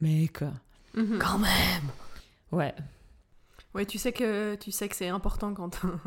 mec, 0.00 0.42
euh, 0.42 0.50
Mhm. 0.94 1.18
Quand 1.18 1.38
même 1.38 1.90
ouais. 2.52 2.72
Ouais, 3.74 3.84
tu 3.84 3.98
sais 3.98 4.12
que 4.12 4.54
tu 4.54 4.70
sais 4.72 4.88
que 4.88 4.96
c'est 4.96 5.08
important 5.08 5.52
quand 5.52 5.80
un, 5.84 6.00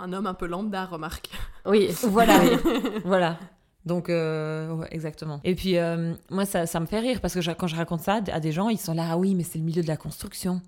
un 0.00 0.12
homme 0.12 0.26
un 0.26 0.34
peu 0.34 0.46
lambda 0.46 0.86
remarque. 0.86 1.28
Oui, 1.66 1.88
Voilà, 2.02 2.40
voilà. 3.04 3.38
Donc, 3.86 4.08
euh, 4.10 4.72
ouais, 4.74 4.88
exactement. 4.90 5.40
Et 5.44 5.54
puis, 5.54 5.78
euh, 5.78 6.14
moi, 6.30 6.44
ça, 6.44 6.66
ça 6.66 6.80
me 6.80 6.86
fait 6.86 6.98
rire 6.98 7.20
parce 7.20 7.34
que 7.34 7.40
je- 7.40 7.52
quand 7.52 7.66
je 7.68 7.76
raconte 7.76 8.00
ça 8.00 8.20
à 8.32 8.40
des 8.40 8.50
gens, 8.52 8.68
ils 8.68 8.78
sont 8.80 8.94
là, 8.94 9.08
ah 9.12 9.16
oui, 9.16 9.34
mais 9.36 9.44
c'est 9.44 9.58
le 9.58 9.64
milieu 9.64 9.82
de 9.82 9.88
la 9.88 9.96
construction. 9.96 10.60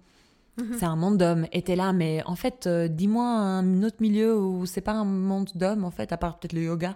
Mhm. 0.59 0.76
C'est 0.78 0.84
un 0.84 0.96
monde 0.96 1.18
d'hommes. 1.18 1.46
Et 1.53 1.62
t'es 1.62 1.76
là, 1.76 1.92
mais 1.92 2.22
en 2.26 2.36
fait, 2.36 2.66
euh, 2.66 2.88
dis-moi 2.88 3.24
un 3.24 3.82
autre 3.82 3.96
milieu 4.00 4.36
où 4.38 4.66
c'est 4.66 4.80
pas 4.82 4.92
un 4.92 5.05
monde 5.05 5.50
d'hommes, 5.55 5.84
en 5.84 5.90
fait, 5.90 6.12
à 6.12 6.16
part 6.16 6.38
peut-être 6.38 6.53
le 6.53 6.62
yoga. 6.62 6.94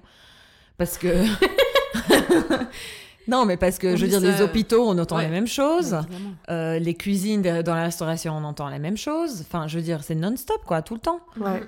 Parce 0.79 0.99
que. 0.99 1.09
non, 3.29 3.45
mais 3.45 3.57
parce 3.57 3.79
que, 3.79 3.97
je 3.97 4.03
veux 4.05 4.09
dire, 4.11 4.21
ça- 4.21 4.27
les 4.27 4.43
hôpitaux, 4.43 4.87
on 4.89 4.97
entend 4.99 5.17
Ouais. 5.17 5.25
les 5.25 5.31
mêmes 5.31 5.47
choses. 5.47 5.97
Euh, 6.51 6.79
les 6.79 6.95
cuisines 6.95 7.43
dans 7.43 7.75
la 7.75 7.85
restauration, 7.85 8.37
on 8.37 8.45
entend 8.45 8.69
les 8.69 8.79
mêmes 8.79 8.97
choses. 8.97 9.41
Enfin, 9.41 9.67
je 9.67 9.79
veux 9.79 9.83
dire, 9.85 10.05
c'est 10.05 10.15
non-stop, 10.15 10.63
quoi, 10.67 10.83
tout 10.83 10.95
le 10.95 11.01
temps. 11.01 11.21
Ouais. 11.41 11.63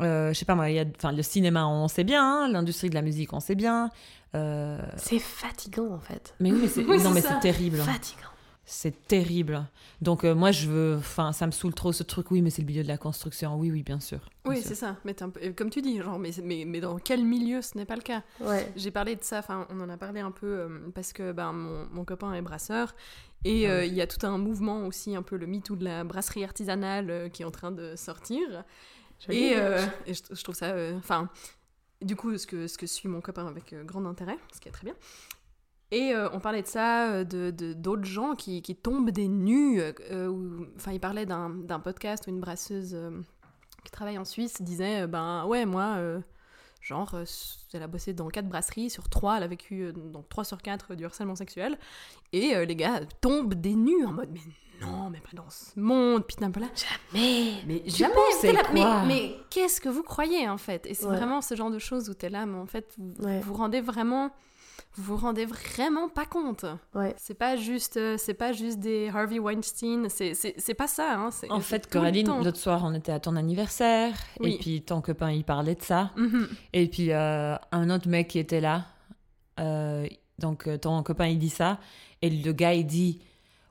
Euh, 0.00 0.32
je 0.32 0.38
sais 0.38 0.44
pas 0.44 0.54
moi, 0.56 0.70
y 0.70 0.78
a, 0.80 0.84
le 1.12 1.22
cinéma, 1.22 1.66
on 1.66 1.86
sait 1.88 2.04
bien, 2.04 2.22
hein, 2.24 2.48
l'industrie 2.50 2.90
de 2.90 2.94
la 2.94 3.02
musique, 3.02 3.32
on 3.32 3.40
sait 3.40 3.54
bien. 3.54 3.90
Euh, 4.34 4.78
C'est 4.96 5.20
fatigant 5.20 5.92
en 5.92 6.00
fait. 6.00 6.34
mais 6.40 6.50
oui, 6.50 6.58
mais 6.62 6.68
c'est, 6.68 6.84
Oui, 6.88 7.00
non, 7.02 7.10
mais 7.10 7.20
c'est 7.20 7.38
terrible. 7.38 7.76
Fatigant. 7.76 8.22
C'est 8.66 9.06
terrible. 9.06 9.66
Donc 10.00 10.24
euh, 10.24 10.34
moi 10.34 10.50
je 10.50 10.68
veux, 10.68 10.96
enfin 10.98 11.32
ça 11.32 11.46
me 11.46 11.52
saoule 11.52 11.74
trop 11.74 11.92
ce 11.92 12.02
truc. 12.02 12.30
Oui, 12.30 12.40
mais 12.40 12.48
c'est 12.50 12.62
le 12.62 12.66
milieu 12.68 12.82
de 12.82 12.88
la 12.88 12.96
construction. 12.96 13.56
Oui, 13.58 13.70
oui, 13.70 13.82
bien 13.82 14.00
sûr. 14.00 14.18
bien 14.44 14.54
Oui, 14.54 14.62
c'est 14.62 14.74
ça. 14.74 14.96
Mais 15.04 15.12
t'es 15.14 15.22
un 15.24 15.28
peu- 15.30 15.52
comme 15.52 15.68
tu 15.70 15.82
dis, 15.82 15.98
genre, 15.98 16.18
mais, 16.18 16.30
mais, 16.42 16.64
mais 16.66 16.80
dans 16.80 16.96
quel 16.98 17.24
milieu 17.24 17.60
ce 17.60 17.76
n'est 17.76 17.84
pas 17.84 17.96
le 17.96 18.02
cas? 18.02 18.22
Ouais. 18.40 18.66
J'ai 18.76 18.90
parlé 18.90 19.16
de 19.16 19.22
ça, 19.22 19.40
enfin, 19.40 19.66
on 19.70 19.80
en 19.80 19.88
a 19.90 19.96
parlé 19.98 20.20
un 20.20 20.30
peu 20.30 20.46
euh, 20.46 20.78
parce 20.94 21.12
que 21.12 21.32
ben, 21.32 21.52
mon, 21.52 21.86
mon 21.92 22.04
copain 22.06 22.32
est 22.32 22.42
brasseur 22.42 22.94
et 23.44 23.66
Ah 23.66 23.70
euh, 23.70 23.78
ouais. 23.80 23.88
il 23.88 23.94
y 23.94 24.00
a 24.00 24.06
tout 24.06 24.24
un 24.26 24.38
mouvement 24.38 24.86
aussi, 24.86 25.14
un 25.14 25.22
peu 25.22 25.36
le 25.36 25.46
MeToo 25.46 25.76
de 25.76 25.84
la 25.84 26.02
brasserie 26.04 26.44
artisanale 26.44 27.10
euh, 27.10 27.28
qui 27.28 27.42
est 27.42 27.44
en 27.46 27.50
train 27.50 27.70
de 27.70 27.94
sortir. 27.96 28.64
Et, 29.28 29.52
euh, 29.56 29.84
et 30.06 30.14
je, 30.14 30.22
je 30.30 30.42
trouve 30.42 30.54
ça. 30.54 30.66
euh, 30.70 30.96
Enfin, 30.98 31.28
du 32.02 32.16
coup, 32.16 32.36
ce 32.38 32.46
que, 32.46 32.66
ce 32.66 32.76
que 32.78 32.86
suit 32.86 33.08
mon 33.08 33.20
copain 33.20 33.46
avec 33.46 33.72
euh, 33.72 33.84
grand 33.84 34.04
intérêt, 34.06 34.36
ce 34.54 34.60
qui 34.60 34.68
est 34.68 34.72
très 34.72 34.84
bien. 34.84 34.94
Et 35.94 36.12
euh, 36.14 36.28
on 36.32 36.40
parlait 36.40 36.62
de 36.62 36.66
ça, 36.66 37.10
euh, 37.12 37.24
de 37.24 37.72
d'autres 37.72 38.04
gens 38.04 38.34
qui, 38.34 38.62
qui 38.62 38.74
tombent 38.74 39.10
des 39.10 39.28
nues. 39.28 39.80
euh, 39.80 39.92
euh, 40.10 40.66
Enfin, 40.76 40.92
il 40.92 41.00
parlait 41.00 41.26
d'un 41.26 41.50
d'un 41.50 41.78
podcast 41.80 42.24
où 42.26 42.30
une 42.30 42.40
brasseuse 42.40 42.94
euh, 42.94 43.10
qui 43.84 43.90
travaille 43.92 44.18
en 44.18 44.24
Suisse 44.24 44.60
disait 44.62 45.02
euh, 45.02 45.06
Ben 45.06 45.44
ouais, 45.46 45.66
moi, 45.66 45.94
euh, 45.98 46.20
genre, 46.80 47.14
euh, 47.14 47.24
elle 47.72 47.82
a 47.82 47.86
bossé 47.86 48.12
dans 48.12 48.28
quatre 48.28 48.48
brasseries, 48.48 48.90
sur 48.90 49.08
trois, 49.08 49.36
elle 49.36 49.42
a 49.44 49.46
vécu 49.46 49.82
euh, 49.84 49.92
dans 49.92 50.22
trois 50.22 50.44
sur 50.44 50.60
quatre 50.62 50.92
euh, 50.92 50.96
du 50.96 51.04
harcèlement 51.04 51.36
sexuel. 51.36 51.78
Et 52.32 52.56
euh, 52.56 52.64
les 52.64 52.76
gars 52.76 53.00
tombent 53.20 53.54
des 53.54 53.74
nues 53.74 54.04
en 54.04 54.12
mode 54.12 54.30
Mais 54.32 54.40
non, 54.80 55.08
mais 55.10 55.20
pas 55.20 55.30
dans 55.34 55.48
ce 55.48 55.78
monde, 55.78 56.26
putain, 56.26 56.50
pas 56.50 56.58
là. 56.60 56.66
Mais. 57.12 57.52
Mais 57.68 57.82
jamais. 57.86 58.12
pensais 58.14 58.52
là, 58.52 58.62
mais 58.74 58.82
mais 59.06 59.36
qu'est-ce 59.48 59.80
que 59.80 59.88
vous 59.88 60.02
croyez 60.02 60.48
en 60.48 60.58
fait? 60.58 60.84
Et 60.86 60.94
c'est 60.94 61.06
Ouais. 61.06 61.16
vraiment 61.16 61.40
ce 61.40 61.54
genre 61.54 61.70
de 61.70 61.78
choses 61.78 62.10
où 62.10 62.14
t'es 62.14 62.28
là, 62.30 62.44
mais 62.46 62.58
en 62.58 62.66
fait, 62.66 62.92
vous 62.98 63.14
Ouais. 63.24 63.38
vous 63.40 63.54
rendez 63.54 63.80
vraiment, 63.80 64.30
vous 64.96 65.02
vous 65.02 65.16
rendez 65.16 65.44
vraiment 65.44 66.08
pas 66.08 66.24
compte. 66.24 66.64
Ouais. 66.94 67.14
C'est 67.18 67.34
pas 67.34 67.56
juste, 67.56 67.96
euh, 67.96 68.16
c'est 68.18 68.34
pas 68.34 68.52
juste 68.52 68.78
des 68.78 69.08
Harvey 69.14 69.38
Weinstein. 69.38 70.06
C'est 70.08 70.34
c'est 70.34 70.54
c'est 70.58 70.74
pas 70.74 70.86
ça. 70.86 71.14
Hein, 71.18 71.30
En 71.50 71.60
fait, 71.60 71.90
Coraline, 71.90 72.28
l'autre 72.42 72.58
soir, 72.58 72.82
on 72.84 72.94
était 72.94 73.12
à 73.12 73.18
ton 73.20 73.34
anniversaire, 73.36 74.14
Oui. 74.40 74.54
et 74.54 74.58
puis 74.58 74.82
ton 74.82 75.00
copain, 75.00 75.30
il 75.32 75.44
parlait 75.44 75.74
de 75.74 75.82
ça, 75.82 76.10
Mhm. 76.16 76.48
et 76.72 76.86
puis 76.88 77.12
euh, 77.12 77.56
un 77.72 77.90
autre 77.90 78.08
mec 78.08 78.28
qui 78.28 78.38
était 78.38 78.60
là, 78.60 78.82
euh, 79.60 80.06
donc 80.38 80.68
ton 80.80 81.02
copain, 81.02 81.26
il 81.26 81.38
dit 81.38 81.50
ça, 81.50 81.78
et 82.22 82.30
le 82.30 82.52
gars, 82.52 82.74
il 82.74 82.86
dit, 82.86 83.20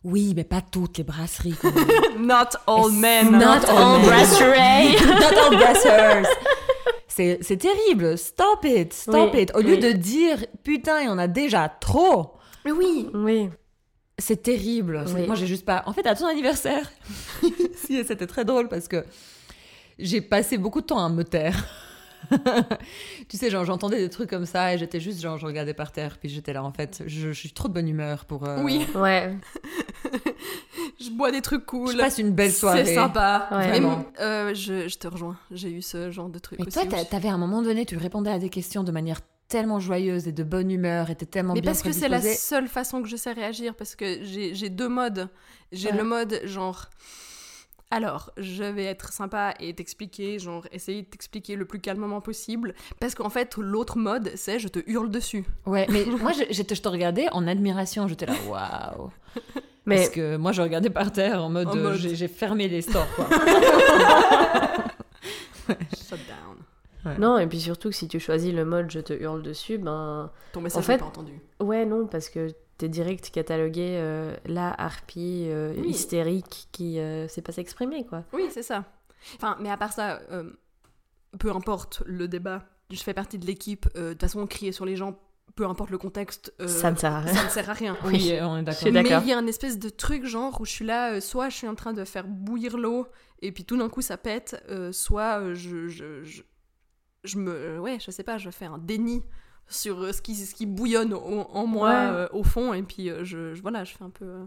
oui, 0.04 0.34
mais 0.36 0.44
pas 0.44 0.60
toutes 0.62 0.98
les 0.98 1.04
brasseries. 1.06 1.56
quand 1.62 1.72
même. 1.74 1.88
Not 2.28 2.58
all 2.68 2.92
men. 2.92 3.32
Not 3.32 3.66
all 3.70 4.00
men. 4.00 4.06
brasseries. 4.06 4.96
Not 5.06 5.38
all 5.38 5.56
brassers. 5.58 6.28
C'est 7.16 7.38
c'est 7.42 7.58
terrible, 7.58 8.18
stop 8.18 8.66
it, 8.66 8.92
stop 8.92 9.30
Oui, 9.34 9.42
it. 9.44 9.52
Au 9.54 9.60
lieu 9.60 9.76
oui. 9.76 9.80
de 9.80 9.92
dire, 9.92 10.44
putain, 10.64 11.02
il 11.02 11.06
y 11.06 11.10
en 11.10 11.20
a 11.20 11.28
déjà 11.28 11.70
trop, 11.70 12.34
Mais 12.66 12.72
oui. 12.72 13.08
Oui. 13.14 13.50
c'est 14.18 14.42
terrible. 14.42 15.06
Oui. 15.14 15.28
Moi, 15.28 15.36
j'ai 15.36 15.46
juste 15.46 15.64
pas. 15.64 15.84
En 15.86 15.94
fait, 15.94 16.08
à 16.08 16.16
ton 16.16 16.26
anniversaire, 16.26 16.92
si, 17.76 18.04
c'était 18.04 18.26
très 18.26 18.46
drôle 18.46 18.68
parce 18.68 18.88
que 18.88 19.06
j'ai 20.00 20.22
passé 20.22 20.58
beaucoup 20.58 20.82
de 20.82 20.88
temps 20.88 21.06
à 21.06 21.10
me 21.10 21.24
taire. 21.24 21.64
tu 23.30 23.38
sais, 23.38 23.50
genre, 23.50 23.66
j'entendais 23.66 23.98
des 24.00 24.10
trucs 24.10 24.30
comme 24.30 24.46
ça 24.46 24.74
et 24.74 24.78
j'étais 24.78 25.00
juste, 25.00 25.22
genre, 25.22 25.38
je 25.38 25.46
regardais 25.46 25.74
par 25.74 25.92
terre, 25.92 26.18
puis 26.20 26.30
j'étais 26.30 26.54
là, 26.54 26.64
en 26.64 26.72
fait, 26.72 27.04
je, 27.06 27.28
je 27.28 27.40
suis 27.40 27.52
trop 27.52 27.68
de 27.68 27.74
bonne 27.74 27.88
humeur 27.88 28.26
pour. 28.26 28.46
euh, 28.48 28.62
Oui. 28.64 28.86
Ouais. 28.96 29.36
Je 31.00 31.10
bois 31.10 31.32
des 31.32 31.42
trucs 31.42 31.66
cool. 31.66 31.92
Je 31.92 31.98
passe 31.98 32.18
une 32.18 32.32
belle 32.32 32.52
soirée. 32.52 32.86
C'est 32.86 32.96
sympa. 32.96 33.48
Ouais. 33.52 33.58
Mais, 33.58 33.70
Vraiment. 33.72 34.06
euh, 34.22 34.54
je, 34.54 34.88
je 34.88 34.98
te 34.98 35.08
rejoins. 35.08 35.38
J'ai 35.52 35.70
eu 35.72 35.82
ce 35.82 36.12
genre 36.12 36.30
de 36.30 36.40
truc 36.40 36.60
Mais 36.60 36.68
aussi. 36.68 36.88
toi, 36.88 37.04
t'avais 37.06 37.28
à 37.30 37.34
un 37.34 37.38
moment 37.38 37.62
donné, 37.62 37.86
tu 37.86 37.98
répondais 37.98 38.30
à 38.32 38.40
des 38.40 38.50
questions 38.50 38.84
de 38.84 38.92
manière 38.92 39.20
tellement 39.50 39.80
joyeuse 39.80 40.28
et 40.28 40.32
de 40.32 40.44
bonne 40.44 40.72
humeur, 40.72 41.10
et 41.10 41.16
t'es 41.16 41.26
tellement 41.26 41.54
Mais 41.54 41.62
bien 41.62 41.72
parce 41.72 41.82
que 41.84 41.92
c'est 41.92 42.10
la 42.10 42.22
seule 42.22 42.68
façon 42.68 43.02
que 43.02 43.08
je 43.10 43.16
sais 43.18 43.32
réagir, 43.34 43.76
parce 43.76 43.96
que 43.96 44.24
j'ai 44.24 44.56
j'ai 44.56 44.70
deux 44.70 44.88
modes. 44.90 45.30
J'ai 45.72 45.90
Ouais. 45.92 45.98
le 45.98 46.04
mode 46.04 46.42
genre. 46.46 46.90
Alors, 47.94 48.32
je 48.38 48.64
vais 48.64 48.86
être 48.86 49.14
sympa 49.14 49.54
et 49.60 49.72
t'expliquer, 49.76 50.40
genre, 50.40 50.66
essayer 50.72 51.04
de 51.04 51.08
t'expliquer 51.08 51.56
le 51.56 51.66
plus 51.66 51.80
calmement 51.80 52.22
possible. 52.22 52.74
Parce 53.00 53.14
qu'en 53.14 53.30
fait, 53.30 53.56
l'autre 53.56 54.00
mode, 54.00 54.32
c'est 54.34 54.58
je 54.58 54.68
te 54.68 54.80
hurle 54.88 55.12
dessus. 55.12 55.46
Ouais, 55.68 55.86
mais 55.92 56.04
moi, 56.20 56.32
je, 56.32 56.64
te 56.64 56.90
regardais 56.90 57.28
en 57.34 57.46
admiration, 57.46 58.08
j'étais 58.08 58.26
là, 58.26 58.34
waouh. 58.50 59.12
Mais 59.86 59.98
Parce 59.98 60.10
que 60.10 60.38
moi, 60.38 60.54
je 60.54 60.62
regardais 60.64 60.90
par 60.90 61.12
terre 61.12 61.44
en 61.44 61.50
mode, 61.50 61.68
euh, 61.76 61.94
j'ai, 61.94 62.30
fermé 62.30 62.70
les 62.70 62.82
stores, 62.82 63.14
quoi. 63.16 63.28
Shut 65.68 66.20
down. 67.06 67.18
non, 67.20 67.38
et 67.38 67.46
puis 67.48 67.60
surtout 67.60 67.90
que 67.90 67.96
si 67.96 68.08
tu 68.08 68.18
choisis 68.18 68.54
le 68.54 68.64
mode 68.64 68.90
je 68.90 69.02
te 69.02 69.12
hurle 69.12 69.44
dessus, 69.44 69.78
ben. 69.78 70.32
Ton 70.54 70.62
message 70.62 70.80
En 70.80 70.86
fait- 70.86 70.94
n'est 70.94 71.00
pas 71.00 71.06
entendu. 71.06 71.34
Ouais, 71.60 71.86
non, 71.86 72.08
parce 72.08 72.30
que 72.30 72.48
t'es 72.78 72.90
direct 72.90 73.30
catalogué 73.32 73.98
euh, 74.00 74.36
la 74.46 74.74
harpie 74.82 75.46
euh, 75.50 75.74
Oui. 75.78 75.90
hystérique 75.90 76.68
qui 76.72 77.00
euh, 77.00 77.28
sait 77.28 77.42
pas 77.42 77.52
s'exprimer, 77.52 78.06
quoi. 78.06 78.24
Oui, 78.34 78.48
c'est 78.52 78.64
ça. 78.64 78.86
Enfin, 79.36 79.58
mais 79.62 79.70
à 79.70 79.78
part 79.78 79.94
ça, 79.94 80.22
euh, 80.32 80.52
peu 81.40 81.52
importe 81.52 82.04
le 82.06 82.28
débat, 82.28 82.66
je 82.90 83.02
fais 83.02 83.14
partie 83.14 83.38
de 83.40 83.46
l'équipe. 83.46 83.88
euh, 83.96 84.10
De 84.10 84.14
toute 84.14 84.22
façon, 84.22 84.46
crier 84.48 84.72
sur 84.72 84.86
les 84.86 84.96
gens, 84.96 85.18
peu 85.56 85.66
importe 85.68 85.92
le 85.92 85.98
contexte, 85.98 86.54
euh, 86.62 86.68
Ça 86.68 86.92
ne 86.92 86.98
sert 86.98 87.14
à 87.14 87.20
rien. 87.22 87.34
ça 87.34 87.44
ne 87.46 87.50
sert 87.50 87.70
à 87.70 87.74
rien. 87.74 87.98
Oui, 88.06 88.34
on 88.42 88.58
est 88.58 88.64
d'accord. 88.64 88.92
Mais 88.92 89.02
il 89.24 89.28
y 89.28 89.34
a 89.34 89.38
un 89.38 89.48
espèce 89.48 89.78
de 89.80 89.90
truc 89.90 90.26
genre 90.26 90.60
où 90.60 90.66
je 90.66 90.72
suis 90.72 90.86
là, 90.86 91.14
euh, 91.14 91.22
soit 91.22 91.50
je 91.50 91.58
suis 91.58 91.68
en 91.68 91.76
train 91.76 91.94
de 91.94 92.04
faire 92.06 92.26
bouillir 92.28 92.78
l'eau 92.78 93.08
et 93.42 93.52
puis 93.52 93.64
tout 93.66 93.78
d'un 93.78 93.90
coup 93.90 94.02
ça 94.02 94.18
pète, 94.18 94.62
euh, 94.70 94.92
soit 94.92 95.54
je, 95.54 95.88
je, 95.90 96.24
je, 96.24 96.42
je 97.24 97.38
me. 97.38 97.80
ouais, 97.80 97.98
je 98.00 98.10
sais 98.12 98.24
pas, 98.24 98.38
je 98.38 98.50
fais 98.50 98.66
un 98.66 98.78
déni 98.78 99.24
sur 99.68 100.02
euh, 100.04 100.12
ce, 100.12 100.22
qui, 100.22 100.36
ce 100.36 100.54
qui 100.54 100.66
bouillonne 100.66 101.14
au- 101.14 101.48
en 101.52 101.66
moi 101.66 101.90
Ouais. 101.90 101.96
euh, 101.96 102.28
au 102.34 102.44
fond 102.44 102.74
et 102.74 102.84
puis 102.84 103.10
euh, 103.10 103.24
je, 103.24 103.54
je- 103.54 103.62
voilà, 103.62 103.84
je 103.84 103.94
fais 103.96 104.04
un 104.04 104.10
peu 104.10 104.46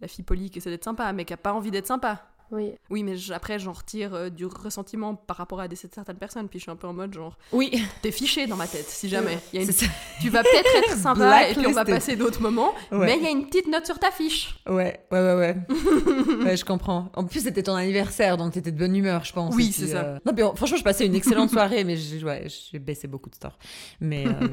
la 0.00 0.08
fille 0.08 0.24
polie 0.24 0.50
qui 0.50 0.58
essaie 0.58 0.70
d'être 0.70 0.84
sympa 0.84 1.12
mais 1.12 1.24
qui 1.24 1.32
a 1.34 1.36
pas 1.36 1.52
envie 1.52 1.70
d'être 1.70 1.86
sympa. 1.86 2.29
Oui. 2.52 2.72
Oui, 2.90 3.02
mais 3.02 3.16
après 3.32 3.58
j'en 3.58 3.72
retire 3.72 4.14
euh, 4.14 4.28
du 4.30 4.46
ressentiment 4.46 5.14
par 5.14 5.36
rapport 5.36 5.60
à 5.60 5.68
des, 5.68 5.76
certaines 5.76 6.16
personnes 6.16 6.48
puis 6.48 6.58
je 6.58 6.64
suis 6.64 6.70
un 6.70 6.76
peu 6.76 6.86
en 6.86 6.92
mode 6.92 7.12
genre 7.14 7.36
Oui, 7.52 7.70
t'es 8.02 8.10
fiché 8.10 8.46
dans 8.46 8.56
ma 8.56 8.66
tête 8.66 8.86
si 8.88 9.08
jamais. 9.08 9.38
Il 9.52 9.60
y 9.60 9.62
a 9.62 9.66
une-. 9.66 9.74
Tu 10.20 10.28
vas 10.30 10.42
peut-être 10.42 10.76
être 10.88 10.96
sympa 10.96 11.48
et 11.48 11.54
puis 11.54 11.66
on 11.66 11.72
va 11.72 11.84
passer 11.84 12.16
d'autres 12.16 12.40
moments, 12.42 12.72
Ouais. 12.90 13.06
mais 13.06 13.16
il 13.18 13.22
y 13.22 13.26
a 13.26 13.30
une 13.30 13.46
petite 13.46 13.68
note 13.68 13.86
sur 13.86 13.98
ta 13.98 14.10
fiche. 14.10 14.56
Ouais, 14.66 15.00
ouais, 15.10 15.20
ouais, 15.20 15.34
ouais. 15.34 15.56
ouais, 16.44 16.56
je 16.56 16.64
comprends. 16.64 17.10
En 17.14 17.24
plus, 17.24 17.40
c'était 17.44 17.62
ton 17.62 17.74
anniversaire, 17.74 18.36
donc 18.36 18.52
t'étais 18.52 18.72
de 18.72 18.78
bonne 18.78 18.94
humeur, 18.96 19.24
je 19.24 19.32
pense. 19.32 19.54
Oui, 19.54 19.72
c'est 19.72 19.88
ça. 19.88 20.02
euh, 20.04 20.18
Non, 20.26 20.32
euh, 20.36 20.54
franchement, 20.54 20.76
je 20.76 20.84
passais 20.84 21.06
une 21.06 21.14
excellente 21.14 21.50
soirée, 21.50 21.84
mais 21.84 21.96
j'ai 21.96 22.22
ouais, 22.24 22.46
baissé 22.74 23.06
beaucoup 23.08 23.30
de 23.30 23.34
stores. 23.34 23.58
Mais, 24.00 24.26
euh, 24.26 24.48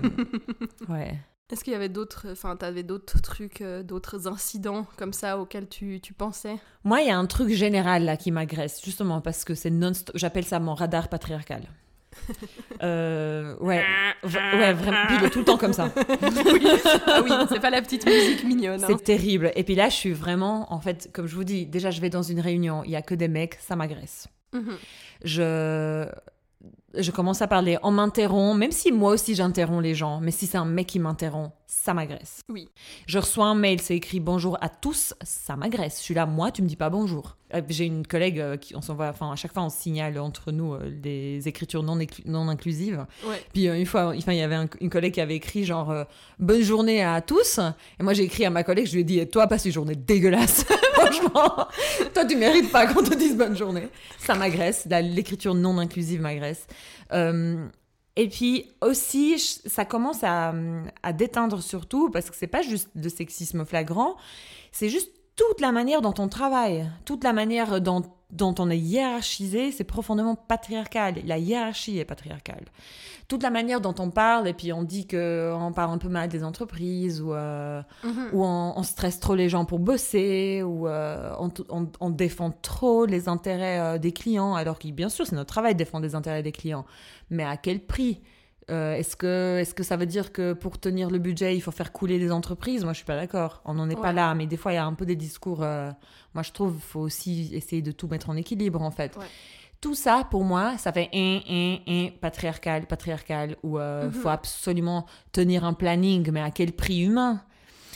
ouais. 0.89 1.15
Est-ce 1.51 1.63
qu'il 1.63 1.71
y 1.71 1.75
avait 1.77 1.87
d'autres, 1.87 2.27
enfin, 2.31 2.57
t'avais 2.57 2.83
d'autres 2.83 3.21
trucs, 3.21 3.61
euh, 3.61 3.81
d'autres 3.81 4.27
incidents 4.27 4.85
comme 4.97 5.13
ça 5.13 5.37
auxquels 5.39 5.69
tu, 5.69 6.01
tu 6.01 6.11
pensais? 6.13 6.57
Moi, 6.83 7.01
il 7.01 7.07
y 7.07 7.11
a 7.11 7.17
un 7.17 7.25
truc 7.25 7.49
général 7.53 8.03
là 8.03 8.17
qui 8.17 8.31
m'agresse, 8.31 8.81
justement 8.83 9.21
parce 9.21 9.45
que 9.45 9.55
c'est 9.55 9.69
non-stop. 9.69 10.17
J'appelle 10.17 10.43
ça 10.45 10.59
mon 10.59 10.75
radar 10.75 11.07
patriarcal. 11.09 11.63
Euh, 12.83 13.55
ouais, 13.59 13.83
v- 14.23 14.39
ouais, 14.53 14.73
vraiment. 14.73 15.05
Puis 15.07 15.15
il 15.19 15.25
est 15.25 15.29
tout 15.29 15.39
le 15.39 15.45
temps 15.45 15.57
comme 15.57 15.73
ça. 15.73 15.89
oui. 16.09 16.67
Ah 17.07 17.21
oui, 17.23 17.31
c'est 17.49 17.59
pas 17.59 17.69
la 17.71 17.81
petite 17.81 18.05
musique 18.05 18.43
mignonne. 18.43 18.83
hein. 18.83 18.87
C'est 18.87 19.03
terrible. 19.03 19.51
Et 19.55 19.63
puis 19.63 19.73
là, 19.75 19.89
je 19.89 19.95
suis 19.95 20.11
vraiment, 20.13 20.71
en 20.71 20.79
fait, 20.79 21.09
comme 21.13 21.25
je 21.27 21.35
vous 21.35 21.43
dis, 21.43 21.65
déjà, 21.65 21.89
je 21.89 21.99
vais 22.01 22.09
dans 22.11 22.21
une 22.21 22.39
réunion, 22.39 22.83
il 22.83 22.91
y 22.91 22.95
a 22.95 23.01
que 23.01 23.15
des 23.15 23.27
mecs, 23.27 23.55
ça 23.55 23.75
m'agresse. 23.75 24.27
Mhm. 24.53 24.77
Je, 25.23 26.07
je 26.93 27.11
commence 27.11 27.41
à 27.41 27.47
parler, 27.47 27.77
on 27.83 27.91
m'interrompt, 27.91 28.57
même 28.57 28.71
si 28.71 28.91
moi 28.91 29.11
aussi 29.11 29.35
j'interromps 29.35 29.83
les 29.83 29.95
gens, 29.95 30.19
mais 30.21 30.31
si 30.31 30.47
c'est 30.47 30.57
un 30.57 30.65
mec 30.65 30.87
qui 30.87 30.99
m'interrompt, 30.99 31.53
ça 31.69 31.93
m'agresse. 31.93 32.39
Oui. 32.49 32.69
Je 33.07 33.19
reçois 33.19 33.45
un 33.45 33.55
mail, 33.55 33.81
c'est 33.81 33.95
écrit 33.95 34.21
bonjour 34.21 34.57
à 34.61 34.69
tous, 34.69 35.13
ça 35.21 35.55
m'agresse. 35.57 35.97
Je 35.99 36.03
suis 36.03 36.13
là, 36.13 36.25
moi, 36.25 36.49
tu 36.51 36.61
me 36.61 36.67
dis 36.67 36.77
pas 36.77 36.89
bonjour. 36.89 37.35
Euh, 37.53 37.61
J'ai 37.67 37.85
une 37.85 38.07
collègue 38.07 38.39
euh, 38.39 38.55
qui, 38.57 38.75
on 38.75 38.81
s'envoie, 38.81 39.07
enfin, 39.09 39.31
à 39.31 39.35
chaque 39.35 39.53
fois, 39.53 39.63
on 39.63 39.69
signale 39.69 40.17
entre 40.19 40.51
nous 40.53 40.73
euh, 40.73 40.89
des 40.89 41.47
écritures 41.47 41.83
non, 41.83 41.97
non 42.25 42.47
inclusives. 42.49 43.05
Ouais. 43.25 43.43
Puis 43.53 43.67
une 43.67 43.85
fois, 43.85 44.13
enfin, 44.17 44.31
il 44.33 44.39
y 44.39 44.41
avait 44.41 44.55
un- 44.55 44.69
une 44.79 44.89
collègue 44.89 45.13
qui 45.13 45.21
avait 45.21 45.35
écrit 45.35 45.65
genre 45.65 45.93
bonne 46.39 46.61
journée 46.61 47.03
à 47.03 47.21
tous. 47.21 47.59
Et 47.99 48.03
moi 48.03 48.13
j'ai 48.13 48.23
écrit 48.23 48.45
à 48.45 48.49
ma 48.49 48.63
collègue, 48.63 48.87
je 48.87 48.93
lui 48.93 49.01
ai 49.01 49.03
dit 49.03 49.25
toi 49.27 49.47
passe 49.47 49.65
une 49.65 49.71
journée 49.73 49.95
dégueulasse. 49.95 50.65
Franchement, 50.93 51.67
toi 52.13 52.25
tu 52.25 52.35
mérites 52.37 52.71
pas 52.71 52.87
qu'on 52.87 53.03
te 53.03 53.13
dise 53.15 53.35
bonne 53.37 53.55
journée. 53.55 53.87
Ça 54.19 54.35
m'agresse. 54.35 54.87
L'écriture 54.89 55.53
non 55.53 55.77
inclusive 55.79 56.21
m'agresse. 56.21 56.65
Euh, 57.13 57.65
et 58.17 58.27
puis 58.27 58.65
aussi, 58.81 59.37
ça 59.39 59.85
commence 59.85 60.23
à, 60.23 60.53
à 61.03 61.13
déteindre 61.13 61.61
surtout 61.61 62.09
parce 62.09 62.29
que 62.31 62.35
c'est 62.35 62.47
pas 62.47 62.63
juste 62.63 62.89
de 62.95 63.09
sexisme 63.09 63.63
flagrant, 63.63 64.17
c'est 64.71 64.89
juste 64.89 65.11
toute 65.37 65.61
la 65.61 65.71
manière 65.71 66.01
dont 66.01 66.13
on 66.19 66.27
travaille, 66.27 66.89
toute 67.05 67.23
la 67.23 67.31
manière 67.31 67.79
dont, 67.79 68.01
dont 68.31 68.53
on 68.59 68.69
est 68.69 68.77
hiérarchisé, 68.77 69.71
c'est 69.71 69.83
profondément 69.85 70.35
patriarcal. 70.35 71.15
La 71.25 71.37
hiérarchie 71.37 71.97
est 71.99 72.05
patriarcale. 72.05 72.65
Toute 73.29 73.43
la 73.43 73.49
manière 73.49 73.79
dont 73.81 73.93
on 73.99 74.09
parle, 74.09 74.47
et 74.47 74.53
puis 74.53 74.71
on 74.73 74.83
dit 74.83 75.05
qu'on 75.05 75.71
parle 75.75 75.91
un 75.91 75.97
peu 75.97 76.07
mal 76.09 76.29
des 76.29 76.43
entreprises, 76.43 77.21
ou, 77.21 77.33
euh, 77.33 77.81
Mhm. 78.03 78.29
ou 78.33 78.43
on, 78.45 78.73
on 78.77 78.83
stresse 78.83 79.19
trop 79.19 79.35
les 79.35 79.49
gens 79.49 79.65
pour 79.65 79.79
bosser, 79.79 80.63
ou 80.63 80.87
euh, 80.87 81.33
on, 81.39 81.49
on- 81.69 81.89
on 81.99 82.09
défend 82.09 82.51
trop 82.61 83.05
les 83.05 83.27
intérêts 83.29 83.79
euh, 83.79 83.97
des 83.97 84.13
clients, 84.13 84.55
alors 84.55 84.79
que 84.79 84.87
bien 84.89 85.09
sûr 85.09 85.25
c'est 85.27 85.35
notre 85.35 85.51
travail 85.53 85.73
de 85.73 85.77
défendre 85.79 86.05
les 86.05 86.15
intérêts 86.15 86.41
des 86.43 86.51
clients, 86.53 86.85
mais 87.29 87.43
à 87.43 87.57
quel 87.57 87.81
prix? 87.81 88.21
Euh, 88.69 88.95
est-ce 88.95 89.15
que, 89.15 89.59
est 89.61 89.73
que 89.73 89.83
ça 89.83 89.95
veut 89.95 90.05
dire 90.05 90.33
que 90.33 90.51
pour 90.53 90.77
tenir 90.77 91.09
le 91.09 91.19
budget, 91.19 91.55
il 91.55 91.61
faut 91.61 91.71
faire 91.71 91.93
couler 91.93 92.17
les 92.19 92.31
entreprises? 92.31 92.83
Moi, 92.83 92.91
je 92.93 92.97
suis 92.97 93.05
pas 93.05 93.15
d'accord. 93.15 93.61
On 93.65 93.75
n'en 93.75 93.89
est 93.89 93.95
pas 93.95 94.11
là. 94.11 94.33
Mais 94.35 94.45
des 94.45 94.57
fois, 94.57 94.73
il 94.73 94.75
y 94.75 94.79
a 94.79 94.85
un 94.85 94.93
peu 94.93 95.05
des 95.05 95.15
discours. 95.15 95.63
euh, 95.63 95.89
moi, 96.33 96.43
je 96.43 96.51
trouve 96.51 96.73
qu'il 96.73 96.81
faut 96.81 96.99
aussi 96.99 97.49
essayer 97.53 97.81
de 97.81 97.91
tout 97.91 98.07
mettre 98.07 98.29
en 98.29 98.35
équilibre, 98.35 98.81
en 98.81 98.91
fait. 98.91 99.15
Ouais. 99.15 99.25
Tout 99.79 99.95
ça, 99.95 100.27
pour 100.29 100.43
moi, 100.43 100.77
ça 100.77 100.91
fait 100.91 101.07
un, 101.13 101.39
un, 101.49 101.77
un, 101.87 102.09
patriarcal, 102.19 102.87
patriarcal, 102.87 103.55
où 103.63 103.77
il 103.79 104.07
Mhm. 104.07 104.11
faut 104.11 104.29
absolument 104.29 105.05
tenir 105.31 105.63
un 105.63 105.73
planning, 105.73 106.29
mais 106.31 106.41
à 106.41 106.51
quel 106.51 106.73
prix 106.73 107.03
humain? 107.05 107.41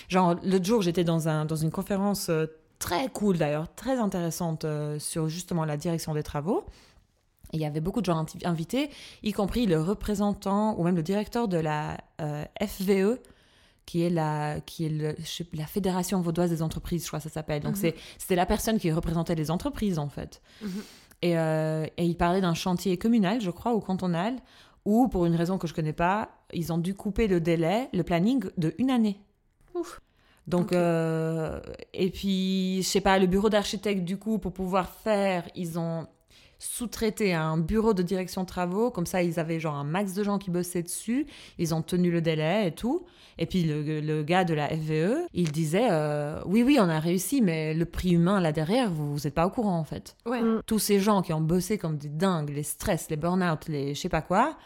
Genre, 0.07 0.35
l'autre 0.43 0.65
jour, 0.65 0.81
j'étais 0.81 1.03
dans, 1.03 1.27
un, 1.27 1.43
dans 1.45 1.55
une 1.55 1.71
conférence 1.71 2.29
euh, 2.29 2.45
très 2.79 3.09
cool 3.09 3.37
d'ailleurs, 3.37 3.73
très 3.75 3.97
intéressante 3.97 4.63
euh, 4.65 4.99
sur 4.99 5.27
justement 5.27 5.65
la 5.65 5.75
direction 5.75 6.13
des 6.13 6.23
travaux. 6.23 6.65
Et 7.53 7.57
il 7.57 7.61
y 7.61 7.65
avait 7.65 7.81
beaucoup 7.81 8.01
de 8.01 8.05
gens 8.05 8.25
invités, 8.45 8.89
y 9.23 9.31
compris 9.33 9.65
le 9.65 9.81
représentant 9.81 10.77
ou 10.79 10.83
même 10.83 10.95
le 10.95 11.03
directeur 11.03 11.47
de 11.47 11.57
la 11.57 11.97
euh, 12.21 12.45
FVE, 12.61 13.19
qui 13.85 14.03
est, 14.03 14.09
la, 14.09 14.61
qui 14.61 14.85
est 14.85 14.89
le- 14.89 15.15
je 15.19 15.25
sais- 15.25 15.47
la 15.53 15.65
Fédération 15.65 16.21
vaudoise 16.21 16.49
des 16.49 16.61
entreprises, 16.61 17.03
je 17.03 17.07
crois 17.07 17.19
que 17.19 17.23
ça 17.23 17.29
s'appelle. 17.29 17.61
Donc, 17.63 17.75
c'est 17.77 17.95
c'était 18.17 18.35
la 18.35 18.45
personne 18.45 18.79
qui 18.79 18.91
représentait 18.91 19.35
les 19.35 19.51
entreprises, 19.51 19.99
en 19.99 20.07
fait. 20.07 20.41
Mhm. 20.61 20.69
Et, 21.23 21.37
euh, 21.37 21.85
et 21.97 22.05
il 22.05 22.15
parlait 22.15 22.41
d'un 22.41 22.53
chantier 22.53 22.97
communal, 22.97 23.41
je 23.41 23.49
crois, 23.51 23.73
ou 23.75 23.79
cantonal, 23.79 24.35
où, 24.85 25.07
pour 25.09 25.25
une 25.25 25.35
raison 25.35 25.57
que 25.57 25.67
je 25.67 25.73
connais 25.73 25.93
pas, 25.93 26.29
ils 26.53 26.71
ont 26.71 26.77
dû 26.77 26.93
couper 26.95 27.27
le 27.27 27.39
délai, 27.41 27.89
le 27.93 28.03
planning 28.03 28.43
de 28.57 28.73
une 28.77 28.89
année. 28.91 29.19
Ouf. 29.75 29.99
Donc, 30.47 30.73
euh, 30.73 31.59
et 31.93 32.09
puis, 32.09 32.81
je 32.81 32.87
sais 32.87 33.01
pas, 33.01 33.19
le 33.19 33.27
bureau 33.27 33.49
d'architecte, 33.49 34.03
du 34.03 34.17
coup, 34.17 34.39
pour 34.39 34.53
pouvoir 34.53 34.89
faire, 34.89 35.47
ils 35.55 35.77
ont 35.77 36.07
sous-traité 36.63 37.33
à 37.33 37.43
un 37.43 37.57
bureau 37.57 37.93
de 37.93 38.03
direction 38.03 38.41
de 38.43 38.47
travaux. 38.47 38.91
Comme 38.91 39.05
ça, 39.07 39.23
ils 39.23 39.39
avaient 39.39 39.59
genre 39.59 39.75
un 39.75 39.83
max 39.83 40.13
de 40.13 40.23
gens 40.23 40.37
qui 40.37 40.51
bossaient 40.51 40.83
dessus. 40.83 41.25
Ils 41.57 41.73
ont 41.73 41.81
tenu 41.81 42.11
le 42.11 42.21
délai 42.21 42.67
et 42.67 42.71
tout. 42.71 43.05
Et 43.39 43.47
puis, 43.47 43.63
le, 43.63 43.99
le 43.99 44.23
gars 44.23 44.43
de 44.43 44.53
la 44.53 44.67
FVE, 44.67 45.25
il 45.33 45.51
disait 45.51 45.87
euh, 45.89 46.39
Oui, 46.45 46.61
oui, 46.63 46.77
on 46.79 46.87
a 46.87 46.99
réussi, 46.99 47.41
mais 47.41 47.73
le 47.73 47.85
prix 47.85 48.11
humain 48.11 48.39
là 48.39 48.51
derrière, 48.51 48.91
vous 48.91 49.15
n'êtes 49.23 49.33
pas 49.33 49.47
au 49.47 49.49
courant, 49.49 49.77
en 49.79 49.83
fait 49.83 50.15
Ouais. 50.25 50.41
Mm. 50.41 50.61
tous 50.67 50.79
ces 50.79 50.99
gens 50.99 51.21
qui 51.23 51.33
ont 51.33 51.41
bossé 51.41 51.77
comme 51.79 51.97
des 51.97 52.09
dingues, 52.09 52.51
les 52.51 52.63
stress, 52.63 53.09
les 53.09 53.17
burn-out, 53.17 53.67
les 53.67 53.95
je 53.95 53.99
sais 54.01 54.09
pas 54.09 54.21
quoi, 54.21 54.57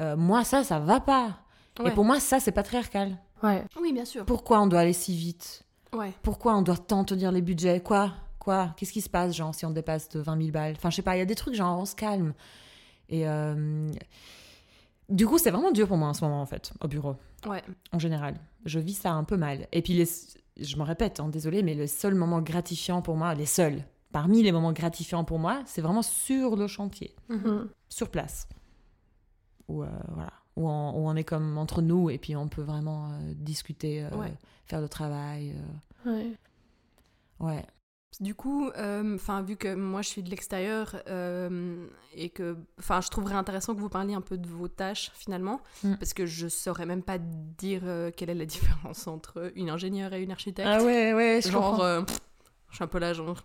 euh, 0.00 0.16
moi, 0.16 0.44
ça, 0.44 0.64
ça 0.64 0.78
va 0.78 1.00
pas. 1.00 1.38
Ouais. 1.78 1.90
Et 1.90 1.90
pour 1.94 2.04
moi, 2.06 2.18
ça, 2.20 2.40
c'est 2.40 2.52
patriarcal. 2.52 3.18
Ouais. 3.42 3.62
Oui, 3.80 3.92
bien 3.92 4.06
sûr. 4.06 4.24
Pourquoi 4.24 4.62
on 4.62 4.66
doit 4.66 4.80
aller 4.80 4.94
si 4.94 5.14
vite? 5.14 5.64
Ouais. 5.92 6.12
Pourquoi 6.22 6.56
on 6.56 6.62
doit 6.62 6.78
tant 6.78 7.04
tenir 7.04 7.30
les 7.32 7.42
budgets? 7.42 7.80
Quoi? 7.80 8.12
Quoi? 8.46 8.72
Qu'est-ce 8.76 8.92
qui 8.92 9.00
se 9.00 9.08
passe, 9.10 9.34
genre, 9.34 9.52
si 9.56 9.66
on 9.66 9.72
dépasse 9.72 10.08
de 10.10 10.20
20 10.20 10.38
000 10.38 10.50
balles? 10.52 10.74
Enfin, 10.76 10.88
je 10.88 10.94
sais 10.94 11.02
pas, 11.02 11.16
il 11.16 11.18
y 11.18 11.22
a 11.22 11.24
des 11.24 11.34
trucs, 11.34 11.56
genre, 11.56 11.80
on 11.80 11.84
se 11.84 11.96
calme. 11.96 12.32
Et 13.08 13.26
euh, 13.28 13.90
du 15.08 15.26
coup, 15.26 15.36
c'est 15.38 15.50
vraiment 15.50 15.72
dur 15.72 15.88
pour 15.88 15.96
moi 15.96 16.06
en 16.10 16.14
ce 16.14 16.24
moment, 16.24 16.40
en 16.40 16.46
fait, 16.46 16.72
au 16.80 16.86
bureau, 16.86 17.16
Ouais. 17.44 17.60
en 17.92 17.98
général. 17.98 18.36
Je 18.64 18.78
vis 18.78 18.94
ça 18.94 19.10
un 19.10 19.24
peu 19.24 19.36
mal. 19.36 19.66
Et 19.72 19.82
puis, 19.82 19.94
les, 19.94 20.06
je 20.58 20.76
me 20.76 20.84
répète, 20.84 21.18
hein, 21.18 21.28
désolé, 21.28 21.64
mais 21.64 21.74
le 21.74 21.88
seul 21.88 22.14
moment 22.14 22.40
gratifiant 22.40 23.02
pour 23.02 23.16
moi, 23.16 23.34
les 23.34 23.46
seuls, 23.46 23.82
parmi 24.12 24.44
les 24.44 24.52
moments 24.52 24.72
gratifiants 24.72 25.24
pour 25.24 25.40
moi, 25.40 25.62
c'est 25.66 25.82
vraiment 25.82 26.02
sur 26.02 26.54
le 26.54 26.68
chantier 26.68 27.16
Mhm. 27.28 27.38
Mm. 27.50 27.68
sur 27.88 28.10
place. 28.10 28.48
Où, 29.66 29.82
euh, 29.82 29.88
voilà. 30.14 30.32
où, 30.54 30.68
on, 30.68 30.90
où 30.92 31.08
on 31.08 31.16
est 31.16 31.24
comme 31.24 31.58
entre 31.58 31.82
nous 31.82 32.10
et 32.10 32.18
puis 32.18 32.36
on 32.36 32.46
peut 32.46 32.62
vraiment 32.62 33.10
euh, 33.10 33.32
discuter, 33.34 34.04
euh, 34.04 34.16
Ouais. 34.16 34.32
faire 34.66 34.80
le 34.80 34.88
travail. 34.88 35.52
Ouais. 36.04 36.30
ouais. 37.40 37.64
Du 38.20 38.34
coup, 38.34 38.70
euh, 38.78 39.14
enfin 39.16 39.42
vu 39.42 39.56
que 39.56 39.74
moi 39.74 40.00
je 40.00 40.08
suis 40.08 40.22
de 40.22 40.30
l'extérieur 40.30 40.96
euh, 41.08 41.86
et 42.14 42.30
que, 42.30 42.56
enfin, 42.78 43.02
je 43.02 43.08
trouverais 43.08 43.34
intéressant 43.34 43.74
que 43.74 43.80
vous 43.80 43.90
parliez 43.90 44.14
un 44.14 44.22
peu 44.22 44.38
de 44.38 44.48
vos 44.48 44.68
tâches 44.68 45.10
finalement, 45.14 45.60
Mm. 45.82 45.96
parce 45.96 46.14
que 46.14 46.24
je 46.24 46.48
saurais 46.48 46.86
même 46.86 47.02
pas 47.02 47.18
dire 47.18 47.82
euh, 47.84 48.10
quelle 48.16 48.30
est 48.30 48.34
la 48.34 48.46
différence 48.86 49.06
entre 49.06 49.52
une 49.54 49.68
ingénieure 49.68 50.14
et 50.14 50.22
une 50.22 50.30
architecte. 50.32 50.66
Ah 50.70 50.82
ouais, 50.82 51.12
ouais, 51.12 51.40
je 51.44 51.50
genre, 51.50 51.76
pff, 52.06 52.18
je 52.70 52.76
suis 52.76 52.84
un 52.84 52.86
peu 52.86 52.98
là, 52.98 53.12
genre 53.12 53.42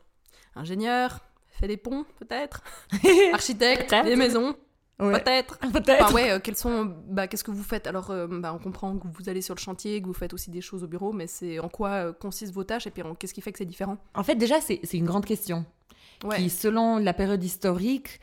ingénieur, 0.56 1.20
fait 1.50 1.68
des 1.68 1.76
ponts 1.78 2.06
peut-être, 2.20 2.64
architecte, 3.34 3.90
Peut-être. 3.90 4.06
des 4.06 4.16
maisons 4.16 4.56
Ouais. 5.02 5.20
peut-être. 5.22 5.58
Peut-être. 5.74 6.04
Enfin 6.06 6.14
ouais, 6.14 6.32
euh, 6.32 6.40
quels 6.40 6.56
sont, 6.56 6.94
bah 7.08 7.28
qu'est-ce 7.28 7.44
que 7.44 7.52
vous 7.52 7.64
faites? 7.64 7.88
Alors, 7.88 8.12
euh, 8.12 8.28
bah, 8.28 8.54
on 8.54 8.60
comprend 8.60 8.96
que 8.98 9.08
vous 9.08 9.28
allez 9.30 9.42
sur 9.42 9.56
le 9.56 9.60
chantier, 9.60 10.02
que 10.02 10.08
vous 10.08 10.14
faites 10.14 10.34
aussi 10.34 10.52
des 10.52 10.62
choses 10.62 10.84
au 10.84 10.88
bureau, 10.88 11.12
mais 11.12 11.28
c'est 11.28 11.60
en 11.60 11.70
quoi 11.70 11.90
euh, 11.90 12.14
consistent 12.14 12.54
vos 12.54 12.64
tâches? 12.64 12.86
Et 12.88 12.92
puis 12.92 13.02
en- 13.02 13.16
qu'est-ce 13.16 13.34
qui 13.34 13.42
fait 13.42 13.52
que 13.52 13.58
c'est 13.58 13.66
différent? 13.66 13.98
En 14.16 14.24
fait, 14.24 14.36
déjà, 14.36 14.62
c'est 14.62 14.80
c'est 14.84 14.98
une 14.98 15.06
grande 15.06 15.26
question 15.26 15.66
Ouais. 16.24 16.38
qui, 16.38 16.50
selon 16.52 16.98
la 16.98 17.14
période 17.14 17.44
historique, 17.44 18.20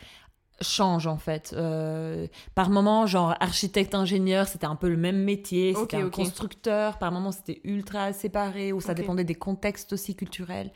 change 0.61 1.07
en 1.07 1.18
fait. 1.18 1.53
Euh, 1.57 2.26
par 2.55 2.70
moment, 2.70 3.07
genre 3.07 3.35
architecte, 3.41 3.95
ingénieur, 3.95 4.47
c'était 4.49 4.66
un 4.66 4.76
peu 4.76 4.89
le 4.89 4.97
même 4.97 5.22
métier. 5.24 5.74
C'était 5.74 5.97
Ok, 5.99 6.03
un 6.03 6.07
ok. 6.07 6.12
constructeur. 6.14 6.99
Par 6.99 7.11
moment, 7.12 7.33
c'était 7.33 7.61
ultra 7.64 8.12
séparé 8.12 8.72
ou 8.72 8.81
ça 8.81 8.95
dépendait 8.95 9.24
des 9.24 9.35
contextes 9.37 9.93
aussi 9.93 10.14
culturels. 10.14 10.70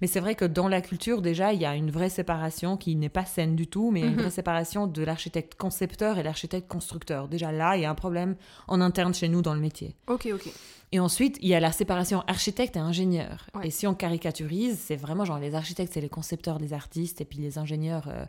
Mais 0.00 0.06
c'est 0.06 0.20
vrai 0.20 0.34
que 0.34 0.44
dans 0.44 0.68
la 0.68 0.80
culture, 0.80 1.22
déjà, 1.22 1.52
il 1.52 1.60
y 1.60 1.66
a 1.66 1.74
une 1.76 1.90
vraie 1.90 2.08
séparation 2.10 2.76
qui 2.76 2.96
n'est 2.96 3.08
pas 3.08 3.24
saine 3.24 3.56
du 3.56 3.66
tout, 3.66 3.90
mais 3.90 4.00
une 4.00 4.12
Mhm. 4.14 4.20
vraie 4.20 4.30
séparation 4.30 4.86
de 4.86 5.02
l'architecte 5.02 5.54
concepteur 5.56 6.18
et 6.18 6.22
l'architecte 6.22 6.68
constructeur. 6.68 7.28
Déjà 7.28 7.52
là, 7.52 7.76
il 7.76 7.82
y 7.82 7.84
a 7.84 7.90
un 7.90 7.94
problème 7.94 8.36
en 8.68 8.80
interne 8.80 9.14
chez 9.14 9.28
nous 9.28 9.42
dans 9.42 9.54
le 9.54 9.60
métier. 9.60 9.94
Ok, 10.08 10.28
ok. 10.32 10.48
Et 10.92 11.00
ensuite, 11.00 11.38
il 11.40 11.48
y 11.48 11.54
a 11.54 11.60
la 11.60 11.72
séparation 11.72 12.22
architecte 12.28 12.76
et 12.76 12.78
ingénieur. 12.80 13.46
Ouais. 13.54 13.66
Et 13.66 13.70
si 13.70 13.86
on 13.86 13.94
caricaturise, 13.94 14.78
c'est 14.78 14.94
vraiment 14.96 15.24
genre 15.24 15.38
les 15.40 15.54
architectes, 15.56 15.92
c'est 15.94 16.00
les 16.00 16.08
concepteurs, 16.08 16.58
les 16.60 16.72
artistes, 16.72 17.20
et 17.20 17.24
puis 17.24 17.38
les 17.38 17.58
ingénieurs, 17.58 18.06
euh, 18.08 18.24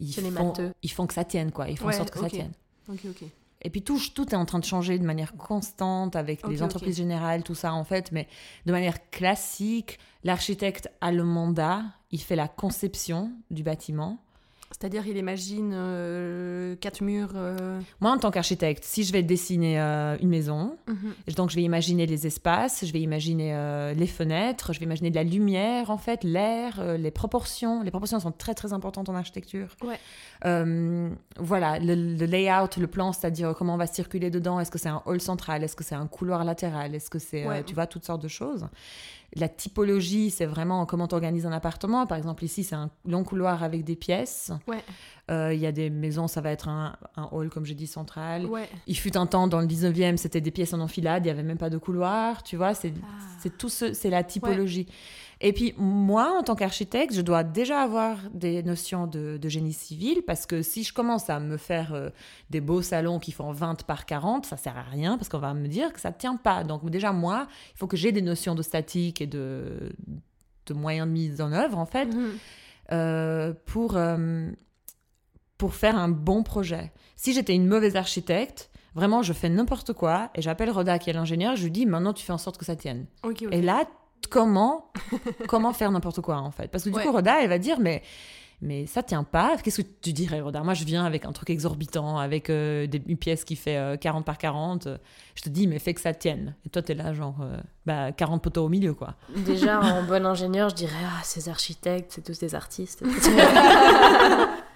ils, 0.00 0.06
les 0.08 0.30
font, 0.30 0.30
matheux. 0.48 0.72
ils 0.82 0.90
font 0.90 1.06
que 1.06 1.14
ça 1.14 1.24
tienne, 1.24 1.52
quoi. 1.52 1.68
Ils 1.68 1.78
font 1.78 1.88
en 1.88 1.92
sorte 1.92 2.10
que 2.10 2.18
ça 2.18 2.28
tienne. 2.28 2.52
Ok, 2.88 3.00
ok. 3.08 3.24
Et 3.62 3.70
puis 3.70 3.82
tout, 3.82 4.00
tout 4.14 4.30
est 4.30 4.36
en 4.36 4.46
train 4.46 4.58
de 4.58 4.64
changer 4.64 4.98
de 4.98 5.04
manière 5.04 5.34
constante 5.34 6.16
avec 6.16 6.46
les 6.48 6.62
entreprises 6.62 6.96
générales, 6.96 7.42
tout 7.42 7.54
ça 7.54 7.74
en 7.74 7.84
fait, 7.84 8.10
mais 8.10 8.26
de 8.66 8.72
manière 8.72 9.10
classique, 9.10 9.98
l'architecte 10.24 10.88
a 11.00 11.12
le 11.12 11.24
mandat, 11.24 11.82
il 12.10 12.20
fait 12.20 12.36
la 12.36 12.48
conception 12.48 13.32
du 13.50 13.62
bâtiment. 13.62 14.18
C'est-à-dire, 14.80 15.06
il 15.06 15.18
imagine 15.18 15.72
euh, 15.74 16.74
quatre 16.76 17.02
murs. 17.02 17.32
euh, 17.34 17.78
Moi, 18.00 18.12
en 18.12 18.16
tant 18.16 18.30
qu'architecte, 18.30 18.82
si 18.82 19.04
je 19.04 19.12
vais 19.12 19.22
dessiner 19.22 19.78
euh, 19.78 20.16
une 20.22 20.30
maison, 20.30 20.78
Donc, 21.36 21.50
je 21.50 21.56
vais 21.56 21.62
imaginer 21.62 22.06
les 22.06 22.26
espaces, 22.26 22.86
je 22.86 22.90
vais 22.92 23.00
imaginer 23.00 23.54
les 23.94 24.06
fenêtres, 24.06 24.72
je 24.72 24.80
vais 24.80 24.86
imaginer 24.86 25.10
de 25.10 25.16
la 25.16 25.22
lumière, 25.24 25.90
en 25.90 25.98
fait, 25.98 26.24
l'air, 26.24 26.82
les 26.96 27.10
proportions. 27.10 27.82
Les 27.82 27.90
proportions 27.90 28.20
sont 28.20 28.32
très, 28.32 28.54
très 28.54 28.72
importantes 28.72 29.10
en 29.10 29.14
architecture. 29.14 29.76
Ouais. 29.82 29.98
Voilà, 31.38 31.78
le, 31.78 31.94
le 31.94 32.26
layout, 32.26 32.68
le 32.78 32.86
plan, 32.86 33.12
c'est-à-dire 33.12 33.54
comment 33.56 33.74
on 33.74 33.78
va 33.78 33.86
circuler 33.86 34.30
dedans. 34.30 34.60
Est-ce 34.60 34.70
que 34.70 34.78
c'est 34.78 34.88
un 34.88 35.02
hall 35.04 35.20
central? 35.20 35.62
Est-ce 35.62 35.76
que 35.76 35.84
c'est 35.84 35.94
un 35.94 36.06
couloir 36.06 36.42
latéral? 36.44 36.94
Est-ce 36.94 37.10
que 37.10 37.18
c'est, 37.18 37.46
Ouais. 37.46 37.62
tu 37.64 37.74
vois, 37.74 37.86
toutes 37.86 38.04
sortes 38.04 38.22
de 38.22 38.28
choses. 38.28 38.66
La 39.36 39.48
typologie, 39.48 40.30
c'est 40.30 40.46
vraiment 40.46 40.84
comment 40.86 41.06
tu 41.06 41.14
organises 41.14 41.46
un 41.46 41.52
appartement. 41.52 42.06
Par 42.06 42.18
exemple, 42.18 42.44
ici, 42.44 42.64
c'est 42.64 42.74
un 42.74 42.90
long 43.06 43.22
couloir 43.22 43.62
avec 43.62 43.84
des 43.84 43.94
pièces. 43.94 44.50
Ouais. 44.66 44.82
Euh, 45.30 45.54
Il 45.54 45.60
y 45.60 45.66
a 45.66 45.72
des 45.72 45.88
maisons, 45.88 46.26
ça 46.26 46.40
va 46.40 46.50
être 46.50 46.68
un, 46.68 46.96
un 47.16 47.28
hall, 47.30 47.48
comme 47.48 47.64
j'ai 47.64 47.74
dit, 47.76 47.86
central. 47.86 48.46
Ouais. 48.46 48.68
Il 48.88 48.96
fut 48.96 49.16
un 49.16 49.26
temps 49.26 49.46
dans 49.46 49.60
le 49.60 49.66
19e, 49.68 50.16
c'était 50.16 50.40
des 50.40 50.50
pièces 50.50 50.74
en 50.74 50.80
enfilade, 50.80 51.22
il 51.24 51.26
n'y 51.28 51.30
avait 51.30 51.44
même 51.44 51.58
pas 51.58 51.70
de 51.70 51.78
couloir, 51.78 52.42
tu 52.42 52.56
vois, 52.56 52.74
c'est 52.74 52.92
Ah. 53.02 53.06
c'est 53.40 53.56
tout 53.56 53.68
ce, 53.68 53.92
c'est 53.92 54.10
la 54.10 54.24
typologie. 54.24 54.86
Et 55.42 55.52
puis 55.54 55.72
moi, 55.78 56.36
en 56.38 56.42
tant 56.42 56.54
qu'architecte, 56.54 57.14
je 57.14 57.22
dois 57.22 57.44
déjà 57.44 57.80
avoir 57.80 58.18
des 58.34 58.62
notions 58.62 59.06
de, 59.06 59.38
de 59.40 59.48
génie 59.48 59.72
civil 59.72 60.20
parce 60.26 60.44
que 60.44 60.60
si 60.60 60.84
je 60.84 60.92
commence 60.92 61.30
à 61.30 61.40
me 61.40 61.56
faire 61.56 61.94
euh, 61.94 62.10
des 62.50 62.60
beaux 62.60 62.82
salons 62.82 63.18
qui 63.18 63.32
font 63.32 63.50
20 63.50 63.84
par 63.84 64.04
40, 64.04 64.44
ça 64.44 64.56
sert 64.58 64.76
à 64.76 64.82
rien 64.82 65.16
parce 65.16 65.30
qu'on 65.30 65.38
va 65.38 65.54
me 65.54 65.66
dire 65.66 65.92
que 65.94 66.00
ça 66.00 66.12
tient 66.12 66.36
pas. 66.36 66.62
Donc 66.62 66.88
déjà 66.90 67.12
moi, 67.12 67.46
il 67.74 67.78
faut 67.78 67.86
que 67.86 67.96
j'ai 67.96 68.12
des 68.12 68.20
notions 68.22 68.54
de 68.54 68.62
statique 68.62 69.22
et 69.22 69.26
de, 69.26 69.92
de 70.66 70.74
moyens 70.74 71.06
de 71.08 71.12
mise 71.12 71.40
en 71.40 71.52
œuvre 71.52 71.78
en 71.78 71.86
fait 71.86 72.04
Mhm. 72.06 72.32
euh, 72.92 73.54
pour, 73.64 73.96
euh, 73.96 74.50
pour 75.56 75.74
faire 75.74 75.96
un 75.96 76.08
bon 76.08 76.42
projet. 76.42 76.92
Si 77.16 77.32
j'étais 77.32 77.54
une 77.54 77.66
mauvaise 77.66 77.96
architecte, 77.96 78.70
vraiment, 78.94 79.22
je 79.22 79.32
fais 79.32 79.48
n'importe 79.48 79.92
quoi 79.94 80.30
et 80.34 80.42
j'appelle 80.42 80.70
Roda 80.70 80.98
qui 80.98 81.08
est 81.10 81.12
l'ingénieur, 81.14 81.56
je 81.56 81.64
lui 81.64 81.70
dis 81.70 81.86
maintenant 81.86 82.12
tu 82.12 82.24
fais 82.24 82.32
en 82.32 82.38
sorte 82.38 82.58
que 82.58 82.64
ça 82.64 82.76
tienne. 82.76 83.06
Et 83.52 83.62
là, 83.62 83.84
comment, 84.28 84.92
comment 85.48 85.72
faire 85.72 85.90
n'importe 85.90 86.20
quoi 86.20 86.36
en 86.38 86.50
fait 86.50 86.68
Parce 86.68 86.84
que 86.84 86.90
du 86.90 86.96
Ouais. 86.96 87.04
coup, 87.04 87.12
Roda, 87.12 87.42
elle 87.42 87.48
va 87.48 87.58
dire 87.58 87.78
mais. 87.80 88.02
Mais 88.62 88.84
ça 88.84 89.02
tient 89.02 89.24
pas. 89.24 89.56
Qu'est-ce 89.56 89.80
que 89.80 89.86
tu 90.02 90.12
dirais, 90.12 90.42
Roda? 90.42 90.62
Moi, 90.62 90.74
je 90.74 90.84
viens 90.84 91.06
avec 91.06 91.24
un 91.24 91.32
truc 91.32 91.48
exorbitant, 91.48 92.18
avec 92.18 92.50
euh, 92.50 92.86
des- 92.86 93.00
une 93.06 93.16
pièce 93.16 93.42
qui 93.46 93.56
fait 93.56 93.78
euh, 93.78 93.96
40 93.96 94.26
par 94.26 94.36
40. 94.36 94.86
Je 95.34 95.40
te 95.40 95.48
dis, 95.48 95.66
mais 95.66 95.78
fais 95.78 95.94
que 95.94 96.00
ça 96.02 96.12
tienne. 96.12 96.54
Et 96.66 96.68
toi, 96.68 96.82
t'es 96.82 96.92
là, 96.92 97.14
genre, 97.14 97.36
euh, 97.40 97.56
bah, 97.86 98.12
40 98.12 98.42
poteaux 98.42 98.66
au 98.66 98.68
milieu, 98.68 98.92
quoi. 98.92 99.14
Déjà, 99.34 99.80
en 99.80 100.02
bon 100.02 100.26
ingénieur, 100.26 100.68
je 100.68 100.74
dirais 100.74 100.92
Ah, 101.06 101.20
ces 101.24 101.48
architectes, 101.48 102.12
c'est 102.14 102.22
tous 102.22 102.38
des 102.38 102.54
artistes. 102.54 103.02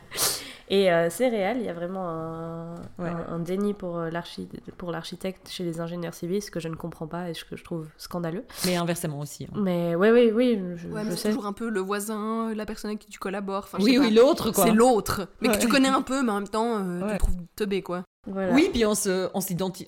Et 0.71 0.91
euh, 0.91 1.09
c'est 1.11 1.29
réel, 1.29 1.59
il 1.61 1.65
y 1.65 1.69
a 1.69 1.75
vraiment 1.75 2.09
un, 2.09 2.75
Ouais. 2.99 3.09
un- 3.11 3.35
un 3.35 3.39
déni 3.39 3.75
pour 3.75 3.99
euh, 3.99 4.09
l'archi- 4.11 4.49
pour 4.79 4.91
l'architecte 4.93 5.49
chez 5.51 5.63
les 5.63 5.81
ingénieurs 5.81 6.15
civils, 6.15 6.43
ce 6.43 6.51
que 6.51 6.59
je 6.61 6.69
ne 6.69 6.75
comprends 6.75 7.07
pas 7.07 7.29
et 7.29 7.35
ce 7.35 7.45
que 7.45 7.55
je 7.57 7.63
trouve 7.65 7.87
scandaleux. 7.99 8.45
Mais 8.65 8.77
inversement 8.77 9.21
aussi. 9.21 9.45
hein. 9.45 9.61
Mais 9.61 9.95
oui, 9.95 10.09
oui, 10.11 10.31
oui, 10.35 10.61
je, 10.77 10.89
Ouais, 10.89 11.03
je 11.05 11.17
c'est 11.17 11.29
toujours 11.29 11.47
un 11.47 11.53
peu 11.53 11.69
le 11.69 11.81
voisin, 11.81 12.55
la 12.55 12.65
personne 12.65 12.91
avec 12.91 13.01
qui 13.01 13.11
tu 13.11 13.19
collabores. 13.19 13.65
Enfin, 13.65 13.79
je 13.79 13.85
Oui, 13.85 13.93
sais 13.93 13.99
oui, 13.99 14.15
pas. 14.15 14.21
l'autre, 14.23 14.51
quoi. 14.53 14.65
C'est 14.65 14.73
l'autre, 14.73 15.29
mais 15.43 15.49
Ouais. 15.49 15.55
que 15.57 15.61
tu 15.61 15.69
connais 15.69 15.89
un 15.89 16.03
peu, 16.03 16.23
mais 16.23 16.31
en 16.33 16.37
même 16.37 16.49
temps, 16.49 16.79
euh, 16.79 17.01
tu 17.07 17.13
le 17.13 17.19
trouves 17.19 17.37
teubé, 17.57 17.83
quoi. 17.83 18.03
Voilà. 18.27 18.55
Oui, 18.55 18.71
puis 18.73 18.87
on 18.87 18.95
se, 18.95 19.29
on 19.35 19.41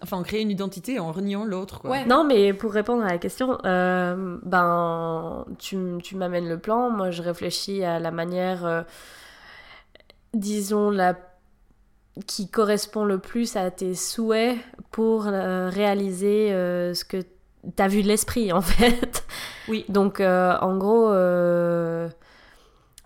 enfin, 0.02 0.18
on 0.18 0.22
crée 0.22 0.42
une 0.42 0.50
identité 0.50 0.98
en 1.00 1.10
reniant 1.10 1.46
l'autre, 1.46 1.80
quoi. 1.80 1.90
Ouais. 1.90 2.04
Non, 2.04 2.22
mais 2.22 2.52
pour 2.52 2.70
répondre 2.70 3.02
à 3.02 3.08
la 3.08 3.16
question, 3.18 3.56
euh, 3.64 4.36
ben, 4.42 5.46
tu, 5.58 5.78
tu 6.02 6.16
m'amènes 6.16 6.46
le 6.48 6.58
plan. 6.58 6.90
Moi, 6.90 7.10
je 7.10 7.22
réfléchis 7.22 7.82
à 7.82 7.98
la 7.98 8.10
manière, 8.10 8.66
euh, 8.66 8.82
disons, 10.38 10.90
la 10.90 11.16
qui 12.26 12.48
correspond 12.48 13.04
le 13.04 13.18
plus 13.18 13.56
à 13.56 13.70
tes 13.70 13.94
souhaits 13.94 14.56
pour 14.90 15.26
euh, 15.26 15.68
réaliser 15.68 16.52
euh, 16.52 16.94
ce 16.94 17.04
que 17.04 17.18
tu 17.18 17.82
as 17.82 17.88
vu 17.88 18.02
de 18.02 18.08
l'esprit, 18.08 18.52
en 18.52 18.60
fait. 18.62 19.24
Oui. 19.68 19.84
Donc, 19.88 20.20
euh, 20.20 20.56
en 20.60 20.78
gros, 20.78 21.10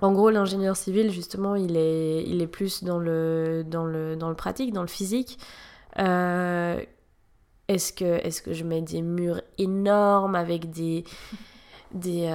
en 0.01 0.13
gros, 0.13 0.31
l'ingénieur 0.31 0.77
civil, 0.77 1.11
justement, 1.11 1.57
il 1.57 1.77
est, 1.77 2.23
il 2.25 2.41
est 2.41 2.47
plus 2.47 2.85
dans 2.85 2.99
le, 2.99 3.65
dans 3.67 3.85
le, 3.85 4.15
dans 4.17 4.29
le 4.29 4.37
pratique, 4.37 4.73
dans 4.73 4.83
le 4.83 4.89
physique. 4.89 5.39
Est-ce 5.97 7.93
que, 7.93 8.05
est 8.05 8.43
que 8.43 8.53
je 8.53 8.65
mets 8.65 8.83
des 8.83 9.03
murs 9.03 9.43
énormes 9.59 10.35
avec 10.35 10.71
des, 10.71 11.05
des, 11.93 12.29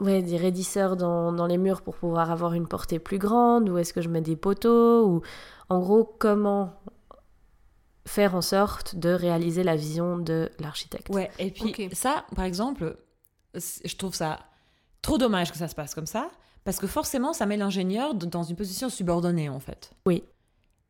ouais, 0.00 0.22
des 0.22 0.36
raidisseurs 0.36 0.96
dans, 0.96 1.32
dans 1.32 1.46
les 1.46 1.58
murs 1.58 1.82
pour 1.82 1.94
pouvoir 1.96 2.30
avoir 2.30 2.54
une 2.54 2.66
portée 2.68 2.98
plus 2.98 3.18
grande 3.18 3.68
Ou 3.68 3.78
est-ce 3.78 3.92
que 3.92 4.00
je 4.02 4.08
mets 4.08 4.20
des 4.20 4.36
poteaux 4.36 5.06
ou, 5.06 5.22
En 5.68 5.78
gros, 5.80 6.04
comment 6.04 6.74
faire 8.06 8.34
en 8.34 8.42
sorte 8.42 8.96
de 8.96 9.08
réaliser 9.10 9.62
la 9.62 9.76
vision 9.76 10.18
de 10.18 10.50
l'architecte 10.60 11.08
Ouais, 11.08 11.30
et 11.38 11.50
puis 11.50 11.88
ça, 11.92 12.24
par 12.36 12.44
exemple, 12.44 12.96
je 13.54 13.96
trouve 13.96 14.14
ça 14.14 14.38
trop 15.00 15.16
dommage 15.18 15.50
que 15.52 15.58
ça 15.58 15.68
se 15.68 15.74
passe 15.74 15.94
comme 15.94 16.06
ça, 16.06 16.28
parce 16.64 16.78
que 16.78 16.86
forcément, 16.86 17.32
ça 17.32 17.46
met 17.46 17.56
l'ingénieur 17.56 18.14
dans 18.14 18.42
une 18.42 18.56
position 18.56 18.88
subordonnée, 18.88 19.48
en 19.48 19.60
fait. 19.60 19.92
Oui. 20.06 20.24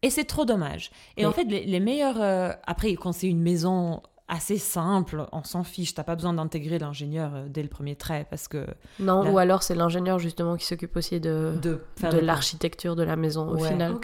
Et 0.03 0.11
c'est 0.11 0.25
trop 0.25 0.45
dommage. 0.45 0.91
Et 1.17 1.23
Oui. 1.25 1.27
en 1.27 1.33
fait, 1.33 1.45
les, 1.45 1.65
les 1.65 1.81
meilleurs... 1.81 2.21
euh, 2.21 2.51
après, 2.67 2.93
quand 2.95 3.13
c'est 3.13 3.29
une 3.29 3.41
maison 3.43 4.03
assez 4.27 4.57
simple, 4.57 5.27
on 5.33 5.45
s'en 5.45 5.65
fiche, 5.65 5.93
t'as 5.95 6.03
pas 6.03 6.15
besoin 6.15 6.33
d'intégrer 6.33 6.79
l'ingénieur 6.79 7.35
euh, 7.35 7.47
dès 7.49 7.63
le 7.63 7.69
premier 7.69 7.95
trait, 7.95 8.27
parce 8.31 8.49
que... 8.49 8.67
Non, 8.99 9.23
Là- 9.23 9.31
ou 9.31 9.39
alors 9.39 9.63
c'est 9.63 9.75
l'ingénieur 9.75 10.19
justement 10.19 10.57
qui 10.57 10.65
s'occupe 10.65 10.97
aussi 10.97 11.21
de, 11.21 11.53
De, 11.63 11.79
l'architecture 12.21 12.97
de 12.97 13.03
la 13.03 13.17
maison 13.17 13.49
au 13.49 13.59
final. 13.59 13.97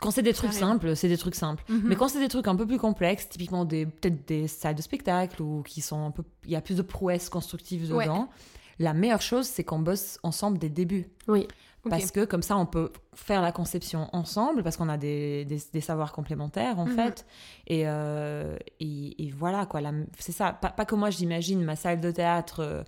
Quand 0.00 0.10
c'est 0.10 0.22
des 0.22 0.32
trucs 0.34 0.52
simples, 0.52 0.96
c'est 0.96 1.08
des 1.08 1.16
trucs 1.18 1.34
simples. 1.36 1.62
Mhm. 1.68 1.82
Mais 1.84 1.96
quand 1.96 2.08
c'est 2.08 2.20
des 2.20 2.28
trucs 2.28 2.48
un 2.48 2.56
peu 2.56 2.66
plus 2.66 2.78
complexes, 2.78 3.28
typiquement 3.28 3.64
des 3.64 3.86
peut-être 3.86 4.26
des 4.26 4.48
salles 4.48 4.74
de 4.74 4.82
spectacle 4.82 5.40
ou 5.42 5.62
qui 5.62 5.80
sont 5.80 6.06
un 6.06 6.10
peu 6.10 6.22
il 6.44 6.50
y 6.52 6.56
a 6.56 6.60
plus 6.60 6.76
de 6.76 6.82
prouesses 6.82 7.28
constructives 7.28 7.92
Ouais. 7.92 8.04
dedans, 8.04 8.28
la 8.80 8.94
meilleure 8.94 9.22
chose 9.22 9.46
c'est 9.46 9.64
qu'on 9.64 9.78
bosse 9.80 10.18
ensemble 10.22 10.58
dès 10.58 10.68
le 10.68 10.74
début 10.74 11.08
Oui, 11.28 11.46
Parce 11.88 12.10
que 12.10 12.24
comme 12.24 12.42
ça 12.42 12.56
on 12.56 12.66
peut 12.66 12.92
faire 13.14 13.40
la 13.40 13.52
conception 13.52 14.08
ensemble 14.12 14.62
parce 14.62 14.76
qu'on 14.76 14.88
a 14.88 14.96
des, 14.98 15.44
des, 15.44 15.58
des 15.72 15.80
savoirs 15.80 16.12
complémentaires 16.12 16.78
en 16.78 16.86
Mhm. 16.86 16.94
fait. 16.96 17.26
Et, 17.66 17.82
euh, 17.86 18.56
et, 18.80 19.24
et 19.26 19.30
voilà 19.30 19.64
quoi. 19.64 19.80
C'est 20.18 20.32
ça. 20.32 20.52
Pas, 20.52 20.70
pas 20.70 20.84
que 20.84 20.94
moi 20.94 21.10
j'imagine 21.10 21.62
ma 21.64 21.76
salle 21.76 22.00
de 22.00 22.10
théâtre 22.10 22.60
euh, 22.60 22.82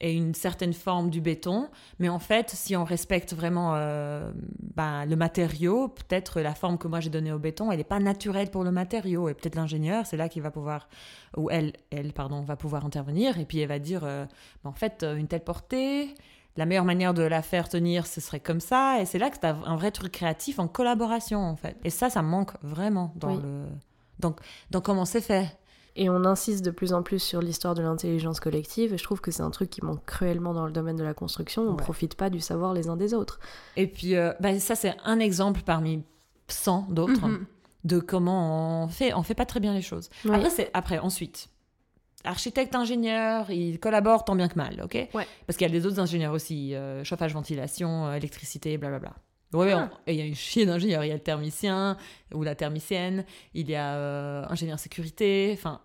ait 0.00 0.14
une 0.14 0.32
certaine 0.34 0.72
forme 0.72 1.10
du 1.10 1.20
béton. 1.20 1.68
Mais 1.98 2.08
en 2.08 2.20
fait 2.20 2.50
si 2.50 2.76
on 2.76 2.84
respecte 2.84 3.34
vraiment 3.34 3.72
euh, 3.74 4.30
ben, 4.76 5.04
le 5.04 5.16
matériau 5.16 5.88
peut-être 5.88 6.40
la 6.40 6.54
forme 6.54 6.78
que 6.78 6.86
moi 6.88 7.00
j'ai 7.00 7.10
donnée 7.10 7.32
au 7.32 7.38
béton 7.40 7.70
elle 7.72 7.78
n'est 7.78 7.84
pas 7.84 7.98
naturelle 7.98 8.50
pour 8.50 8.62
le 8.64 8.70
matériau. 8.70 9.28
Et 9.28 9.34
peut-être 9.34 9.56
l'ingénieur 9.56 10.06
c'est 10.06 10.16
là 10.16 10.28
qu'il 10.28 10.42
va 10.42 10.52
pouvoir 10.52 10.88
ou 11.36 11.50
elle 11.50 11.72
elle 11.90 12.12
pardon 12.12 12.42
va 12.42 12.54
pouvoir 12.56 12.86
intervenir. 12.86 13.38
Et 13.38 13.44
puis 13.44 13.58
elle 13.58 13.68
va 13.68 13.80
dire 13.80 14.02
euh, 14.04 14.24
ben, 14.62 14.70
en 14.70 14.74
fait 14.74 15.02
euh, 15.02 15.16
une 15.16 15.26
telle 15.26 15.44
portée 15.44 16.14
la 16.58 16.66
meilleure 16.66 16.84
manière 16.84 17.14
de 17.14 17.22
la 17.22 17.40
faire 17.40 17.68
tenir, 17.70 18.06
ce 18.06 18.20
serait 18.20 18.40
comme 18.40 18.60
ça. 18.60 19.00
Et 19.00 19.06
c'est 19.06 19.18
là 19.18 19.30
que 19.30 19.38
tu 19.38 19.46
as 19.46 19.56
un 19.64 19.76
vrai 19.76 19.90
truc 19.90 20.12
créatif 20.12 20.58
en 20.58 20.68
collaboration, 20.68 21.40
en 21.40 21.56
fait. 21.56 21.76
Et 21.84 21.90
ça, 21.90 22.10
ça 22.10 22.20
manque 22.20 22.50
vraiment 22.62 23.12
dans, 23.16 23.28
Oui. 23.36 23.40
le... 23.42 23.64
donc, 24.18 24.40
dans 24.70 24.80
comment 24.82 25.04
c'est 25.06 25.20
fait. 25.22 25.56
et 26.00 26.08
on 26.10 26.24
insiste 26.24 26.64
de 26.64 26.70
plus 26.70 26.92
en 26.92 27.02
plus 27.02 27.18
sur 27.18 27.40
l'histoire 27.42 27.74
de 27.74 27.82
l'intelligence 27.82 28.38
collective 28.38 28.92
et 28.94 28.98
je 28.98 29.02
trouve 29.02 29.20
que 29.20 29.32
c'est 29.32 29.42
un 29.42 29.50
truc 29.50 29.68
qui 29.70 29.84
manque 29.84 30.04
cruellement 30.04 30.54
dans 30.54 30.64
le 30.66 30.70
domaine 30.70 30.94
de 30.96 31.02
la 31.02 31.12
construction. 31.14 31.62
On 31.62 31.70
Ouais. 31.70 31.76
profite 31.76 32.14
pas 32.14 32.30
du 32.30 32.38
savoir 32.40 32.72
les 32.72 32.88
uns 32.88 32.96
des 32.96 33.14
autres. 33.14 33.40
Et 33.76 33.86
puis, 33.88 34.14
euh, 34.14 34.32
ben, 34.38 34.60
ça, 34.60 34.74
c'est 34.76 34.94
un 35.04 35.18
exemple 35.18 35.62
parmi 35.64 36.04
100 36.48 36.86
d'autres 36.90 37.26
Mhm. 37.26 37.46
de 37.84 37.98
comment 38.00 38.84
on 38.84 38.88
fait. 38.88 39.12
On 39.14 39.22
fait 39.24 39.34
pas 39.34 39.44
très 39.46 39.58
bien 39.60 39.74
les 39.74 39.82
choses. 39.82 40.08
Oui. 40.24 40.30
Après, 40.34 40.50
c'est 40.50 40.70
après, 40.72 40.98
ensuite. 41.00 41.48
Architecte, 42.24 42.74
ingénieur, 42.74 43.50
ils 43.50 43.78
collaborent 43.78 44.24
tant 44.24 44.34
bien 44.34 44.48
que 44.48 44.56
mal, 44.56 44.80
ok? 44.84 44.94
Ouais. 45.14 45.26
Parce 45.46 45.56
qu'il 45.56 45.66
y 45.66 45.70
a 45.70 45.72
des 45.72 45.86
autres 45.86 46.00
ingénieurs 46.00 46.32
aussi, 46.32 46.74
euh, 46.74 47.04
chauffage, 47.04 47.32
ventilation, 47.32 48.06
euh, 48.06 48.14
électricité, 48.14 48.76
blablabla. 48.76 49.12
Ouais, 49.54 49.72
Ah. 49.72 49.88
il 50.08 50.14
y 50.14 50.20
a 50.20 50.24
une 50.24 50.34
chier 50.34 50.66
d'ingénieurs. 50.66 51.04
Il 51.04 51.08
y 51.08 51.10
a 51.10 51.14
le 51.14 51.20
thermicien 51.22 51.96
ou 52.34 52.42
la 52.42 52.54
thermicienne, 52.54 53.24
il 53.54 53.70
y 53.70 53.74
a 53.76 53.94
euh, 53.94 54.44
ingénieur 54.50 54.78
sécurité, 54.78 55.52
enfin, 55.56 55.80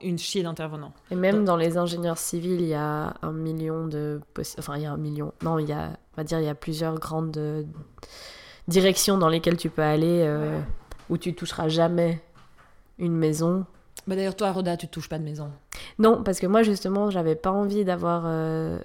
une 0.00 0.18
chier 0.18 0.42
d'intervenants. 0.42 0.92
Et 1.10 1.14
même 1.14 1.44
dans 1.44 1.56
les 1.56 1.76
ingénieurs 1.76 2.16
civils, 2.18 2.60
il 2.60 2.68
y 2.68 2.74
a 2.74 3.14
un 3.20 3.32
million 3.32 3.86
de... 3.86 4.20
possi- 4.34 4.54
Enfin, 4.58 4.76
il 4.76 4.82
y 4.82 4.86
a 4.86 4.92
un 4.92 4.96
million. 4.96 5.32
Non, 5.42 5.58
il 5.58 5.68
y 5.68 5.72
a, 5.72 5.90
on 6.12 6.16
va 6.16 6.24
dire, 6.24 6.38
il 6.38 6.44
y 6.46 6.48
a 6.48 6.54
plusieurs 6.54 6.98
grandes 6.98 7.36
euh, 7.36 7.64
directions 8.68 9.18
dans 9.18 9.28
lesquelles 9.28 9.56
tu 9.56 9.68
peux 9.68 9.82
aller 9.82 10.22
euh, 10.24 10.60
où 11.10 11.18
tu 11.18 11.34
toucheras 11.34 11.68
jamais 11.68 12.22
une 12.98 13.14
maison. 13.16 13.66
Bah, 14.06 14.16
D'ailleurs, 14.16 14.34
toi, 14.36 14.50
Roda, 14.52 14.76
tu 14.76 14.88
touches 14.88 15.08
pas 15.08 15.18
de 15.18 15.24
maison. 15.24 15.50
Non, 15.98 16.22
parce 16.24 16.40
que 16.40 16.46
moi, 16.46 16.62
justement, 16.62 17.10
j'avais 17.10 17.36
pas 17.36 17.50
envie 17.52 17.84
d'avoir... 17.84 18.24
euh, 18.26 18.78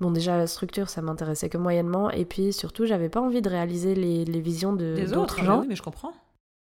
Bon, 0.00 0.10
déjà, 0.10 0.36
la 0.36 0.48
structure, 0.48 0.88
ça 0.88 1.02
m'intéressait 1.02 1.48
que 1.48 1.56
moyennement. 1.56 2.10
Et 2.10 2.24
puis, 2.24 2.52
surtout, 2.52 2.84
j'avais 2.84 3.08
pas 3.08 3.20
envie 3.20 3.40
de 3.42 3.48
réaliser 3.48 3.94
les, 3.94 4.24
les 4.24 4.40
visions 4.40 4.72
de 4.72 4.94
Des 4.96 5.12
autres, 5.16 5.42
gens. 5.44 5.60
oui, 5.60 5.66
mais 5.68 5.76
je 5.76 5.82
comprends. 5.82 6.12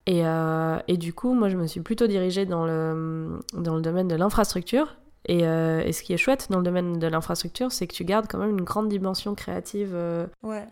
Et, 0.07 0.27
euh, 0.27 0.77
et 0.89 0.97
du 0.97 1.13
coup, 1.13 1.33
moi, 1.33 1.47
je 1.47 1.55
me 1.55 1.65
suis 1.65 1.79
plutôt 1.79 2.07
dirigée 2.07 2.45
dans 2.45 2.65
le, 2.65 3.39
dans 3.53 3.75
le 3.75 3.81
domaine 3.81 4.09
de 4.09 4.15
l'infrastructure. 4.15 4.97
Et, 5.25 5.47
euh, 5.47 5.79
et 5.85 5.93
ce 5.93 6.03
qui 6.03 6.11
est 6.11 6.17
chouette 6.17 6.47
dans 6.49 6.57
le 6.57 6.65
domaine 6.65 6.99
de 6.99 7.07
l'infrastructure, 7.07 7.71
c'est 7.71 7.87
que 7.87 7.93
tu 7.93 8.03
gardes 8.03 8.25
quand 8.29 8.39
même 8.39 8.49
une 8.49 8.65
grande 8.65 8.89
dimension 8.89 9.35
créative 9.35 9.91
euh, 9.93 10.25
Ouais. 10.43 10.67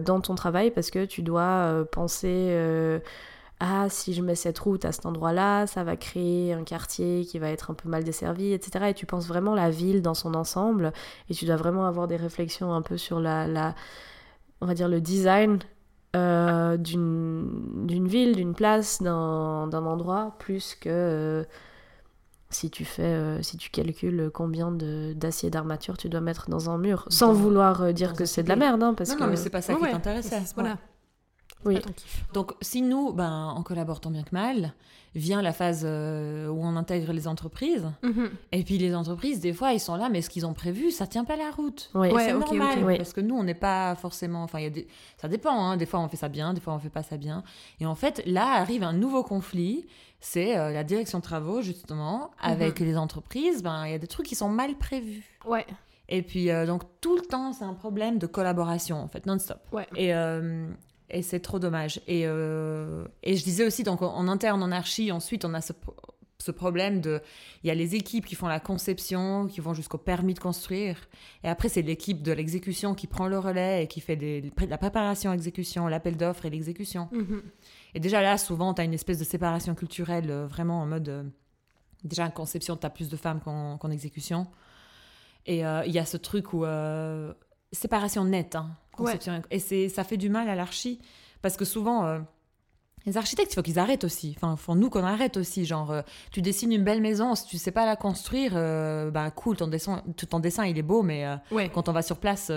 dans 0.00 0.22
ton 0.22 0.34
travail 0.34 0.70
parce 0.70 0.90
que 0.90 1.04
tu 1.04 1.20
dois 1.20 1.84
penser 1.92 2.58
ah 3.60 3.88
si 3.90 4.14
je 4.14 4.22
mets 4.22 4.34
cette 4.34 4.58
route 4.58 4.84
à 4.86 4.92
cet 4.92 5.06
endroit-là, 5.06 5.66
ça 5.66 5.84
va 5.84 5.96
créer 5.96 6.52
un 6.54 6.64
quartier 6.64 7.24
qui 7.26 7.38
va 7.38 7.50
être 7.50 7.70
un 7.70 7.74
peu 7.74 7.88
mal 7.88 8.04
desservi, 8.04 8.52
etc. 8.52 8.86
Et 8.90 8.94
tu 8.94 9.06
penses 9.06 9.26
vraiment 9.28 9.54
la 9.54 9.70
ville 9.70 10.02
dans 10.02 10.14
son 10.14 10.34
ensemble 10.34 10.92
et 11.28 11.34
tu 11.34 11.44
dois 11.44 11.56
vraiment 11.56 11.86
avoir 11.86 12.08
des 12.08 12.16
réflexions 12.16 12.72
un 12.72 12.82
peu 12.82 12.96
sur 12.96 13.20
la, 13.20 13.46
la 13.46 13.74
on 14.62 14.66
va 14.66 14.74
dire 14.74 14.88
le 14.88 15.00
design 15.00 15.58
euh, 16.16 16.76
d'une 16.76 17.86
d'une 17.86 18.08
ville, 18.08 18.34
d'une 18.36 18.54
place, 18.54 19.02
d'un 19.02 19.68
d'un 19.68 19.86
endroit, 19.86 20.36
plus 20.38 20.74
que 20.74 20.88
euh, 20.90 21.44
si 22.52 22.68
tu 22.70 22.84
fais, 22.84 23.02
euh, 23.04 23.42
si 23.42 23.56
tu 23.58 23.70
calcules 23.70 24.30
combien 24.34 24.72
de- 24.72 25.12
d'acier 25.14 25.50
d'armature 25.50 25.96
tu 25.96 26.08
dois 26.08 26.20
mettre 26.20 26.50
dans 26.50 26.68
un 26.68 26.78
mur, 26.78 27.04
sans 27.08 27.28
Dans- 27.28 27.34
vouloir 27.34 27.92
dire 27.94 28.14
que 28.14 28.24
c'est 28.24 28.42
de 28.42 28.48
la 28.48 28.56
merde, 28.56 28.82
hein, 28.82 28.94
parce 28.94 29.10
non, 29.10 29.16
que 29.16 29.20
non, 29.22 29.28
mais 29.30 29.36
c'est 29.36 29.50
pas 29.50 29.62
ça 29.62 29.72
Ouais, 29.74 29.78
qui 29.78 29.84
ouais. 29.84 29.92
t'intéressait. 29.92 30.42
Voilà. 30.56 30.78
Oui. 31.64 31.78
Donc, 32.32 32.52
si 32.60 32.82
nous, 32.82 33.12
ben, 33.12 33.54
on 33.56 33.62
collabore 33.62 34.00
tant 34.00 34.10
bien 34.10 34.22
que 34.22 34.34
mal, 34.34 34.72
vient 35.14 35.42
la 35.42 35.52
phase 35.52 35.82
euh, 35.84 36.48
où 36.48 36.60
on 36.62 36.76
intègre 36.76 37.12
les 37.12 37.26
entreprises. 37.26 37.90
Mhm. 38.02 38.30
Et 38.52 38.62
puis 38.62 38.78
les 38.78 38.94
entreprises, 38.94 39.40
des 39.40 39.52
fois, 39.52 39.72
ils 39.72 39.80
sont 39.80 39.96
là, 39.96 40.08
mais 40.08 40.22
ce 40.22 40.30
qu'ils 40.30 40.46
ont 40.46 40.54
prévu, 40.54 40.90
ça 40.90 41.06
tient 41.06 41.24
pas 41.24 41.36
la 41.36 41.50
route. 41.50 41.90
Oui. 41.94 42.10
Ouais, 42.10 42.26
c'est 42.26 42.32
normal, 42.32 42.96
parce 42.96 43.12
que 43.12 43.20
nous, 43.20 43.36
on 43.36 43.42
n'est 43.42 43.54
pas 43.54 43.94
forcément... 43.96 44.42
Enfin, 44.42 44.68
des... 44.68 44.86
ça 45.16 45.28
dépend, 45.28 45.64
hein. 45.64 45.76
des 45.76 45.86
fois 45.86 46.00
on 46.00 46.08
fait 46.08 46.16
ça 46.16 46.28
bien, 46.28 46.54
des 46.54 46.60
fois 46.60 46.74
on 46.74 46.78
fait 46.78 46.90
pas 46.90 47.02
ça 47.02 47.16
bien. 47.16 47.42
Et 47.80 47.86
en 47.86 47.94
fait, 47.94 48.22
là 48.26 48.60
arrive 48.60 48.84
un 48.84 48.92
nouveau 48.92 49.24
conflit, 49.24 49.86
c'est 50.20 50.56
euh, 50.56 50.70
la 50.70 50.84
direction 50.84 51.18
de 51.18 51.24
travaux, 51.24 51.60
justement, 51.60 52.30
avec 52.40 52.78
les 52.78 52.96
entreprises, 52.96 53.62
ben, 53.62 53.86
il 53.86 53.92
y 53.92 53.94
a 53.94 53.98
des 53.98 54.06
trucs 54.06 54.26
qui 54.26 54.36
sont 54.36 54.48
mal 54.48 54.76
prévus. 54.76 55.24
Ouais. 55.46 55.66
Et 56.08 56.22
puis, 56.22 56.50
euh, 56.50 56.66
donc, 56.66 56.82
tout 57.00 57.16
le 57.16 57.22
temps, 57.22 57.52
c'est 57.52 57.64
un 57.64 57.74
problème 57.74 58.18
de 58.18 58.26
collaboration, 58.26 59.00
en 59.00 59.08
fait, 59.08 59.26
non-stop. 59.26 59.60
Ouais. 59.72 59.86
Et, 59.96 60.14
euh, 60.14 60.68
et 61.10 61.22
c'est 61.22 61.40
trop 61.40 61.58
dommage. 61.58 62.00
Et, 62.06 62.22
euh, 62.26 63.04
et 63.22 63.36
je 63.36 63.44
disais 63.44 63.64
aussi, 63.66 63.82
donc, 63.82 64.02
en, 64.02 64.28
interne, 64.28 64.62
en 64.62 64.70
archi, 64.72 65.10
ensuite, 65.12 65.44
on 65.44 65.54
a 65.54 65.60
ce, 65.60 65.72
pro- 65.72 65.94
ce 66.38 66.50
problème 66.50 67.00
de... 67.00 67.20
Il 67.62 67.68
y 67.68 67.70
a 67.70 67.74
les 67.74 67.94
équipes 67.94 68.24
qui 68.26 68.34
font 68.34 68.46
la 68.48 68.60
conception, 68.60 69.46
qui 69.46 69.60
vont 69.60 69.74
jusqu'au 69.74 69.98
permis 69.98 70.34
de 70.34 70.38
construire. 70.38 70.96
Et 71.44 71.48
après, 71.48 71.68
c'est 71.68 71.82
l'équipe 71.82 72.22
de 72.22 72.32
l'exécution 72.32 72.94
qui 72.94 73.06
prend 73.06 73.28
le 73.28 73.38
relais 73.38 73.84
et 73.84 73.86
qui 73.88 74.00
fait 74.00 74.16
des- 74.16 74.50
la 74.68 74.78
préparation, 74.78 75.32
exécution, 75.32 75.86
l'appel 75.88 76.16
d'offres 76.16 76.46
et 76.46 76.50
l'exécution. 76.50 77.08
Mhm. 77.12 77.42
Et 77.94 78.00
déjà 78.00 78.22
là, 78.22 78.38
souvent, 78.38 78.72
tu 78.74 78.80
as 78.80 78.84
une 78.84 78.94
espèce 78.94 79.18
de 79.18 79.24
séparation 79.24 79.74
culturelle, 79.74 80.30
euh, 80.30 80.46
vraiment 80.46 80.80
en 80.80 80.86
mode. 80.86 81.08
euh, 81.08 81.24
déjà, 82.04 82.24
en 82.24 82.30
conception, 82.30 82.76
tu 82.76 82.86
as 82.86 82.90
plus 82.90 83.08
de 83.08 83.16
femmes 83.16 83.40
qu'en 83.40 83.90
exécution. 83.90 84.46
Et 85.46 85.58
il 85.60 85.92
y 85.92 85.98
a 85.98 86.04
ce 86.04 86.16
truc 86.16 86.52
où. 86.52 86.64
séparation 87.72 88.24
nette, 88.24 88.56
hein, 88.56 88.70
conception. 88.96 89.42
Et 89.50 89.58
c'est- 89.58 89.88
ça 89.88 90.04
fait 90.04 90.16
du 90.16 90.28
mal 90.28 90.48
à 90.48 90.54
l'archi. 90.54 91.00
Parce 91.42 91.56
que 91.56 91.64
souvent. 91.64 92.04
euh, 92.04 92.18
les 93.06 93.16
architectes, 93.16 93.52
il 93.52 93.54
faut 93.54 93.62
qu'ils 93.62 93.78
arrêtent 93.78 94.04
aussi. 94.04 94.34
Enfin, 94.36 94.56
faut 94.56 94.74
nous 94.74 94.90
qu'on 94.90 95.02
arrête 95.04 95.38
aussi. 95.38 95.64
Genre, 95.64 95.90
euh, 95.90 96.02
tu 96.32 96.42
dessines 96.42 96.70
une 96.70 96.84
belle 96.84 97.00
maison, 97.00 97.34
si 97.34 97.46
tu 97.46 97.56
sais 97.56 97.70
pas 97.70 97.86
la 97.86 97.96
construire, 97.96 98.52
euh, 98.56 99.10
bah 99.10 99.30
cool, 99.30 99.56
ton 99.56 99.68
dessin, 99.68 100.02
ton 100.28 100.38
dessin 100.38 100.66
il 100.66 100.76
est 100.76 100.82
beau, 100.82 101.02
mais 101.02 101.24
euh, 101.24 101.36
Ouais. 101.50 101.70
quand 101.70 101.88
on 101.88 101.92
va 101.92 102.02
sur 102.02 102.18
place, 102.18 102.52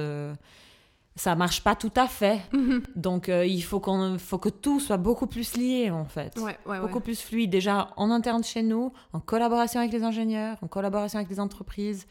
ça 1.15 1.35
marche 1.35 1.63
pas 1.63 1.75
tout 1.75 1.93
à 1.95 2.07
fait. 2.07 2.41
Mhm. 2.51 2.83
Donc 2.97 3.29
il 3.29 3.61
faut, 3.61 3.79
qu'on, 3.79 4.17
faut 4.19 4.37
que 4.37 4.49
tout 4.49 4.81
soit 4.81 4.97
beaucoup 4.97 5.27
plus 5.27 5.55
lié 5.55 5.91
en 5.91 6.03
fait. 6.05 6.37
Ouais, 6.37 6.57
Beaucoup 6.81 6.99
plus 6.99 7.21
fluide. 7.21 7.49
Déjà 7.49 7.91
en 7.95 8.11
interne 8.11 8.43
chez 8.43 8.63
nous, 8.63 8.91
en 9.13 9.21
collaboration 9.21 9.79
avec 9.79 9.93
les 9.93 10.03
ingénieurs, 10.03 10.57
en 10.61 10.67
collaboration 10.67 11.19
avec 11.19 11.29
les 11.29 11.39
entreprises. 11.39 12.05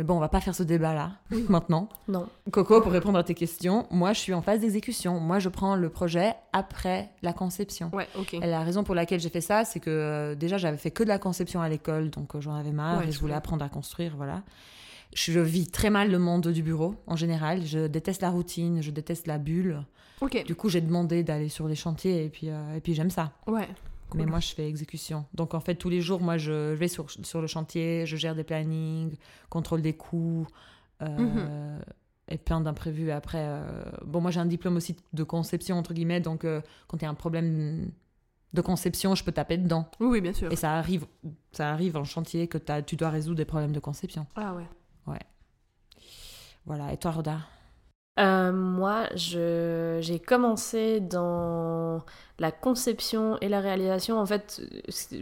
Mais 0.00 0.04
bon, 0.04 0.16
on 0.16 0.18
va 0.18 0.30
pas 0.30 0.40
faire 0.40 0.54
ce 0.54 0.62
débat-là 0.62 1.12
maintenant. 1.50 1.90
Non. 2.08 2.26
Coco, 2.50 2.80
pour 2.80 2.90
répondre 2.90 3.18
à 3.18 3.22
tes 3.22 3.34
questions, 3.34 3.86
moi 3.90 4.14
je 4.14 4.20
suis 4.20 4.32
en 4.32 4.40
phase 4.40 4.60
d'exécution. 4.60 5.20
Moi 5.20 5.40
je 5.40 5.50
prends 5.50 5.76
le 5.76 5.90
projet 5.90 6.32
après 6.54 7.10
la 7.20 7.34
conception. 7.34 7.90
Ouais, 7.92 8.08
ok. 8.18 8.32
Et 8.32 8.46
la 8.46 8.62
raison 8.62 8.82
pour 8.82 8.94
laquelle 8.94 9.20
j'ai 9.20 9.28
fait 9.28 9.42
ça, 9.42 9.66
c'est 9.66 9.78
que 9.78 9.90
euh, 9.90 10.34
déjà 10.34 10.56
j'avais 10.56 10.78
fait 10.78 10.90
que 10.90 11.02
de 11.02 11.08
la 11.08 11.18
conception 11.18 11.60
à 11.60 11.68
l'école, 11.68 12.08
donc 12.08 12.34
euh, 12.34 12.40
j'en 12.40 12.54
avais 12.54 12.72
marre 12.72 13.00
Ouais, 13.00 13.08
et 13.08 13.12
je 13.12 13.20
voulais 13.20 13.34
apprendre 13.34 13.62
à 13.62 13.68
construire, 13.68 14.14
voilà. 14.16 14.42
Je, 15.12 15.32
je 15.32 15.40
vis 15.40 15.68
très 15.68 15.90
mal 15.90 16.10
le 16.10 16.18
monde 16.18 16.48
du 16.48 16.62
bureau 16.62 16.94
en 17.06 17.16
général. 17.16 17.66
Je 17.66 17.86
déteste 17.86 18.22
la 18.22 18.30
routine, 18.30 18.80
je 18.80 18.90
déteste 18.90 19.26
la 19.26 19.36
bulle. 19.36 19.84
Ok. 20.22 20.44
Du 20.46 20.54
coup, 20.54 20.70
j'ai 20.70 20.80
demandé 20.80 21.22
d'aller 21.22 21.50
sur 21.50 21.68
les 21.68 21.74
chantiers 21.74 22.24
et 22.24 22.30
puis, 22.30 22.48
euh, 22.48 22.74
et 22.74 22.80
puis 22.80 22.94
j'aime 22.94 23.10
ça. 23.10 23.32
Ouais. 23.46 23.68
Mais 24.14 24.26
moi, 24.26 24.40
je 24.40 24.54
fais 24.54 24.68
exécution. 24.68 25.24
Donc, 25.34 25.54
en 25.54 25.60
fait, 25.60 25.74
tous 25.76 25.88
les 25.88 26.00
jours, 26.00 26.20
moi, 26.20 26.36
je, 26.38 26.72
vais 26.74 26.88
sur, 26.88 27.10
sur 27.10 27.40
le 27.40 27.46
chantier, 27.46 28.06
je 28.06 28.16
gère 28.16 28.34
des 28.34 28.44
plannings, 28.44 29.16
contrôle 29.48 29.82
des 29.82 29.92
coûts, 29.94 30.46
euh, 31.02 31.06
Mhm. 31.18 31.80
et 32.28 32.38
plein 32.38 32.60
d'imprévus 32.60 33.10
après. 33.10 33.38
euh, 33.40 33.82
Bon, 34.04 34.20
moi, 34.20 34.30
j'ai 34.30 34.40
un 34.40 34.46
diplôme 34.46 34.76
aussi 34.76 34.96
de 35.12 35.22
conception, 35.24 35.76
entre 35.78 35.94
guillemets, 35.94 36.20
donc 36.20 36.44
euh, 36.44 36.60
quand 36.88 36.98
il 36.98 37.02
y 37.02 37.06
a 37.06 37.10
un 37.10 37.14
problème 37.14 37.90
de 38.52 38.60
conception, 38.60 39.14
je 39.14 39.22
peux 39.24 39.32
taper 39.32 39.58
dedans. 39.58 39.88
Oui, 40.00 40.06
oui, 40.08 40.20
bien 40.20 40.32
sûr. 40.32 40.50
Et 40.52 40.56
ça 40.56 40.74
arrive, 40.74 41.06
ça 41.52 41.70
arrive 41.70 41.96
en 41.96 42.04
chantier 42.04 42.48
que 42.48 42.58
tu 42.80 42.96
dois 42.96 43.10
résoudre 43.10 43.36
des 43.36 43.44
problèmes 43.44 43.72
de 43.72 43.80
conception. 43.80 44.26
Ah 44.36 44.54
ouais. 44.54 44.66
Voilà. 46.66 46.92
Et 46.92 46.96
toi, 46.98 47.10
Roda? 47.12 47.38
Euh, 48.18 48.52
moi, 48.52 49.08
j'ai 49.14 50.20
commencé 50.26 51.00
dans 51.00 52.04
la 52.38 52.52
conception 52.52 53.38
et 53.40 53.48
la 53.48 53.60
réalisation. 53.60 54.18
En 54.18 54.26
fait, 54.26 54.60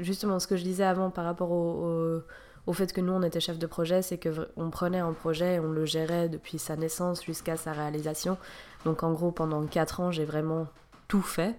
justement, 0.01 0.39
ce 0.41 0.47
que 0.47 0.57
je 0.57 0.64
disais 0.64 0.84
avant 0.84 1.11
par 1.11 1.24
rapport 1.24 1.51
au, 1.53 2.22
au, 2.66 2.72
fait 2.72 2.93
que 2.93 3.01
nous, 3.01 3.12
on 3.12 3.22
était 3.22 3.41
chef 3.41 3.59
de 3.59 3.66
projet, 3.66 4.03
c'est 4.03 4.18
que 4.18 4.28
vr- 4.30 4.49
on 4.57 4.70
prenait 4.70 4.99
un 4.99 5.12
projet 5.12 5.55
et 5.57 5.61
on 5.61 5.70
le 5.70 5.84
gérait 5.84 6.28
depuis 6.28 6.59
sa 6.59 6.76
naissance 6.76 7.24
jusqu'à 7.24 7.57
sa 7.57 7.72
réalisation. 7.72 8.36
Donc, 8.84 9.03
en 9.03 9.12
gros, 9.12 9.30
pendant 9.32 9.64
4 9.66 10.01
ans, 10.01 10.11
j'ai 10.11 10.24
vraiment 10.24 10.66
tout 11.09 11.22
fait. 11.22 11.57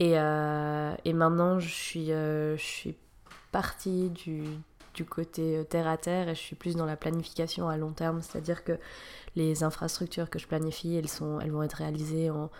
Et, 0.00 0.18
euh, 0.18 0.94
et 1.04 1.12
maintenant, 1.12 1.58
je 1.60 1.68
suis, 1.68 2.12
euh, 2.12 2.56
je 2.56 2.62
suis 2.62 2.96
partie 3.52 4.10
du, 4.10 4.44
du 4.94 5.04
côté 5.04 5.56
euh, 5.58 5.64
terre 5.64 5.86
à 5.88 5.96
terre 5.96 6.28
et 6.28 6.34
je 6.34 6.40
suis 6.40 6.56
plus 6.56 6.76
dans 6.76 6.86
la 6.86 6.96
planification 6.96 7.68
à 7.68 7.76
long 7.76 7.92
terme. 7.92 8.20
C'est-à-dire 8.22 8.64
que 8.64 8.78
les 9.36 9.62
infrastructures 9.64 10.28
que 10.30 10.38
je 10.38 10.46
planifie, 10.46 10.94
elles, 10.96 11.08
sont, 11.08 11.40
elles 11.40 11.50
vont 11.50 11.62
être 11.62 11.74
réalisées 11.78 12.30
en, 12.30 12.50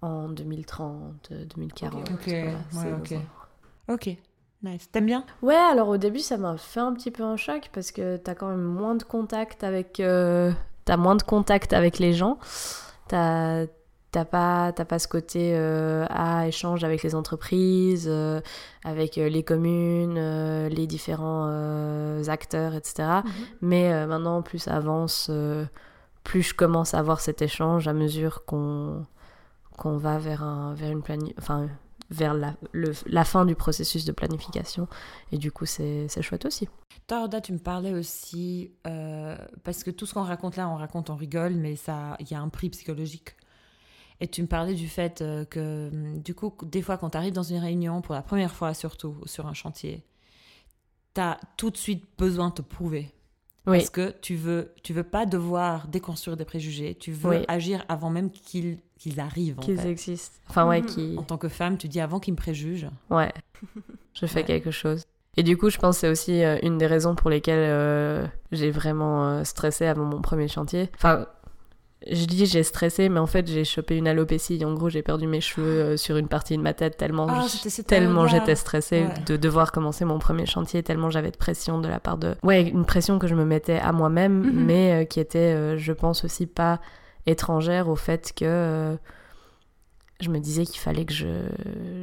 en 0.00 0.28
2030, 0.28 1.28
euh, 1.32 1.44
2040. 1.54 2.10
Ok, 2.10 2.28
voilà, 2.28 2.92
ouais, 2.94 3.00
ok. 3.00 3.12
un- 3.88 3.94
Ok. 3.94 4.16
Nice. 4.64 4.88
T'aimes 4.92 5.06
bien? 5.06 5.24
Ouais, 5.42 5.56
alors 5.56 5.88
au 5.88 5.96
début, 5.96 6.20
ça 6.20 6.36
m'a 6.36 6.56
fait 6.56 6.78
un 6.80 6.92
petit 6.94 7.10
peu 7.10 7.24
un 7.24 7.36
choc 7.36 7.68
parce 7.72 7.90
que 7.90 8.16
t'as 8.16 8.34
quand 8.36 8.48
même 8.48 8.62
moins 8.62 8.94
de 8.94 9.02
contact 9.02 9.64
avec, 9.64 9.98
euh, 9.98 10.52
t'as 10.84 10.96
moins 10.96 11.16
de 11.16 11.22
contact 11.24 11.72
avec 11.72 11.98
les 11.98 12.12
gens. 12.12 12.38
T'as 13.08 13.66
t'as 14.12 14.24
pas, 14.24 14.72
t'as 14.72 14.84
pas 14.84 14.98
ce 15.00 15.08
côté 15.08 15.54
euh, 15.56 16.06
à 16.10 16.46
échange 16.46 16.84
avec 16.84 17.02
les 17.02 17.14
entreprises, 17.16 18.06
euh, 18.08 18.40
avec 18.84 19.18
euh, 19.18 19.28
les 19.28 19.42
communes, 19.42 20.16
euh, 20.18 20.68
les 20.68 20.86
différents 20.86 21.48
acteurs, 22.28 22.74
etc. 22.74 23.08
Mais 23.60 23.92
euh, 23.92 24.06
maintenant, 24.06 24.42
plus 24.42 24.58
ça 24.60 24.76
avance, 24.76 25.30
plus 26.24 26.42
je 26.42 26.54
commence 26.54 26.94
à 26.94 26.98
avoir 26.98 27.20
cet 27.20 27.42
échange 27.42 27.88
à 27.88 27.92
mesure 27.92 28.44
qu'on 28.44 29.04
qu'on 29.78 29.96
va 29.96 30.18
vers, 30.18 30.42
un, 30.44 30.74
vers, 30.74 30.90
une 30.92 31.00
plani- 31.00 31.34
enfin, 31.38 31.66
vers 32.10 32.34
la, 32.34 32.54
le- 32.72 32.92
la 33.06 33.24
fin 33.24 33.46
du 33.46 33.54
processus 33.54 34.04
de 34.04 34.12
planification. 34.12 34.86
Et 35.32 35.38
du 35.38 35.50
coup, 35.50 35.64
c'est 35.64 36.06
chouette 36.20 36.44
aussi. 36.44 36.68
Toi, 37.08 37.20
Roda, 37.22 37.40
tu 37.40 37.52
me 37.54 37.58
parlais 37.58 37.94
aussi, 37.94 38.70
euh, 38.86 39.34
parce 39.64 39.82
que 39.82 39.90
tout 39.90 40.04
ce 40.06 40.12
qu'on 40.14 40.22
raconte 40.22 40.56
là, 40.56 40.68
on 40.68 40.76
raconte, 40.76 41.08
on 41.10 41.16
rigole, 41.16 41.54
mais 41.54 41.74
il 42.20 42.30
y 42.30 42.34
a 42.34 42.40
un 42.40 42.48
prix 42.50 42.68
psychologique. 42.68 43.34
Et 44.22 44.28
tu 44.28 44.40
me 44.40 44.46
parlais 44.46 44.74
du 44.74 44.88
fait 44.88 45.20
euh, 45.20 45.44
que, 45.44 45.90
hum, 45.92 46.22
du 46.22 46.32
coup, 46.34 46.54
des 46.62 46.80
fois, 46.80 46.96
quand 46.96 47.10
tu 47.10 47.18
arrives 47.18 47.32
dans 47.34 47.42
une 47.42 47.58
réunion, 47.58 48.00
pour 48.02 48.14
la 48.14 48.22
première 48.22 48.54
fois 48.54 48.72
surtout, 48.72 49.16
sur 49.26 49.46
un 49.48 49.52
chantier, 49.52 50.04
tu 51.14 51.20
as 51.20 51.38
tout 51.56 51.70
de 51.70 51.76
suite 51.76 52.04
besoin 52.16 52.50
de 52.50 52.54
te 52.54 52.62
prouver. 52.62 53.10
Oui, 53.66 53.78
Parce 53.78 53.90
que 53.90 54.14
tu 54.22 54.34
veux, 54.36 54.72
tu 54.82 54.92
veux 54.92 55.02
pas 55.04 55.26
devoir 55.26 55.86
déconstruire 55.88 56.36
des 56.36 56.44
préjugés, 56.44 56.94
tu 56.96 57.12
veux 57.12 57.30
Oui. 57.30 57.44
agir 57.48 57.84
avant 57.88 58.10
même 58.10 58.30
qu'ils 58.30 58.78
qu'ils 58.96 59.18
arrivent. 59.18 59.58
En, 59.58 59.62
qu'ils 59.62 59.84
existent. 59.86 60.36
Enfin, 60.48 60.68
ouais, 60.68 60.80
Mhm. 60.80 60.86
qui... 60.86 61.14
en 61.18 61.22
tant 61.24 61.36
que 61.38 61.48
femme, 61.48 61.76
tu 61.76 61.88
dis 61.88 62.00
avant 62.00 62.20
qu'ils 62.20 62.34
me 62.34 62.38
préjugent. 62.38 62.88
Ouais, 63.10 63.32
je 64.14 64.26
fais 64.26 64.40
Ouais. 64.40 64.44
quelque 64.44 64.70
chose. 64.70 65.04
Et 65.36 65.42
du 65.42 65.56
coup, 65.56 65.70
je 65.70 65.78
pense 65.78 65.96
que 65.96 66.00
c'est 66.02 66.08
aussi 66.08 66.44
euh, 66.44 66.58
une 66.62 66.78
des 66.78 66.86
raisons 66.86 67.14
pour 67.16 67.28
lesquelles 67.30 67.68
euh, 67.68 68.26
j'ai 68.52 68.70
vraiment 68.70 69.26
euh, 69.28 69.44
stressé 69.44 69.86
avant 69.86 70.04
mon 70.04 70.20
premier 70.20 70.46
chantier. 70.46 70.90
Enfin, 70.94 71.26
je 72.10 72.24
dis 72.26 72.46
j'ai 72.46 72.62
stressé, 72.62 73.08
mais 73.08 73.20
en 73.20 73.26
fait, 73.26 73.46
j'ai 73.46 73.64
chopé 73.64 73.96
une 73.96 74.08
alopécie. 74.08 74.64
En 74.64 74.74
gros, 74.74 74.88
j'ai 74.88 75.02
perdu 75.02 75.26
mes 75.26 75.40
cheveux 75.40 75.64
euh, 75.66 75.96
sur 75.96 76.16
une 76.16 76.28
partie 76.28 76.56
de 76.56 76.62
ma 76.62 76.74
tête 76.74 76.96
tellement, 76.96 77.26
Ah, 77.28 77.46
je- 77.46 77.82
tellement 77.82 78.26
j'étais 78.26 78.54
stressée 78.56 79.02
Ouais. 79.04 79.14
de 79.26 79.36
devoir 79.36 79.72
commencer 79.72 80.04
mon 80.04 80.18
premier 80.18 80.46
chantier, 80.46 80.82
tellement 80.82 81.10
j'avais 81.10 81.30
de 81.30 81.36
pression 81.36 81.78
de 81.80 81.88
la 81.88 82.00
part 82.00 82.16
de... 82.18 82.34
Ouais, 82.42 82.62
une 82.68 82.84
pression 82.84 83.18
que 83.18 83.26
je 83.26 83.34
me 83.34 83.44
mettais 83.44 83.78
à 83.78 83.92
moi-même, 83.92 84.40
Mhm. 84.42 84.64
mais 84.64 85.02
euh, 85.02 85.04
qui 85.04 85.20
était, 85.20 85.38
euh, 85.54 85.76
je 85.78 85.92
pense 85.92 86.24
aussi, 86.24 86.46
pas 86.46 86.80
étrangère 87.26 87.88
au 87.88 87.96
fait 87.96 88.32
que... 88.36 88.44
euh, 88.46 88.96
je 90.20 90.30
me 90.30 90.38
disais 90.38 90.64
qu'il 90.64 90.78
fallait 90.78 91.04
que 91.04 91.12
je, 91.12 91.26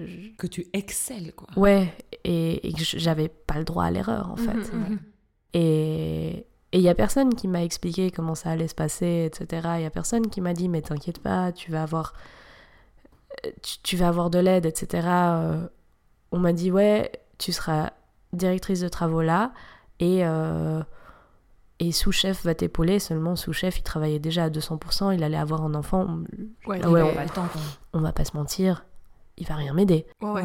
je- 0.05 0.35
Que 0.37 0.47
tu 0.47 0.67
excelles, 0.73 1.31
quoi. 1.33 1.47
Ouais, 1.55 1.93
et, 2.25 2.67
et 2.67 2.73
que 2.73 2.79
j'avais 2.83 3.29
pas 3.29 3.57
le 3.57 3.63
droit 3.63 3.85
à 3.85 3.91
l'erreur 3.91 4.29
en 4.31 4.35
fait. 4.35 4.73
Mhm, 4.73 4.79
mhm. 4.89 4.99
Et 5.53 6.45
il 6.73 6.81
y 6.81 6.89
a 6.89 6.95
personne 6.95 7.33
qui 7.33 7.47
m'a 7.47 7.63
expliqué 7.63 8.11
comment 8.11 8.35
ça 8.35 8.51
allait 8.51 8.67
se 8.67 8.75
passer, 8.75 9.29
etc. 9.31 9.69
Il 9.77 9.81
y 9.81 9.85
a 9.85 9.89
personne 9.89 10.29
qui 10.29 10.41
m'a 10.41 10.53
dit 10.53 10.69
mais 10.69 10.81
t'inquiète 10.81 11.19
pas, 11.19 11.51
tu 11.51 11.71
vas 11.71 11.83
avoir, 11.83 12.13
tu, 13.61 13.79
tu 13.81 13.97
vas 13.97 14.07
avoir 14.07 14.29
de 14.29 14.39
l'aide, 14.39 14.65
etc. 14.65 15.07
Euh, 15.07 15.67
on 16.31 16.39
m'a 16.39 16.53
dit 16.53 16.71
ouais, 16.71 17.11
tu 17.39 17.51
seras 17.51 17.91
directrice 18.33 18.81
de 18.81 18.87
travaux 18.87 19.21
là 19.21 19.51
et 19.99 20.25
euh, 20.25 20.81
et 21.79 21.91
sous-chef 21.91 22.43
va 22.43 22.53
t'épauler. 22.53 22.99
Seulement 22.99 23.35
sous-chef, 23.35 23.79
il 23.79 23.83
travaillait 23.83 24.19
déjà 24.19 24.43
à 24.43 24.49
200%, 24.49 25.15
il 25.15 25.23
allait 25.23 25.37
avoir 25.37 25.63
un 25.63 25.73
enfant. 25.73 26.19
Ouais, 26.67 26.85
on. 26.85 26.93
On 27.93 28.01
va 28.01 28.11
pas 28.11 28.25
se 28.25 28.35
mentir, 28.37 28.85
il 29.37 29.47
va 29.47 29.55
rien 29.55 29.73
m'aider. 29.73 30.05
Ouais. 30.21 30.43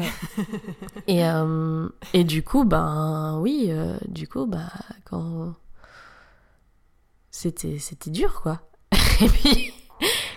Et, 1.07 1.27
euh, 1.27 1.87
et 2.13 2.23
du 2.23 2.41
coup, 2.41 2.63
ben 2.63 3.37
oui, 3.41 3.69
du 4.07 4.27
coup, 4.27 4.47
bah, 4.47 4.71
quand. 5.03 5.53
C'était, 7.37 7.79
c'était 7.79 8.11
dur, 8.11 8.41
quoi. 8.41 8.61
et 9.21 9.27
puis, 9.27 9.73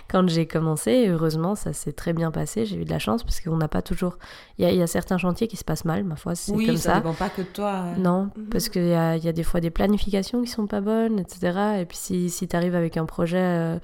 quand 0.09 0.27
j'ai 0.27 0.47
commencé, 0.47 1.07
heureusement, 1.07 1.55
ça 1.55 1.71
s'est 1.71 1.93
très 1.93 2.11
bien 2.11 2.29
passé. 2.29 2.65
J'ai 2.65 2.75
eu 2.75 2.83
de 2.83 2.89
la 2.89 2.99
chance 2.99 3.23
parce 3.23 3.39
qu'on 3.39 3.55
n'a 3.57 3.69
pas 3.69 3.81
toujours. 3.81 4.17
Il 4.57 4.65
y 4.65 4.67
a, 4.67 4.71
il 4.71 4.77
y 4.77 4.81
a 4.81 4.87
certains 4.87 5.17
chantiers 5.17 5.47
qui 5.47 5.55
se 5.55 5.63
passent 5.63 5.85
mal, 5.85 6.03
ma 6.03 6.15
foi, 6.17 6.35
c'est 6.35 6.51
oui, 6.51 6.65
comme 6.65 6.75
ça, 6.77 6.93
ça. 6.93 6.95
dépend 6.97 7.13
pas 7.13 7.29
que 7.29 7.41
de 7.41 7.47
toi. 7.47 7.83
Non, 7.97 8.31
Mhm. 8.35 8.49
parce 8.49 8.67
qu'il 8.67 8.87
y 8.87 8.93
a, 8.93 9.15
il 9.15 9.23
y 9.23 9.29
a 9.29 9.31
des 9.31 9.43
fois 9.43 9.61
des 9.61 9.69
planifications 9.69 10.41
qui 10.41 10.49
sont 10.49 10.67
pas 10.67 10.81
bonnes, 10.81 11.19
etc. 11.19 11.77
Et 11.79 11.85
puis 11.85 11.97
si, 11.97 12.29
si 12.29 12.47
tu 12.49 12.55
arrives 12.55 12.75
avec 12.75 12.97
un 12.97 13.05
projet 13.05 13.37
euh, 13.39 13.79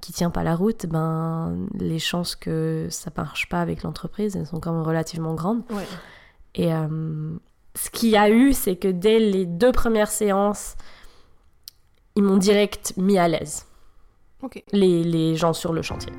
qui 0.00 0.12
tient 0.12 0.30
pas 0.30 0.42
la 0.42 0.56
route, 0.56 0.86
ben 0.86 1.68
les 1.78 1.98
chances 2.00 2.34
que 2.36 2.88
ça 2.90 3.10
marche 3.16 3.48
pas 3.48 3.60
avec 3.60 3.82
l'entreprise, 3.84 4.34
elles 4.34 4.46
sont 4.46 4.58
quand 4.60 4.72
même 4.72 4.82
relativement 4.82 5.34
grandes. 5.34 5.62
Ouais. 5.70 5.86
Et 6.56 6.74
euh, 6.74 7.36
ce 7.76 7.90
qu'il 7.90 8.08
y 8.08 8.16
a 8.16 8.28
eu, 8.28 8.52
c'est 8.54 8.76
que 8.76 8.88
dès 8.88 9.18
les 9.20 9.46
deux 9.46 9.72
premières 9.72 10.10
séances, 10.10 10.74
ils 12.16 12.22
m'ont 12.22 12.38
direct 12.38 12.94
mis 12.96 13.18
à 13.18 13.28
l'aise, 13.28 13.66
les, 14.72 15.04
les 15.04 15.36
gens 15.36 15.52
sur 15.52 15.72
le 15.72 15.82
chantier. 15.82 16.12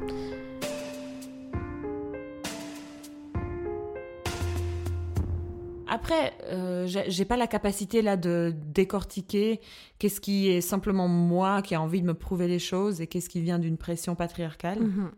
Après, 5.90 6.34
euh, 6.44 6.86
j'ai 6.86 7.10
j'ai 7.10 7.26
pas 7.26 7.38
la 7.38 7.48
capacité 7.48 8.02
là 8.02 8.18
de 8.18 8.54
décortiquer 8.74 9.62
qu'est-ce 10.00 10.22
qui 10.22 10.50
est 10.50 10.62
simplement 10.62 11.08
moi 11.08 11.62
qui 11.62 11.76
a 11.76 11.82
envie 11.82 12.02
de 12.02 12.06
me 12.06 12.14
prouver 12.14 12.48
les 12.48 12.60
choses 12.60 13.02
et 13.02 13.08
qu'est-ce 13.08 13.30
qui 13.30 13.42
vient 13.42 13.58
d'une 13.58 13.78
pression 13.78 14.14
patriarcale. 14.14 14.80
Mhm. 14.80 15.12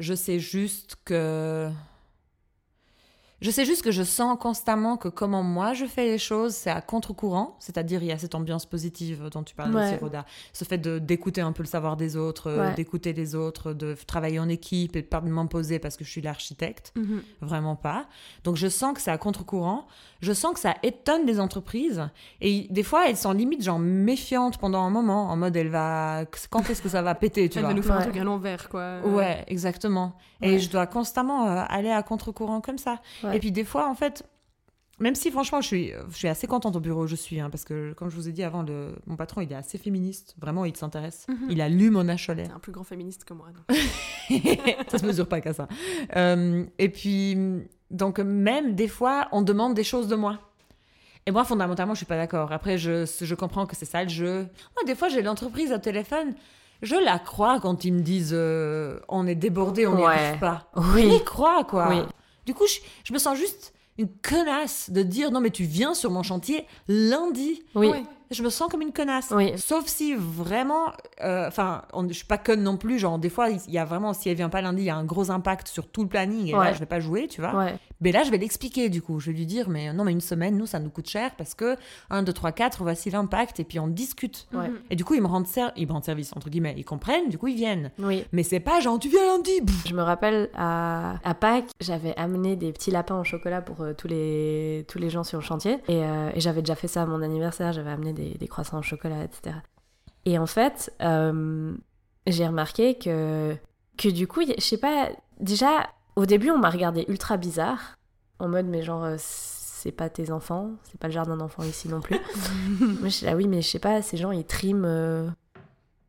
Je 0.00 0.14
sais 0.14 0.38
juste 0.38 0.96
que. 1.04 1.70
Je 3.42 3.50
sais 3.50 3.64
juste 3.66 3.82
que 3.82 3.90
je 3.90 4.02
sens 4.04 4.38
constamment 4.40 4.96
que 4.96 5.08
comment 5.08 5.42
moi 5.42 5.74
je 5.74 5.84
fais 5.84 6.06
les 6.06 6.16
choses, 6.18 6.54
c'est 6.54 6.70
à 6.70 6.80
contre-courant, 6.80 7.56
c'est-à-dire 7.58 8.02
il 8.02 8.06
y 8.06 8.12
a 8.12 8.16
cette 8.18 8.34
ambiance 8.36 8.64
positive 8.66 9.28
dont 9.32 9.42
tu 9.42 9.54
parlais 9.54 9.74
Ouais. 9.74 9.86
aussi, 9.90 9.96
Rhoda. 9.96 10.24
Ce 10.52 10.64
fait 10.64 10.78
de- 10.78 10.98
d'écouter 11.00 11.40
un 11.40 11.50
peu 11.52 11.64
le 11.64 11.68
savoir 11.68 11.96
des 11.96 12.16
autres, 12.16 12.48
euh, 12.48 12.68
Ouais. 12.68 12.74
d'écouter 12.74 13.12
les 13.12 13.34
autres, 13.34 13.72
de 13.72 13.96
travailler 14.06 14.38
en 14.38 14.48
équipe 14.48 14.94
et 14.96 15.02
de 15.02 15.06
pas 15.08 15.20
m'imposer 15.20 15.78
parce 15.80 15.96
que 15.96 16.04
je 16.04 16.10
suis 16.10 16.22
l'architecte. 16.22 16.92
Mhm. 16.96 17.22
Vraiment 17.40 17.74
pas. 17.76 18.06
Donc 18.44 18.56
je 18.56 18.68
sens 18.68 18.94
que 18.94 19.00
c'est 19.00 19.10
à 19.10 19.18
contre-courant. 19.18 19.86
Je 20.22 20.32
sens 20.32 20.54
que 20.54 20.60
ça 20.60 20.76
étonne 20.82 21.26
les 21.26 21.38
entreprises. 21.40 22.08
Et 22.40 22.66
des 22.70 22.82
fois, 22.84 23.08
elles 23.10 23.16
sont 23.16 23.32
limite 23.32 23.62
genre 23.62 23.78
méfiantes 23.78 24.56
pendant 24.58 24.82
un 24.82 24.90
moment, 24.90 25.28
en 25.30 25.36
mode 25.36 25.56
elle 25.56 25.68
va. 25.68 26.24
Quand 26.48 26.70
est-ce 26.70 26.80
que 26.80 26.88
ça 26.88 27.02
va 27.02 27.14
péter, 27.14 27.48
tu 27.48 27.58
Elle 27.58 27.64
vois? 27.64 27.72
va 27.72 27.76
nous 27.76 27.82
faire 27.82 27.96
un 27.96 27.98
Ouais. 27.98 28.04
truc 28.04 28.16
à 28.16 28.24
l'envers, 28.24 28.68
quoi. 28.68 29.00
Ouais, 29.04 29.44
exactement. 29.48 30.16
Et 30.40 30.58
je 30.58 30.70
dois 30.70 30.86
constamment 30.86 31.46
euh, 31.48 31.64
aller 31.68 31.90
à 31.90 32.02
contre-courant 32.02 32.60
comme 32.60 32.78
ça. 32.78 33.00
Ouais. 33.24 33.36
Et 33.36 33.40
puis 33.40 33.52
des 33.52 33.64
fois, 33.64 33.88
en 33.88 33.94
fait, 33.94 34.24
même 35.00 35.14
si 35.16 35.30
franchement, 35.32 35.60
je 35.60 35.66
suis, 35.66 35.92
je 36.10 36.16
suis 36.16 36.28
assez 36.28 36.46
contente 36.46 36.76
au 36.76 36.80
bureau 36.80 37.04
où 37.04 37.06
je 37.08 37.16
suis, 37.16 37.40
hein, 37.40 37.50
parce 37.50 37.64
que 37.64 37.92
comme 37.94 38.08
je 38.08 38.14
vous 38.14 38.28
ai 38.28 38.32
dit 38.32 38.44
avant, 38.44 38.62
le, 38.62 38.94
mon 39.06 39.16
patron, 39.16 39.40
il 39.40 39.50
est 39.50 39.56
assez 39.56 39.76
féministe. 39.78 40.36
Vraiment, 40.40 40.64
il 40.64 40.76
s'intéresse. 40.76 41.26
Mhm. 41.28 41.46
Il 41.50 41.60
a 41.60 41.68
lu 41.68 41.90
mon 41.90 42.08
Acholet. 42.08 42.44
T'es 42.46 42.52
un 42.52 42.60
plus 42.60 42.70
grand 42.72 42.84
féministe 42.84 43.24
que 43.24 43.34
moi. 43.34 43.48
donc. 43.48 43.76
ça 44.88 44.98
se 44.98 45.06
mesure 45.06 45.26
pas 45.26 45.40
qu'à 45.40 45.52
ça. 45.54 45.66
Euh, 46.16 46.64
et 46.78 46.88
puis, 46.88 47.36
donc 47.92 48.18
même 48.18 48.74
des 48.74 48.88
fois, 48.88 49.28
on 49.32 49.42
demande 49.42 49.74
des 49.74 49.84
choses 49.84 50.08
de 50.08 50.16
moi. 50.16 50.38
Et 51.26 51.30
moi, 51.30 51.44
fondamentalement, 51.44 51.94
je 51.94 51.98
suis 51.98 52.06
pas 52.06 52.16
d'accord. 52.16 52.50
Après, 52.50 52.78
je, 52.78 53.04
je 53.20 53.34
comprends 53.36 53.64
que 53.66 53.76
c'est 53.76 53.84
ça 53.84 54.02
le 54.02 54.08
jeu. 54.08 54.38
Moi, 54.74 54.84
des 54.86 54.96
fois, 54.96 55.08
j'ai 55.08 55.22
l'entreprise 55.22 55.72
au 55.72 55.78
téléphone. 55.78 56.34
Je 56.82 56.96
la 56.96 57.20
crois 57.20 57.60
quand 57.60 57.84
ils 57.84 57.92
me 57.92 58.00
disent 58.00 58.32
euh, 58.34 58.98
on 59.08 59.26
est 59.28 59.36
débordé, 59.36 59.86
on 59.86 59.94
n'y 59.94 60.02
Ouais. 60.02 60.08
arrive 60.14 60.40
pas. 60.40 60.66
Oui. 60.74 61.06
On 61.08 61.14
y 61.14 61.22
croit, 61.22 61.62
quoi. 61.62 61.88
Oui. 61.90 62.00
Du 62.44 62.54
coup, 62.54 62.66
je, 62.66 62.80
je 63.04 63.12
me 63.12 63.18
sens 63.20 63.38
juste 63.38 63.72
une 63.98 64.08
connasse 64.08 64.90
de 64.90 65.02
dire 65.04 65.30
non, 65.30 65.40
mais 65.40 65.50
tu 65.50 65.62
viens 65.62 65.94
sur 65.94 66.10
mon 66.10 66.24
chantier 66.24 66.66
lundi. 66.88 67.62
Oui. 67.76 67.86
Ouais. 67.90 68.02
Je 68.32 68.42
me 68.42 68.50
sens 68.50 68.68
comme 68.70 68.82
une 68.82 68.92
connasse. 68.92 69.32
Oui. 69.34 69.52
Sauf 69.56 69.86
si 69.86 70.14
vraiment, 70.14 70.86
euh, 71.22 71.46
enfin, 71.48 71.82
on- 71.92 72.08
je 72.08 72.12
suis 72.14 72.24
pas 72.24 72.38
conne 72.38 72.62
non 72.62 72.76
plus. 72.76 72.98
Genre, 72.98 73.18
des 73.18 73.28
fois, 73.30 73.50
il 73.50 73.60
y 73.72 73.78
a 73.78 73.84
vraiment, 73.84 74.12
si 74.14 74.28
elle 74.28 74.36
vient 74.36 74.48
pas 74.48 74.62
lundi, 74.62 74.82
il 74.82 74.86
y 74.86 74.90
a 74.90 74.96
un 74.96 75.04
gros 75.04 75.30
impact 75.30 75.68
sur 75.68 75.86
tout 75.88 76.02
le 76.02 76.08
planning. 76.08 76.48
Et 76.48 76.52
là, 76.52 76.58
Ouais. 76.58 76.74
je 76.74 76.78
vais 76.78 76.86
pas 76.86 77.00
jouer, 77.00 77.28
tu 77.28 77.40
vois. 77.40 77.54
Ouais. 77.54 77.74
Mais 78.00 78.10
là, 78.10 78.24
je 78.24 78.30
vais 78.32 78.38
l'expliquer, 78.38 78.88
du 78.88 79.00
coup. 79.00 79.20
Je 79.20 79.30
vais 79.30 79.36
lui 79.36 79.46
dire, 79.46 79.68
mais 79.68 79.92
non, 79.92 80.02
mais 80.04 80.10
une 80.12 80.20
semaine, 80.20 80.56
nous, 80.56 80.66
ça 80.66 80.80
nous 80.80 80.90
coûte 80.90 81.08
cher 81.08 81.30
parce 81.38 81.54
que 81.54 81.76
1, 82.10 82.22
2, 82.24 82.32
3, 82.32 82.50
4, 82.52 82.82
voici 82.82 83.10
l'impact. 83.10 83.60
Et 83.60 83.64
puis, 83.64 83.78
on 83.78 83.86
discute. 83.86 84.48
Ouais. 84.52 84.68
Mhm. 84.68 84.78
Et 84.90 84.96
du 84.96 85.04
coup, 85.04 85.14
ils 85.14 85.22
me 85.22 85.26
rendent, 85.28 85.46
ser- 85.46 85.70
ils 85.76 85.86
me 85.86 85.92
rendent 85.92 86.04
service, 86.04 86.32
entre 86.34 86.50
guillemets. 86.50 86.74
Ils 86.76 86.84
comprennent, 86.84 87.28
du 87.28 87.38
coup, 87.38 87.46
ils 87.48 87.54
viennent. 87.56 87.90
Oui. 87.98 88.24
Mais 88.32 88.42
c'est 88.42 88.58
pas 88.60 88.80
genre, 88.80 88.98
tu 88.98 89.08
viens 89.08 89.24
lundi. 89.26 89.60
Pff. 89.64 89.86
Je 89.88 89.94
me 89.94 90.02
rappelle 90.02 90.50
à, 90.54 91.14
à 91.22 91.34
Pâques, 91.34 91.70
j'avais 91.80 92.14
amené 92.16 92.56
des 92.56 92.72
petits 92.72 92.90
lapins 92.90 93.20
au 93.20 93.24
chocolat 93.24 93.60
pour 93.62 93.80
euh, 93.82 93.92
tous, 93.92 94.08
les, 94.08 94.84
tous 94.88 94.98
les 94.98 95.10
gens 95.10 95.22
sur 95.24 95.38
le 95.38 95.44
chantier. 95.44 95.74
Et, 95.88 96.02
euh, 96.04 96.30
et 96.34 96.40
j'avais 96.40 96.62
déjà 96.62 96.74
fait 96.74 96.88
ça 96.88 97.02
à 97.02 97.06
mon 97.06 97.22
anniversaire, 97.22 97.72
j'avais 97.72 97.90
amené 97.90 98.12
des, 98.12 98.21
des 98.30 98.48
croissants 98.48 98.78
au 98.78 98.82
chocolat, 98.82 99.24
etc. 99.24 99.56
Et 100.24 100.38
en 100.38 100.46
fait, 100.46 100.92
euh, 101.02 101.74
j'ai 102.26 102.46
remarqué 102.46 102.96
que, 102.96 103.56
que 103.98 104.08
du 104.08 104.26
coup, 104.26 104.42
je 104.42 104.60
sais 104.62 104.78
pas, 104.78 105.08
déjà, 105.40 105.88
au 106.16 106.26
début, 106.26 106.50
on 106.50 106.58
m'a 106.58 106.70
regardé 106.70 107.04
ultra 107.08 107.36
bizarre, 107.36 107.98
en 108.38 108.48
mode, 108.48 108.66
mais 108.66 108.82
genre, 108.82 109.04
euh, 109.04 109.16
c'est 109.18 109.92
pas 109.92 110.08
tes 110.08 110.30
enfants, 110.30 110.70
c'est 110.84 110.98
pas 111.00 111.08
le 111.08 111.12
jardin 111.12 111.36
d'enfants 111.36 111.64
ici 111.64 111.88
non 111.88 112.00
plus. 112.00 112.18
Moi, 112.80 113.04
je 113.04 113.08
suis 113.08 113.26
là, 113.26 113.34
oui, 113.36 113.48
mais 113.48 113.62
je 113.62 113.68
sais 113.68 113.78
pas, 113.80 114.00
ces 114.02 114.16
gens, 114.16 114.30
ils 114.30 114.44
triment 114.44 114.84
euh, 114.84 115.28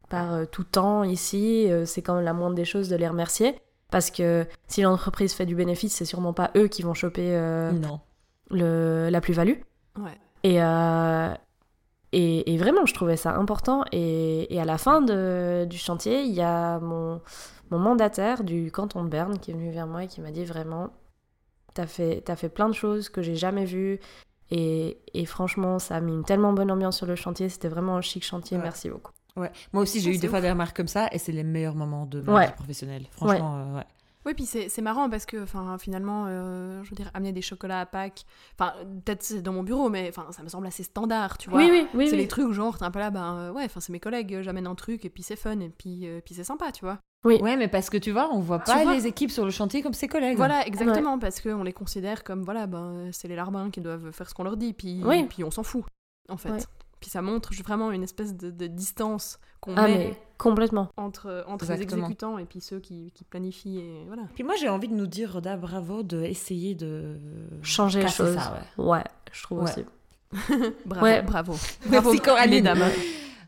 par 0.10 0.34
euh, 0.34 0.46
tout 0.46 0.64
temps 0.64 1.04
ici. 1.04 1.72
euh, 1.72 1.86
c'est 1.86 2.02
quand 2.04 2.16
même 2.16 2.26
la 2.26 2.34
moindre 2.34 2.56
des 2.56 2.66
choses 2.66 2.90
de 2.90 2.96
les 2.96 3.08
remercier. 3.08 3.56
Parce 3.90 4.10
que 4.10 4.48
si 4.68 4.82
l'entreprise 4.82 5.34
fait 5.34 5.46
du 5.46 5.54
bénéfice, 5.56 5.94
c'est 5.94 6.06
sûrement 6.06 6.34
pas 6.34 6.50
eux 6.58 6.68
qui 6.68 6.82
vont 6.82 6.96
choper 6.96 7.36
euh, 7.36 7.72
Non. 7.72 8.00
le, 8.50 9.10
la 9.12 9.22
plus-value. 9.22 9.60
Ouais. 10.00 10.18
Et, 10.44 10.62
euh, 10.64 11.32
et, 12.16 12.54
et 12.54 12.58
vraiment, 12.58 12.86
je 12.86 12.94
trouvais 12.94 13.18
ça 13.18 13.36
important. 13.36 13.84
Et, 13.92 14.54
et 14.54 14.60
à 14.62 14.66
la 14.66 14.78
fin 14.78 15.02
de- 15.02 15.66
du 15.70 15.78
chantier, 15.78 16.24
il 16.24 16.34
y 16.34 16.42
a 16.42 16.80
mon, 16.80 17.22
mon 17.72 17.80
mandataire 17.80 18.44
du 18.44 18.72
canton 18.72 19.04
de 19.04 19.10
Berne 19.10 19.40
qui 19.40 19.52
est 19.52 19.54
venu 19.54 19.72
vers 19.72 19.88
moi 19.88 20.04
et 20.04 20.08
qui 20.08 20.22
m'a 20.22 20.32
dit 20.32 20.46
vraiment, 20.46 20.90
t'as 21.74 21.88
fait, 21.88 22.22
t'as 22.26 22.36
fait 22.36 22.50
plein 22.50 22.70
de 22.70 22.74
choses 22.76 23.10
que 23.10 23.22
j'ai 23.22 23.36
jamais 23.36 23.66
vues. 23.66 24.00
Et, 24.52 25.00
et 25.14 25.26
franchement, 25.26 25.80
ça 25.80 25.96
a 25.96 26.00
mis 26.00 26.14
une 26.14 26.24
tellement 26.26 26.54
bonne 26.54 26.70
ambiance 26.70 26.98
sur 26.98 27.06
le 27.08 27.16
chantier. 27.16 27.50
C'était 27.50 27.70
vraiment 27.70 27.96
un 27.98 28.02
chic 28.02 28.24
chantier. 28.24 28.58
Ouais. 28.58 28.64
Merci 28.64 28.90
beaucoup. 28.90 29.12
Ouais. 29.36 29.52
Moi 29.72 29.82
aussi, 29.82 30.00
j'ai 30.00 30.14
eu 30.14 30.18
des 30.20 30.28
fois 30.28 30.42
des 30.42 30.50
remarques 30.52 30.76
comme 30.78 30.88
ça 30.88 31.08
et 31.12 31.18
c'est 31.18 31.32
les 31.32 31.44
meilleurs 31.44 31.74
moments 31.76 32.06
de 32.06 32.22
ma 32.22 32.34
Ouais. 32.34 32.46
vie 32.48 32.54
professionnelle. 32.54 33.06
Franchement, 33.12 33.56
euh, 33.58 33.78
ouais. 33.78 33.86
Oui, 34.26 34.34
puis 34.34 34.46
c'est 34.46 34.70
c'est 34.70 34.82
marrant 34.82 35.10
parce 35.10 35.26
que 35.26 35.44
enfin, 35.44 35.78
finalement, 35.78 36.26
euh, 36.28 36.84
je 36.84 36.90
veux 36.90 36.96
dire, 36.96 37.12
amener 37.14 37.32
des 37.34 37.42
chocolats 37.42 37.82
à 37.82 37.86
Pâques, 37.86 38.26
enfin, 38.58 38.74
peut-être 39.04 39.24
c'est 39.24 39.42
dans 39.42 39.54
mon 39.54 39.64
bureau, 39.64 39.90
mais 39.90 40.10
enfin, 40.10 40.32
ça 40.32 40.44
me 40.44 40.50
semble 40.50 40.66
assez 40.68 40.84
standard, 40.84 41.38
tu 41.38 41.50
vois. 41.50 41.60
Oui, 41.60 41.70
oui, 41.70 41.88
oui. 41.94 42.08
c'est 42.08 42.16
oui. 42.16 42.22
les 42.22 42.28
trucs 42.28 42.52
genre, 42.54 42.78
t'es 42.78 42.86
un 42.86 42.92
peu 42.92 43.00
là, 43.00 43.10
ben 43.12 43.38
euh, 43.38 43.52
ouais, 43.52 43.66
enfin, 43.66 43.80
c'est 43.80 43.92
mes 43.92 44.00
collègues, 44.00 44.40
j'amène 44.42 44.68
un 44.68 44.76
truc 44.76 45.06
et 45.06 45.10
puis 45.10 45.24
c'est 45.24 45.36
fun 45.36 45.60
et 45.60 45.70
puis, 45.70 46.08
euh, 46.08 46.22
puis 46.24 46.36
c'est 46.36 46.44
sympa, 46.44 46.72
tu 46.72 46.86
vois. 46.86 47.00
Ouais, 47.26 47.56
mais 47.56 47.70
parce 47.70 47.90
que 47.90 47.98
tu 47.98 48.12
vois, 48.12 48.30
on 48.34 48.40
voit 48.40 48.60
Tu 48.60 48.66
pas 48.66 48.84
vois 48.84 48.94
les 48.94 49.08
équipes 49.08 49.32
sur 49.32 49.46
le 49.46 49.52
chantier 49.52 49.82
comme 49.82 49.94
ses 49.94 50.10
collègues. 50.10 50.36
Voilà, 50.36 50.68
exactement, 50.68 51.18
parce 51.20 51.40
qu'on 51.40 51.64
les 51.64 51.72
considère 51.72 52.24
comme, 52.24 52.44
voilà, 52.44 52.68
ben, 52.68 53.10
c'est 53.12 53.30
les 53.30 53.36
larbins 53.36 53.70
qui 53.72 53.80
doivent 53.80 54.12
faire 54.12 54.30
ce 54.30 54.34
qu'on 54.34 54.44
leur 54.44 54.58
dit, 54.58 54.74
puis, 54.74 55.02
Oui. 55.06 55.24
puis 55.24 55.44
on 55.44 55.52
s'en 55.52 55.64
fout, 55.64 55.86
en 56.30 56.38
fait. 56.38 56.50
Ouais. 56.50 56.60
Puis 57.04 57.10
ça 57.10 57.22
montre 57.22 57.52
vraiment 57.66 57.92
une 57.92 58.02
espèce 58.04 58.34
de, 58.34 58.50
de 58.50 58.66
distance 58.66 59.38
qu'on 59.60 59.76
Ah, 59.76 59.88
met 59.90 59.98
mais 59.98 60.22
complètement. 60.38 60.88
entre, 60.96 61.44
entre 61.50 61.66
les 61.74 61.82
exécutants 61.82 62.38
et 62.38 62.46
puis 62.46 62.62
ceux 62.62 62.80
qui, 62.80 63.12
qui 63.14 63.26
planifient, 63.26 63.80
et 63.80 64.06
voilà. 64.08 64.24
Puis 64.36 64.46
moi, 64.46 64.56
j'ai 64.58 64.70
envie 64.70 64.88
de 64.88 64.94
nous 64.94 65.06
dire, 65.06 65.34
Roda, 65.34 65.58
bravo 65.58 66.02
de 66.02 66.22
essayer 66.24 66.76
de 66.76 67.18
Changer 67.62 68.04
les 68.04 68.08
choses. 68.08 68.36
ça, 68.36 68.58
ouais. 68.78 68.86
Ouais, 68.86 69.04
je 69.34 69.44
trouve 69.44 69.64
Ouais. 69.64 69.70
aussi. 69.70 69.84
Bravo, 70.86 71.06
Ouais. 71.06 71.22
bravo. 71.24 71.52
Merci, 71.90 71.90
bravo, 72.08 72.18
Coralie. 72.24 72.62
mesdames. 72.62 72.80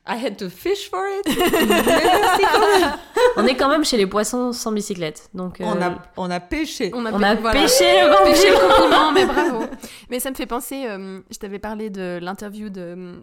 I 0.08 0.18
had 0.24 0.38
to 0.38 0.50
fish 0.50 0.90
for 0.90 1.04
it. 1.08 1.26
On 3.38 3.46
est 3.48 3.56
quand 3.56 3.70
même 3.70 3.84
chez 3.84 3.98
les 3.98 4.06
poissons 4.06 4.54
sans 4.54 4.72
bicyclette. 4.72 5.30
Donc, 5.34 5.58
on, 5.60 5.76
euh, 5.78 5.82
a, 5.82 6.04
on 6.16 6.30
a 6.30 6.40
pêché. 6.40 6.92
On 6.94 7.06
a, 7.06 7.12
on 7.12 7.24
a 7.24 7.36
voilà. 7.36 7.60
pêché 7.60 8.02
le 8.02 8.10
vampire. 8.10 8.34
Pêché 8.34 8.50
le 8.52 8.58
compliment, 8.58 9.12
mais 9.12 9.26
bravo. 9.26 9.66
Mais 10.10 10.20
ça 10.20 10.30
me 10.30 10.36
fait 10.36 10.46
penser, 10.46 10.86
euh, 10.88 11.20
je 11.32 11.38
t'avais 11.38 11.60
parlé 11.60 11.90
de 11.90 12.20
l'interview 12.22 12.70
de 12.70 12.82
euh, 12.82 13.16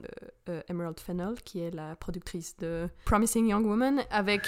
euh, 0.49 0.61
Emerald 0.69 0.99
Fennell, 0.99 1.35
qui 1.45 1.61
est 1.61 1.71
la 1.71 1.95
productrice 1.97 2.57
de 2.57 2.89
Promising 3.05 3.49
Young 3.49 3.65
Woman, 3.65 4.03
avec 4.11 4.43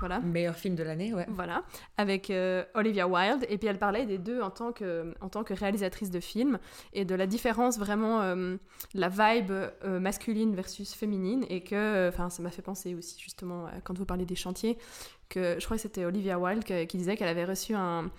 voilà, 0.00 0.20
Meilleur 0.20 0.54
film 0.54 0.74
de 0.76 0.82
l'année, 0.82 1.12
ouais. 1.12 1.26
voilà, 1.28 1.62
avec 1.96 2.30
euh, 2.30 2.64
Olivia 2.74 3.06
Wilde, 3.08 3.44
et 3.48 3.58
puis 3.58 3.68
elle 3.68 3.78
parlait 3.78 4.06
des 4.06 4.18
deux 4.18 4.40
en 4.40 4.50
tant 4.50 4.72
que 4.72 5.12
en 5.20 5.28
tant 5.28 5.44
que 5.44 5.54
réalisatrice 5.54 6.10
de 6.10 6.20
film 6.20 6.58
et 6.92 7.04
de 7.04 7.14
la 7.14 7.26
différence 7.26 7.78
vraiment, 7.78 8.20
euh, 8.22 8.56
la 8.94 9.08
vibe 9.08 9.50
euh, 9.50 10.00
masculine 10.00 10.54
versus 10.54 10.94
féminine, 10.94 11.44
et 11.48 11.62
que, 11.62 12.08
enfin, 12.08 12.30
ça 12.30 12.42
m'a 12.42 12.50
fait 12.50 12.62
penser 12.62 12.94
aussi 12.94 13.18
justement 13.20 13.66
quand 13.84 13.96
vous 13.98 14.04
parlez 14.06 14.24
des 14.26 14.36
chantiers, 14.36 14.78
que 15.28 15.56
je 15.58 15.64
crois 15.64 15.76
que 15.76 15.82
c'était 15.82 16.04
Olivia 16.04 16.38
Wilde 16.38 16.64
que- 16.64 16.84
qui 16.84 16.96
disait 16.96 17.16
qu'elle 17.16 17.28
avait 17.28 17.44
reçu 17.44 17.74
un 17.74 18.10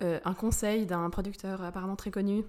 un 0.00 0.34
conseil 0.34 0.86
d'un 0.86 1.10
producteur 1.10 1.60
apparemment 1.62 1.96
très 1.96 2.12
connu 2.12 2.44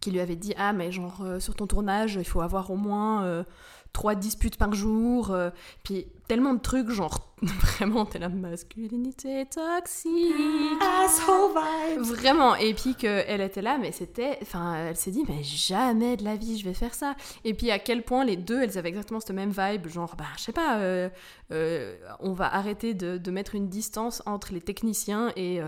qui 0.00 0.10
lui 0.10 0.20
avait 0.20 0.34
dit 0.36 0.54
ah 0.56 0.72
mais 0.72 0.90
genre 0.90 1.22
sur 1.38 1.54
ton 1.54 1.66
tournage 1.66 2.14
il 2.14 2.24
faut 2.24 2.40
avoir 2.40 2.70
au 2.70 2.76
moins 2.76 3.44
trois 3.92 4.14
disputes 4.14 4.56
par 4.56 4.74
jour 4.74 5.30
euh, 5.30 5.50
puis 5.82 6.06
tellement 6.28 6.54
de 6.54 6.60
trucs 6.60 6.90
genre 6.90 7.30
vraiment 7.42 8.04
t'es 8.04 8.18
la 8.18 8.28
masculinité 8.28 9.46
toxique 9.46 10.80
Asshole 10.80 11.50
vibes. 11.54 12.02
Vraiment, 12.02 12.54
et 12.54 12.74
puis 12.74 12.94
qu'elle 12.94 13.40
était 13.40 13.62
là, 13.62 13.78
mais 13.78 13.92
c'était. 13.92 14.38
Enfin, 14.42 14.74
elle 14.76 14.96
s'est 14.96 15.10
dit, 15.10 15.24
mais 15.28 15.42
jamais 15.42 16.16
de 16.16 16.24
la 16.24 16.36
vie 16.36 16.58
je 16.58 16.64
vais 16.64 16.74
faire 16.74 16.94
ça. 16.94 17.14
Et 17.44 17.54
puis 17.54 17.70
à 17.70 17.78
quel 17.78 18.02
point 18.02 18.24
les 18.24 18.36
deux, 18.36 18.62
elles 18.62 18.78
avaient 18.78 18.88
exactement 18.88 19.20
cette 19.20 19.34
même 19.34 19.50
vibe, 19.50 19.88
genre, 19.88 20.14
bah, 20.16 20.24
je 20.36 20.42
sais 20.42 20.52
pas, 20.52 20.78
euh, 20.78 21.08
euh, 21.52 21.96
on 22.20 22.32
va 22.32 22.54
arrêter 22.54 22.94
de, 22.94 23.18
de 23.18 23.30
mettre 23.30 23.54
une 23.54 23.68
distance 23.68 24.22
entre 24.26 24.52
les 24.52 24.60
techniciens 24.60 25.32
et 25.36 25.60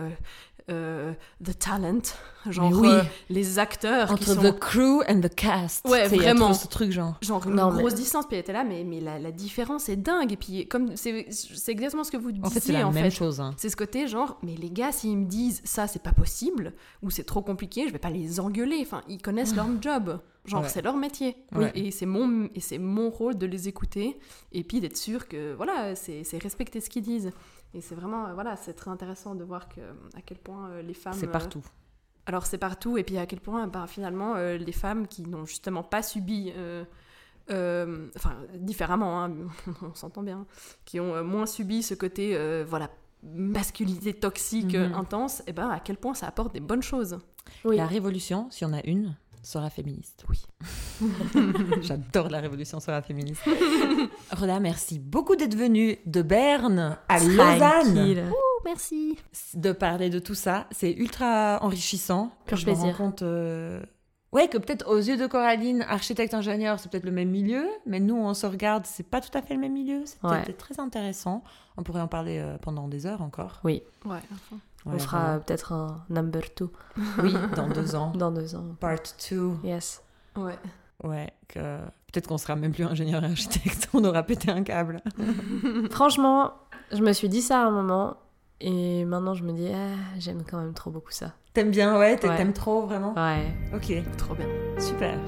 euh, 0.70 1.12
the 1.44 1.58
talent, 1.58 2.00
genre 2.48 2.72
oui. 2.72 2.88
euh, 2.88 3.02
les 3.28 3.58
acteurs 3.58 4.08
qui 4.08 4.12
Entre 4.14 4.34
sont. 4.34 4.42
the 4.42 4.58
crew 4.58 5.02
and 5.08 5.20
the 5.20 5.34
cast. 5.34 5.86
Ouais, 5.88 6.06
vraiment. 6.08 6.54
ce 6.54 6.66
truc, 6.68 6.92
genre. 6.92 7.16
Genre 7.20 7.46
une 7.48 7.54
Non, 7.56 7.72
mais- 7.72 7.80
grosse 7.80 7.94
distance, 7.94 8.26
puis 8.26 8.36
elle 8.36 8.42
était 8.42 8.52
là, 8.52 8.62
mais, 8.64 8.84
mais 8.84 9.00
la, 9.00 9.18
la 9.18 9.32
différence 9.32 9.88
est 9.88 9.96
dingue. 9.96 10.32
Et 10.32 10.36
puis, 10.36 10.66
comme 10.68 10.96
c'est 10.96 11.26
exactement 11.68 12.04
ce 12.04 12.10
que 12.10 12.16
vous 12.16 12.30
disiez, 12.32 12.46
En 12.46 12.50
fait, 12.50 12.60
c'est 12.60 12.72
la 12.72 12.86
en 12.86 12.92
même 12.92 13.04
fait. 13.04 13.10
chose. 13.10 13.40
hein. 13.40 13.54
C'est 13.56 13.68
ce 13.70 13.76
côté 13.76 14.06
genre, 14.06 14.38
mais 14.42 14.54
les 14.54 14.70
gars, 14.70 14.92
s'ils 14.92 15.16
me 15.16 15.26
disent 15.26 15.60
ça, 15.64 15.86
c'est 15.86 16.02
pas 16.02 16.12
possible, 16.12 16.72
ou 17.02 17.10
c'est 17.10 17.24
trop 17.24 17.42
compliqué, 17.42 17.86
je 17.88 17.92
vais 17.92 17.98
pas 17.98 18.10
les 18.10 18.38
engueuler. 18.40 18.78
Enfin, 18.82 19.02
ils 19.08 19.20
connaissent 19.20 19.54
leur 19.56 19.66
job. 19.80 20.20
Genre, 20.44 20.62
Ouais. 20.62 20.68
c'est 20.68 20.82
leur 20.82 20.96
métier. 20.96 21.36
Ouais. 21.54 21.70
Et 21.76 21.92
c'est 21.92 22.04
mon, 22.06 22.48
et 22.54 22.58
c'est 22.60 22.78
mon 22.78 23.10
rôle 23.10 23.38
de 23.38 23.46
les 23.46 23.68
écouter, 23.68 24.18
et 24.52 24.64
puis 24.64 24.80
d'être 24.80 24.96
sûr 24.96 25.28
que, 25.28 25.54
voilà, 25.54 25.94
c'est 25.94 26.24
c'est 26.24 26.42
respecter 26.42 26.80
ce 26.80 26.90
qu'ils 26.90 27.02
disent. 27.04 27.30
Et 27.74 27.80
c'est 27.80 27.94
vraiment, 27.94 28.26
euh, 28.26 28.34
voilà, 28.34 28.56
c'est 28.56 28.74
très 28.74 28.90
intéressant 28.90 29.34
de 29.34 29.44
voir 29.44 29.68
que, 29.68 29.80
à 30.16 30.20
quel 30.24 30.38
point 30.38 30.68
euh, 30.70 30.82
les 30.82 30.94
femmes. 30.94 31.14
C'est 31.14 31.28
euh, 31.28 31.32
partout. 31.32 31.62
alors 32.26 32.44
c'est 32.46 32.58
partout, 32.58 32.98
et 32.98 33.02
puis 33.04 33.16
à 33.18 33.26
quel 33.26 33.40
point 33.40 33.66
ben, 33.66 33.86
finalement 33.86 34.34
euh, 34.36 34.56
les 34.58 34.72
femmes 34.72 35.06
qui 35.06 35.22
n'ont 35.22 35.46
justement 35.46 35.82
pas 35.82 36.02
subi, 36.02 36.52
euh, 36.56 36.84
euh, 37.50 38.08
enfin 38.16 38.36
différemment, 38.56 39.24
hein, 39.24 39.32
on 39.82 39.94
s'entend 39.94 40.22
bien, 40.22 40.46
qui 40.84 41.00
ont 41.00 41.14
euh, 41.14 41.22
moins 41.24 41.46
subi 41.46 41.82
ce 41.82 41.94
côté, 41.94 42.36
euh, 42.36 42.64
voilà, 42.68 42.90
masculinité 43.24 44.12
toxique 44.14 44.74
euh, 44.74 44.88
Mhm. 44.88 44.94
intense, 44.94 45.42
et 45.46 45.52
ben 45.52 45.68
à 45.70 45.80
quel 45.80 45.96
point 45.96 46.14
ça 46.14 46.26
apporte 46.26 46.52
des 46.52 46.60
bonnes 46.60 46.82
choses. 46.82 47.18
Oui. 47.64 47.76
La 47.76 47.86
révolution, 47.86 48.50
s'il 48.50 48.68
y 48.68 48.70
en 48.70 48.74
a 48.74 48.82
une, 48.84 49.16
sera 49.42 49.70
féministe. 49.70 50.24
Oui. 50.28 50.40
J'adore 51.82 52.28
la 52.28 52.40
révolution 52.40 52.80
sera 52.80 53.02
féministe. 53.02 53.42
Roda, 54.36 54.60
merci 54.60 54.98
beaucoup 54.98 55.36
d'être 55.36 55.56
venue 55.56 55.98
de 56.06 56.22
Berne 56.22 56.96
à 57.08 57.18
Lausanne. 57.18 58.30
Oh, 58.32 58.60
merci. 58.64 59.18
De 59.54 59.72
parler 59.72 60.10
de 60.10 60.18
tout 60.18 60.34
ça. 60.34 60.66
C'est 60.70 60.92
ultra 60.92 61.58
enrichissant. 61.62 62.30
Pur 62.46 62.56
Je 62.56 62.64
plaisir. 62.64 62.86
me 62.86 62.90
rends 62.92 62.96
compte 62.98 63.22
euh, 63.22 63.82
Ouais, 64.32 64.48
que 64.48 64.56
peut-être 64.56 64.88
aux 64.88 64.96
yeux 64.98 65.18
de 65.18 65.26
Coraline, 65.26 65.82
architecte-ingénieur, 65.88 66.80
c'est 66.80 66.90
peut-être 66.90 67.04
le 67.04 67.10
même 67.10 67.28
milieu, 67.28 67.68
mais 67.84 68.00
nous, 68.00 68.16
on 68.16 68.32
se 68.32 68.46
regarde, 68.46 68.86
c'est 68.86 69.02
pas 69.02 69.20
tout 69.20 69.36
à 69.36 69.42
fait 69.42 69.52
le 69.54 69.60
même 69.60 69.74
milieu. 69.74 70.02
C'est 70.06 70.24
Ouais. 70.26 70.42
très 70.54 70.80
intéressant. 70.80 71.44
On 71.76 71.82
pourrait 71.82 72.00
en 72.00 72.08
parler 72.08 72.38
euh, 72.38 72.56
pendant 72.58 72.88
des 72.88 73.04
heures 73.06 73.20
encore. 73.22 73.60
Oui, 73.64 73.82
Ouais, 74.06 74.16
à 74.16 74.56
on 74.86 74.98
fera 74.98 75.20
voilà. 75.22 75.38
peut-être 75.40 75.72
un 75.72 76.04
number 76.10 76.42
two 76.54 76.70
Oui, 77.22 77.34
dans 77.56 77.68
deux 77.68 77.94
ans. 77.94 78.12
dans 78.16 78.30
deux 78.32 78.54
ans. 78.54 78.64
Part 78.80 78.98
2. 79.30 79.52
Yes. 79.64 80.02
Ouais. 80.36 80.58
Ouais, 81.04 81.32
que... 81.48 81.78
peut-être 82.12 82.28
qu'on 82.28 82.38
sera 82.38 82.54
même 82.56 82.72
plus 82.72 82.84
ingénieur 82.84 83.22
et 83.24 83.26
architecte, 83.26 83.88
on 83.94 84.04
aura 84.04 84.22
pété 84.22 84.50
un 84.50 84.62
câble. 84.62 85.00
Franchement, 85.90 86.52
je 86.92 87.02
me 87.02 87.12
suis 87.12 87.28
dit 87.28 87.42
ça 87.42 87.62
à 87.62 87.66
un 87.66 87.70
moment 87.70 88.16
et 88.60 89.04
maintenant 89.04 89.34
je 89.34 89.42
me 89.44 89.52
dis, 89.52 89.68
ah, 89.74 89.96
j'aime 90.18 90.42
quand 90.48 90.58
même 90.58 90.74
trop 90.74 90.90
beaucoup 90.90 91.10
ça. 91.10 91.32
T'aimes 91.54 91.70
bien, 91.70 91.98
ouais, 91.98 92.16
t'a- 92.16 92.28
Ouais. 92.28 92.36
t'aimes 92.36 92.52
trop, 92.52 92.86
vraiment? 92.86 93.14
Ouais. 93.14 93.52
Ok, 93.74 93.92
Trop 94.16 94.34
bien. 94.34 94.46
super. 94.78 95.18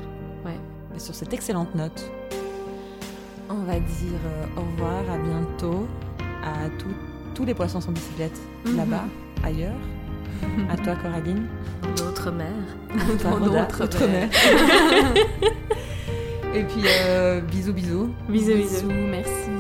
Ouais. 0.45 0.59
Et 0.95 0.99
sur 0.99 1.15
cette 1.15 1.33
excellente 1.35 1.75
note, 1.75 2.11
on 3.51 3.63
va 3.65 3.79
dire 3.79 4.21
euh, 4.25 4.47
au 4.57 4.61
revoir, 4.63 5.11
à 5.11 5.19
bientôt, 5.19 5.87
à 6.43 6.69
tous- 6.79 7.14
tous 7.35 7.45
les 7.45 7.55
poissons 7.55 7.81
sans 7.81 7.93
bicyclette 7.93 8.39
Mhm. 8.67 8.77
là-bas, 8.77 9.05
ailleurs. 9.45 9.75
À 10.71 10.77
toi, 10.77 10.95
Coraline. 11.03 11.47
Notre 12.05 12.31
mère. 12.31 12.47
À 12.91 13.17
toi, 13.19 13.31
Dans 13.31 13.37
Rhoda, 13.47 13.61
notre. 13.61 13.83
Et 16.55 16.63
puis, 16.63 16.83
euh, 16.87 17.41
bisous, 17.41 17.73
bisous. 17.73 18.11
Bisous, 18.29 18.55
bisous. 18.55 18.87
Merci. 19.11 19.51